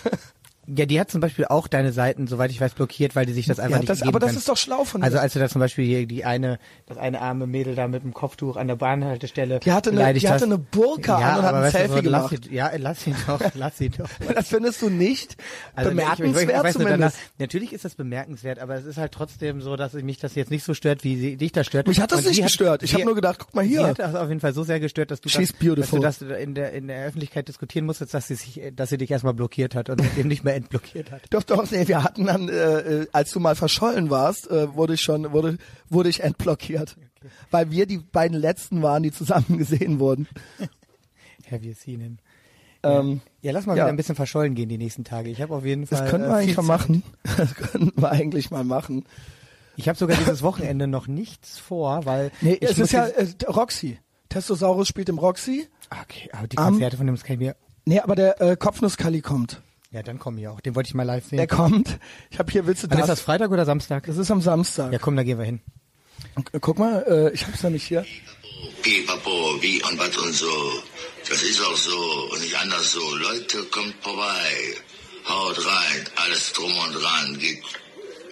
Ja, 0.67 0.85
die 0.85 0.99
hat 0.99 1.11
zum 1.11 1.19
Beispiel 1.21 1.45
auch 1.45 1.67
deine 1.67 1.91
Seiten, 1.91 2.27
soweit 2.27 2.51
ich 2.51 2.61
weiß, 2.61 2.73
blockiert, 2.73 3.15
weil 3.15 3.25
die 3.25 3.33
sich 3.33 3.45
das 3.47 3.59
einfach 3.59 3.75
Ja, 3.75 3.79
nicht 3.79 3.89
das, 3.89 3.99
geben 3.99 4.09
aber 4.09 4.19
das 4.19 4.29
kann. 4.29 4.37
ist 4.37 4.47
doch 4.49 4.57
schlau 4.57 4.83
von 4.85 5.03
Also 5.03 5.17
dir. 5.17 5.21
als 5.21 5.33
du 5.33 5.39
da 5.39 5.49
zum 5.49 5.59
Beispiel 5.59 5.85
hier 5.85 6.05
die 6.07 6.23
eine, 6.25 6.59
das 6.85 6.97
eine 6.97 7.19
arme 7.21 7.47
Mädel 7.47 7.75
da 7.75 7.87
mit 7.87 8.03
dem 8.03 8.13
Kopftuch 8.13 8.55
an 8.55 8.67
der 8.67 8.75
Bahnhaltestelle 8.75 9.59
Die 9.59 9.71
hatte 9.71 9.89
eine- 9.91 10.13
die 10.13 10.21
hatte 10.27 10.35
hast. 10.35 10.43
eine 10.43 10.57
Burka 10.57 11.19
ja, 11.19 11.29
an 11.33 11.39
und 11.39 11.45
hat 11.45 11.55
ein 11.55 11.71
Selfie 11.71 11.87
so, 12.05 12.09
lass 12.09 12.29
gemacht. 12.29 12.43
Sie, 12.49 12.55
ja, 12.55 12.71
lass 12.77 13.03
sie 13.03 13.15
doch, 13.27 13.41
lass 13.55 13.77
sie 13.77 13.89
doch. 13.89 14.09
das 14.33 14.47
findest 14.47 14.81
du 14.81 14.89
nicht 14.89 15.35
Also, 15.75 15.91
ich- 15.91 15.97
ich- 15.97 16.01
ich 16.03 16.17
bemerkenswert 16.17 16.63
nur, 16.63 16.71
zumindest. 16.71 16.99
danach- 17.17 17.39
natürlich 17.39 17.73
ist 17.73 17.85
das 17.85 17.95
bemerkenswert, 17.95 18.59
aber 18.59 18.75
es 18.75 18.85
ist 18.85 18.97
halt 18.97 19.11
trotzdem 19.11 19.61
so, 19.61 19.75
dass 19.75 19.93
mich 19.93 20.17
das 20.19 20.35
jetzt 20.35 20.51
nicht 20.51 20.63
so 20.63 20.73
stört, 20.73 21.03
wie 21.03 21.17
sie, 21.17 21.37
dich 21.37 21.51
das 21.51 21.67
stört. 21.67 21.87
Mich 21.87 21.99
hat 21.99 22.11
das 22.11 22.19
Und 22.19 22.25
nicht 22.27 22.35
sie 22.37 22.41
gestört. 22.43 22.83
Ich 22.83 22.91
sie- 22.91 22.95
habe 22.95 23.05
nur 23.05 23.15
gedacht, 23.15 23.39
guck 23.39 23.53
mal 23.53 23.63
Sie 23.63 23.71
hier. 23.71 23.87
hat 23.87 23.99
das 23.99 24.15
auf 24.15 24.29
jeden 24.29 24.39
Fall 24.39 24.53
so 24.53 24.63
sehr 24.63 24.79
gestört, 24.79 25.11
dass 25.11 25.19
du, 25.21 25.29
das, 25.29 25.37
dass 25.37 25.89
du 25.89 25.99
das 25.99 26.21
in 26.21 26.55
der, 26.55 26.71
in 26.71 26.87
der 26.87 27.05
Öffentlichkeit 27.05 27.47
diskutieren 27.47 27.85
musstest, 27.85 28.13
dass 28.13 28.27
sie 28.27 28.35
sich, 28.35 28.61
dass 28.75 28.89
sie 28.89 28.97
dich 28.97 29.11
erstmal 29.11 29.33
blockiert 29.33 29.75
hat 29.75 29.89
und 29.89 30.01
eben 30.17 30.29
nicht 30.29 30.43
mehr 30.43 30.52
entblockiert 30.53 31.11
hat. 31.11 31.21
Doch, 31.29 31.43
doch, 31.43 31.69
nee, 31.71 31.87
wir 31.87 32.03
hatten 32.03 32.25
dann, 32.25 32.49
äh, 32.49 32.53
äh, 33.01 33.07
als 33.11 33.31
du 33.31 33.39
mal 33.39 33.55
verschollen 33.55 34.09
warst, 34.09 34.49
äh, 34.49 34.73
wurde 34.75 34.93
ich 34.95 35.01
schon, 35.01 35.31
wurde, 35.31 35.57
wurde 35.89 36.09
ich 36.09 36.21
entblockiert. 36.23 36.95
Weil 37.51 37.71
wir 37.71 37.85
die 37.85 37.97
beiden 37.99 38.37
letzten 38.37 38.81
waren, 38.81 39.03
die 39.03 39.11
zusammen 39.11 39.57
gesehen 39.57 39.99
wurden. 39.99 40.27
Have 41.49 41.65
you 41.65 41.73
seen 41.73 41.99
him? 42.01 42.17
Ähm, 42.83 43.21
Ja, 43.41 43.51
lass 43.53 43.65
mal 43.65 43.77
Ja. 43.77 43.83
wieder 43.85 43.89
ein 43.89 43.95
bisschen 43.95 44.15
verschollen 44.15 44.55
gehen 44.55 44.67
die 44.69 44.77
nächsten 44.77 45.03
Tage. 45.03 45.29
Ich 45.29 45.41
habe 45.41 45.55
auf 45.55 45.63
jeden 45.65 45.87
Fall. 45.87 46.01
das 46.01 46.09
können 46.09 46.25
wir 46.25 46.31
äh, 46.31 46.39
eigentlich 46.41 46.57
mal 46.57 46.63
machen. 46.63 47.03
Das 47.37 47.55
könnten 47.55 48.01
wir 48.01 48.11
eigentlich 48.11 48.51
mal 48.51 48.63
machen. 48.63 49.05
Ich 49.75 49.87
habe 49.87 49.97
sogar 49.97 50.17
dieses 50.17 50.43
Wochenende 50.43 50.85
noch 50.87 51.07
nichts 51.07 51.57
vor, 51.59 52.05
weil 52.05 52.31
Nee, 52.41 52.57
ich 52.59 52.69
es 52.71 52.77
ist 52.79 52.91
ja 52.91 53.07
äh, 53.07 53.27
Roxy. 53.47 53.99
Testosaurus 54.29 54.87
spielt 54.87 55.09
im 55.09 55.17
Roxy. 55.17 55.67
okay, 56.01 56.29
aber 56.33 56.47
die 56.47 56.55
Konzerte 56.57 56.97
von 56.97 57.07
dem 57.07 57.15
kann 57.17 57.33
ich 57.33 57.39
mir. 57.39 57.55
Nee, 57.85 57.99
aber 57.99 58.15
der 58.15 58.41
äh, 58.41 58.55
Kopfnusskali 58.57 59.21
kommt. 59.21 59.61
Ja, 59.93 60.01
dann 60.01 60.17
komm 60.17 60.39
ich 60.39 60.47
auch. 60.47 60.59
Den 60.59 60.73
wollte 60.73 60.87
ich 60.87 60.95
mal 60.95 61.03
live 61.03 61.23
sehen. 61.23 61.37
Der 61.37 61.47
kommt. 61.47 61.99
Ich 62.31 62.39
habe 62.39 62.51
hier, 62.51 62.65
willst 62.65 62.81
du 62.81 62.87
das? 62.87 63.01
ist 63.01 63.09
das 63.09 63.21
Freitag 63.21 63.51
oder 63.51 63.63
Samstag? 63.63 64.07
Das 64.07 64.17
ist 64.17 64.31
am 64.31 64.41
Samstag. 64.41 64.91
Ja, 64.91 64.97
komm, 64.97 65.15
da 65.15 65.21
gehen 65.21 65.37
wir 65.37 65.45
hin. 65.45 65.61
Guck 66.61 66.79
mal, 66.79 67.05
äh, 67.07 67.33
ich 67.33 67.45
hab's 67.45 67.61
nämlich 67.61 67.83
hier. 67.83 68.03
Pipapo, 68.81 69.61
wie 69.61 69.83
und 69.83 69.99
was 69.99 70.17
und 70.17 70.33
so. 70.33 70.51
Das 71.29 71.43
ist 71.43 71.61
auch 71.61 71.75
so 71.75 72.29
und 72.31 72.41
nicht 72.41 72.57
anders 72.57 72.91
so. 72.91 73.15
Leute, 73.17 73.63
kommt 73.65 73.93
vorbei. 74.01 74.49
Haut 75.29 75.63
rein, 75.63 76.09
alles 76.15 76.51
drum 76.53 76.75
und 76.75 76.93
dran, 76.93 77.37
geht 77.37 77.61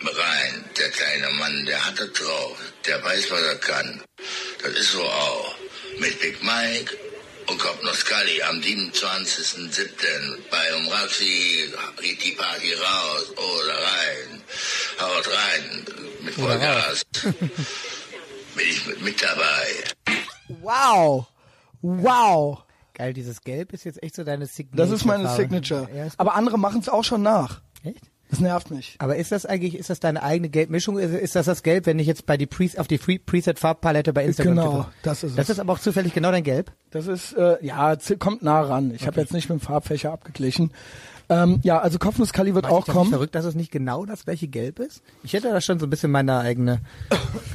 rein. 0.03 0.65
Der 0.77 0.89
kleine 0.89 1.29
Mann, 1.37 1.65
der 1.67 1.85
hat 1.85 1.99
es 1.99 2.11
drauf. 2.13 2.57
Der 2.87 3.03
weiß, 3.03 3.29
was 3.29 3.41
er 3.41 3.55
kann. 3.57 4.01
Das 4.63 4.71
ist 4.71 4.93
so 4.93 5.03
auch. 5.03 5.55
Mit 5.99 6.19
Big 6.19 6.41
Mike 6.43 6.97
und 7.51 7.59
Kopnoskali 7.59 8.41
am 8.43 8.57
27.07. 8.57 10.37
bei 10.49 10.75
Umraxi 10.77 11.69
geht 12.01 12.23
die 12.23 12.31
Party 12.31 12.73
raus 12.73 13.29
oder 13.31 13.73
rein. 13.73 14.41
Haut 14.99 15.27
rein 15.27 15.85
mit 16.23 16.33
Vollgas. 16.33 17.03
Bin 18.55 18.67
ich 18.69 18.87
mit, 18.87 19.01
mit 19.01 19.21
dabei. 19.21 19.67
Wow. 20.61 21.27
Wow. 21.81 22.63
Geil, 22.93 23.13
dieses 23.13 23.41
Gelb 23.41 23.73
ist 23.73 23.83
jetzt 23.83 24.01
echt 24.01 24.15
so 24.15 24.23
deine 24.23 24.45
Signature. 24.45 24.87
Das 24.87 24.95
ist 24.95 25.05
meine. 25.05 25.35
Signature. 25.35 25.89
Aber 26.17 26.35
andere 26.35 26.57
machen 26.57 26.81
es 26.81 26.89
auch 26.89 27.03
schon 27.03 27.21
nach. 27.21 27.61
Echt? 27.83 28.10
Das 28.31 28.39
nervt 28.39 28.71
mich. 28.71 28.95
Aber 28.99 29.17
ist 29.17 29.31
das 29.31 29.45
eigentlich, 29.45 29.75
ist 29.77 29.89
das 29.89 29.99
deine 29.99 30.23
eigene 30.23 30.49
Gelbmischung? 30.49 30.97
Ist, 30.97 31.13
ist 31.13 31.35
das 31.35 31.45
das 31.45 31.61
Gelb, 31.63 31.85
wenn 31.85 31.99
ich 31.99 32.07
jetzt 32.07 32.25
bei 32.25 32.37
die 32.37 32.47
Pre 32.47 32.67
auf 32.77 32.87
die 32.87 32.97
Free 32.97 33.19
Preset 33.19 33.59
Farbpalette 33.59 34.13
bei 34.13 34.23
Instagram 34.25 34.55
Genau, 34.55 34.71
tippe? 34.71 34.85
das 35.03 35.23
ist 35.23 35.31
es. 35.31 35.35
Das 35.35 35.49
ist 35.49 35.59
aber 35.59 35.73
auch 35.73 35.79
zufällig 35.79 36.13
genau 36.13 36.31
dein 36.31 36.43
Gelb. 36.43 36.71
Das 36.91 37.07
ist, 37.07 37.33
äh, 37.33 37.57
ja, 37.63 37.95
kommt 38.17 38.41
nah 38.41 38.61
ran. 38.61 38.91
Ich 38.95 39.05
habe 39.05 39.19
jetzt 39.21 39.33
nicht 39.33 39.49
mit 39.49 39.59
dem 39.59 39.61
Farbfächer 39.61 40.11
abgeglichen. 40.13 40.71
Ähm, 41.29 41.59
ja, 41.63 41.79
also 41.79 41.97
Kopfnusskali 41.99 42.55
wird 42.55 42.63
Mach 42.63 42.69
ich 42.71 42.75
auch 42.75 42.87
nicht 42.87 42.95
kommen. 42.95 43.09
verrückt, 43.11 43.35
dass 43.35 43.45
es 43.45 43.55
nicht 43.55 43.71
genau 43.71 44.05
das 44.05 44.25
gleiche 44.25 44.47
Gelb 44.47 44.79
ist? 44.79 45.01
Ich 45.23 45.33
hätte 45.33 45.49
da 45.49 45.61
schon 45.61 45.79
so 45.79 45.85
ein 45.85 45.89
bisschen 45.89 46.11
meine 46.11 46.37
eigene, 46.39 46.79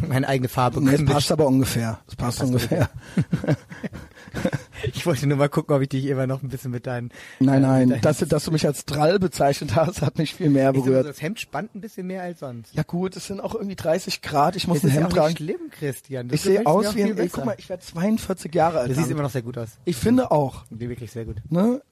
meine 0.09 0.28
eigene 0.28 0.48
Farbe 0.48 0.82
Nee, 0.82 0.93
es 0.94 1.05
passt 1.05 1.32
aber 1.32 1.47
ungefähr. 1.47 1.98
Es 2.07 2.16
passt 2.16 2.43
ungefähr. 2.43 2.89
Ich 4.93 5.07
wollte 5.07 5.27
nur 5.27 5.36
mal 5.39 5.48
gucken, 5.48 5.74
ob 5.74 5.82
ich 5.82 5.89
dich 5.89 6.05
immer 6.07 6.27
noch 6.27 6.43
ein 6.43 6.48
bisschen 6.48 6.70
mit 6.70 6.86
deinen. 6.86 7.11
Nein, 7.40 7.62
äh, 7.62 7.66
nein, 7.66 7.89
deinen- 7.90 8.01
dass, 8.03 8.19
dass 8.19 8.44
du 8.44 8.51
mich 8.53 8.66
als 8.66 8.85
Drall 8.85 9.19
bezeichnet 9.19 9.74
hast, 9.77 10.03
hat 10.03 10.19
mich 10.19 10.35
viel 10.35 10.51
mehr 10.51 10.70
Ich 10.74 10.82
berührt. 10.82 11.07
Das 11.07 11.20
Hemd 11.23 11.40
spannt 11.40 11.74
ein 11.74 11.81
bisschen 11.81 12.07
mehr 12.07 12.23
als 12.23 12.40
sonst. 12.40 12.74
Ja 12.74 12.82
gut, 12.82 13.16
es 13.16 13.27
sind 13.27 13.40
auch 13.40 13.55
irgendwie 13.55 13.77
30 13.77 14.23
Grad. 14.23 14.57
Ich 14.57 14.66
muss 14.69 14.82
Das 14.82 14.85
ein 14.85 14.89
ist 14.97 15.01
Hemd 15.03 15.12
tragen. 15.12 15.27
nicht 15.28 15.39
schlimm, 15.39 15.70
Christian. 15.70 16.28
Das 16.28 16.36
Ich 16.36 16.43
sehe 16.43 16.66
aus 16.66 16.94
wie 16.94 17.05
ein, 17.05 17.16
ey, 17.19 17.28
guck 17.28 17.44
mal, 17.44 17.55
ich 17.59 17.69
werde 17.69 17.82
42 17.82 18.55
Jahre 18.55 18.81
alt. 18.81 18.90
Du 18.90 18.94
siehst 18.94 19.11
immer 19.11 19.23
noch 19.23 19.31
sehr 19.31 19.43
gut 19.43 19.59
aus. 19.59 19.78
Ich 19.85 19.97
finde 19.97 20.31
auch, 20.31 20.65
Nee, 20.70 20.89
wirklich 20.89 21.11
sehr 21.11 21.24
gut. 21.24 21.36
ne? 21.48 21.82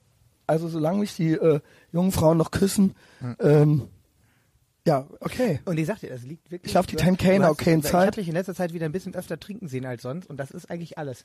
Also 0.47 0.67
solange 0.67 0.99
mich 0.99 1.15
die 1.15 1.31
äh, 1.31 1.59
jungen 1.91 2.11
Frauen 2.11 2.37
noch 2.37 2.51
küssen, 2.51 2.93
ähm, 3.39 3.87
ja, 4.87 5.07
okay. 5.19 5.59
Und 5.65 5.79
ich 5.79 5.87
sag 5.87 5.99
dir, 6.01 6.09
das 6.09 6.21
liegt 6.21 6.51
wirklich. 6.51 6.71
Ich 6.71 6.75
hab 6.75 6.85
die 6.85 6.95
du- 6.95 7.03
10K 7.03 7.37
du 7.39 7.43
hast- 7.45 7.49
okay 7.51 7.73
in 7.73 7.79
Ich 7.79 7.85
Zeit. 7.87 7.93
habe 8.07 8.11
dich 8.17 8.27
in 8.27 8.35
letzter 8.35 8.53
Zeit 8.53 8.71
wieder 8.73 8.85
ein 8.85 8.91
bisschen 8.91 9.15
öfter 9.15 9.39
trinken 9.39 9.67
sehen 9.67 9.85
als 9.85 10.03
sonst 10.03 10.29
und 10.29 10.37
das 10.37 10.51
ist 10.51 10.69
eigentlich 10.69 10.99
alles. 10.99 11.23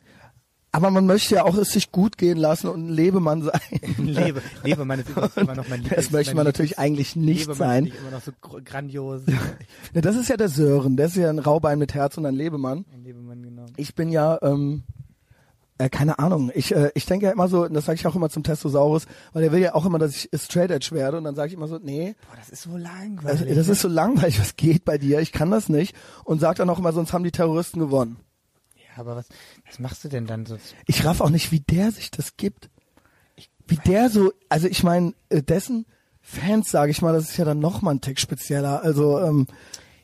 Aber 0.73 0.91
man 0.93 1.05
möchte 1.05 1.35
ja 1.35 1.45
auch 1.45 1.57
es 1.57 1.73
sich 1.73 1.91
gut 1.91 2.17
gehen 2.17 2.39
lassen 2.39 2.69
und 2.69 2.87
ein 2.87 2.89
Lebemann 2.91 3.43
sein. 3.43 3.61
Lebe, 3.99 4.41
Lebemann 4.63 5.01
ist 5.01 5.09
immer 5.37 5.55
noch 5.57 5.69
mein 5.69 5.81
Lieblings. 5.83 5.97
Das 5.97 6.11
möchte 6.13 6.35
man 6.37 6.45
natürlich 6.45 6.79
eigentlich 6.79 7.17
nicht 7.17 7.41
Lebemann 7.49 7.57
sein. 7.57 7.87
ich 7.87 7.99
immer 7.99 8.11
noch 8.13 8.23
so 8.23 8.31
gr- 8.41 8.61
grandios. 8.63 9.23
Ja, 9.95 10.01
das 10.01 10.15
ist 10.17 10.29
ja 10.29 10.37
der 10.37 10.49
Sören, 10.49 10.97
der 10.97 11.07
ist 11.07 11.17
ja 11.17 11.29
ein 11.29 11.41
Raubein 11.41 11.79
mit 11.81 11.95
Herz 11.95 12.17
und 12.19 12.27
ein 12.27 12.35
Lebemann. 12.37 12.85
Ein 12.93 13.03
Lebemann, 13.03 13.43
genau. 13.43 13.67
Ich 13.77 13.97
bin 13.97 14.13
ja, 14.13 14.39
ähm, 14.43 14.85
äh, 15.79 15.89
keine 15.89 16.21
Ahnung, 16.21 16.53
ich, 16.55 16.73
äh, 16.73 16.93
ich 16.95 17.05
denke 17.05 17.27
ja 17.27 17.33
immer 17.33 17.49
so, 17.49 17.65
und 17.65 17.75
das 17.75 17.87
sage 17.87 17.97
ich 17.99 18.07
auch 18.07 18.15
immer 18.15 18.29
zum 18.31 18.45
Testosaurus, 18.45 19.07
weil 19.33 19.43
der 19.43 19.51
will 19.51 19.61
ja 19.61 19.75
auch 19.75 19.87
immer, 19.87 19.99
dass 19.99 20.15
ich 20.15 20.29
straight 20.41 20.71
edge 20.71 20.91
werde 20.93 21.19
und 21.19 21.25
dann 21.25 21.35
sage 21.35 21.49
ich 21.49 21.55
immer 21.55 21.67
so, 21.67 21.79
nee, 21.83 22.15
Boah, 22.29 22.37
das 22.37 22.49
ist 22.51 22.63
so 22.63 22.71
das, 22.75 22.83
langweilig. 22.83 23.55
das 23.57 23.69
ist 23.69 23.81
so 23.81 23.89
langweilig, 23.89 24.39
was 24.39 24.55
geht 24.55 24.85
bei 24.85 24.99
dir, 24.99 25.19
ich 25.21 25.33
kann 25.33 25.51
das 25.51 25.69
nicht 25.69 25.97
und 26.23 26.39
sag 26.39 26.59
dann 26.59 26.71
auch 26.71 26.79
immer, 26.79 26.93
sonst 26.93 27.13
haben 27.13 27.25
die 27.25 27.33
Terroristen 27.33 27.81
gewonnen. 27.81 28.19
ja, 28.77 29.01
aber 29.01 29.17
was, 29.17 29.27
was 29.71 29.79
machst 29.79 30.05
du 30.05 30.09
denn 30.09 30.27
dann 30.27 30.47
so? 30.47 30.59
Ich 30.87 31.05
raff 31.05 31.21
auch 31.21 31.31
nicht, 31.31 31.53
wie 31.53 31.61
der 31.61 31.93
sich 31.93 32.11
das 32.11 32.37
gibt. 32.37 32.69
Wie 33.69 33.77
der 33.77 34.11
so, 34.11 34.33
also 34.49 34.67
ich 34.67 34.83
meine, 34.83 35.15
äh, 35.29 35.43
dessen 35.43 35.87
Fans, 36.21 36.71
sage 36.71 36.91
ich 36.91 37.03
mal, 37.03 37.13
das 37.13 37.31
ist 37.31 37.37
ja 37.37 37.45
dann 37.45 37.61
noch 37.61 37.81
mal 37.81 37.93
ein 37.93 38.01
Tick 38.01 38.19
spezieller. 38.19 38.83
Also 38.83 39.21
ähm, 39.21 39.47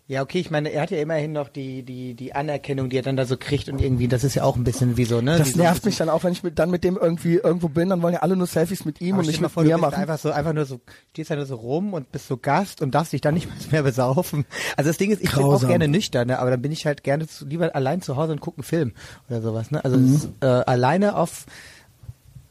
Ja, 0.08 0.22
okay, 0.22 0.38
ich 0.38 0.52
meine, 0.52 0.68
er 0.68 0.82
hat 0.82 0.92
ja 0.92 0.98
immerhin 0.98 1.32
noch 1.32 1.48
die, 1.48 1.82
die, 1.82 2.14
die 2.14 2.32
Anerkennung, 2.32 2.88
die 2.90 2.96
er 2.96 3.02
dann 3.02 3.16
da 3.16 3.24
so 3.26 3.36
kriegt 3.36 3.68
und 3.68 3.80
irgendwie, 3.80 4.06
das 4.06 4.22
ist 4.22 4.36
ja 4.36 4.44
auch 4.44 4.54
ein 4.54 4.62
bisschen 4.62 4.96
wie 4.96 5.04
so, 5.04 5.20
ne? 5.20 5.36
das 5.36 5.50
so 5.50 5.58
nervt 5.58 5.84
mich 5.84 5.96
dann 5.96 6.08
auch, 6.08 6.22
wenn 6.22 6.30
ich 6.30 6.44
mit, 6.44 6.60
dann 6.60 6.70
mit 6.70 6.84
dem 6.84 6.96
irgendwie 6.96 7.34
irgendwo 7.34 7.68
bin, 7.68 7.88
dann 7.88 8.02
wollen 8.02 8.14
ja 8.14 8.20
alle 8.20 8.36
nur 8.36 8.46
Selfies 8.46 8.84
mit 8.84 9.00
ihm 9.00 9.14
Aber 9.14 9.22
und 9.22 9.26
nicht 9.26 9.40
mit 9.40 9.50
vor, 9.50 9.64
du 9.64 9.68
mir 9.68 9.74
bist 9.74 9.82
machen. 9.82 9.94
einfach 10.00 10.18
so, 10.18 10.30
einfach 10.30 10.52
nur 10.52 10.64
so, 10.64 10.80
stehst 11.10 11.32
da 11.32 11.34
nur 11.34 11.46
so 11.46 11.56
rum 11.56 11.92
und 11.92 12.12
bist 12.12 12.28
so 12.28 12.36
Gast 12.36 12.82
und 12.82 12.94
darfst 12.94 13.14
dich 13.14 13.20
dann 13.20 13.34
nicht 13.34 13.48
mehr 13.72 13.82
besaufen. 13.82 14.44
Also 14.76 14.90
das 14.90 14.96
Ding 14.96 15.10
ist, 15.10 15.20
ich 15.22 15.32
bin 15.32 15.42
auch 15.42 15.48
Grausam. 15.48 15.70
gerne 15.70 15.88
nüchtern, 15.88 16.28
ne? 16.28 16.38
aber 16.38 16.50
dann 16.50 16.62
bin 16.62 16.70
ich 16.70 16.86
halt 16.86 17.02
gerne 17.02 17.26
zu, 17.26 17.44
lieber 17.44 17.74
allein 17.74 18.00
zu 18.00 18.14
Hause 18.14 18.30
und 18.30 18.40
gucke 18.40 18.58
einen 18.58 18.64
Film 18.64 18.92
oder 19.28 19.42
sowas, 19.42 19.72
ne? 19.72 19.78
Mhm. 19.78 19.82
Also 19.84 19.98
es 19.98 20.24
ist, 20.24 20.28
äh, 20.40 20.46
alleine 20.46 21.16
auf, 21.16 21.46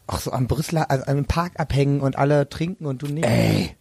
auch 0.08 0.20
so 0.20 0.34
am 0.34 0.48
Brüsseler, 0.48 0.92
also 0.92 1.06
am 1.06 1.24
Park 1.24 1.54
abhängen 1.56 2.02
und 2.02 2.18
alle 2.18 2.50
trinken 2.50 2.86
und 2.86 3.02
du 3.02 3.08
nicht. 3.08 3.26
Ey. 3.26 3.78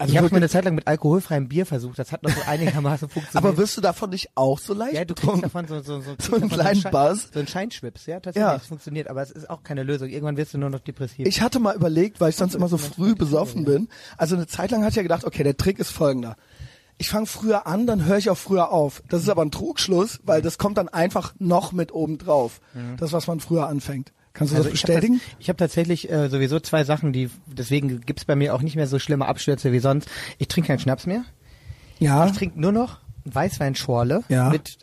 Also 0.00 0.12
ich 0.12 0.18
habe 0.18 0.28
mal 0.30 0.38
eine 0.38 0.48
Zeit 0.48 0.64
lang 0.64 0.74
mit 0.74 0.86
alkoholfreiem 0.86 1.48
Bier 1.48 1.66
versucht, 1.66 1.98
das 1.98 2.10
hat 2.10 2.22
noch 2.22 2.30
so 2.30 2.40
einigermaßen 2.46 3.08
funktioniert. 3.10 3.36
aber 3.36 3.56
wirst 3.58 3.76
du 3.76 3.80
davon 3.80 4.10
nicht 4.10 4.30
auch 4.34 4.58
so 4.58 4.72
leicht 4.74 4.94
ja, 4.94 5.04
du 5.04 5.14
kriegst 5.14 5.42
davon 5.44 5.66
so, 5.68 5.80
so, 5.80 6.00
so, 6.00 6.14
So 6.18 6.36
einen 6.36 6.48
kleinen 6.48 6.80
Schein- 6.80 6.90
Buzz? 6.92 7.28
So 7.32 7.38
ein 7.40 7.46
Scheinschwips, 7.46 8.06
ja, 8.06 8.16
tatsächlich, 8.20 8.40
Ja. 8.48 8.54
das 8.58 8.66
funktioniert, 8.66 9.08
aber 9.08 9.22
es 9.22 9.30
ist 9.30 9.48
auch 9.50 9.62
keine 9.62 9.82
Lösung. 9.82 10.08
Irgendwann 10.08 10.36
wirst 10.36 10.54
du 10.54 10.58
nur 10.58 10.70
noch 10.70 10.80
depressiv. 10.80 11.26
Ich 11.26 11.42
hatte 11.42 11.60
mal 11.60 11.76
überlegt, 11.76 12.20
weil 12.20 12.30
ich 12.30 12.36
sonst 12.36 12.54
immer 12.54 12.68
so 12.68 12.78
früh 12.78 13.14
besoffen 13.14 13.64
bin. 13.64 13.88
Also 14.16 14.36
eine 14.36 14.46
Zeit 14.46 14.70
lang 14.70 14.80
hatte 14.80 14.90
ich 14.90 14.96
ja 14.96 15.02
gedacht, 15.02 15.24
okay, 15.24 15.42
der 15.44 15.56
Trick 15.56 15.78
ist 15.78 15.90
folgender. 15.90 16.36
Ich 16.96 17.08
fange 17.08 17.26
früher 17.26 17.66
an, 17.66 17.86
dann 17.86 18.04
höre 18.04 18.18
ich 18.18 18.28
auch 18.30 18.36
früher 18.38 18.70
auf. 18.72 19.02
Das 19.08 19.22
ist 19.22 19.28
aber 19.28 19.42
ein 19.42 19.50
Trugschluss, 19.50 20.20
weil 20.24 20.42
das 20.42 20.58
kommt 20.58 20.76
dann 20.78 20.88
einfach 20.88 21.34
noch 21.38 21.72
mit 21.72 21.92
oben 21.92 22.18
drauf. 22.18 22.60
Das, 22.98 23.12
was 23.12 23.26
man 23.26 23.40
früher 23.40 23.66
anfängt. 23.68 24.12
Kannst 24.32 24.52
du 24.52 24.56
das 24.56 24.66
Also 24.66 24.74
ich 24.74 24.82
hab 24.82 24.86
bestätigen? 24.88 25.20
Das, 25.24 25.36
ich 25.40 25.48
habe 25.48 25.56
tatsächlich 25.56 26.10
äh, 26.10 26.28
sowieso 26.28 26.60
zwei 26.60 26.84
Sachen, 26.84 27.12
die 27.12 27.30
deswegen 27.46 28.00
gibt's 28.02 28.24
bei 28.24 28.36
mir 28.36 28.54
auch 28.54 28.62
nicht 28.62 28.76
mehr 28.76 28.86
so 28.86 28.98
schlimme 28.98 29.26
Abstürze 29.26 29.72
wie 29.72 29.80
sonst. 29.80 30.08
Ich 30.38 30.48
trinke 30.48 30.68
keinen 30.68 30.78
Schnaps 30.78 31.06
mehr. 31.06 31.24
ja. 31.98 32.26
Ich 32.26 32.32
trinke 32.32 32.60
nur 32.60 32.72
noch 32.72 32.98
Weißweinschorle 33.24 34.22
Ja. 34.28 34.50
mit 34.50 34.78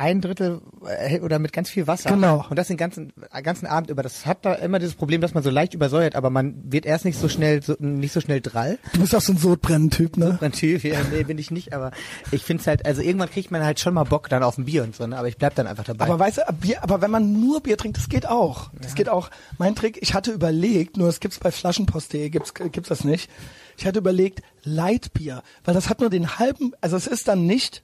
ein 0.00 0.22
Drittel 0.22 0.62
äh, 0.86 1.20
oder 1.20 1.38
mit 1.38 1.52
ganz 1.52 1.68
viel 1.68 1.86
Wasser. 1.86 2.10
Genau. 2.10 2.46
Und 2.48 2.58
das 2.58 2.68
den 2.68 2.78
ganzen 2.78 3.12
äh, 3.32 3.42
ganzen 3.42 3.66
Abend 3.66 3.90
über. 3.90 4.02
Das 4.02 4.24
hat 4.24 4.46
da 4.46 4.54
immer 4.54 4.78
dieses 4.78 4.94
Problem, 4.94 5.20
dass 5.20 5.34
man 5.34 5.42
so 5.42 5.50
leicht 5.50 5.74
übersäuert, 5.74 6.16
aber 6.16 6.30
man 6.30 6.54
wird 6.72 6.86
erst 6.86 7.04
nicht 7.04 7.18
so 7.18 7.28
schnell 7.28 7.62
so, 7.62 7.76
nicht 7.78 8.12
so 8.12 8.20
schnell 8.22 8.40
drall. 8.40 8.78
Du 8.94 9.00
bist 9.00 9.14
auch 9.14 9.20
so 9.20 9.34
ein 9.34 9.36
Sodbrennen-Typ, 9.36 10.16
ne? 10.16 10.38
Natürlich, 10.40 10.84
ja, 10.84 11.00
nee, 11.12 11.22
bin 11.22 11.36
ich 11.36 11.50
nicht, 11.50 11.74
aber 11.74 11.90
ich 12.30 12.44
find's 12.44 12.66
halt, 12.66 12.86
also 12.86 13.02
irgendwann 13.02 13.28
kriegt 13.28 13.50
man 13.50 13.62
halt 13.62 13.78
schon 13.78 13.92
mal 13.92 14.04
Bock 14.04 14.30
dann 14.30 14.42
auf 14.42 14.56
ein 14.56 14.64
Bier 14.64 14.84
und 14.84 14.96
so, 14.96 15.06
ne? 15.06 15.18
aber 15.18 15.28
ich 15.28 15.36
bleib 15.36 15.54
dann 15.54 15.66
einfach 15.66 15.84
dabei. 15.84 16.06
Aber 16.06 16.18
weißt 16.18 16.38
du, 16.38 16.52
Bier, 16.54 16.82
aber 16.82 17.02
wenn 17.02 17.10
man 17.10 17.38
nur 17.38 17.60
Bier 17.60 17.76
trinkt, 17.76 17.98
das 17.98 18.08
geht 18.08 18.26
auch. 18.26 18.70
Das 18.80 18.94
geht 18.94 19.10
auch. 19.10 19.30
Mein 19.58 19.74
Trick, 19.74 19.98
ich 20.00 20.14
hatte 20.14 20.32
überlegt, 20.32 20.96
nur 20.96 21.08
das 21.08 21.20
gibt's 21.20 21.38
bei 21.38 21.50
Flaschenpost.de, 21.50 22.30
gibt's, 22.30 22.54
gibt's 22.54 22.88
das 22.88 23.04
nicht. 23.04 23.30
Ich 23.76 23.86
hatte 23.86 23.98
überlegt, 23.98 24.40
Lightbier, 24.62 25.42
weil 25.64 25.74
das 25.74 25.90
hat 25.90 26.00
nur 26.00 26.08
den 26.08 26.38
halben, 26.38 26.72
also 26.80 26.96
es 26.96 27.06
ist 27.06 27.28
dann 27.28 27.44
nicht 27.44 27.82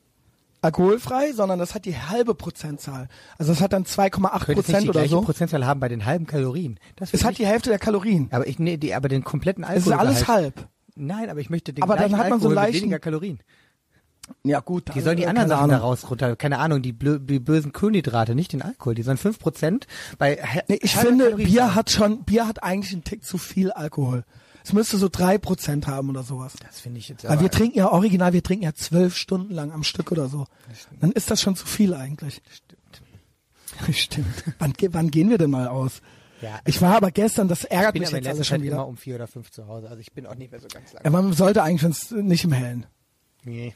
alkoholfrei, 0.62 1.32
sondern 1.32 1.58
das 1.58 1.74
hat 1.74 1.84
die 1.84 1.96
halbe 1.96 2.34
Prozentzahl. 2.34 3.08
Also 3.38 3.52
es 3.52 3.60
hat 3.60 3.72
dann 3.72 3.84
2,8 3.84 4.10
Könnte 4.10 4.22
es 4.22 4.48
nicht 4.48 4.56
Prozent 4.66 4.84
die 4.84 4.88
oder 4.90 5.06
so. 5.08 5.20
Prozentzahl 5.22 5.66
haben 5.66 5.80
bei 5.80 5.88
den 5.88 6.04
halben 6.06 6.26
Kalorien. 6.26 6.78
Das 6.96 7.12
Es 7.14 7.24
hat 7.24 7.38
die 7.38 7.46
Hälfte 7.46 7.70
der 7.70 7.78
Kalorien. 7.78 8.28
aber 8.32 8.46
ich 8.46 8.58
nee, 8.58 8.76
die, 8.76 8.94
aber 8.94 9.08
den 9.08 9.24
kompletten 9.24 9.64
Es 9.64 9.86
ist 9.86 9.92
Alkohol. 9.92 10.06
alles 10.08 10.28
halb. 10.28 10.68
Nein, 10.94 11.28
aber 11.30 11.40
ich 11.40 11.50
möchte 11.50 11.72
den 11.72 11.82
Aber 11.82 11.96
dann 11.96 12.16
hat 12.16 12.30
man 12.30 12.40
so 12.40 12.48
Alkohol 12.48 12.54
leichten- 12.54 12.80
weniger 12.82 12.98
Kalorien. 12.98 13.38
Ja 14.42 14.58
gut. 14.58 14.92
Die 14.94 15.00
sollen 15.02 15.16
die 15.18 15.22
äh, 15.22 15.26
anderen 15.26 15.48
Sachen 15.48 15.70
da 15.70 15.78
raus 15.78 16.10
runter, 16.10 16.34
keine 16.34 16.58
Ahnung, 16.58 16.82
die, 16.82 16.92
blö, 16.92 17.20
die 17.20 17.38
bösen 17.38 17.72
Kohlenhydrate, 17.72 18.34
nicht 18.34 18.52
den 18.52 18.62
Alkohol. 18.62 18.96
Die 18.96 19.02
sollen 19.02 19.18
5% 19.18 19.84
bei 20.18 20.36
he- 20.42 20.62
Nee, 20.68 20.78
ich 20.82 20.96
finde, 20.96 21.26
Kalorien 21.26 21.48
Bier 21.48 21.60
sein. 21.66 21.74
hat 21.76 21.90
schon, 21.90 22.24
Bier 22.24 22.48
hat 22.48 22.62
eigentlich 22.64 22.92
einen 22.92 23.04
Tick 23.04 23.22
zu 23.24 23.38
viel 23.38 23.70
Alkohol. 23.70 24.24
Es 24.66 24.72
müsste 24.72 24.98
so 24.98 25.08
drei 25.08 25.38
Prozent 25.38 25.86
haben 25.86 26.10
oder 26.10 26.24
sowas. 26.24 26.54
Das 26.60 26.80
finde 26.80 26.98
ich 26.98 27.08
jetzt 27.08 27.22
Weil 27.22 27.30
aber, 27.34 27.42
wir 27.42 27.52
trinken 27.52 27.78
ja 27.78 27.92
original, 27.92 28.32
wir 28.32 28.42
trinken 28.42 28.64
ja 28.64 28.74
zwölf 28.74 29.16
Stunden 29.16 29.54
lang 29.54 29.70
am 29.70 29.84
Stück 29.84 30.10
oder 30.10 30.28
so. 30.28 30.44
Dann 30.98 31.12
ist 31.12 31.30
das 31.30 31.40
schon 31.40 31.54
zu 31.54 31.66
viel 31.66 31.94
eigentlich. 31.94 32.42
Stimmt. 32.50 33.96
Stimmt. 33.96 34.44
Wann, 34.58 34.72
wann 34.90 35.10
gehen 35.12 35.30
wir 35.30 35.38
denn 35.38 35.50
mal 35.50 35.68
aus? 35.68 36.02
Ja, 36.42 36.58
Ich 36.64 36.82
war 36.82 36.96
aber 36.96 37.12
gestern, 37.12 37.46
das 37.46 37.62
ich 37.62 37.70
ärgert 37.70 37.92
bin 37.92 38.00
mich 38.02 38.10
jetzt 38.10 38.14
letzter 38.24 38.30
alles 38.30 38.38
Zeit 38.40 38.46
schon 38.58 38.66
immer 38.66 38.72
wieder. 38.78 38.86
um 38.88 38.96
vier 38.96 39.14
oder 39.14 39.28
fünf 39.28 39.52
zu 39.52 39.68
Hause, 39.68 39.88
also 39.88 40.00
ich 40.00 40.12
bin 40.12 40.26
auch 40.26 40.34
nicht 40.34 40.50
mehr 40.50 40.60
so 40.60 40.66
ganz 40.66 40.92
lang. 40.92 41.04
Ja, 41.04 41.10
man 41.10 41.32
sollte 41.32 41.62
eigentlich 41.62 42.10
nicht 42.10 42.42
im 42.42 42.50
Hellen. 42.52 42.86
Nee. 43.44 43.72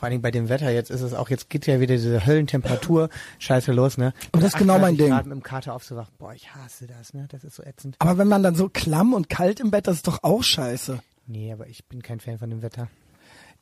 Vor 0.00 0.06
allen 0.06 0.12
Dingen 0.12 0.22
bei 0.22 0.30
dem 0.30 0.48
Wetter 0.48 0.70
jetzt 0.70 0.90
ist 0.90 1.02
es 1.02 1.12
auch, 1.12 1.28
jetzt 1.28 1.50
geht 1.50 1.66
ja 1.66 1.78
wieder 1.78 1.94
diese 1.94 2.24
Höllentemperatur, 2.24 3.10
scheiße 3.38 3.70
los, 3.70 3.98
ne? 3.98 4.14
Und 4.32 4.42
das 4.42 4.54
ist 4.54 4.58
genau 4.58 4.78
mein 4.78 4.94
38 4.94 4.98
Ding. 4.98 5.10
Grad 5.10 5.26
mit 5.26 5.34
dem 5.34 5.42
Kater 5.42 5.74
aufzuwachen, 5.74 6.14
boah, 6.18 6.32
ich 6.32 6.54
hasse 6.54 6.86
das, 6.86 7.12
ne? 7.12 7.26
Das 7.28 7.44
ist 7.44 7.56
so 7.56 7.62
ätzend. 7.62 7.96
Aber 7.98 8.16
wenn 8.16 8.26
man 8.26 8.42
dann 8.42 8.54
so 8.54 8.70
klamm 8.70 9.12
und 9.12 9.28
kalt 9.28 9.60
im 9.60 9.70
Bett, 9.70 9.86
das 9.86 9.96
ist 9.96 10.08
doch 10.08 10.20
auch 10.22 10.42
scheiße. 10.42 11.00
Nee, 11.26 11.52
aber 11.52 11.66
ich 11.66 11.84
bin 11.84 12.00
kein 12.00 12.18
Fan 12.18 12.38
von 12.38 12.48
dem 12.48 12.62
Wetter. 12.62 12.88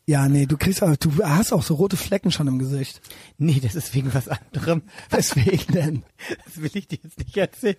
Ja, 0.09 0.27
nee, 0.27 0.47
du 0.47 0.57
kriegst 0.57 0.83
aber, 0.83 0.97
du 0.97 1.23
hast 1.23 1.53
auch 1.53 1.63
so 1.63 1.75
rote 1.75 1.99
Flecken 1.99 2.31
schon 2.31 2.49
im 2.49 2.59
Gesicht. 2.59 3.03
Nee, 3.37 3.61
das 3.63 3.75
ist 3.75 3.95
wegen 3.95 4.15
was 4.15 4.27
anderem. 4.27 4.81
Weswegen 5.11 5.75
denn? 5.75 6.03
Das 6.47 6.63
will 6.63 6.71
ich 6.73 6.89
dir 6.89 6.99
jetzt 7.03 7.19
nicht 7.19 7.37
erzählen. 7.37 7.77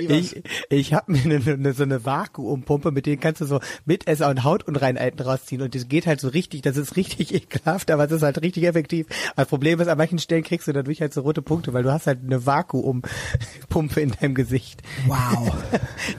Ich, 0.00 0.40
ich 0.70 0.94
habe 0.94 1.10
mir 1.10 1.22
eine, 1.22 1.40
eine, 1.44 1.72
so 1.72 1.82
eine 1.82 2.04
Vakuumpumpe, 2.04 2.92
mit 2.92 3.06
denen 3.06 3.18
kannst 3.18 3.40
du 3.40 3.46
so 3.46 3.58
Mitesser 3.84 4.28
und 4.28 4.44
Hautunreinheiten 4.44 5.18
rausziehen 5.18 5.62
und 5.62 5.74
das 5.74 5.88
geht 5.88 6.06
halt 6.06 6.20
so 6.20 6.28
richtig, 6.28 6.62
das 6.62 6.76
ist 6.76 6.94
richtig 6.94 7.34
ekelhaft, 7.34 7.90
aber 7.90 8.04
es 8.04 8.12
ist 8.12 8.22
halt 8.22 8.40
richtig 8.40 8.62
effektiv. 8.62 9.06
Das 9.34 9.48
Problem 9.48 9.80
ist, 9.80 9.88
an 9.88 9.98
manchen 9.98 10.20
Stellen 10.20 10.44
kriegst 10.44 10.68
du 10.68 10.72
dadurch 10.72 11.00
halt 11.00 11.14
so 11.14 11.22
rote 11.22 11.42
Punkte, 11.42 11.72
weil 11.72 11.82
du 11.82 11.90
hast 11.90 12.06
halt 12.06 12.20
eine 12.22 12.46
Vakuumpumpe 12.46 14.00
in 14.00 14.12
deinem 14.12 14.36
Gesicht. 14.36 14.82
Wow. 15.08 15.52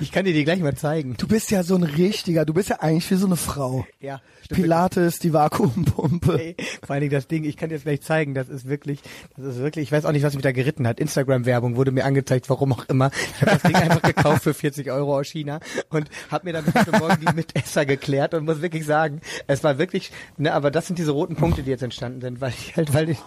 Ich 0.01 0.11
kann 0.11 0.25
dir 0.25 0.33
die 0.33 0.43
gleich 0.43 0.59
mal 0.59 0.75
zeigen. 0.75 1.15
Du 1.17 1.27
bist 1.27 1.51
ja 1.51 1.63
so 1.63 1.75
ein 1.75 1.83
richtiger, 1.83 2.45
du 2.45 2.53
bist 2.53 2.69
ja 2.69 2.79
eigentlich 2.79 3.09
wie 3.09 3.15
so 3.15 3.25
eine 3.25 3.37
Frau. 3.37 3.85
Ja, 3.99 4.21
stimmt 4.49 4.63
Pilates, 4.63 5.19
die 5.19 5.33
Vakuumpumpe. 5.33 6.39
Ey, 6.39 6.55
vor 6.81 6.91
allen 6.93 7.01
Dingen 7.01 7.13
das 7.13 7.27
Ding, 7.27 7.43
ich 7.43 7.57
kann 7.57 7.69
dir 7.69 7.75
das 7.75 7.83
gleich 7.83 8.01
zeigen, 8.01 8.33
das 8.33 8.49
ist 8.49 8.67
wirklich, 8.67 9.01
das 9.37 9.55
ist 9.55 9.59
wirklich, 9.59 9.83
ich 9.83 9.91
weiß 9.91 10.05
auch 10.05 10.11
nicht, 10.11 10.23
was 10.23 10.33
mich 10.33 10.43
da 10.43 10.51
geritten 10.51 10.87
hat. 10.87 10.99
Instagram-Werbung 10.99 11.75
wurde 11.75 11.91
mir 11.91 12.05
angezeigt, 12.05 12.49
warum 12.49 12.73
auch 12.73 12.85
immer. 12.85 13.11
Ich 13.35 13.41
habe 13.41 13.51
das 13.51 13.61
Ding 13.63 13.75
einfach 13.75 14.01
gekauft 14.01 14.43
für 14.43 14.53
40 14.53 14.91
Euro 14.91 15.17
aus 15.17 15.27
China 15.27 15.59
und 15.89 16.09
habe 16.31 16.45
mir 16.47 16.53
dann 16.53 16.65
heute 16.73 16.91
Morgen 16.91 17.25
die 17.25 17.33
Mitesser 17.35 17.85
geklärt 17.85 18.33
und 18.33 18.45
muss 18.45 18.61
wirklich 18.61 18.85
sagen, 18.85 19.21
es 19.47 19.63
war 19.63 19.77
wirklich, 19.77 20.11
ne, 20.37 20.53
aber 20.53 20.71
das 20.71 20.87
sind 20.87 20.99
diese 20.99 21.11
roten 21.11 21.35
Punkte, 21.35 21.63
die 21.63 21.69
jetzt 21.69 21.83
entstanden 21.83 22.21
sind, 22.21 22.41
weil 22.41 22.51
ich 22.51 22.75
halt, 22.75 22.93
weil 22.93 23.09
ich, 23.09 23.19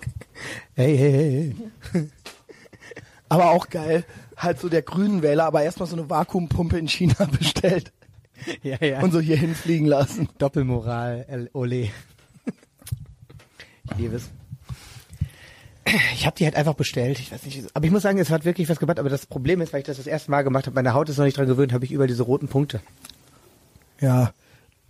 hey, 0.74 0.96
hey, 0.96 1.12
hey, 1.12 1.54
hey. 1.92 2.08
Aber 3.28 3.50
auch 3.52 3.70
geil, 3.70 4.04
halt 4.36 4.60
so 4.60 4.68
der 4.68 4.82
grünen 4.82 5.22
Wähler, 5.22 5.44
aber 5.44 5.62
erstmal 5.62 5.88
so 5.88 5.96
eine 5.96 6.10
Vakuumpumpe 6.10 6.78
in 6.78 6.88
China 6.88 7.14
bestellt. 7.38 7.92
Ja, 8.62 8.76
ja. 8.84 9.00
und 9.02 9.12
so 9.12 9.20
hier 9.20 9.36
hinfliegen 9.36 9.86
lassen. 9.86 10.28
Doppelmoral, 10.38 11.24
El 11.28 11.50
Ole. 11.52 11.90
Ich 13.84 13.98
liebe 13.98 14.16
es. 14.16 14.30
Ich 16.14 16.24
habe 16.26 16.36
die 16.36 16.44
halt 16.44 16.54
einfach 16.54 16.74
bestellt. 16.74 17.18
Ich 17.18 17.32
weiß 17.32 17.44
nicht, 17.44 17.64
aber 17.74 17.84
ich 17.84 17.90
muss 17.90 18.02
sagen, 18.02 18.18
es 18.18 18.30
hat 18.30 18.44
wirklich 18.44 18.68
was 18.68 18.78
gemacht. 18.78 18.98
Aber 18.98 19.08
das 19.10 19.26
Problem 19.26 19.60
ist, 19.60 19.72
weil 19.72 19.80
ich 19.80 19.86
das 19.86 19.96
das 19.96 20.06
erste 20.06 20.30
Mal 20.30 20.42
gemacht 20.42 20.66
habe, 20.66 20.74
meine 20.74 20.94
Haut 20.94 21.08
ist 21.08 21.18
noch 21.18 21.24
nicht 21.24 21.36
dran 21.36 21.46
gewöhnt, 21.46 21.72
habe 21.72 21.84
ich 21.84 21.92
überall 21.92 22.08
diese 22.08 22.22
roten 22.22 22.48
Punkte. 22.48 22.80
Ja. 24.00 24.32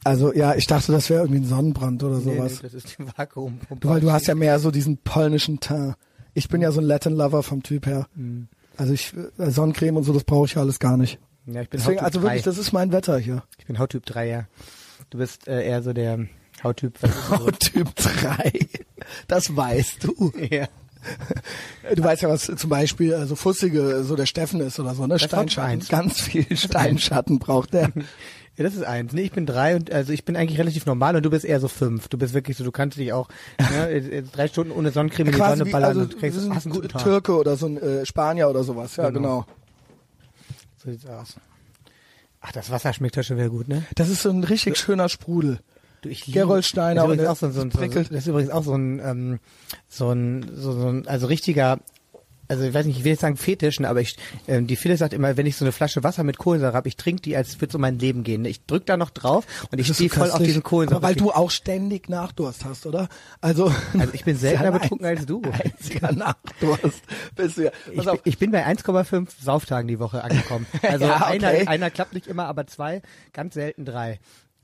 Also 0.05 0.33
ja, 0.35 0.55
ich 0.55 0.67
dachte, 0.67 0.93
das 0.93 1.09
wäre 1.11 1.21
irgendwie 1.23 1.41
ein 1.41 1.47
Sonnenbrand 1.47 2.03
oder 2.03 2.19
Nee, 2.19 2.37
sowas. 2.37 2.55
nee, 2.55 2.59
das 2.63 2.75
ist 2.75 2.99
die 2.99 3.07
Vakuumpumpe. 3.17 3.89
Weil 3.89 4.01
du 4.01 4.11
hast 4.13 4.27
ja 4.27 4.35
mehr 4.35 4.59
so 4.59 4.71
diesen 4.71 4.99
polnischen 4.99 5.61
Teint. 5.61 5.95
Ich 6.35 6.49
bin 6.49 6.61
ja 6.61 6.73
so 6.73 6.81
ein 6.81 6.87
Latin 6.87 7.15
Lover 7.15 7.43
vom 7.43 7.63
Typ 7.63 7.87
her. 7.87 8.07
Mhm. 8.15 8.49
Also 8.77 8.93
ich 8.93 9.13
äh, 9.39 9.51
Sonnencreme 9.51 9.97
und 9.99 10.05
so, 10.05 10.13
das 10.13 10.25
brauche 10.25 10.47
ich 10.47 10.55
ja 10.55 10.63
alles 10.63 10.79
gar 10.79 10.97
nicht. 10.97 11.19
Ja, 11.47 11.63
ich 11.63 11.69
bin 11.69 11.81
Deswegen, 11.81 12.01
Hauttyp 12.01 12.05
also 12.05 12.23
wirklich, 12.23 12.43
3. 12.43 12.51
das 12.51 12.59
ist 12.59 12.73
mein 12.73 12.93
Wetter 12.93 13.19
hier. 13.19 13.43
Ich 13.59 13.67
bin 13.67 13.79
Hauttyp 13.79 14.07
3, 14.07 14.29
ja. 14.29 14.45
Du 15.11 15.19
bist 15.19 15.49
äh, 15.49 15.63
eher 15.67 15.83
so 15.83 15.93
der 15.93 16.27
Hauttyp. 16.63 16.99
Was 17.03 17.11
ist 17.11 17.29
so? 17.29 17.51
Typ 17.51 17.97
3. 17.97 18.53
Das 19.29 19.55
weißt 19.57 20.05
du. 20.05 20.33
ja. 20.51 20.69
Du 21.97 22.05
weißt 22.05 22.23
ja, 22.23 22.29
was 22.29 22.47
zum 22.57 22.71
Beispiel 22.71 23.15
also 23.15 23.35
Fussige 23.35 24.05
so 24.05 24.15
der 24.15 24.27
Steffen 24.27 24.61
ist 24.61 24.79
oder 24.79 24.95
so, 24.95 25.07
ne? 25.07 25.15
Hauttyp 25.15 25.29
Steinschatten. 25.31 25.71
eins. 25.71 25.89
Ganz 25.89 26.21
viel 26.21 26.47
Steinschatten 26.57 27.39
braucht 27.39 27.75
der. 27.75 27.91
Ja, 28.59 28.65
das 28.65 28.75
ist 28.75 28.85
eins. 28.85 29.15
Nee, 29.15 29.23
ich 29.23 29.33
bin 29.33 29.47
drei 29.47 29.75
und 29.77 29.91
also 29.91 30.13
ich 30.13 30.27
bin 30.27 30.37
eigentlich 30.37 30.59
relativ 30.59 30.85
normal 30.85 31.17
und 31.17 31.23
du 31.25 31.31
bist 31.31 31.47
eher 31.47 31.59
so 31.59 31.69
fünf. 31.69 32.09
Du 32.09 32.19
bist 32.19 32.35
wirklich 32.35 32.59
so, 32.59 32.65
du 32.65 32.71
kannst 32.71 32.99
dich 32.99 33.15
auch 33.15 33.29
ne, 33.59 33.89
äh, 33.89 34.23
drei 34.31 34.47
Stunden 34.47 34.73
ohne 34.73 34.91
Sonnencreme 34.91 35.29
in 35.29 35.33
die 35.33 35.39
Sonne 35.39 35.65
wie, 35.65 35.71
ballern 35.71 35.89
also, 35.89 36.01
und 36.03 36.19
kriegst, 36.19 36.39
einen 36.39 36.61
guten 36.71 36.89
Tag. 36.91 37.03
Türke 37.03 37.35
oder 37.39 37.57
so 37.57 37.65
ein 37.65 37.79
äh, 37.79 38.05
Spanier 38.05 38.51
oder 38.51 38.63
sowas. 38.63 38.97
Ja, 38.97 39.09
Genau. 39.09 39.21
genau. 39.21 39.47
So 40.83 40.91
sieht's 40.91 41.07
aus. 41.07 41.37
Ach, 42.41 42.53
das 42.53 42.71
Wasser 42.71 42.93
schmeckt 42.93 43.17
ja 43.17 43.23
schon 43.23 43.37
wieder 43.37 43.49
gut, 43.51 43.69
ne? 43.69 43.85
Das 43.95 44.09
ist 44.09 44.23
so 44.23 44.31
ein 44.31 44.43
richtig 44.45 44.77
schöner 44.77 45.09
Sprudel. 45.09 45.61
Du, 46.01 46.09
ich 46.09 46.27
liebe- 46.27 46.41
Gerolsteiner 46.41 47.07
das 47.07 47.13
ist 47.13 47.15
übrigens 47.15 47.29
auch 47.31 47.37
so, 47.37 47.47
ein- 47.47 47.53
so, 47.53 47.61
ein- 47.61 47.71
so, 47.71 48.01
das 48.03 48.11
ist 48.11 48.27
übrigens 48.27 48.51
auch 48.51 48.65
so 48.65 48.75
ein 48.75 48.99
ähm, 48.99 49.39
so 49.89 50.11
ein 50.11 50.51
so, 50.55 50.73
so 50.73 50.89
ein 50.89 51.07
also 51.07 51.27
richtiger 51.29 51.79
also 52.53 52.65
ich 52.65 52.75
weiß 52.75 52.85
nicht, 52.87 52.99
ich 52.99 53.05
will 53.05 53.13
jetzt 53.13 53.23
sagen 53.23 53.37
Fetischen, 53.37 53.87
aber 53.87 54.01
ich 54.01 54.17
ähm, 54.47 54.67
die 54.67 54.77
Phyllis 54.77 54.99
sagt 54.99 55.15
immer, 55.15 55.37
wenn 55.37 55.47
ich 55.47 55.57
so 55.57 55.65
eine 55.65 55.73
Flasche 55.73 56.03
Wasser 56.03 56.23
mit 56.23 56.37
Kohlensäure 56.37 56.75
habe, 56.75 56.87
ich 56.87 56.97
trinke 56.97 57.23
die, 57.23 57.37
als 57.37 57.57
würde 57.57 57.71
es 57.71 57.75
um 57.75 57.81
mein 57.81 57.99
Leben 57.99 58.25
gehen. 58.25 58.45
Ich 58.45 58.67
drück 58.67 58.85
da 58.85 58.97
noch 58.97 59.11
drauf 59.11 59.47
und 59.71 59.79
ich 59.79 59.89
ist 59.89 59.97
stehe 59.97 60.11
so 60.11 60.17
voll 60.17 60.31
auf 60.31 60.43
diesen 60.43 60.63
Kohlensäure. 60.63 60.99
Aber 60.99 61.09
weil 61.09 61.15
du 61.15 61.31
auch 61.31 61.51
ständig 61.51 62.09
Nachdurst 62.09 62.65
hast, 62.65 62.85
oder? 62.87 63.09
Also, 63.41 63.73
also 63.99 64.13
ich 64.13 64.25
bin 64.25 64.37
seltener 64.37 64.73
betrunken 64.73 65.07
als 65.07 65.25
du. 65.25 65.43
Einziger 65.51 66.13
Nachdurst. 66.13 67.03
Bist 67.35 67.57
du 67.57 67.65
ja. 67.65 67.71
Ich, 67.91 68.07
ich 68.25 68.39
bin 68.39 68.51
bei 68.51 68.67
1,5 68.67 69.29
Sauftagen 69.43 69.89
die 69.89 69.99
Woche 69.99 70.23
angekommen. 70.23 70.67
Also 70.83 71.07
Ja, 71.07 71.17
okay. 71.17 71.45
einer, 71.45 71.69
einer 71.69 71.91
klappt 71.91 72.13
nicht 72.13 72.27
immer, 72.27 72.47
aber 72.47 72.67
zwei, 72.67 73.03
ganz 73.33 73.55
selten 73.55 73.85
drei. 73.85 74.19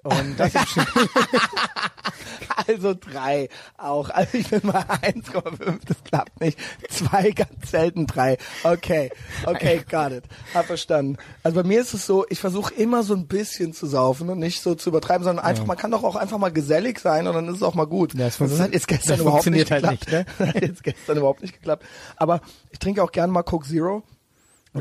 Und 0.08 0.38
das 0.38 0.54
ist 0.54 0.68
schon, 0.70 0.86
Also 2.66 2.94
drei 2.94 3.48
auch. 3.76 4.10
Also 4.10 4.36
ich 4.38 4.48
bin 4.48 4.60
mal 4.64 4.82
1,5, 5.02 5.78
das 5.86 6.04
klappt 6.04 6.40
nicht. 6.40 6.58
Zwei, 6.90 7.30
ganz 7.30 7.70
selten 7.70 8.06
drei. 8.06 8.36
Okay, 8.64 9.10
okay, 9.46 9.82
got 9.88 10.12
it. 10.12 10.24
Hab 10.54 10.66
verstanden. 10.66 11.16
Also 11.42 11.62
bei 11.62 11.66
mir 11.66 11.80
ist 11.80 11.94
es 11.94 12.06
so, 12.06 12.26
ich 12.28 12.40
versuche 12.40 12.74
immer 12.74 13.02
so 13.02 13.14
ein 13.14 13.26
bisschen 13.26 13.72
zu 13.72 13.86
saufen 13.86 14.28
und 14.28 14.38
nicht 14.38 14.60
so 14.62 14.74
zu 14.74 14.90
übertreiben, 14.90 15.24
sondern 15.24 15.44
einfach, 15.44 15.66
man 15.66 15.76
kann 15.76 15.90
doch 15.90 16.04
auch 16.04 16.16
einfach 16.16 16.38
mal 16.38 16.52
gesellig 16.52 16.98
sein 17.00 17.26
und 17.26 17.34
dann 17.34 17.48
ist 17.48 17.56
es 17.56 17.62
auch 17.62 17.74
mal 17.74 17.86
gut. 17.86 18.14
Ja, 18.14 18.26
das 18.26 18.40
Und 18.40 18.50
das 18.50 18.60
hat 18.60 18.72
jetzt 18.72 18.88
gestern 18.88 19.20
überhaupt 19.20 19.46
nicht 19.46 19.68
funktioniert 19.68 19.70
halt 19.70 20.00
geklappt. 20.00 20.28
nicht, 20.28 20.38
ne? 20.38 20.38
Das 20.38 20.48
hat 20.54 20.62
jetzt 20.62 20.82
gestern 20.82 21.16
überhaupt 21.18 21.42
nicht 21.42 21.54
geklappt. 21.54 21.84
Aber 22.16 22.40
ich 22.70 22.78
trinke 22.78 23.02
auch 23.02 23.12
gerne 23.12 23.32
mal 23.32 23.42
Coke 23.42 23.66
Zero. 23.68 24.02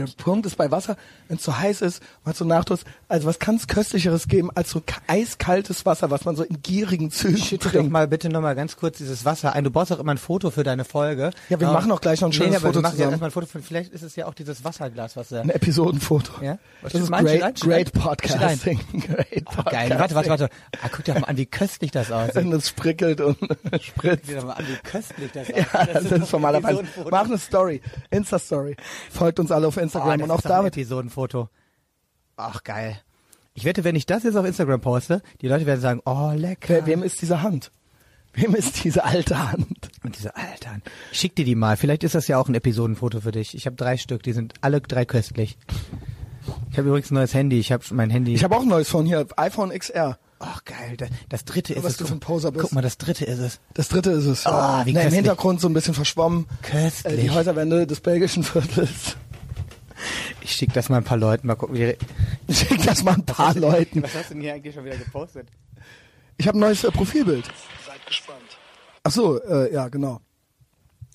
Und 0.01 0.17
der 0.17 0.23
Punkt 0.23 0.45
ist 0.45 0.55
bei 0.57 0.71
Wasser, 0.71 0.97
wenn 1.27 1.37
es 1.37 1.43
so 1.43 1.57
heiß 1.57 1.81
ist, 1.81 2.01
man 2.25 2.33
so 2.33 2.45
Nachdurst, 2.45 2.85
also 3.07 3.27
was 3.27 3.39
kann 3.39 3.55
es 3.55 3.67
köstlicheres 3.67 4.27
geben 4.27 4.49
als 4.55 4.71
so 4.71 4.81
ka- 4.85 5.01
eiskaltes 5.07 5.85
Wasser, 5.85 6.11
was 6.11 6.25
man 6.25 6.35
so 6.35 6.43
in 6.43 6.61
gierigen 6.61 7.11
Zügen 7.11 7.37
Schütte 7.37 7.65
doch 7.65 7.71
trinkt. 7.73 7.91
mal 7.91 8.07
bitte 8.07 8.29
noch 8.29 8.41
mal 8.41 8.55
ganz 8.55 8.75
kurz 8.77 8.97
dieses 8.97 9.25
Wasser 9.25 9.53
ein. 9.53 9.63
Du 9.63 9.71
brauchst 9.71 9.91
auch 9.91 9.99
immer 9.99 10.11
ein 10.13 10.17
Foto 10.17 10.49
für 10.51 10.63
deine 10.63 10.85
Folge. 10.85 11.31
Ja, 11.49 11.59
wir 11.59 11.67
machen 11.67 11.91
auch 11.91 12.01
gleich 12.01 12.21
noch 12.21 12.29
ein 12.29 12.33
schönes 12.33 12.51
nee, 12.51 12.55
aber 12.57 12.67
Foto 12.67 12.79
wir 12.83 12.89
zusammen. 12.91 12.99
Ja 13.01 13.09
erstmal 13.09 13.29
ein 13.29 13.33
Foto 13.33 13.45
von, 13.47 13.61
vielleicht 13.63 13.91
ist 13.93 14.01
es 14.03 14.15
ja 14.15 14.25
auch 14.27 14.33
dieses 14.33 14.63
Wasserglas, 14.63 15.15
was 15.15 15.29
da. 15.29 15.41
Ein 15.41 15.49
Episodenfoto. 15.49 16.43
Ja? 16.43 16.57
Das 16.81 16.91
Steht 16.91 17.01
ist 17.03 17.09
mal 17.09 17.17
ein, 17.17 17.27
steht 17.27 17.43
ein, 17.43 17.53
great, 17.53 17.61
great 17.61 17.95
ein. 17.95 18.01
podcasting. 18.01 18.79
Great 19.07 19.43
Oh, 19.57 19.63
geil. 19.63 19.89
Warte, 19.97 20.13
warte, 20.15 20.29
warte. 20.29 20.49
Ah, 20.83 20.89
guck 20.91 21.03
dir 21.05 21.13
doch 21.13 21.21
mal 21.21 21.27
an, 21.27 21.37
wie 21.37 21.45
köstlich 21.45 21.91
das 21.91 22.11
aussieht. 22.11 22.35
Und 22.37 22.51
es 22.53 22.67
sprickelt 22.69 23.21
und 23.21 23.37
spritzt. 23.81 23.93
Guck 23.95 24.23
dir 24.27 24.35
doch 24.37 24.45
mal 24.45 24.53
an, 24.53 24.65
wie 24.67 24.75
köstlich 24.89 25.31
das 25.31 25.49
aussieht. 25.49 25.65
Ja, 25.73 25.85
das 25.85 26.03
ist 26.11 26.29
von 26.29 26.41
meiner 26.41 26.61
Weise. 26.61 26.79
Episodenfoto. 26.81 27.09
Mach 27.11 27.25
eine 27.25 27.37
Story. 27.37 27.81
Insta-Story. 28.11 28.75
Folgt 29.11 29.39
uns 29.39 29.51
alle 29.51 29.67
auf 29.67 29.77
Oh, 29.77 29.79
Instagram 29.87 30.19
das 30.19 30.29
und 30.29 30.31
auch 30.31 30.41
David. 30.41 30.73
Episodenfoto. 30.73 31.49
Ach, 32.35 32.63
geil. 32.63 32.99
Ich 33.53 33.65
wette, 33.65 33.83
wenn 33.83 33.95
ich 33.95 34.05
das 34.05 34.23
jetzt 34.23 34.35
auf 34.35 34.45
Instagram 34.45 34.81
poste, 34.81 35.21
die 35.41 35.47
Leute 35.47 35.65
werden 35.65 35.81
sagen, 35.81 36.01
oh, 36.05 36.31
lecker. 36.35 36.75
Wer, 36.75 36.85
wem 36.85 37.03
ist 37.03 37.21
diese 37.21 37.41
Hand? 37.41 37.71
Wem 38.33 38.53
ist 38.53 38.83
diese 38.83 39.03
alte 39.03 39.51
Hand? 39.51 39.89
Und 40.03 40.15
diese 40.15 40.35
Alter. 40.35 40.77
Ich 41.11 41.19
schick 41.19 41.35
dir 41.35 41.43
die 41.43 41.55
mal. 41.55 41.75
Vielleicht 41.75 42.03
ist 42.03 42.13
das 42.13 42.27
ja 42.27 42.37
auch 42.37 42.47
ein 42.47 42.53
Episodenfoto 42.53 43.21
für 43.21 43.31
dich. 43.31 43.55
Ich 43.55 43.65
habe 43.65 43.75
drei 43.75 43.97
Stück, 43.97 44.21
die 44.21 44.33
sind 44.33 44.53
alle 44.61 44.79
drei 44.79 45.05
köstlich. 45.05 45.57
Ich 46.71 46.77
habe 46.77 46.87
übrigens 46.89 47.09
ein 47.09 47.15
neues 47.15 47.33
Handy. 47.33 47.59
Ich 47.59 47.71
habe 47.71 47.83
mein 47.91 48.11
Handy. 48.11 48.33
Ich 48.35 48.43
habe 48.43 48.55
auch 48.55 48.61
ein 48.61 48.67
neues 48.67 48.89
Phone 48.89 49.07
hier, 49.07 49.25
iPhone 49.37 49.71
XR. 49.71 50.19
Ach 50.39 50.63
geil, 50.65 50.95
das, 50.97 51.09
das 51.29 51.45
dritte 51.45 51.73
ist 51.73 51.83
Was 51.83 51.93
es. 51.93 51.97
du 51.97 52.05
für 52.05 52.13
ein 52.13 52.19
Poser 52.19 52.51
bist. 52.51 52.61
Guck 52.61 52.73
mal, 52.73 52.81
das 52.81 52.99
dritte 52.99 53.25
ist 53.25 53.39
es. 53.39 53.59
Das 53.73 53.89
dritte 53.89 54.11
ist 54.11 54.25
es. 54.25 54.45
Oh, 54.45 54.51
wie 54.51 54.53
ne, 54.53 54.85
Im 54.89 54.93
köstlich. 54.93 55.13
Hintergrund 55.15 55.59
so 55.59 55.67
ein 55.67 55.73
bisschen 55.73 55.95
verschwommen. 55.95 56.45
Köstlich. 56.61 57.13
Äh, 57.13 57.21
die 57.23 57.31
Häuserwände 57.31 57.87
des 57.87 58.01
belgischen 58.01 58.43
Viertels. 58.43 59.17
Ich 60.41 60.51
schick 60.51 60.73
das 60.73 60.89
mal 60.89 60.97
ein 60.97 61.03
paar 61.03 61.17
Leuten, 61.17 61.47
mal 61.47 61.55
gucken, 61.55 61.75
wie 61.75 61.95
die- 62.47 62.53
Schick 62.53 62.83
das 62.83 63.03
mal 63.03 63.15
ein 63.15 63.25
paar 63.25 63.55
Leuten. 63.55 64.03
Was 64.03 64.13
hast 64.15 64.29
du 64.29 64.33
denn 64.35 64.43
hier 64.43 64.53
eigentlich 64.53 64.73
schon 64.75 64.85
wieder 64.85 64.97
gepostet? 64.97 65.47
Ich 66.37 66.47
habe 66.47 66.57
ein 66.57 66.61
neues 66.61 66.83
äh, 66.83 66.91
Profilbild. 66.91 67.45
Seid 67.85 68.05
gespannt. 68.05 68.39
Ach 69.03 69.11
so, 69.11 69.41
äh, 69.43 69.73
ja, 69.73 69.87
genau. 69.89 70.21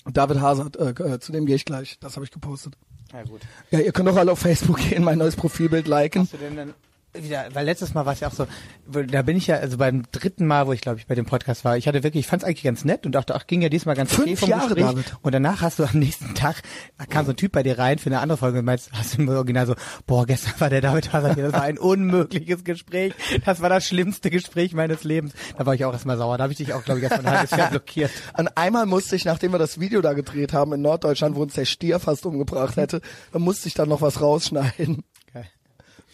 David 0.05 0.41
Hazard, 0.41 0.75
äh, 0.75 0.89
äh, 0.89 1.19
zu 1.19 1.31
dem 1.31 1.45
gehe 1.45 1.55
ich 1.55 1.63
gleich. 1.65 1.97
Das 1.99 2.15
habe 2.15 2.25
ich 2.25 2.31
gepostet. 2.31 2.73
Na 3.13 3.23
gut. 3.23 3.41
Ja, 3.71 3.79
ihr 3.79 3.91
könnt 3.93 4.09
doch 4.09 4.17
alle 4.17 4.31
auf 4.31 4.39
Facebook 4.39 4.77
gehen, 4.77 5.03
mein 5.03 5.17
neues 5.19 5.35
Profilbild 5.35 5.87
liken. 5.87 6.23
Hast 6.23 6.33
du 6.33 6.37
denn 6.37 6.55
dann 6.57 6.73
wieder, 7.13 7.45
weil 7.53 7.65
letztes 7.65 7.93
Mal 7.93 8.05
war 8.05 8.13
es 8.13 8.19
ja 8.19 8.27
auch 8.27 8.33
so, 8.33 8.47
da 8.87 9.21
bin 9.21 9.37
ich 9.37 9.47
ja, 9.47 9.57
also 9.57 9.77
beim 9.77 10.03
dritten 10.11 10.47
Mal, 10.47 10.67
wo 10.67 10.73
ich 10.73 10.81
glaube 10.81 10.99
ich 10.99 11.07
bei 11.07 11.15
dem 11.15 11.25
Podcast 11.25 11.63
war, 11.63 11.77
ich 11.77 11.87
hatte 11.87 12.03
wirklich, 12.03 12.25
ich 12.25 12.27
fand 12.27 12.43
es 12.43 12.47
eigentlich 12.47 12.63
ganz 12.63 12.85
nett 12.85 13.05
und 13.05 13.13
dachte, 13.13 13.35
ach, 13.35 13.47
ging 13.47 13.61
ja 13.61 13.69
diesmal 13.69 13.95
ganz 13.95 14.13
Fünf 14.13 14.27
okay 14.27 14.35
vom 14.35 14.49
Jahre, 14.49 14.75
Gespräch. 14.75 14.85
David. 14.85 15.17
Und 15.21 15.31
danach 15.31 15.61
hast 15.61 15.79
du 15.79 15.83
am 15.83 15.99
nächsten 15.99 16.33
Tag, 16.35 16.61
da 16.97 17.05
kam 17.05 17.25
so 17.25 17.31
ein 17.31 17.37
Typ 17.37 17.51
bei 17.51 17.63
dir 17.63 17.77
rein 17.77 17.99
für 17.99 18.09
eine 18.09 18.19
andere 18.19 18.37
Folge 18.37 18.59
und 18.59 18.65
meinst, 18.65 18.91
hast 18.93 19.17
du 19.17 19.21
im 19.21 19.29
Original 19.29 19.67
so, 19.67 19.75
boah, 20.07 20.25
gestern 20.25 20.59
war 20.59 20.69
der 20.69 20.81
David 20.81 21.13
Hazard 21.13 21.35
hier, 21.35 21.43
das 21.43 21.53
war 21.53 21.63
ein 21.63 21.77
unmögliches 21.77 22.63
Gespräch, 22.63 23.13
das 23.45 23.61
war 23.61 23.69
das 23.69 23.85
schlimmste 23.85 24.29
Gespräch 24.29 24.73
meines 24.73 25.03
Lebens. 25.03 25.33
Da 25.57 25.65
war 25.65 25.75
ich 25.75 25.85
auch 25.85 25.93
erstmal 25.93 26.17
sauer, 26.17 26.37
da 26.37 26.43
habe 26.43 26.53
ich 26.53 26.57
dich 26.57 26.73
auch, 26.73 26.83
glaube 26.83 26.99
ich, 26.99 27.03
erstmal 27.03 27.33
ein 27.33 27.39
halbes 27.39 27.57
Jahr 27.57 27.69
blockiert. 27.69 28.11
Und 28.37 28.57
einmal 28.57 28.85
musste 28.85 29.15
ich, 29.15 29.25
nachdem 29.25 29.51
wir 29.51 29.59
das 29.59 29.79
Video 29.79 30.01
da 30.01 30.13
gedreht 30.13 30.53
haben 30.53 30.73
in 30.73 30.81
Norddeutschland, 30.81 31.35
wo 31.35 31.41
uns 31.41 31.53
der 31.53 31.65
Stier 31.65 31.99
fast 31.99 32.25
umgebracht 32.25 32.77
hätte, 32.77 33.01
dann 33.31 33.41
musste 33.41 33.67
ich 33.67 33.73
dann 33.73 33.89
noch 33.89 34.01
was 34.01 34.21
rausschneiden. 34.21 35.03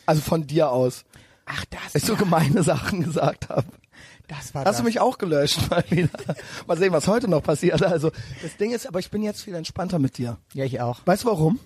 Also 0.09 0.21
von 0.23 0.47
dir 0.47 0.71
aus. 0.71 1.05
Ach, 1.45 1.63
das, 1.65 1.93
ich 1.93 2.03
so 2.03 2.15
gemeine 2.15 2.63
Sachen 2.63 3.03
gesagt 3.03 3.49
habe. 3.49 3.67
das 4.27 4.55
war 4.55 4.61
Hast 4.65 4.69
das. 4.71 4.77
du 4.77 4.83
mich 4.83 4.99
auch 4.99 5.19
gelöscht 5.19 5.69
mal 5.69 5.83
wieder? 5.91 6.09
Mal 6.65 6.79
sehen, 6.79 6.91
was 6.91 7.07
heute 7.07 7.27
noch 7.27 7.43
passiert. 7.43 7.83
Also 7.83 8.09
das 8.41 8.57
Ding 8.57 8.71
ist, 8.71 8.87
aber 8.87 8.97
ich 8.97 9.11
bin 9.11 9.21
jetzt 9.21 9.43
viel 9.43 9.53
entspannter 9.53 9.99
mit 9.99 10.17
dir. 10.17 10.39
Ja, 10.55 10.65
ich 10.65 10.81
auch. 10.81 11.01
Weißt 11.05 11.25
du 11.25 11.27
warum? 11.27 11.59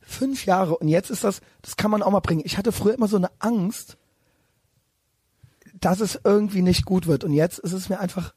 Fünf 0.00 0.46
Jahre 0.46 0.76
und 0.76 0.88
jetzt 0.88 1.10
ist 1.10 1.22
das, 1.22 1.40
das 1.62 1.76
kann 1.76 1.92
man 1.92 2.02
auch 2.02 2.10
mal 2.10 2.18
bringen. 2.18 2.42
Ich 2.44 2.58
hatte 2.58 2.72
früher 2.72 2.94
immer 2.94 3.06
so 3.06 3.18
eine 3.18 3.30
Angst, 3.38 3.96
dass 5.78 6.00
es 6.00 6.18
irgendwie 6.24 6.62
nicht 6.62 6.86
gut 6.86 7.06
wird 7.06 7.22
und 7.22 7.34
jetzt 7.34 7.60
ist 7.60 7.72
es 7.72 7.88
mir 7.88 8.00
einfach, 8.00 8.34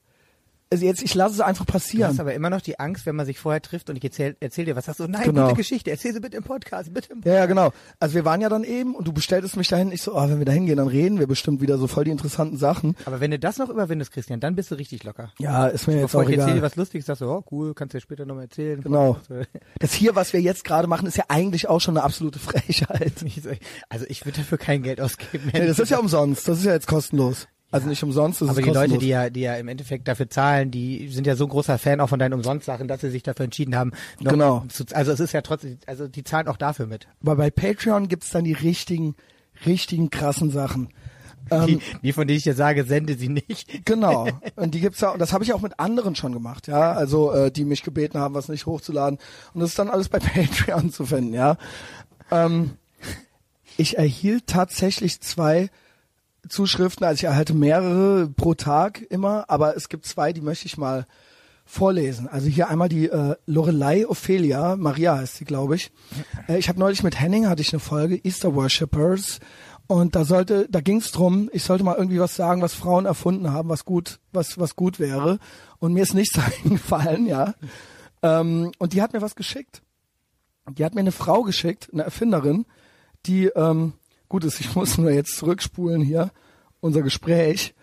also 0.71 0.85
jetzt, 0.85 1.01
ich 1.01 1.15
lasse 1.15 1.33
es 1.35 1.41
einfach 1.41 1.65
Du 1.65 1.71
passieren. 1.73 2.09
hast 2.09 2.19
aber 2.19 2.33
immer 2.35 2.49
noch 2.51 2.61
die 2.61 2.79
Angst, 2.79 3.05
wenn 3.07 3.15
man 3.15 3.25
sich 3.25 3.39
vorher 3.39 3.61
trifft 3.61 3.89
und 3.89 3.95
ich 3.95 4.03
erzähl, 4.03 4.35
erzähl 4.39 4.65
dir 4.65 4.75
was. 4.75 4.85
Sagst 4.85 4.99
du, 4.99 5.07
nein, 5.07 5.23
Genau. 5.23 5.45
gute 5.45 5.55
Geschichte, 5.57 5.89
erzähl 5.89 6.13
sie 6.13 6.19
bitte 6.19 6.37
im 6.37 6.43
Podcast, 6.43 6.93
bitte 6.93 7.11
im 7.13 7.21
Ja, 7.25 7.33
ja, 7.33 7.45
genau. 7.47 7.71
Also 7.99 8.13
wir 8.15 8.23
waren 8.25 8.39
ja 8.41 8.49
dann 8.49 8.63
eben 8.63 8.93
und 8.93 9.07
du 9.07 9.11
bestelltest 9.13 9.57
mich 9.57 9.67
dahin. 9.67 9.91
Ich 9.91 10.01
so, 10.03 10.15
oh, 10.15 10.21
wenn 10.29 10.37
wir 10.37 10.45
da 10.45 10.51
hingehen, 10.51 10.77
dann 10.77 10.87
reden 10.87 11.17
wir 11.19 11.25
bestimmt 11.27 11.59
wieder 11.61 11.77
so 11.77 11.87
voll 11.87 12.03
die 12.03 12.11
interessanten 12.11 12.57
Sachen. 12.57 12.95
Aber 13.05 13.19
wenn 13.19 13.31
du 13.31 13.39
das 13.39 13.57
noch 13.57 13.69
überwindest, 13.69 14.11
Christian, 14.11 14.39
dann 14.39 14.55
bist 14.55 14.69
du 14.71 14.75
richtig 14.75 15.03
locker. 15.03 15.33
Ja, 15.39 15.67
ist 15.67 15.87
mir 15.87 15.93
jetzt 15.95 16.01
Bevor 16.03 16.21
auch 16.21 16.29
ich 16.29 16.35
erzähle 16.37 16.53
dir 16.53 16.57
egal. 16.59 16.69
was 16.69 16.75
Lustiges, 16.75 17.05
sagst 17.07 17.21
du, 17.21 17.25
oh 17.29 17.43
cool, 17.51 17.73
kannst 17.73 17.93
du 17.93 17.97
dir 17.97 18.01
später 18.01 18.25
nochmal 18.25 18.43
erzählen. 18.45 18.81
Genau. 18.81 19.17
Das 19.79 19.93
hier, 19.93 20.15
was 20.15 20.33
wir 20.33 20.41
jetzt 20.41 20.63
gerade 20.65 20.87
machen, 20.87 21.07
ist 21.07 21.17
ja 21.17 21.23
eigentlich 21.29 21.67
auch 21.67 21.79
schon 21.81 21.97
eine 21.97 22.03
absolute 22.03 22.37
Frechheit. 22.39 23.13
Also 23.89 24.05
ich 24.09 24.25
würde 24.25 24.37
dafür 24.39 24.57
kein 24.57 24.83
Geld 24.83 25.01
ausgeben. 25.01 25.49
Nee, 25.53 25.65
das 25.65 25.79
ist 25.79 25.89
ja 25.89 25.97
umsonst. 25.99 26.47
Das 26.47 26.59
ist 26.59 26.65
ja 26.65 26.73
jetzt 26.73 26.87
kostenlos. 26.87 27.47
Also 27.71 27.87
nicht 27.87 28.01
umsonst, 28.01 28.41
das 28.41 28.49
aber 28.49 28.59
ist 28.59 28.65
die 28.65 28.71
kostenlos. 28.71 28.91
Leute, 28.93 29.05
die 29.05 29.09
ja, 29.09 29.29
die 29.29 29.41
ja 29.41 29.55
im 29.55 29.67
Endeffekt 29.67 30.07
dafür 30.07 30.29
zahlen, 30.29 30.71
die 30.71 31.07
sind 31.09 31.27
ja 31.27 31.35
so 31.35 31.45
ein 31.45 31.49
großer 31.49 31.77
Fan 31.77 31.99
auch 31.99 32.09
von 32.09 32.17
deinen 32.17 32.33
Umsonstsachen, 32.33 32.87
dass 32.87 33.01
sie 33.01 33.11
sich 33.11 33.21
dafür 33.21 33.45
entschieden 33.45 33.75
haben. 33.75 33.91
noch 34.19 34.31
Genau. 34.31 34.65
Zu, 34.69 34.85
also 34.93 35.11
es 35.11 35.19
ist 35.19 35.33
ja 35.33 35.41
trotzdem, 35.41 35.77
also 35.85 36.07
die 36.07 36.23
zahlen 36.23 36.47
auch 36.47 36.57
dafür 36.57 36.87
mit. 36.87 37.07
Aber 37.21 37.35
bei 37.35 37.51
Patreon 37.51 38.07
gibt's 38.07 38.31
dann 38.31 38.43
die 38.43 38.53
richtigen, 38.53 39.15
richtigen 39.67 40.09
krassen 40.09 40.49
Sachen. 40.49 40.89
Ähm, 41.51 41.65
Die, 41.67 41.79
die 42.01 42.13
von 42.13 42.27
denen 42.27 42.37
ich 42.37 42.43
dir 42.43 42.55
sage, 42.55 42.85
sende 42.85 43.15
sie 43.15 43.29
nicht. 43.29 43.85
Genau. 43.85 44.27
Und 44.55 44.73
die 44.73 44.79
gibt's 44.79 45.01
ja, 45.01 45.11
und 45.11 45.19
das 45.19 45.33
habe 45.33 45.43
ich 45.43 45.53
auch 45.53 45.61
mit 45.61 45.79
anderen 45.79 46.15
schon 46.15 46.33
gemacht, 46.33 46.67
ja. 46.67 46.93
Also 46.93 47.31
äh, 47.33 47.51
die 47.51 47.65
mich 47.65 47.83
gebeten 47.83 48.19
haben, 48.19 48.33
was 48.33 48.49
nicht 48.49 48.65
hochzuladen. 48.65 49.19
Und 49.53 49.61
das 49.61 49.71
ist 49.71 49.79
dann 49.79 49.89
alles 49.89 50.09
bei 50.09 50.19
Patreon 50.19 50.91
zu 50.91 51.05
finden, 51.05 51.33
ja. 51.33 51.57
Ähm, 52.31 52.71
ich 53.77 53.97
erhielt 53.97 54.47
tatsächlich 54.47 55.21
zwei 55.21 55.69
Zuschriften, 56.47 57.05
also 57.05 57.15
ich 57.15 57.23
erhalte 57.25 57.53
mehrere 57.53 58.29
pro 58.29 58.53
Tag 58.53 59.01
immer, 59.09 59.45
aber 59.49 59.75
es 59.75 59.89
gibt 59.89 60.05
zwei, 60.05 60.33
die 60.33 60.41
möchte 60.41 60.65
ich 60.65 60.77
mal 60.77 61.05
vorlesen. 61.65 62.27
Also 62.27 62.47
hier 62.47 62.69
einmal 62.69 62.89
die 62.89 63.09
äh, 63.09 63.35
Lorelei 63.45 64.07
Ophelia, 64.07 64.75
Maria 64.75 65.17
heißt 65.17 65.37
sie, 65.37 65.45
glaube 65.45 65.75
ich. 65.75 65.91
Äh, 66.47 66.57
ich 66.57 66.69
habe 66.69 66.79
neulich 66.79 67.03
mit 67.03 67.19
Henning 67.19 67.47
hatte 67.47 67.61
ich 67.61 67.73
eine 67.73 67.79
Folge 67.79 68.19
Easter 68.23 68.55
Worshippers 68.55 69.39
und 69.85 70.15
da 70.15 70.23
sollte, 70.23 70.67
da 70.69 70.81
ging 70.81 70.97
es 70.97 71.11
drum, 71.11 71.49
ich 71.51 71.63
sollte 71.63 71.83
mal 71.83 71.95
irgendwie 71.95 72.19
was 72.19 72.35
sagen, 72.35 72.61
was 72.61 72.73
Frauen 72.73 73.05
erfunden 73.05 73.51
haben, 73.51 73.69
was 73.69 73.85
gut, 73.85 74.19
was 74.31 74.59
was 74.59 74.75
gut 74.75 74.99
wäre. 74.99 75.39
Und 75.79 75.93
mir 75.93 76.03
ist 76.03 76.13
nichts 76.13 76.39
eingefallen, 76.63 77.25
ja. 77.25 77.53
Ähm, 78.21 78.71
und 78.77 78.93
die 78.93 79.01
hat 79.01 79.13
mir 79.13 79.21
was 79.21 79.35
geschickt. 79.35 79.81
Die 80.77 80.85
hat 80.85 80.93
mir 80.93 81.01
eine 81.01 81.11
Frau 81.11 81.41
geschickt, 81.43 81.89
eine 81.91 82.03
Erfinderin, 82.03 82.65
die 83.25 83.47
ähm, 83.47 83.93
gut 84.30 84.43
ist. 84.45 84.60
Ich 84.60 84.76
muss 84.76 84.97
nur 84.97 85.11
jetzt 85.11 85.35
zurückspulen 85.38 86.01
hier 86.01 86.31
unser 86.80 87.01
Gespräch, 87.01 87.73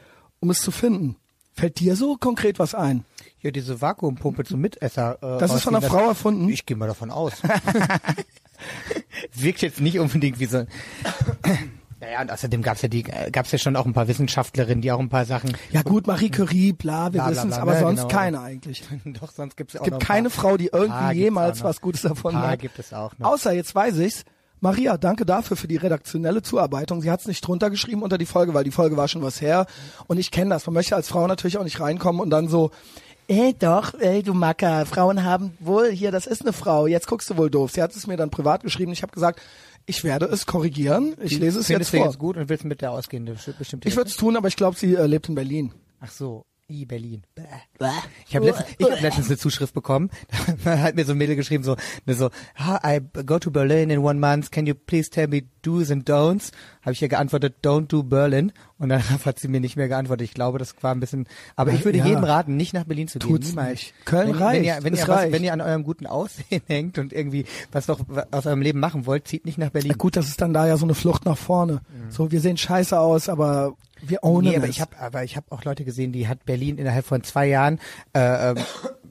um 0.41 0.51
es 0.51 0.61
zu 0.61 0.71
finden. 0.71 1.17
Fällt 1.53 1.81
dir 1.81 1.97
so 1.97 2.17
konkret 2.17 2.59
was 2.59 2.75
ein? 2.75 3.05
Ja, 3.41 3.51
diese 3.51 3.81
Vakuumpumpe 3.81 4.45
zum 4.45 4.61
Mitesser. 4.61 5.19
Äh, 5.23 5.39
Das 5.39 5.55
ist 5.55 5.63
von 5.63 5.75
einer 5.75 5.87
Frau 5.87 6.09
erfunden? 6.09 6.49
Ich 6.49 6.67
gehe 6.67 6.77
mal 6.77 6.87
davon 6.87 7.11
aus. 7.11 7.43
Wirkt 9.35 9.63
jetzt 9.63 9.81
nicht 9.81 9.99
unbedingt 9.99 10.39
wie 10.39 10.47
so. 10.47 10.67
Naja, 12.01 12.21
und 12.23 12.31
außerdem 12.31 12.63
gab's 12.63 12.83
ja 12.83 12.89
die, 12.89 13.05
äh, 13.05 13.31
gab's 13.31 13.53
ja 13.53 13.59
schon 13.59 13.77
auch 13.77 13.87
ein 13.87 13.93
paar 13.93 14.09
Wissenschaftlerinnen, 14.09 14.83
die 14.83 14.93
auch 14.93 14.99
ein 14.99 15.09
paar 15.09 15.25
Sachen. 15.25 15.57
Ja 15.71 15.83
gut, 15.83 16.07
Marie 16.07 16.31
Curie, 16.31 16.73
bla, 16.73 17.13
wir 17.13 17.27
wissen's, 17.27 17.55
bla, 17.55 17.63
aber 17.63 17.75
ne, 17.75 17.81
sonst 17.81 18.01
genau. 18.01 18.09
keine 18.09 18.41
eigentlich. 18.41 18.83
Doch, 19.05 19.31
sonst 19.33 19.57
gibt's 19.57 19.77
auch 19.77 19.81
Es 19.81 19.85
gibt 19.85 20.01
keine 20.01 20.29
paar. 20.29 20.43
Frau, 20.43 20.57
die 20.57 20.71
irgendwie 20.73 21.15
jemals 21.17 21.63
was 21.63 21.81
Gutes 21.81 22.03
Paar 22.03 22.35
hat. 22.35 22.61
gibt 22.61 22.79
es 22.79 22.93
auch 22.93 23.17
noch. 23.19 23.33
Außer, 23.33 23.53
jetzt 23.53 23.75
weiß 23.75 23.99
ich's, 23.99 24.25
Maria, 24.61 24.97
danke 24.97 25.27
dafür 25.27 25.57
für 25.57 25.69
die 25.69 25.77
redaktionelle 25.77 26.43
Zuarbeitung. 26.43 27.03
Sie 27.03 27.11
hat's 27.11 27.27
nicht 27.27 27.47
drunter 27.47 27.71
geschrieben 27.71 28.03
unter 28.03 28.19
die 28.19 28.27
Folge, 28.27 28.55
weil 28.55 28.65
die 28.65 28.71
Folge 28.71 28.97
war 28.97 29.07
schon 29.09 29.23
was 29.23 29.41
her. 29.41 29.67
Und 30.07 30.19
ich 30.19 30.31
kenne 30.31 30.51
das. 30.51 30.67
Man 30.67 30.75
möchte 30.75 30.97
als 30.97 31.09
Frau 31.09 31.27
natürlich 31.27 31.59
auch 31.59 31.65
nicht 31.65 31.81
reinkommen 31.81 32.21
und 32.21 32.31
dann 32.31 32.49
so, 32.49 32.71
ey 33.29 33.55
doch, 33.59 33.95
ey 33.95 34.23
du 34.23 34.35
Macker, 34.35 34.87
Frauen 34.87 35.25
haben 35.25 35.57
wohl 35.61 35.91
hier, 35.91 36.11
das 36.11 36.27
ist 36.27 36.43
eine 36.43 36.53
Frau, 36.53 36.87
jetzt 36.87 37.07
guckst 37.07 37.29
du 37.31 37.37
wohl 37.37 37.51
doof. 37.51 37.73
Sie 37.73 37.83
hat 37.83 37.95
es 37.95 38.07
mir 38.07 38.17
dann 38.17 38.31
privat 38.31 38.63
geschrieben. 38.63 38.93
Ich 38.93 39.03
habe 39.03 39.13
gesagt, 39.13 39.41
ich 39.85 40.03
werde 40.05 40.27
es 40.27 40.47
korrigieren. 40.47 41.15
Ich 41.21 41.39
lese 41.39 41.61
es 41.61 41.69
jetzt 41.69 41.89
Findest 41.91 41.93
du 41.93 41.97
vor. 41.99 42.07
jetzt 42.07 42.19
gut 42.19 42.37
und 42.37 42.49
willst 42.49 42.65
mit 42.65 42.81
der 42.81 42.93
ausgehen? 42.93 43.25
Bestimmt 43.59 43.87
Ich 43.87 43.97
würde 43.97 44.11
es 44.11 44.17
tun, 44.17 44.37
aber 44.37 44.49
ich 44.49 44.57
glaube, 44.57 44.77
sie 44.77 44.95
äh, 44.95 45.07
lebt 45.07 45.29
in 45.29 45.35
Berlin. 45.35 45.73
Ach 46.01 46.11
so, 46.11 46.45
i 46.69 46.85
Berlin. 46.85 47.23
Bäh. 47.35 47.43
Ich 48.29 48.35
habe 48.35 48.47
letztens, 48.47 48.69
ich 48.79 48.91
hab 48.91 49.01
letztens 49.01 49.27
eine 49.29 49.39
Zuschrift 49.39 49.73
bekommen. 49.73 50.11
Da 50.65 50.79
hat 50.81 50.97
mir 50.97 51.05
so 51.05 51.13
ein 51.13 51.19
Mädel 51.19 51.37
geschrieben 51.37 51.63
so, 51.63 51.77
ne, 52.07 52.15
so, 52.15 52.31
"Hi, 52.57 52.97
I 52.99 53.23
go 53.25 53.39
to 53.39 53.51
Berlin 53.53 53.91
in 53.91 54.01
one 54.01 54.19
month. 54.19 54.51
Can 54.51 54.67
you 54.67 54.75
please 54.75 55.09
tell 55.09 55.29
me 55.29 55.43
do's 55.63 55.91
and 55.93 56.09
don'ts? 56.09 56.51
Habe 56.83 56.93
ich 56.93 57.03
ihr 57.03 57.09
geantwortet, 57.09 57.57
don't 57.65 57.87
do 57.87 58.03
Berlin. 58.03 58.53
Und 58.79 58.89
dann 58.89 59.01
hat 59.25 59.39
sie 59.39 59.47
mir 59.49 59.61
nicht 59.61 59.77
mehr 59.77 59.89
geantwortet. 59.89 60.25
Ich 60.27 60.35
glaube, 60.35 60.59
das 60.59 60.75
war 60.83 60.93
ein 60.93 60.99
bisschen. 61.01 61.27
Aber 61.55 61.73
ich 61.73 61.85
würde 61.85 61.99
Ja. 61.99 62.07
jedem 62.07 62.25
raten, 62.25 62.57
nicht 62.57 62.73
nach 62.75 62.85
Berlin 62.85 63.07
zu 63.09 63.19
gehen. 63.21 63.29
Tut's 63.29 63.51
Niemals. 63.51 63.71
nicht. 63.71 63.95
Köln 64.05 64.29
wenn, 64.31 64.37
reicht. 64.37 64.57
Wenn 64.61 64.65
ihr, 64.65 64.79
wenn, 64.83 64.95
ihr 64.95 65.03
was, 65.03 65.09
reicht. 65.09 65.33
wenn 65.33 65.45
ihr 65.45 65.53
an 65.53 65.61
eurem 65.61 65.85
guten 65.85 66.07
Aussehen 66.07 66.63
hängt 66.67 66.99
und 66.99 67.13
irgendwie 67.13 67.45
was 67.71 67.87
doch 67.87 68.01
aus 68.33 68.47
eurem 68.47 68.63
Leben 68.63 68.81
machen 68.81 69.07
wollt, 69.07 69.29
zieht 69.29 69.45
nicht 69.47 69.59
nach 69.59 69.71
Berlin. 69.71 69.93
Ja, 69.93 69.97
gut, 69.97 70.17
das 70.17 70.27
ist 70.29 70.41
dann 70.41 70.53
da 70.53 70.67
ja 70.67 70.77
so 70.77 70.85
eine 70.87 70.95
Flucht 70.95 71.25
nach 71.27 71.39
vorne. 71.39 71.81
So, 72.09 72.33
wir 72.33 72.41
sehen 72.41 72.57
scheiße 72.57 72.99
aus, 72.99 73.29
aber 73.29 73.75
wir 74.01 74.23
ownen 74.25 74.51
Nee, 74.51 74.57
aber 74.57 74.69
ich 74.69 74.81
habe 74.81 74.99
aber 74.99 75.25
ich 75.25 75.37
habe 75.37 75.51
auch 75.51 75.65
Leute 75.65 75.85
gesehen, 75.85 76.13
die 76.13 76.29
hat 76.29 76.45
Berlin 76.45 76.79
innerhalb 76.79 77.07
von 77.07 77.23
zwei 77.23 77.47
Jahren 77.47 77.79
äh, 78.15 78.51
ähm, 78.51 78.57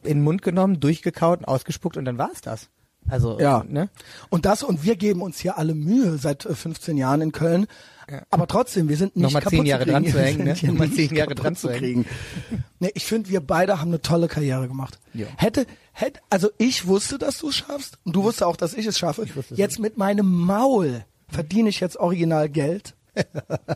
in 0.04 0.18
den 0.20 0.24
Mund 0.24 0.42
genommen, 0.42 0.80
durchgekaut, 0.80 1.40
und 1.40 1.46
ausgespuckt 1.46 1.98
und 1.98 2.06
dann 2.06 2.18
war's 2.18 2.42
das. 2.42 2.70
Also 3.08 3.40
Ja. 3.40 3.64
ne? 3.68 3.90
Und 4.30 4.46
das, 4.46 4.64
und 4.64 4.84
wir 4.84 4.96
geben 4.96 5.22
uns 5.22 5.40
hier 5.40 5.58
alle 5.58 5.76
Mühe 5.76 6.18
seit 6.18 6.46
äh, 6.46 6.56
15 6.56 6.98
Jahren 6.98 7.22
in 7.22 7.32
Köln. 7.32 7.68
Aber 8.30 8.46
trotzdem, 8.46 8.88
wir 8.88 8.98
sind 8.98 9.16
nicht 9.16 9.24
Nochmal 9.24 9.42
kaputt 9.42 9.58
zehn 9.58 9.66
Jahre 9.66 9.86
zu 9.86 9.92
kriegen. 9.92 10.04
dran 10.04 10.12
zu 10.12 10.22
hängen, 10.22 10.44
ne? 10.46 10.56
Nochmal 10.62 10.92
zehn 10.92 11.16
Jahre 11.16 11.34
dran 11.36 11.56
zu 11.56 11.70
kriegen. 11.70 12.06
Nee, 12.80 12.92
ich 12.94 13.06
finde, 13.06 13.30
wir 13.30 13.42
beide 13.42 13.82
haben 13.82 13.88
eine 13.88 14.02
tolle 14.02 14.28
Karriere 14.28 14.68
gemacht. 14.68 15.00
Ja. 15.16 15.26
Hätte, 15.38 15.66
hätte, 15.92 16.20
also 16.30 16.50
ich 16.60 16.86
wusste, 16.86 17.18
dass 17.18 17.40
du 17.40 17.50
es 17.50 17.56
schaffst 17.56 17.98
und 18.04 18.16
du 18.16 18.22
wusstest 18.22 18.44
auch, 18.44 18.58
dass 18.58 18.76
ich 18.76 18.86
es 18.86 19.00
schaffe. 19.00 19.24
wusste 19.36 19.56
es 19.56 19.58
jetzt 19.60 19.80
mit 19.80 19.98
meinem 19.98 20.32
Maul 20.32 21.04
verdiene 21.30 21.70
ich 21.70 21.80
jetzt 21.80 21.98
original 21.98 22.48
Geld. 22.48 22.96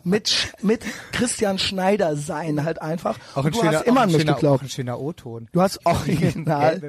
Mit, 0.03 0.53
mit 0.61 0.84
Christian 1.11 1.57
Schneider 1.57 2.16
sein 2.16 2.64
halt 2.64 2.82
einfach. 2.82 3.18
Auch 3.36 3.45
ein 3.45 3.52
du 3.52 3.60
schöner, 3.60 3.80
hast 3.80 3.88
immer 3.88 4.02
an 4.02 4.11
mich 4.11 4.22
schöner, 4.22 4.34
geglaubt. 4.34 4.60
Auch 4.60 4.64
ein 4.64 4.70
schöner 4.70 4.99
O-Ton. 4.99 5.49
Du 5.52 5.61
hast 5.61 5.80
original, 5.86 6.82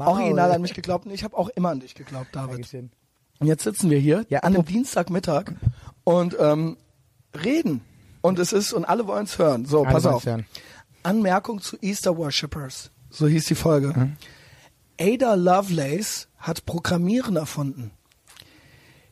original 0.00 0.52
an 0.52 0.62
mich 0.62 0.74
geglaubt 0.74 1.06
und 1.06 1.12
ich 1.12 1.24
habe 1.24 1.36
auch 1.36 1.48
immer 1.50 1.70
an 1.70 1.80
dich 1.80 1.94
geglaubt, 1.94 2.28
David. 2.32 2.54
Dankeschön. 2.54 2.90
Und 3.40 3.46
jetzt 3.46 3.64
sitzen 3.64 3.90
wir 3.90 3.98
hier 3.98 4.24
Ja, 4.28 4.40
an 4.40 4.54
einem 4.54 4.64
Dienstagmittag 4.64 5.52
und 6.04 6.36
ähm, 6.38 6.76
reden. 7.42 7.80
Und 8.20 8.38
es 8.38 8.52
ist, 8.52 8.72
und 8.72 8.84
alle 8.84 9.06
wollen 9.06 9.24
es 9.24 9.38
hören. 9.38 9.66
So, 9.66 9.84
Alle 9.84 9.92
pass 9.92 10.06
auf. 10.06 10.24
hören. 10.24 10.46
Anmerkung 11.02 11.60
zu 11.60 11.76
Easter 11.82 12.16
Worshippers. 12.16 12.90
So 13.10 13.26
hieß 13.26 13.44
die 13.46 13.54
Folge. 13.54 13.88
Mhm. 13.88 14.16
Ada 14.98 15.34
Lovelace 15.34 16.28
hat 16.38 16.64
Programmieren 16.64 17.36
erfunden. 17.36 17.90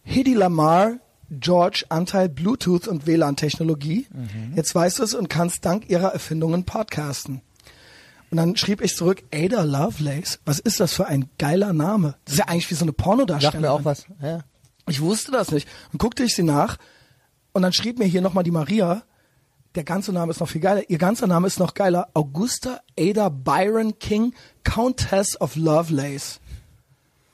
Hedy 0.02 0.34
Lamar, 0.34 0.94
George, 1.40 1.84
Anteil 1.88 2.28
Bluetooth 2.28 2.88
und 2.88 3.06
WLAN-Technologie. 3.06 4.06
Mhm. 4.12 4.52
Jetzt 4.54 4.74
weißt 4.74 4.98
du 4.98 5.02
es 5.02 5.14
und 5.14 5.28
kannst 5.28 5.64
dank 5.64 5.88
ihrer 5.88 6.12
Erfindungen 6.12 6.64
podcasten. 6.64 7.40
Und 8.30 8.38
dann 8.38 8.56
schrieb 8.56 8.80
ich 8.80 8.96
zurück, 8.96 9.22
Ada 9.32 9.62
Lovelace, 9.62 10.40
was 10.44 10.58
ist 10.58 10.80
das 10.80 10.94
für 10.94 11.06
ein 11.06 11.28
geiler 11.38 11.72
Name? 11.72 12.14
Das 12.24 12.34
ist 12.34 12.38
ja 12.38 12.46
eigentlich 12.46 12.70
wie 12.70 12.74
so 12.74 12.84
eine 12.84 12.92
Sagt 12.92 12.98
Pornodarstellerin. 12.98 13.60
mir 13.60 13.70
auch 13.70 13.84
was. 13.84 14.06
Ja. 14.22 14.40
Ich 14.88 15.00
wusste 15.00 15.32
das 15.32 15.50
nicht. 15.50 15.68
Und 15.92 15.98
guckte 15.98 16.24
ich 16.24 16.34
sie 16.34 16.42
nach 16.42 16.78
und 17.52 17.62
dann 17.62 17.72
schrieb 17.72 17.98
mir 17.98 18.06
hier 18.06 18.22
nochmal 18.22 18.44
die 18.44 18.50
Maria, 18.50 19.02
der 19.74 19.84
ganze 19.84 20.12
Name 20.12 20.30
ist 20.30 20.40
noch 20.40 20.48
viel 20.48 20.60
geiler, 20.60 20.88
ihr 20.90 20.98
ganzer 20.98 21.26
Name 21.26 21.46
ist 21.46 21.58
noch 21.58 21.74
geiler, 21.74 22.08
Augusta 22.14 22.80
Ada 22.98 23.28
Byron 23.30 23.98
King, 23.98 24.34
Countess 24.64 25.40
of 25.40 25.56
Lovelace. 25.56 26.40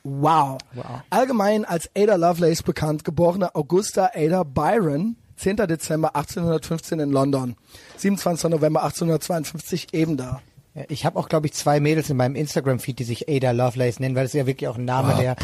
Wow. 0.08 0.58
Wow. 0.74 0.84
Allgemein 1.10 1.64
als 1.64 1.90
Ada 1.96 2.16
Lovelace 2.16 2.62
bekannt, 2.62 3.04
geborene 3.04 3.54
Augusta 3.54 4.10
Ada 4.14 4.42
Byron, 4.44 5.16
10. 5.36 5.56
Dezember 5.68 6.16
1815 6.16 6.98
in 7.00 7.10
London, 7.10 7.54
27. 7.98 8.50
November 8.50 8.82
1852 8.84 9.92
eben 9.92 10.16
da. 10.16 10.40
Ich 10.88 11.04
habe 11.04 11.18
auch, 11.18 11.28
glaube 11.28 11.46
ich, 11.46 11.54
zwei 11.54 11.80
Mädels 11.80 12.08
in 12.08 12.16
meinem 12.16 12.36
Instagram-Feed, 12.36 12.98
die 12.98 13.04
sich 13.04 13.28
Ada 13.28 13.50
Lovelace 13.50 13.98
nennen, 14.00 14.14
weil 14.14 14.24
das 14.24 14.34
ist 14.34 14.38
ja 14.38 14.46
wirklich 14.46 14.68
auch 14.68 14.78
ein 14.78 14.84
Name, 14.84 15.14
Ah, 15.14 15.20
der, 15.20 15.36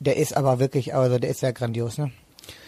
der 0.00 0.16
ist 0.16 0.36
aber 0.36 0.58
wirklich, 0.58 0.94
also 0.94 1.18
der 1.18 1.30
ist 1.30 1.42
ja 1.42 1.50
grandios, 1.52 1.98
ne? 1.98 2.10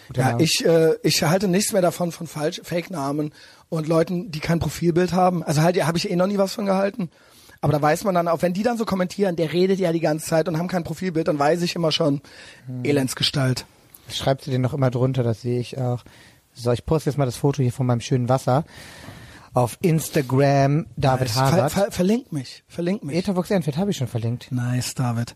Guter 0.07 0.21
Ja, 0.21 0.31
Name. 0.31 0.43
ich, 0.43 0.65
äh, 0.65 0.93
ich 1.03 1.23
halte 1.23 1.47
nichts 1.47 1.71
mehr 1.73 1.81
davon 1.81 2.11
von 2.11 2.27
falsch 2.27 2.61
Fake-Namen 2.63 3.31
und 3.69 3.87
Leuten, 3.87 4.31
die 4.31 4.39
kein 4.39 4.59
Profilbild 4.59 5.13
haben. 5.13 5.43
Also 5.43 5.61
halt, 5.61 5.83
habe 5.85 5.97
ich 5.97 6.09
eh 6.09 6.15
noch 6.15 6.27
nie 6.27 6.37
was 6.37 6.53
von 6.53 6.65
gehalten. 6.65 7.09
Aber 7.61 7.73
da 7.73 7.81
weiß 7.81 8.05
man 8.05 8.15
dann 8.15 8.27
auch, 8.27 8.41
wenn 8.41 8.53
die 8.53 8.63
dann 8.63 8.77
so 8.77 8.85
kommentieren, 8.85 9.35
der 9.35 9.51
redet 9.51 9.79
ja 9.79 9.91
die 9.91 9.99
ganze 9.99 10.27
Zeit 10.27 10.47
und 10.47 10.57
haben 10.57 10.67
kein 10.69 10.83
Profilbild, 10.83 11.27
dann 11.27 11.39
weiß 11.39 11.61
ich 11.61 11.75
immer 11.75 11.91
schon, 11.91 12.21
Hm. 12.67 12.85
Elendsgestalt. 12.85 13.65
Schreibt 14.09 14.43
sie 14.43 14.51
den 14.51 14.61
noch 14.61 14.73
immer 14.73 14.89
drunter, 14.89 15.23
das 15.23 15.41
sehe 15.41 15.59
ich 15.59 15.77
auch. 15.77 16.03
So, 16.53 16.71
ich 16.71 16.85
poste 16.85 17.09
jetzt 17.09 17.17
mal 17.17 17.25
das 17.25 17.35
Foto 17.35 17.61
hier 17.61 17.71
von 17.71 17.85
meinem 17.85 18.01
schönen 18.01 18.27
Wasser. 18.29 18.63
Auf 19.53 19.77
Instagram, 19.81 20.85
David 20.95 21.29
Ver, 21.29 21.41
Hazard. 21.41 21.71
ver, 21.71 21.91
verlink 21.91 22.31
mich, 22.31 22.63
verlink 22.67 23.03
mich. 23.03 23.15
Etavox 23.15 23.51
Enfeld 23.51 23.77
habe 23.77 23.91
ich 23.91 23.97
schon 23.97 24.07
verlinkt. 24.07 24.51
Nice, 24.51 24.93
David. 24.93 25.35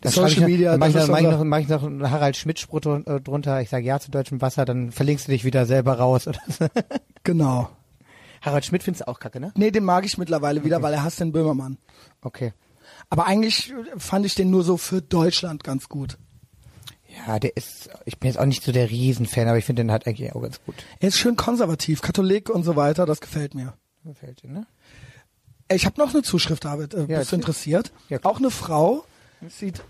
Das 0.00 0.14
Social 0.14 0.30
ich, 0.30 0.40
Media, 0.40 0.70
dann 0.72 0.80
mach 0.80 0.88
ich, 0.88 0.94
noch, 0.94 1.08
mach 1.08 1.18
ich, 1.18 1.24
noch, 1.26 1.44
mach 1.44 1.58
ich 1.58 1.68
noch 1.68 1.82
einen 1.82 2.10
Harald 2.10 2.36
Schmidt-Spruch 2.36 2.80
äh, 3.06 3.20
drunter. 3.20 3.60
Ich 3.62 3.68
sage 3.68 3.84
ja 3.84 3.98
zu 3.98 4.10
deutschem 4.10 4.40
Wasser, 4.40 4.64
dann 4.64 4.92
verlinkst 4.92 5.26
du 5.26 5.32
dich 5.32 5.44
wieder 5.44 5.66
selber 5.66 5.98
raus. 5.98 6.28
Oder 6.28 6.38
so. 6.48 6.66
Genau. 7.24 7.68
Harald 8.42 8.64
Schmidt 8.64 8.82
findest 8.82 9.02
du 9.02 9.08
auch 9.08 9.20
kacke, 9.20 9.40
ne? 9.40 9.52
Nee, 9.56 9.70
den 9.70 9.84
mag 9.84 10.04
ich 10.04 10.18
mittlerweile 10.18 10.64
wieder, 10.64 10.82
weil 10.82 10.92
er 10.94 11.02
hasst 11.02 11.20
den 11.20 11.32
Böhmermann. 11.32 11.78
Okay. 12.22 12.52
Aber 13.10 13.26
eigentlich 13.26 13.72
fand 13.96 14.26
ich 14.26 14.34
den 14.34 14.50
nur 14.50 14.64
so 14.64 14.76
für 14.76 15.00
Deutschland 15.02 15.64
ganz 15.64 15.88
gut. 15.88 16.18
Ja, 17.26 17.38
der 17.38 17.56
ist, 17.56 17.88
ich 18.04 18.18
bin 18.18 18.28
jetzt 18.28 18.38
auch 18.38 18.44
nicht 18.44 18.62
so 18.62 18.70
der 18.70 18.90
Riesenfan, 18.90 19.48
aber 19.48 19.58
ich 19.58 19.64
finde 19.64 19.82
den 19.82 19.90
halt 19.90 20.06
eigentlich 20.06 20.32
auch 20.34 20.42
ganz 20.42 20.60
gut. 20.64 20.74
Er 21.00 21.08
ist 21.08 21.16
schön 21.16 21.36
konservativ, 21.36 22.02
Katholik 22.02 22.50
und 22.50 22.64
so 22.64 22.76
weiter, 22.76 23.06
das 23.06 23.20
gefällt 23.20 23.54
mir. 23.54 23.74
Gefällt 24.04 24.42
dir, 24.42 24.50
ne? 24.50 24.66
Ich 25.70 25.84
habe 25.84 26.00
noch 26.00 26.14
eine 26.14 26.22
Zuschrift, 26.22 26.64
David. 26.64 26.94
Äh, 26.94 26.98
bist 26.98 27.10
erzähl. 27.10 27.30
du 27.30 27.36
interessiert? 27.36 27.92
Ja. 28.08 28.18
Auch 28.22 28.38
eine 28.38 28.50
Frau 28.50 29.04
sieht, 29.48 29.82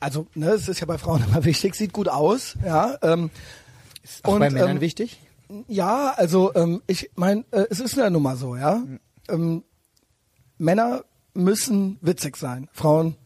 also 0.00 0.26
ne, 0.34 0.50
es 0.50 0.68
ist 0.68 0.80
ja 0.80 0.86
bei 0.86 0.98
Frauen 0.98 1.24
immer 1.28 1.44
wichtig, 1.44 1.74
sieht 1.74 1.92
gut 1.92 2.08
aus, 2.08 2.56
ja. 2.64 2.98
Ähm, 3.02 3.30
Ist 4.02 4.24
auch 4.24 4.34
Und, 4.34 4.40
bei 4.40 4.50
Männern 4.50 4.76
ähm, 4.76 4.80
wichtig. 4.80 5.18
Ja, 5.68 6.12
also 6.16 6.54
ähm, 6.54 6.82
ich 6.86 7.10
mein, 7.16 7.44
äh, 7.50 7.64
es 7.70 7.80
ist 7.80 7.96
ja 7.96 8.08
nun 8.10 8.22
mal 8.22 8.36
so, 8.36 8.56
ja. 8.56 8.82
Ähm, 9.28 9.62
Männer 10.58 11.04
müssen 11.34 11.98
witzig 12.00 12.36
sein, 12.36 12.68
Frauen 12.72 13.16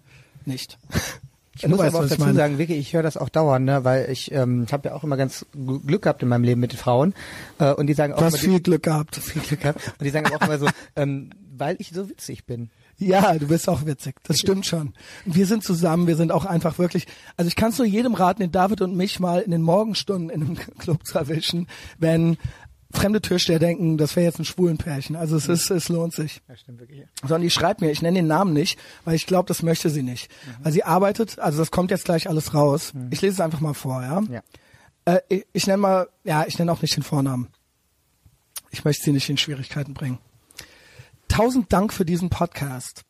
nicht. 0.45 0.79
Ich 1.63 1.69
muss 1.69 1.81
aber 1.81 1.99
auch 1.99 2.09
dazu 2.09 2.33
sagen, 2.33 2.57
wirklich, 2.57 2.79
ich 2.79 2.95
höre 2.95 3.03
das 3.03 3.19
auch 3.19 3.29
dauernd, 3.29 3.67
ne, 3.67 3.85
weil 3.85 4.11
ich 4.11 4.33
ähm, 4.33 4.67
habe 4.73 4.89
ja 4.89 4.95
auch 4.95 5.05
immer 5.05 5.19
ganz 5.19 5.45
Gl- 5.55 5.85
Glück 5.85 6.03
gehabt 6.03 6.23
in 6.23 6.29
meinem 6.31 6.45
Leben 6.45 6.59
mit 6.59 6.73
den 6.73 6.79
Frauen 6.79 7.13
äh, 7.59 7.73
und 7.75 7.87
die 7.87 7.93
sagen 7.93 8.15
auch 8.15 8.19
Du 8.19 8.25
hast 8.25 8.43
immer, 8.43 8.55
viel 8.55 8.61
Glück 8.61 8.83
gehabt. 8.85 9.17
viel 9.17 9.43
Glück 9.43 9.61
gehabt 9.61 9.87
und 9.99 10.03
die 10.03 10.09
sagen 10.09 10.25
aber 10.25 10.37
auch 10.37 10.47
immer 10.49 10.59
so, 10.59 10.67
ähm, 10.97 11.29
weil 11.55 11.77
ich 11.79 11.91
so 11.91 12.09
witzig 12.09 12.47
bin. 12.47 12.71
Ja, 13.01 13.39
du 13.39 13.49
bist 13.49 13.69
auch 13.69 13.87
witzig. 13.87 14.17
Das 14.25 14.39
stimmt 14.39 14.67
schon. 14.67 14.95
Wir 15.25 15.47
sind 15.47 15.65
zusammen, 15.65 16.07
wir 16.07 16.17
sind 16.17 16.33
auch 16.33 16.45
einfach 16.45 16.79
wirklich, 16.79 17.07
also 17.37 17.49
ich 17.49 17.57
kann 17.57 17.71
es 17.71 17.79
nur 17.79 17.87
jedem 17.87 18.15
raten, 18.15 18.43
den 18.43 18.53
David 18.53 18.83
und 18.83 18.95
mich 18.95 19.19
mal 19.19 19.41
in 19.41 19.51
den 19.51 19.63
Morgenstunden 19.63 20.29
in 20.29 20.43
einem 20.43 20.55
Club 20.79 21.07
zu 21.07 21.19
erwischen, 21.19 21.67
wenn 21.99 22.37
fremde 22.93 23.23
Türsteher 23.23 23.59
denken, 23.59 23.97
das 23.97 24.17
wäre 24.17 24.27
jetzt 24.27 24.39
ein 24.39 24.45
schwulen 24.45 24.77
Pärchen. 24.77 25.17
Also 25.17 25.37
es 25.37 25.49
ist, 25.49 25.71
es 25.71 25.89
lohnt 25.89 26.13
sich. 26.13 26.43
Das 26.47 26.61
stimmt 26.61 26.81
wirklich. 26.81 27.07
Sondern 27.23 27.43
die 27.43 27.51
schreibt 27.51 27.81
mir, 27.81 27.91
ich 27.91 28.03
nenne 28.03 28.19
den 28.19 28.27
Namen 28.27 28.53
nicht, 28.53 28.79
weil 29.05 29.15
ich 29.15 29.27
glaube, 29.27 29.47
das 29.47 29.63
möchte 29.63 29.89
sie 29.91 30.03
nicht. 30.03 30.31
Weil 30.63 30.73
sie 30.73 30.85
arbeitet, 30.85 31.39
also 31.39 31.59
das 31.59 31.71
kommt 31.71 31.91
jetzt 31.91 32.05
gleich 32.05 32.29
alles 32.29 32.53
raus. 32.53 32.93
Ich 33.11 33.23
lese 33.23 33.35
es 33.35 33.41
einfach 33.41 33.61
mal 33.61 33.75
vor, 33.75 34.03
ja. 34.03 34.23
Ja. 34.31 34.43
Äh, 35.05 35.21
ich, 35.29 35.47
ich 35.53 35.67
nenne 35.67 35.79
mal, 35.79 36.09
ja, 36.25 36.45
ich 36.47 36.59
nenne 36.59 36.71
auch 36.73 36.83
nicht 36.83 36.97
den 36.97 37.03
Vornamen. 37.03 37.49
Ich 38.71 38.85
möchte 38.85 39.05
sie 39.05 39.13
nicht 39.13 39.29
in 39.31 39.37
Schwierigkeiten 39.37 39.95
bringen. 39.95 40.19
Tausend 41.31 41.73
Dank 41.73 41.93
für 41.93 42.05
diesen 42.05 42.29
Podcast. 42.29 43.05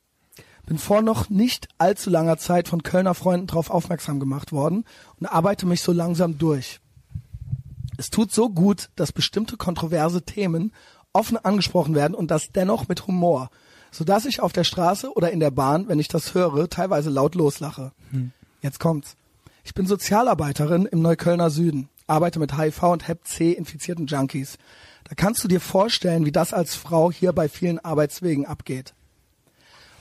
Bin 0.67 0.77
vor 0.77 1.01
noch 1.01 1.31
nicht 1.31 1.69
allzu 1.79 2.11
langer 2.11 2.37
Zeit 2.37 2.69
von 2.69 2.83
Kölner 2.83 3.15
Freunden 3.15 3.47
darauf 3.47 3.71
aufmerksam 3.71 4.21
gemacht 4.21 4.53
worden 4.53 4.85
und 5.19 5.27
arbeite 5.27 5.65
mich 5.65 5.81
so 5.81 5.91
langsam 5.91 6.37
durch. 6.37 6.81
Es 7.97 8.11
tut 8.11 8.31
so 8.31 8.51
gut, 8.51 8.91
dass 8.95 9.11
bestimmte 9.13 9.57
kontroverse 9.57 10.21
Themen 10.21 10.75
offen 11.15 11.39
angesprochen 11.39 11.95
werden 11.95 12.15
und 12.15 12.31
das 12.31 12.53
dennoch 12.53 12.89
mit 12.89 13.07
Humor, 13.07 13.49
sodass 13.91 14.27
ich 14.27 14.41
auf 14.41 14.53
der 14.53 14.65
Straße 14.65 15.11
oder 15.15 15.31
in 15.31 15.41
der 15.41 15.51
Bahn, 15.51 15.89
wenn 15.89 15.99
ich 15.99 16.09
das 16.09 16.35
höre, 16.35 16.69
teilweise 16.69 17.09
laut 17.09 17.35
loslache. 17.35 17.93
Jetzt 18.61 18.81
kommt's. 18.81 19.17
Ich 19.65 19.73
bin 19.73 19.87
Sozialarbeiterin 19.87 20.85
im 20.85 21.01
Neuköllner 21.01 21.49
Süden, 21.49 21.89
arbeite 22.11 22.39
mit 22.39 22.59
HIV 22.59 22.83
und 22.83 23.09
Hep 23.09 23.27
C 23.27 23.53
infizierten 23.53 24.07
Junkies. 24.07 24.59
Da 25.09 25.15
kannst 25.15 25.43
du 25.43 25.49
dir 25.49 25.61
vorstellen, 25.61 26.27
wie 26.27 26.33
das 26.33 26.53
als 26.53 26.75
Frau 26.75 27.11
hier 27.11 27.33
bei 27.33 27.49
vielen 27.49 27.79
Arbeitswegen 27.79 28.47
abgeht. 28.47 28.95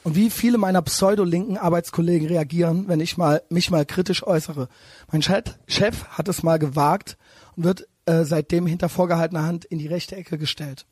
Und 0.03 0.15
wie 0.15 0.29
viele 0.29 0.57
meiner 0.57 0.81
pseudo-linken 0.81 1.57
Arbeitskollegen 1.57 2.27
reagieren, 2.27 2.87
wenn 2.87 2.99
ich 2.99 3.17
mal 3.17 3.43
mich 3.49 3.69
mal 3.69 3.85
kritisch 3.85 4.25
äußere. 4.25 4.69
Mein 5.11 5.21
Chef, 5.21 6.05
hat 6.09 6.27
es 6.27 6.41
mal 6.41 6.57
gewagt 6.57 7.17
und 7.55 7.65
wird 7.65 7.87
äh, 8.05 8.23
seitdem 8.23 8.65
hinter 8.65 8.89
vorgehaltener 8.89 9.45
Hand 9.45 9.65
in 9.65 9.77
die 9.77 9.87
rechte 9.87 10.15
Ecke 10.15 10.37
gestellt. 10.37 10.85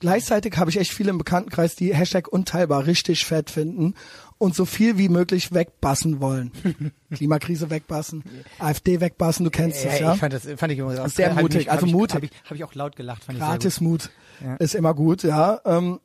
Gleichzeitig 0.00 0.56
habe 0.56 0.70
ich 0.70 0.78
echt 0.78 0.92
viele 0.92 1.10
im 1.10 1.18
Bekanntenkreis, 1.18 1.76
die 1.76 1.94
Hashtag 1.94 2.28
unteilbar 2.28 2.86
richtig 2.86 3.24
fett 3.24 3.50
finden 3.50 3.94
und 4.38 4.54
so 4.54 4.64
viel 4.64 4.98
wie 4.98 5.08
möglich 5.08 5.52
wegbassen 5.52 6.20
wollen. 6.20 6.52
Klimakrise 7.14 7.70
wegbassen, 7.70 8.22
AfD 8.58 9.00
wegbassen, 9.00 9.44
du 9.44 9.50
kennst 9.50 9.84
es, 9.84 9.98
ja? 9.98 10.14
Ich 10.14 10.20
fand 10.20 10.32
das 10.32 10.46
fand 10.56 10.72
ich 10.72 10.78
immer 10.78 11.08
Sehr 11.08 11.34
hab 11.34 11.42
mutig, 11.42 11.58
mich- 11.58 11.70
also 11.70 11.82
hab 11.82 11.88
ich, 11.88 11.92
mutig. 11.94 12.14
Habe 12.14 12.26
ich, 12.26 12.32
hab 12.44 12.52
ich 12.56 12.64
auch 12.64 12.74
laut 12.74 12.96
gelacht, 12.96 13.24
fand 13.24 13.38
ich 13.38 13.42
gut. 13.44 13.50
Gratismut 13.50 14.10
Ja. 14.44 14.54
ist 14.56 14.74
immer 14.74 14.94
gut, 14.94 15.22
ja. 15.24 15.60
Ähm, 15.64 16.00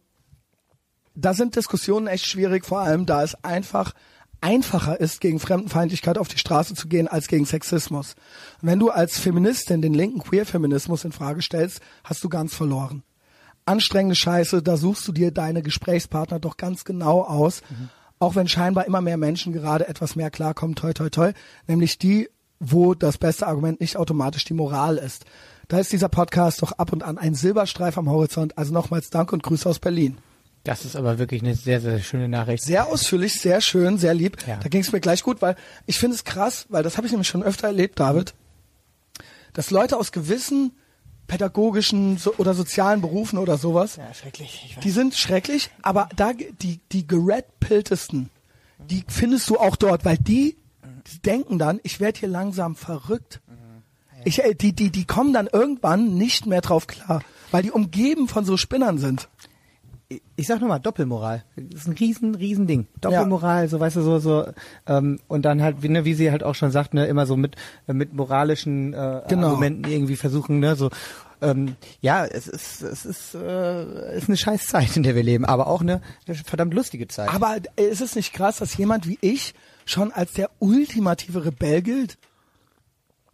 da 1.15 1.33
sind 1.33 1.55
Diskussionen 1.55 2.07
echt 2.07 2.25
schwierig, 2.25 2.65
vor 2.65 2.79
allem 2.79 3.05
da 3.05 3.23
es 3.23 3.35
einfach 3.43 3.93
einfacher 4.41 4.99
ist, 4.99 5.21
gegen 5.21 5.39
Fremdenfeindlichkeit 5.39 6.17
auf 6.17 6.27
die 6.27 6.37
Straße 6.39 6.73
zu 6.75 6.87
gehen, 6.89 7.07
als 7.07 7.27
gegen 7.27 7.45
Sexismus. 7.45 8.15
Und 8.61 8.67
wenn 8.67 8.79
du 8.79 8.89
als 8.89 9.17
Feministin 9.19 9.81
den 9.81 9.93
linken 9.93 10.19
Queer-Feminismus 10.21 11.05
in 11.05 11.11
Frage 11.13 11.41
stellst, 11.41 11.79
hast 12.03 12.23
du 12.23 12.29
ganz 12.29 12.53
verloren. 12.53 13.03
Anstrengende 13.65 14.15
Scheiße, 14.15 14.61
da 14.61 14.75
suchst 14.75 15.07
du 15.07 15.13
dir 15.13 15.31
deine 15.31 15.61
Gesprächspartner 15.61 16.39
doch 16.39 16.57
ganz 16.57 16.83
genau 16.83 17.21
aus, 17.21 17.61
auch 18.23 18.35
wenn 18.35 18.47
scheinbar 18.47 18.85
immer 18.85 19.01
mehr 19.01 19.17
Menschen 19.17 19.53
gerade 19.53 19.87
etwas 19.87 20.15
mehr 20.15 20.31
klarkommen, 20.31 20.75
toi 20.75 20.93
toi 20.93 21.09
toi, 21.09 21.31
nämlich 21.67 21.97
die, 21.97 22.29
wo 22.59 22.93
das 22.93 23.17
beste 23.17 23.47
Argument 23.47 23.81
nicht 23.81 23.97
automatisch 23.97 24.45
die 24.45 24.53
Moral 24.53 24.97
ist. 24.97 25.25
Da 25.67 25.79
ist 25.79 25.91
dieser 25.91 26.09
Podcast 26.09 26.61
doch 26.61 26.73
ab 26.73 26.93
und 26.93 27.03
an 27.03 27.17
ein 27.17 27.35
Silberstreif 27.35 27.97
am 27.97 28.09
Horizont. 28.09 28.57
Also 28.57 28.73
nochmals 28.73 29.09
Dank 29.09 29.33
und 29.33 29.43
Grüße 29.43 29.67
aus 29.67 29.79
Berlin. 29.79 30.17
Das 30.63 30.85
ist 30.85 30.95
aber 30.95 31.19
wirklich 31.19 31.41
eine 31.41 31.55
sehr, 31.55 31.81
sehr 31.81 31.99
schöne 31.99 32.29
Nachricht. 32.29 32.63
Sehr 32.63 32.87
ausführlich, 32.87 33.39
sehr 33.39 33.59
schön, 33.59 33.97
sehr 33.97 34.13
lieb. 34.13 34.37
Ja. 34.47 34.57
Da 34.57 34.69
ging 34.69 34.81
es 34.81 34.91
mir 34.93 35.01
gleich 35.01 35.23
gut, 35.23 35.41
weil 35.41 35.55
ich 35.85 35.99
finde 35.99 36.15
es 36.15 36.23
krass, 36.23 36.65
weil 36.69 36.83
das 36.83 36.95
habe 36.95 37.05
ich 37.05 37.11
nämlich 37.11 37.27
schon 37.27 37.43
öfter 37.43 37.67
erlebt, 37.67 37.99
David, 37.99 38.33
dass 39.51 39.71
Leute 39.71 39.97
aus 39.97 40.13
gewissen 40.13 40.71
pädagogischen 41.27 42.17
so, 42.17 42.35
oder 42.37 42.53
sozialen 42.53 43.01
Berufen 43.01 43.39
oder 43.39 43.57
sowas, 43.57 43.95
Ja, 43.95 44.13
schrecklich. 44.13 44.77
Die 44.83 44.91
sind 44.91 45.15
schrecklich, 45.15 45.69
aber 45.81 46.09
da 46.15 46.33
die 46.33 46.79
die 46.91 47.07
geredpiltesten, 47.07 48.29
die 48.89 49.03
findest 49.07 49.49
du 49.49 49.57
auch 49.57 49.75
dort, 49.75 50.05
weil 50.05 50.17
die, 50.17 50.57
die 51.07 51.19
denken 51.19 51.59
dann, 51.59 51.79
ich 51.83 51.99
werde 51.99 52.19
hier 52.19 52.29
langsam 52.29 52.75
verrückt. 52.75 53.41
Ich, 54.25 54.43
äh, 54.43 54.53
die, 54.53 54.73
die, 54.73 54.89
die 54.89 55.05
kommen 55.05 55.33
dann 55.33 55.47
irgendwann 55.47 56.15
nicht 56.15 56.45
mehr 56.45 56.61
drauf 56.61 56.87
klar, 56.87 57.21
weil 57.51 57.63
die 57.63 57.71
umgeben 57.71 58.27
von 58.27 58.45
so 58.45 58.57
Spinnern 58.57 58.97
sind. 58.97 59.29
Ich 60.35 60.47
sag 60.47 60.61
nochmal, 60.61 60.79
Doppelmoral. 60.79 61.43
Das 61.55 61.81
ist 61.81 61.87
ein 61.87 61.93
riesen, 61.93 62.35
riesen 62.35 62.67
Ding. 62.67 62.87
Doppelmoral, 63.01 63.67
so 63.67 63.79
weißt 63.79 63.95
du, 63.97 64.01
so, 64.01 64.19
so, 64.19 64.45
ähm, 64.87 65.19
und 65.27 65.43
dann 65.43 65.61
halt, 65.61 65.81
wie, 65.81 65.89
ne, 65.89 66.05
wie 66.05 66.13
sie 66.13 66.31
halt 66.31 66.43
auch 66.43 66.55
schon 66.55 66.71
sagt, 66.71 66.93
ne, 66.93 67.05
immer 67.07 67.25
so 67.25 67.35
mit, 67.35 67.55
äh, 67.87 67.93
mit 67.93 68.13
moralischen 68.13 68.93
äh, 68.93 69.21
Genau. 69.27 69.47
Argumenten 69.47 69.89
irgendwie 69.89 70.15
versuchen, 70.15 70.59
ne, 70.59 70.75
so, 70.75 70.89
ähm, 71.41 71.75
ja, 72.01 72.25
es 72.25 72.47
ist, 72.47 72.81
es 72.81 73.05
ist, 73.05 73.35
äh, 73.35 74.17
ist 74.17 74.29
eine 74.29 74.37
scheiß 74.37 74.67
Zeit, 74.67 74.95
in 74.95 75.03
der 75.03 75.15
wir 75.15 75.23
leben, 75.23 75.45
aber 75.45 75.67
auch 75.67 75.81
eine, 75.81 76.01
eine 76.25 76.35
verdammt 76.35 76.73
lustige 76.73 77.07
Zeit. 77.07 77.29
Aber 77.29 77.57
ist 77.75 78.01
es 78.01 78.15
nicht 78.15 78.33
krass, 78.33 78.57
dass 78.57 78.77
jemand 78.77 79.07
wie 79.07 79.17
ich 79.21 79.53
schon 79.85 80.11
als 80.11 80.33
der 80.33 80.49
ultimative 80.59 81.45
Rebell 81.45 81.81
gilt? 81.81 82.17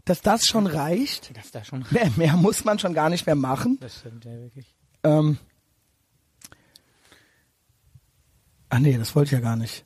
Dass 0.05 0.21
das 0.21 0.45
schon 0.45 0.65
reicht? 0.65 1.31
das 1.37 1.51
da 1.51 1.63
schon. 1.63 1.85
Mehr, 1.91 2.09
mehr 2.15 2.33
muss 2.33 2.65
man 2.65 2.79
schon 2.79 2.93
gar 2.95 3.09
nicht 3.09 3.27
mehr 3.27 3.35
machen. 3.35 3.77
Das 3.79 3.99
stimmt 3.99 4.25
ja 4.25 4.31
wirklich. 4.31 4.65
Ähm. 5.03 5.37
Ah 8.69 8.79
nee, 8.79 8.97
das 8.97 9.15
wollte 9.15 9.27
ich 9.27 9.31
ja 9.33 9.39
gar 9.39 9.55
nicht. 9.55 9.85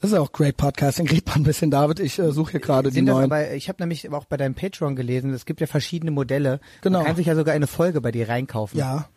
Das 0.00 0.10
ist 0.10 0.16
ja 0.16 0.20
auch 0.20 0.32
Great 0.32 0.56
Podcasting. 0.56 1.08
Red 1.10 1.26
mal 1.26 1.36
ein 1.36 1.42
bisschen, 1.44 1.70
David. 1.70 2.00
Ich 2.00 2.18
äh, 2.18 2.32
suche 2.32 2.52
hier 2.52 2.60
gerade 2.60 2.90
die 2.90 3.02
neuen. 3.02 3.24
aber, 3.26 3.52
ich 3.52 3.68
habe 3.68 3.80
nämlich 3.82 4.10
auch 4.10 4.24
bei 4.24 4.36
deinem 4.36 4.54
Patreon 4.54 4.96
gelesen, 4.96 5.32
es 5.32 5.44
gibt 5.46 5.60
ja 5.60 5.66
verschiedene 5.68 6.10
Modelle. 6.10 6.60
Genau. 6.80 6.98
Man 6.98 7.06
kann 7.06 7.16
sich 7.16 7.26
ja 7.26 7.36
sogar 7.36 7.54
eine 7.54 7.68
Folge 7.68 8.00
bei 8.00 8.10
dir 8.10 8.28
reinkaufen. 8.28 8.78
ja, 8.78 9.08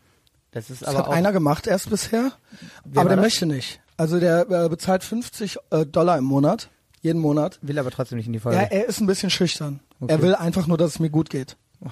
Das 0.52 0.70
ist 0.70 0.84
das 0.84 0.90
aber 0.90 1.00
hat 1.00 1.08
auch, 1.08 1.12
einer 1.14 1.32
gemacht 1.32 1.66
erst 1.66 1.90
bisher, 1.90 2.34
Wer 2.84 3.02
aber 3.02 3.10
der 3.10 3.18
das? 3.18 3.26
möchte 3.26 3.46
nicht. 3.48 3.82
Also 3.98 4.20
der 4.20 4.48
äh, 4.50 4.70
bezahlt 4.70 5.04
50 5.04 5.58
äh, 5.72 5.86
Dollar 5.88 6.18
im 6.20 6.26
Monat, 6.26 6.70
jeden 7.02 7.20
Monat. 7.22 7.58
will 7.64 7.80
aber 7.80 7.90
trotzdem 7.92 8.18
nicht 8.18 8.28
in 8.28 8.34
die 8.34 8.40
Folge. 8.40 8.58
Ja, 8.60 8.64
er 8.66 8.86
ist 8.88 9.00
ein 9.00 9.08
bisschen 9.08 9.30
schüchtern. 9.32 9.80
Okay. 10.00 10.12
Er 10.12 10.22
will 10.22 10.36
einfach 10.36 10.68
nur, 10.68 10.78
dass 10.78 10.92
es 10.92 11.00
mir 11.00 11.10
gut 11.10 11.30
geht. 11.32 11.58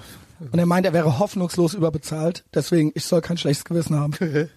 Und 0.52 0.58
er 0.58 0.66
meint, 0.66 0.84
er 0.86 0.92
wäre 0.92 1.18
hoffnungslos 1.18 1.74
überbezahlt. 1.74 2.44
Deswegen, 2.54 2.92
ich 2.94 3.04
soll 3.06 3.20
kein 3.22 3.38
schlechtes 3.38 3.64
Gewissen 3.64 3.96
haben. 3.98 4.12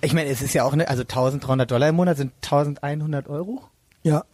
Ich 0.00 0.14
meine, 0.14 0.30
es 0.30 0.42
ist 0.42 0.54
ja 0.54 0.64
auch, 0.64 0.74
ne, 0.74 0.88
also 0.88 1.02
1300 1.02 1.70
Dollar 1.70 1.88
im 1.88 1.96
Monat 1.96 2.16
sind 2.16 2.32
1100 2.42 3.28
Euro. 3.28 3.62
ja. 4.02 4.24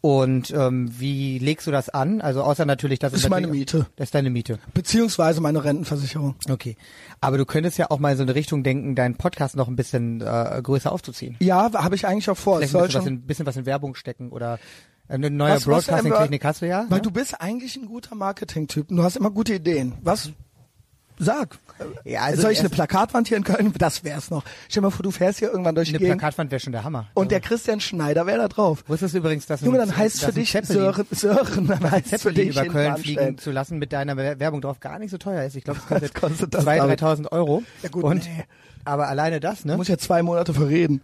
Und 0.00 0.52
ähm, 0.52 0.88
wie 0.96 1.38
legst 1.38 1.66
du 1.66 1.72
das 1.72 1.88
an? 1.88 2.20
Also 2.20 2.42
außer 2.42 2.64
natürlich, 2.64 3.00
dass 3.00 3.10
Das 3.12 3.22
ist 3.22 3.28
meine 3.30 3.48
Miete. 3.48 3.86
Das 3.96 4.06
ist 4.06 4.14
deine 4.14 4.30
Miete. 4.30 4.60
Beziehungsweise 4.72 5.40
meine 5.40 5.64
Rentenversicherung. 5.64 6.36
Okay. 6.48 6.76
Aber 7.20 7.36
du 7.36 7.44
könntest 7.44 7.78
ja 7.78 7.90
auch 7.90 7.98
mal 7.98 8.12
in 8.12 8.16
so 8.16 8.22
eine 8.22 8.36
Richtung 8.36 8.62
denken, 8.62 8.94
deinen 8.94 9.16
Podcast 9.16 9.56
noch 9.56 9.66
ein 9.66 9.74
bisschen 9.74 10.20
äh, 10.20 10.60
größer 10.62 10.92
aufzuziehen. 10.92 11.36
Ja, 11.40 11.72
habe 11.72 11.96
ich 11.96 12.06
eigentlich 12.06 12.30
auch 12.30 12.36
vor. 12.36 12.58
Vielleicht 12.58 12.76
ein 12.76 12.82
bisschen 12.82 13.00
was, 13.00 13.06
in, 13.06 13.22
bisschen 13.22 13.46
was 13.46 13.56
in 13.56 13.66
Werbung 13.66 13.96
stecken 13.96 14.30
oder 14.30 14.60
eine 15.08 15.30
neue 15.30 15.58
Broadcasting-Technik 15.58 16.44
hast 16.44 16.62
du 16.62 16.68
ja. 16.68 16.86
Weil 16.88 16.98
ne? 16.98 17.02
du 17.02 17.10
bist 17.10 17.40
eigentlich 17.40 17.76
ein 17.76 17.86
guter 17.86 18.14
Marketing-Typ. 18.14 18.88
Du 18.88 19.02
hast 19.02 19.16
immer 19.16 19.30
gute 19.30 19.54
Ideen. 19.54 19.94
Was? 20.02 20.30
Sag. 21.18 21.58
Ja, 22.04 22.22
also 22.22 22.42
Soll 22.42 22.52
ich 22.52 22.60
eine 22.60 22.68
Plakatwand 22.68 23.28
hier 23.28 23.36
in 23.36 23.44
Köln? 23.44 23.72
Das 23.78 24.02
wär's 24.04 24.30
noch. 24.30 24.44
Stell 24.68 24.80
dir 24.80 24.86
mal 24.86 24.90
vor, 24.90 25.02
du 25.02 25.10
fährst 25.10 25.38
hier 25.38 25.50
irgendwann 25.50 25.74
durch 25.74 25.88
die 25.88 25.94
Eine 25.94 25.98
Gegend 26.04 26.18
Plakatwand 26.20 26.50
wäre 26.50 26.60
schon 26.60 26.72
der 26.72 26.84
Hammer. 26.84 27.06
und 27.14 27.30
der 27.30 27.40
Christian 27.40 27.80
Schneider 27.80 28.26
wäre 28.26 28.38
da 28.38 28.48
drauf. 28.48 28.84
Wusstest 28.88 29.14
du 29.14 29.18
übrigens, 29.18 29.46
dass 29.46 29.60
Junge, 29.60 29.78
dann 29.78 29.96
heißt 29.96 30.24
für 30.24 30.32
dich 30.32 30.50
Sören, 30.64 31.06
Sören, 31.10 31.66
dann 31.66 31.90
heißt 31.90 32.20
für 32.22 32.32
dich 32.32 32.50
über 32.50 32.64
Köln 32.66 32.96
fliegen 32.96 33.38
zu 33.38 33.50
lassen 33.50 33.78
mit 33.78 33.92
deiner 33.92 34.16
Wer- 34.16 34.38
Werbung 34.40 34.60
drauf 34.60 34.80
gar 34.80 34.98
nicht 34.98 35.10
so 35.10 35.18
teuer 35.18 35.44
ist. 35.44 35.54
Ich 35.56 35.64
glaube, 35.64 35.80
es 35.80 35.86
kostet, 36.14 36.14
Was 36.14 36.20
kostet 36.20 36.54
das, 36.54 36.66
2.000, 36.66 36.76
David? 36.78 37.02
3.000 37.02 37.32
Euro. 37.32 37.62
Ja 37.82 37.88
gut, 37.90 38.04
und, 38.04 38.24
nee. 38.24 38.44
Aber 38.84 39.08
alleine 39.08 39.38
das, 39.40 39.64
ne? 39.64 39.72
Du 39.72 39.78
musst 39.78 39.90
ja 39.90 39.98
zwei 39.98 40.22
Monate 40.22 40.54
verreden. 40.54 41.00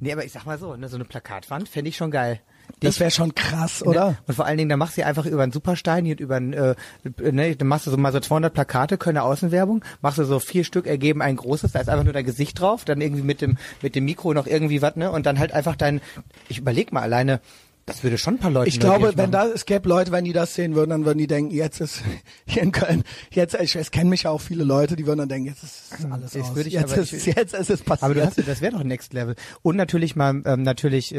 Nee, 0.00 0.12
aber 0.12 0.24
ich 0.24 0.32
sag 0.32 0.46
mal 0.46 0.58
so, 0.58 0.76
ne, 0.76 0.88
so 0.88 0.96
eine 0.96 1.04
Plakatwand 1.04 1.68
fände 1.68 1.88
ich 1.88 1.96
schon 1.96 2.10
geil. 2.10 2.40
Das 2.80 3.00
wäre 3.00 3.10
schon 3.10 3.34
krass, 3.34 3.82
oder? 3.84 4.10
Ne? 4.10 4.18
Und 4.26 4.34
vor 4.34 4.46
allen 4.46 4.56
Dingen, 4.58 4.68
dann 4.70 4.78
machst 4.78 4.96
du 4.96 5.04
einfach 5.04 5.26
über 5.26 5.42
einen 5.42 5.52
Superstein 5.52 6.06
und 6.06 6.20
über 6.20 6.36
einen, 6.36 6.52
äh, 6.52 6.74
ne, 7.18 7.56
dann 7.56 7.66
machst 7.68 7.86
du 7.86 7.90
so 7.90 7.96
mal 7.96 8.12
so 8.12 8.20
200 8.20 8.52
Plakate, 8.54 8.98
können 8.98 9.18
Außenwerbung, 9.18 9.84
machst 10.00 10.18
du 10.18 10.24
so 10.24 10.38
vier 10.38 10.64
Stück, 10.64 10.86
ergeben 10.86 11.20
ein 11.22 11.36
großes, 11.36 11.72
da 11.72 11.80
ist 11.80 11.88
einfach 11.88 12.04
nur 12.04 12.12
dein 12.12 12.24
Gesicht 12.24 12.60
drauf, 12.60 12.84
dann 12.84 13.00
irgendwie 13.00 13.22
mit 13.22 13.40
dem, 13.40 13.58
mit 13.82 13.94
dem 13.96 14.04
Mikro 14.04 14.32
noch 14.34 14.46
irgendwie 14.46 14.80
was, 14.82 14.94
ne, 14.96 15.10
und 15.10 15.26
dann 15.26 15.38
halt 15.38 15.52
einfach 15.52 15.74
dein, 15.76 16.00
ich 16.48 16.58
überleg 16.58 16.92
mal 16.92 17.02
alleine, 17.02 17.40
das 17.86 18.02
würde 18.02 18.18
schon 18.18 18.34
ein 18.34 18.38
paar 18.38 18.50
Leute 18.50 18.68
Ich 18.68 18.78
glaube, 18.80 19.12
wenn 19.16 19.30
da, 19.30 19.46
es 19.46 19.64
gäbe 19.64 19.88
Leute, 19.88 20.12
wenn 20.12 20.24
die 20.26 20.34
das 20.34 20.54
sehen 20.54 20.74
würden, 20.74 20.90
dann 20.90 21.04
würden 21.06 21.16
die 21.18 21.26
denken, 21.26 21.54
jetzt 21.54 21.80
ist 21.80 22.02
hier 22.46 22.62
in 22.62 22.70
Köln, 22.70 23.02
jetzt, 23.30 23.54
ich, 23.58 23.74
es 23.76 23.90
kennen 23.90 24.10
mich 24.10 24.24
ja 24.24 24.30
auch 24.30 24.42
viele 24.42 24.62
Leute, 24.62 24.94
die 24.94 25.06
würden 25.06 25.20
dann 25.20 25.28
denken, 25.30 25.48
jetzt 25.48 25.62
ist 25.62 26.06
alles 26.10 26.34
Jetzt 26.34 26.50
aus. 26.50 26.56
ich 26.58 26.72
jetzt, 26.74 26.92
aber- 26.92 27.00
ist, 27.02 27.12
ich- 27.14 27.26
jetzt 27.34 27.54
ist 27.54 27.70
es 27.70 27.80
passiert. 27.82 28.02
Aber 28.04 28.14
du 28.14 28.24
hast, 28.26 28.36
das 28.46 28.60
wäre 28.60 28.72
doch 28.76 28.84
Next 28.84 29.14
Level. 29.14 29.36
Und 29.62 29.76
natürlich 29.76 30.14
mal, 30.16 30.42
ähm, 30.44 30.62
natürlich, 30.62 31.14
äh, 31.14 31.18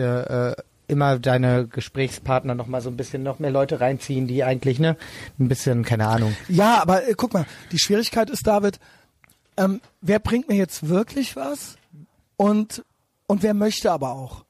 äh, 0.52 0.56
immer 0.90 1.20
deine 1.20 1.68
Gesprächspartner 1.68 2.56
noch 2.56 2.68
mal 2.68 2.82
so 2.82 2.90
ein 2.90 2.98
bisschen 2.98 3.24
noch 3.24 3.40
mehr 3.40 3.52
Leute 3.52 3.80
reinziehen, 3.80 4.28
die 4.28 4.44
eigentlich, 4.44 4.80
ne, 4.80 4.98
ein 5.40 5.48
bisschen, 5.48 5.84
keine 5.84 6.08
Ahnung. 6.08 6.36
Ja, 6.48 6.82
aber 6.82 7.08
äh, 7.08 7.14
guck 7.16 7.34
mal, 7.34 7.46
die 7.72 7.80
Schwierigkeit 7.80 8.30
ist, 8.30 8.48
David, 8.48 8.80
ähm, 9.58 9.82
wer 10.02 10.20
bringt 10.20 10.50
mir 10.50 10.56
jetzt 10.56 10.88
wirklich 10.88 11.36
was 11.36 11.78
und, 12.38 12.84
und 13.28 13.44
wer 13.44 13.54
möchte 13.54 13.92
aber 13.92 14.12
auch? 14.12 14.46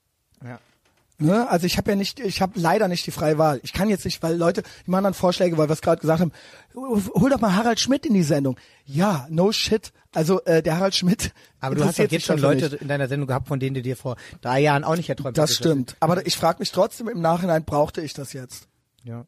Ja. 1.19 1.25
Ne? 1.25 1.49
Also 1.49 1.65
ich 1.65 1.77
habe 1.77 1.91
ja 1.91 1.95
nicht, 1.97 2.19
ich 2.19 2.41
habe 2.41 2.59
leider 2.59 2.87
nicht 2.87 3.05
die 3.05 3.11
freie 3.11 3.37
Wahl. 3.37 3.59
Ich 3.63 3.73
kann 3.73 3.89
jetzt 3.89 4.05
nicht, 4.05 4.23
weil 4.23 4.37
Leute, 4.37 4.63
die 4.85 4.91
machen 4.91 5.03
dann 5.03 5.13
Vorschläge, 5.13 5.57
weil 5.57 5.67
wir 5.69 5.73
es 5.73 5.81
gerade 5.81 5.99
gesagt 6.01 6.21
haben, 6.21 6.31
hol 6.75 7.29
doch 7.29 7.41
mal 7.41 7.55
Harald 7.55 7.79
Schmidt 7.79 8.05
in 8.05 8.13
die 8.13 8.23
Sendung. 8.23 8.57
Ja, 8.85 9.27
no 9.29 9.51
shit. 9.51 9.91
Also 10.13 10.41
äh, 10.45 10.63
der 10.63 10.77
Harald 10.77 10.95
Schmidt. 10.95 11.33
Aber 11.59 11.75
du 11.75 11.81
hast 11.81 11.99
interessiert 11.99 12.11
jetzt 12.13 12.25
schon 12.25 12.39
Leute 12.39 12.77
in 12.77 12.87
deiner 12.87 13.07
Sendung 13.07 13.27
gehabt, 13.27 13.47
von 13.47 13.59
denen 13.59 13.73
du 13.75 13.81
dir 13.81 13.95
vor 13.97 14.15
drei 14.41 14.59
Jahren 14.61 14.83
auch 14.83 14.95
nicht 14.95 15.09
erträumt 15.09 15.37
Das 15.37 15.49
hättest. 15.51 15.59
stimmt. 15.59 15.95
Aber 15.99 16.25
ich 16.25 16.37
frage 16.37 16.59
mich 16.59 16.71
trotzdem 16.71 17.07
im 17.09 17.19
Nachhinein, 17.21 17.65
brauchte 17.65 18.01
ich 18.01 18.13
das 18.13 18.33
jetzt? 18.33 18.67
Ja. 19.03 19.25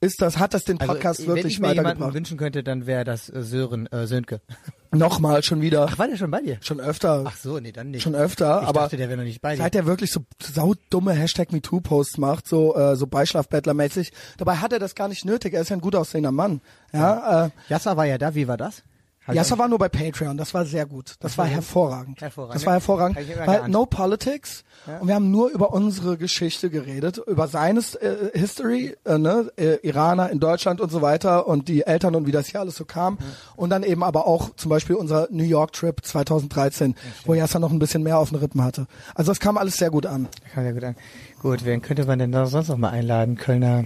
Ist 0.00 0.20
das, 0.20 0.38
hat 0.38 0.52
das 0.52 0.64
den 0.64 0.80
Also, 0.80 0.92
Podcast 0.92 1.20
wenn 1.20 1.28
ich 1.28 1.34
wirklich 1.36 1.60
mir 1.60 1.68
jemanden 1.68 1.84
weitergebracht? 1.86 2.14
wünschen 2.14 2.36
könnte, 2.36 2.64
dann 2.64 2.86
wäre 2.86 3.04
das 3.04 3.28
äh, 3.30 3.42
Sören 3.42 3.86
äh, 3.92 4.06
Sönke. 4.08 4.40
Nochmal, 4.94 5.42
schon 5.42 5.62
wieder. 5.62 5.86
Ach, 5.88 5.98
war 5.98 6.06
der 6.06 6.16
schon 6.16 6.30
bei 6.30 6.42
dir? 6.42 6.58
Schon 6.60 6.78
öfter. 6.78 7.24
Ach 7.26 7.36
so, 7.36 7.58
nee, 7.58 7.72
dann 7.72 7.90
nicht. 7.90 8.02
Schon 8.02 8.14
öfter, 8.14 8.60
ich 8.62 8.68
aber 8.68 8.80
dachte, 8.80 8.98
der 8.98 9.08
wäre 9.08 9.16
noch 9.16 9.24
nicht 9.24 9.40
bei 9.40 9.56
dir. 9.56 9.62
seit 9.62 9.74
er 9.74 9.86
wirklich 9.86 10.12
so 10.12 10.20
saudumme 10.40 11.12
Hashtag 11.12 11.50
MeToo-Posts 11.50 12.18
macht, 12.18 12.46
so, 12.46 12.76
äh, 12.76 12.94
so 12.94 13.06
Beischlafbettlermäßig, 13.06 14.12
dabei 14.36 14.56
hat 14.56 14.72
er 14.72 14.78
das 14.78 14.94
gar 14.94 15.08
nicht 15.08 15.24
nötig, 15.24 15.54
er 15.54 15.62
ist 15.62 15.70
ja 15.70 15.76
ein 15.76 15.80
gut 15.80 15.96
aussehender 15.96 16.32
Mann. 16.32 16.60
Ja, 16.92 17.46
äh, 17.46 17.50
Jassa 17.68 17.96
war 17.96 18.04
ja 18.04 18.18
da, 18.18 18.34
wie 18.34 18.48
war 18.48 18.58
das? 18.58 18.82
Ich 19.28 19.34
Yasser 19.34 19.56
war 19.56 19.68
nur 19.68 19.78
bei 19.78 19.88
Patreon, 19.88 20.36
das 20.36 20.52
war 20.52 20.64
sehr 20.64 20.84
gut. 20.84 21.14
Das 21.20 21.38
war 21.38 21.46
hervorragend. 21.46 22.20
Hervorragend. 22.20 22.56
Das 22.56 22.66
war 22.66 22.72
hervorragend, 22.72 23.18
weil 23.46 23.68
no 23.68 23.86
politics 23.86 24.64
und 25.00 25.06
wir 25.06 25.14
haben 25.14 25.30
nur 25.30 25.50
über 25.50 25.72
unsere 25.72 26.16
Geschichte 26.16 26.70
geredet, 26.70 27.20
über 27.26 27.46
seines 27.46 27.94
äh, 27.94 28.30
History, 28.34 28.96
äh, 29.04 29.18
ne, 29.18 29.52
äh, 29.56 29.76
Iraner 29.86 30.30
in 30.30 30.40
Deutschland 30.40 30.80
und 30.80 30.90
so 30.90 31.02
weiter 31.02 31.46
und 31.46 31.68
die 31.68 31.82
Eltern 31.86 32.16
und 32.16 32.26
wie 32.26 32.32
das 32.32 32.48
hier 32.48 32.58
alles 32.58 32.74
so 32.74 32.84
kam 32.84 33.18
und 33.54 33.70
dann 33.70 33.84
eben 33.84 34.02
aber 34.02 34.26
auch 34.26 34.56
zum 34.56 34.70
Beispiel 34.70 34.96
unser 34.96 35.28
New 35.30 35.44
York 35.44 35.72
Trip 35.72 36.04
2013, 36.04 36.96
wo 37.24 37.34
Yasser 37.34 37.60
noch 37.60 37.70
ein 37.70 37.78
bisschen 37.78 38.02
mehr 38.02 38.18
auf 38.18 38.30
den 38.30 38.38
Rippen 38.38 38.62
hatte. 38.64 38.88
Also 39.14 39.30
das 39.30 39.38
kam 39.38 39.56
alles 39.56 39.76
sehr 39.76 39.90
gut 39.90 40.06
an. 40.06 40.28
Kam 40.52 40.64
ja 40.64 40.72
gut 40.72 40.82
an. 40.82 40.96
Gut, 41.40 41.64
wen 41.64 41.80
könnte 41.80 42.04
man 42.06 42.18
denn 42.18 42.32
da 42.32 42.46
sonst 42.46 42.68
noch 42.68 42.76
mal 42.76 42.90
einladen? 42.90 43.36
Kölner, 43.36 43.84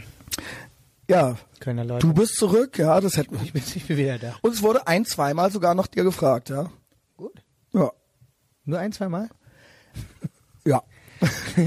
Ja, 1.08 1.36
Kölner 1.60 1.84
Leute. 1.84 2.06
du 2.06 2.12
bist 2.12 2.36
zurück, 2.36 2.78
ja, 2.78 3.00
das 3.00 3.16
hätten 3.16 3.36
wir. 3.36 3.42
ich 3.42 3.52
bin, 3.52 3.62
ich 3.62 3.86
bin 3.86 3.96
wieder 3.96 4.18
da. 4.18 4.34
Und 4.42 4.54
es 4.54 4.62
wurde 4.62 4.86
ein, 4.86 5.04
zweimal 5.04 5.50
sogar 5.52 5.74
noch 5.74 5.86
dir 5.86 6.04
gefragt, 6.04 6.50
ja. 6.50 6.70
Gut. 7.16 7.42
Ja. 7.72 7.92
Nur 8.64 8.78
ein, 8.78 8.92
zwei 8.92 9.08
Mal? 9.08 9.28
Ja. 10.64 10.82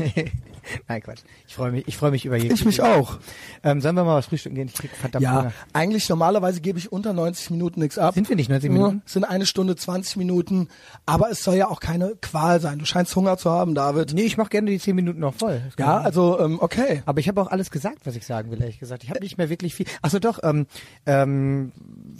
Nein, 0.88 1.02
Quatsch. 1.02 1.20
Ich 1.48 1.56
freue 1.56 1.72
mich, 1.72 1.88
ich 1.88 1.98
freue 1.98 2.12
mich 2.12 2.26
über 2.26 2.38
jeden. 2.38 2.54
Ich 2.54 2.66
mich 2.66 2.82
auch. 2.82 3.18
Ähm, 3.64 3.82
sollen 3.82 3.96
wir 3.96 4.04
mal 4.04 4.16
was 4.16 4.28
frühstücken 4.28 4.56
gehen? 4.56 4.68
Ich 4.68 4.74
krieg 4.74 4.92
verdammt 4.92 5.24
Ja, 5.24 5.38
Hunger. 5.40 5.54
eigentlich 5.74 6.08
normalerweise 6.10 6.62
gebe 6.62 6.80
ich 6.80 6.92
unter 6.92 7.14
90 7.14 7.52
Minuten 7.52 7.80
nichts 7.80 7.98
ab. 7.98 8.14
Sind 8.14 8.30
wir 8.30 8.36
nicht 8.36 8.50
90 8.50 8.70
Ja, 8.70 8.74
Minuten? 8.74 9.02
Sind 9.06 9.24
eine 9.26 9.46
Stunde 9.46 9.76
20 9.76 10.18
Minuten, 10.18 10.68
aber 11.06 11.30
es 11.30 11.44
soll 11.44 11.56
ja 11.56 11.68
auch 11.70 11.80
keine 11.80 12.16
Qual 12.22 12.60
sein. 12.62 12.80
Du 12.80 12.86
scheinst 12.86 13.16
Hunger 13.16 13.38
zu 13.38 13.50
haben, 13.52 13.76
David. 13.76 14.14
Nee, 14.14 14.24
ich 14.24 14.38
mache 14.38 14.50
gerne 14.50 14.72
die 14.72 14.80
10 14.80 14.96
Minuten 14.96 15.20
noch 15.20 15.34
voll. 15.36 15.62
Ja, 15.78 16.00
ich- 16.00 16.06
also 16.06 16.40
ähm, 16.40 16.58
okay. 16.62 17.04
Aber 17.06 17.20
ich 17.20 17.28
habe 17.28 17.42
auch 17.42 17.48
alles 17.48 17.72
gesagt, 17.72 18.00
was 18.06 18.16
ich 18.16 18.26
sagen 18.26 18.52
will, 18.52 18.62
ehrlich 18.62 18.80
gesagt. 18.80 19.04
Ich 19.04 19.10
habe 19.10 19.20
nicht 19.22 19.38
mehr 19.38 19.50
wirklich 19.50 19.76
viel. 19.76 19.86
Achso, 20.02 20.20
doch. 20.20 20.40
Ähm, 20.44 20.68
ähm, 21.06 21.72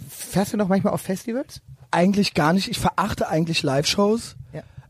fährst 0.08 0.52
du 0.52 0.56
noch 0.56 0.68
manchmal 0.68 0.92
auf 0.92 1.00
Festivals? 1.00 1.60
Eigentlich 1.90 2.34
gar 2.34 2.52
nicht. 2.52 2.68
Ich 2.68 2.78
verachte 2.78 3.28
eigentlich 3.28 3.62
Live-Shows. 3.62 4.36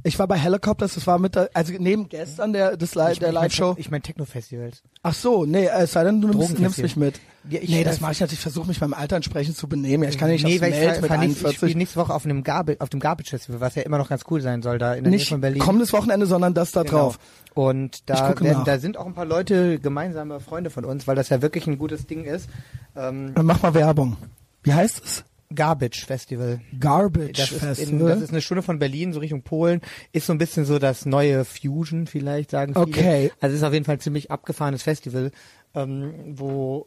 Ich 0.02 0.18
war 0.18 0.27
bei 0.27 0.36
Helicopters, 0.39 0.94
das 0.94 1.06
war 1.06 1.18
mit 1.18 1.35
der, 1.35 1.51
also 1.52 1.72
neben 1.78 2.09
gestern 2.09 2.52
der, 2.52 2.77
des 2.77 2.94
Li 2.94 3.02
der 3.02 3.12
ich 3.12 3.20
mein- 3.20 3.35
Live-Show. 3.35 3.74
Ich 3.78 3.90
meine 3.90 4.02
Techno-Festivals. 4.02 4.82
Ach 5.02 5.14
so, 5.14 5.44
nee, 5.44 5.66
äh, 5.66 5.82
es 5.82 5.93
sei 5.93 6.05
denn, 6.05 6.20
du 6.22 6.28
nimmst, 6.28 6.59
nimmst 6.59 6.78
mich 6.82 6.97
mit. 6.97 7.20
Ja, 7.51 7.60
ich- 7.60 7.68
nee, 7.68 7.85
das 7.85 7.98
äh, 7.98 8.01
mache 8.01 8.12
ich 8.12 8.20
natürlich. 8.20 8.39
Ich 8.39 8.43
versuche 8.43 8.66
mich 8.68 8.81
meinem 8.81 8.94
Alter 8.94 9.16
entsprechend 9.16 9.56
zu 9.56 9.68
benehmen. 9.68 10.05
Ja, 10.05 10.09
ich 10.10 10.16
kann 10.18 10.31
nicht 10.31 10.44
nee, 10.44 10.55
aufs 10.55 10.62
weil 10.62 10.72
ich, 10.72 10.78
Meld 10.78 10.90
fahr, 10.93 11.01
mit 11.02 11.09
fahr 11.10 11.18
nächst, 11.18 11.36
ich 11.36 11.44
41. 11.44 11.56
spiele 11.59 11.78
nächste 11.78 11.97
Woche 12.01 12.14
auf 12.14 12.24
einem 12.24 12.43
Garbage, 12.44 12.81
auf 12.81 12.89
dem 12.89 13.01
Garbage 13.01 13.28
Festival, 13.31 13.60
was 13.60 13.74
ja 13.74 13.82
immer 13.82 13.98
noch 13.98 14.09
ganz 14.09 14.22
cool 14.31 14.40
sein 14.40 14.62
soll, 14.62 14.78
da 14.78 14.94
in 14.94 15.05
der 15.05 15.10
Nähe 15.10 15.18
Nicht 15.18 15.28
von 15.28 15.40
Berlin. 15.40 15.60
kommendes 15.60 15.93
Wochenende, 15.93 16.27
sondern 16.27 16.55
das 16.55 16.72
da 16.72 16.82
Genau. 16.82 16.93
drauf. 16.97 17.18
Und 17.55 17.97
Ich 17.97 18.05
da, 18.06 18.40
werden, 18.40 18.64
da 18.64 18.78
sind 18.78 18.97
auch 18.97 19.06
ein 19.06 19.14
paar 19.14 19.24
Leute, 19.27 19.78
gemeinsame 19.81 20.40
Freunde 20.40 20.70
von 20.70 20.85
uns, 20.85 21.06
weil 21.09 21.16
das 21.16 21.28
ja 21.28 21.43
wirklich 21.43 21.66
ein 21.66 21.78
gutes 21.78 22.06
Ding 22.06 22.24
ist. 22.24 22.48
Ähm, 22.97 23.32
Dann 23.35 23.44
mach 23.47 23.60
mal 23.62 23.74
Werbung. 23.74 24.16
Wie 24.62 24.72
heißt 24.72 25.02
es? 25.05 25.24
Garbage 25.55 26.05
Festival. 26.06 26.60
Garbage 26.78 27.32
Das 27.39 27.51
ist, 27.51 27.52
in, 27.52 27.59
Festival. 27.60 28.09
das 28.09 28.20
ist 28.20 28.31
eine 28.31 28.40
Stunde 28.40 28.62
von 28.62 28.78
Berlin, 28.78 29.12
so 29.12 29.20
Richtung 29.20 29.43
Polen. 29.43 29.81
Ist 30.12 30.27
so 30.27 30.32
ein 30.32 30.39
bisschen 30.39 30.64
so 30.64 30.78
das 30.78 31.06
neue 31.06 31.44
Fusion, 31.44 32.06
vielleicht 32.06 32.51
sagen 32.52 32.74
viele. 32.74 32.86
Okay. 32.86 33.32
Also 33.40 33.55
es 33.55 33.60
ist 33.62 33.66
auf 33.66 33.72
jeden 33.72 33.85
Fall 33.85 33.97
ein 33.97 34.01
ziemlich 34.01 34.31
abgefahrenes 34.31 34.82
Festival, 34.82 35.32
ähm, 35.74 36.14
wo 36.39 36.86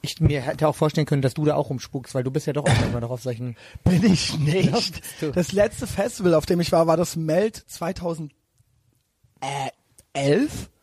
ich 0.00 0.20
mir 0.20 0.40
hätte 0.42 0.68
auch 0.68 0.76
vorstellen 0.76 1.06
können, 1.06 1.22
dass 1.22 1.34
du 1.34 1.44
da 1.44 1.56
auch 1.56 1.70
rumspukst, 1.70 2.14
weil 2.14 2.22
du 2.24 2.30
bist 2.30 2.46
ja 2.46 2.52
doch 2.52 2.64
auch 2.64 2.82
immer 2.88 3.00
noch 3.00 3.10
auf 3.10 3.22
solchen. 3.22 3.56
Bin 3.84 4.04
ich 4.04 4.38
nicht. 4.38 5.02
Das 5.34 5.52
letzte 5.52 5.86
Festival, 5.86 6.34
auf 6.34 6.46
dem 6.46 6.60
ich 6.60 6.72
war, 6.72 6.86
war 6.86 6.96
das 6.96 7.16
Meld 7.16 7.56
2011 7.66 8.30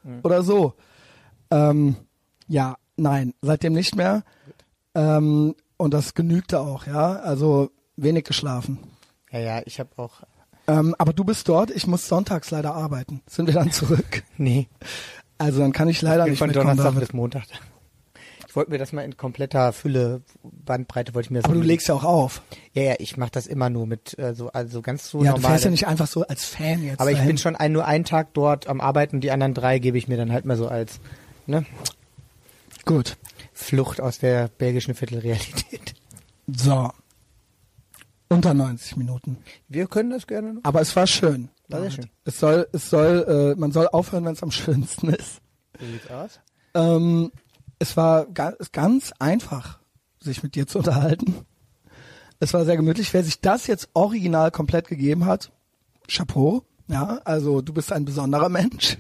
Hm. 0.04 0.20
oder 0.24 0.44
so. 0.44 0.74
Ähm, 1.52 1.96
ja, 2.48 2.78
nein, 2.96 3.34
seitdem 3.42 3.74
nicht 3.74 3.96
mehr. 3.96 4.24
Ähm, 4.94 5.56
und 5.78 5.94
das 5.94 6.14
genügte 6.14 6.60
auch, 6.60 6.88
ja. 6.88 7.18
Also 7.18 7.72
wenig 7.98 8.26
geschlafen. 8.26 8.80
Ja, 9.32 9.40
ja, 9.40 9.62
ich 9.66 9.80
habe 9.80 9.90
auch. 9.98 10.22
Ähm, 10.68 10.96
aber 10.98 11.14
du 11.14 11.24
bist 11.24 11.48
dort, 11.48 11.70
ich 11.72 11.86
muss 11.88 12.08
sonntags 12.08 12.52
leider 12.52 12.74
arbeiten. 12.74 13.22
Sind 13.28 13.48
wir 13.48 13.54
dann 13.54 13.72
zurück? 13.72 14.24
Nee. 14.38 14.68
Also 15.38 15.60
dann 15.60 15.74
kann 15.74 15.90
ich 15.90 16.02
leider 16.02 16.26
nicht 16.28 16.38
von 16.40 16.48
mitkommen. 16.48 16.78
Donnerstag 16.78 17.00
bis 17.00 17.14
Montag. 17.14 17.44
Ich 18.48 18.56
wollte 18.56 18.72
mir 18.72 18.78
das 18.78 18.94
mal 18.94 19.02
in 19.02 19.18
kompletter 19.18 19.74
Fülle, 19.74 20.22
Bandbreite 20.44 21.14
wollte 21.14 21.28
ich 21.28 21.32
mir 21.32 21.40
das 21.40 21.46
Aber 21.46 21.56
du 21.56 21.62
legst 21.62 21.90
ja 21.90 21.96
auch 21.96 22.06
auf. 22.06 22.42
Ja, 22.72 22.84
ja, 22.84 22.96
ich 23.00 23.18
mache 23.18 23.32
das 23.32 23.48
immer 23.48 23.70
nur 23.70 23.86
mit 23.86 24.18
äh, 24.18 24.34
so 24.34 24.50
also 24.50 24.82
ganz 24.82 25.10
so 25.10 25.26
ja, 25.26 25.32
du 25.32 25.38
normal. 25.38 25.52
fährst 25.52 25.66
ja 25.66 25.72
nicht 25.72 25.88
einfach 25.88 26.08
so 26.08 26.26
als 26.26 26.46
Fan 26.46 26.82
jetzt. 26.84 27.02
aber 27.02 27.12
ich 27.12 27.18
dahin. 27.18 27.28
bin 27.28 27.38
schon 27.38 27.58
ein, 27.58 27.74
nur 27.74 27.86
einen 27.86 28.06
Tag 28.06 28.34
dort 28.34 28.68
am 28.68 28.80
Arbeiten, 28.80 29.20
die 29.20 29.32
anderen 29.32 29.54
drei 29.54 29.80
gebe 29.80 29.98
ich 29.98 30.08
mir 30.08 30.16
dann 30.16 30.32
halt 30.32 30.46
mal 30.46 30.56
so 30.56 30.70
als 30.70 31.02
ne, 31.48 31.66
gut. 32.86 33.18
Flucht 33.56 34.02
aus 34.02 34.20
der 34.20 34.50
belgischen 34.50 34.94
Viertelrealität. 34.94 35.96
So. 36.48 36.92
Unter 38.28 38.54
90 38.54 38.98
Minuten. 38.98 39.38
Wir 39.68 39.88
können 39.88 40.10
das 40.10 40.28
gerne 40.28 40.56
noch. 40.56 40.64
Aber 40.64 40.82
es 40.82 40.96
war 40.96 41.08
schön. 41.08 41.50
War 41.70 41.82
sehr 41.82 41.92
schön. 41.92 42.10
Es 42.26 42.40
soll, 42.40 42.68
es 42.74 42.90
soll, 42.90 43.56
äh, 43.56 43.60
man 43.60 43.72
soll 43.72 43.88
aufhören, 43.88 44.26
wenn 44.26 44.34
es 44.34 44.44
am 44.44 44.52
schönsten 44.52 45.10
ist. 45.10 45.42
So 45.80 45.86
sieht's 45.86 46.10
aus. 46.12 46.40
Ähm, 46.74 47.32
es 47.80 47.96
war 47.98 48.26
ganz, 48.26 48.72
ganz 48.72 49.14
einfach, 49.20 49.80
sich 50.20 50.44
mit 50.44 50.56
dir 50.56 50.68
zu 50.68 50.80
unterhalten. 50.80 51.46
Es 52.40 52.54
war 52.54 52.66
sehr 52.66 52.76
gemütlich. 52.76 53.14
Wer 53.14 53.24
sich 53.24 53.40
das 53.40 53.68
jetzt 53.68 53.90
original 53.94 54.52
komplett 54.52 54.88
gegeben 54.88 55.26
hat, 55.26 55.52
Chapeau. 56.08 56.64
Ja, 56.88 57.22
also 57.24 57.62
du 57.62 57.74
bist 57.74 57.92
ein 57.92 58.06
besonderer 58.06 58.50
Mensch. 58.50 58.98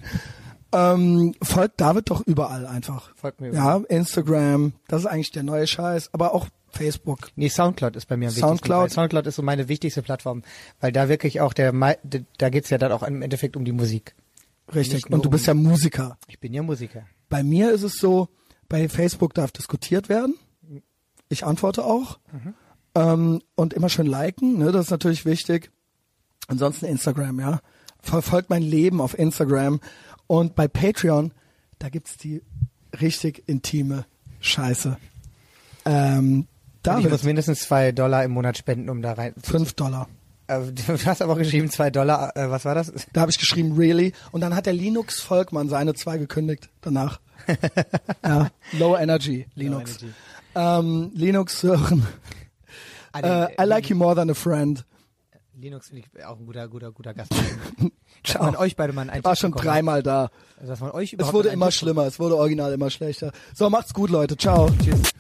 Ähm, 0.75 1.33
folgt 1.41 1.79
David 1.79 2.09
doch 2.09 2.21
überall 2.25 2.65
einfach. 2.67 3.15
Folgt 3.15 3.39
mir 3.41 3.53
Ja, 3.53 3.77
Instagram, 3.89 4.73
das 4.87 5.01
ist 5.01 5.07
eigentlich 5.07 5.31
der 5.31 5.43
neue 5.43 5.67
Scheiß, 5.67 6.09
aber 6.13 6.33
auch 6.33 6.47
Facebook. 6.69 7.29
Nee, 7.35 7.47
Soundcloud 7.49 7.95
ist 7.95 8.07
bei 8.07 8.17
mir 8.17 8.25
am 8.25 8.31
wichtigsten. 8.31 8.47
Soundcloud? 8.47 8.81
weil 8.83 8.89
Soundcloud 8.89 9.27
ist 9.27 9.35
so 9.35 9.41
meine 9.41 9.69
wichtigste 9.69 10.01
Plattform, 10.01 10.43
weil 10.81 10.91
da 10.91 11.07
wirklich 11.07 11.39
auch 11.39 11.53
der, 11.53 11.71
da 12.37 12.49
geht's 12.49 12.69
ja 12.69 12.77
dann 12.77 12.91
auch 12.91 13.03
im 13.03 13.21
Endeffekt 13.21 13.55
um 13.55 13.63
die 13.63 13.71
Musik. 13.71 14.13
Richtig. 14.73 15.09
Und 15.09 15.23
du 15.23 15.29
bist 15.29 15.45
ja 15.47 15.53
um- 15.53 15.63
Musiker. 15.63 16.17
Ich 16.27 16.39
bin 16.39 16.53
ja 16.53 16.61
Musiker. 16.63 17.03
Bei 17.29 17.43
mir 17.43 17.71
ist 17.71 17.83
es 17.83 17.97
so, 17.97 18.27
bei 18.67 18.89
Facebook 18.89 19.33
darf 19.33 19.51
diskutiert 19.51 20.09
werden. 20.09 20.35
Ich 21.29 21.45
antworte 21.45 21.85
auch. 21.85 22.19
Ähm, 22.95 23.41
und 23.55 23.73
immer 23.73 23.89
schön 23.89 24.05
liken, 24.07 24.57
ne? 24.57 24.71
das 24.71 24.85
ist 24.85 24.91
natürlich 24.91 25.25
wichtig. 25.25 25.71
Ansonsten 26.47 26.85
Instagram, 26.85 27.39
ja. 27.39 27.59
Verfolgt 27.99 28.49
mein 28.49 28.61
Leben 28.61 29.01
auf 29.01 29.17
Instagram. 29.17 29.79
Und 30.27 30.55
bei 30.55 30.67
Patreon, 30.67 31.31
da 31.79 31.89
gibt's 31.89 32.17
die 32.17 32.41
richtig 33.01 33.43
intime 33.47 34.05
Scheiße. 34.39 34.97
Ähm, 35.85 36.47
Und 36.87 36.99
ich 36.99 37.09
muss 37.09 37.23
mindestens 37.23 37.61
zwei 37.61 37.91
Dollar 37.91 38.23
im 38.23 38.31
Monat 38.31 38.57
spenden, 38.57 38.89
um 38.89 39.01
da 39.01 39.13
rein. 39.13 39.33
fünf 39.41 39.73
Dollar. 39.73 40.07
Äh, 40.47 40.59
Du 40.71 41.05
hast 41.05 41.21
aber 41.21 41.35
geschrieben 41.35 41.69
zwei 41.69 41.89
Dollar. 41.89 42.35
Äh, 42.35 42.49
was 42.49 42.65
war 42.65 42.75
das? 42.75 42.91
Da 43.13 43.21
habe 43.21 43.31
ich 43.31 43.37
geschrieben, 43.39 43.73
really. 43.77 44.13
Und 44.31 44.41
dann 44.41 44.55
hat 44.55 44.65
der 44.65 44.73
Linux 44.73 45.19
Volkmann 45.21 45.69
seine 45.69 45.93
zwei 45.93 46.17
gekündigt 46.17 46.69
danach. 46.81 47.19
ja, 48.23 48.49
Low 48.73 48.95
Energy 48.97 49.45
Linux. 49.55 50.01
Energy. 50.01 50.13
Ähm, 50.55 51.11
Linux 51.13 51.61
hören. 51.63 52.07
Ah, 53.11 53.45
Äh, 53.47 53.63
I 53.63 53.65
like 53.65 53.89
you 53.89 53.95
more 53.95 54.15
than 54.15 54.29
a 54.29 54.33
friend. 54.33 54.85
Linux 55.57 55.87
finde 55.87 56.03
ich 56.17 56.25
auch 56.25 56.37
ein 56.37 56.45
guter, 56.45 56.67
guter, 56.67 56.91
guter 56.91 57.13
Gast. 57.13 57.31
Ciao. 58.23 58.43
Dass 58.43 58.51
man 58.51 58.55
euch 58.57 58.75
beide 58.75 58.93
mal 58.93 59.09
einen 59.09 59.23
War 59.23 59.35
schon 59.35 59.51
bekommen 59.51 59.67
dreimal 59.67 60.03
da. 60.03 60.23
hat. 60.23 60.69
Dass 60.69 60.79
man 60.79 60.91
euch 60.91 61.15
Es 61.17 61.33
wurde 61.33 61.49
immer 61.49 61.71
schlimmer. 61.71 62.05
Es 62.05 62.19
wurde 62.19 62.35
original 62.37 62.73
immer 62.73 62.89
schlechter. 62.89 63.31
So, 63.53 63.69
macht's 63.69 63.93
gut, 63.93 64.09
Leute. 64.09 64.35
Ciao. 64.37 64.69
Tschüss. 64.83 65.13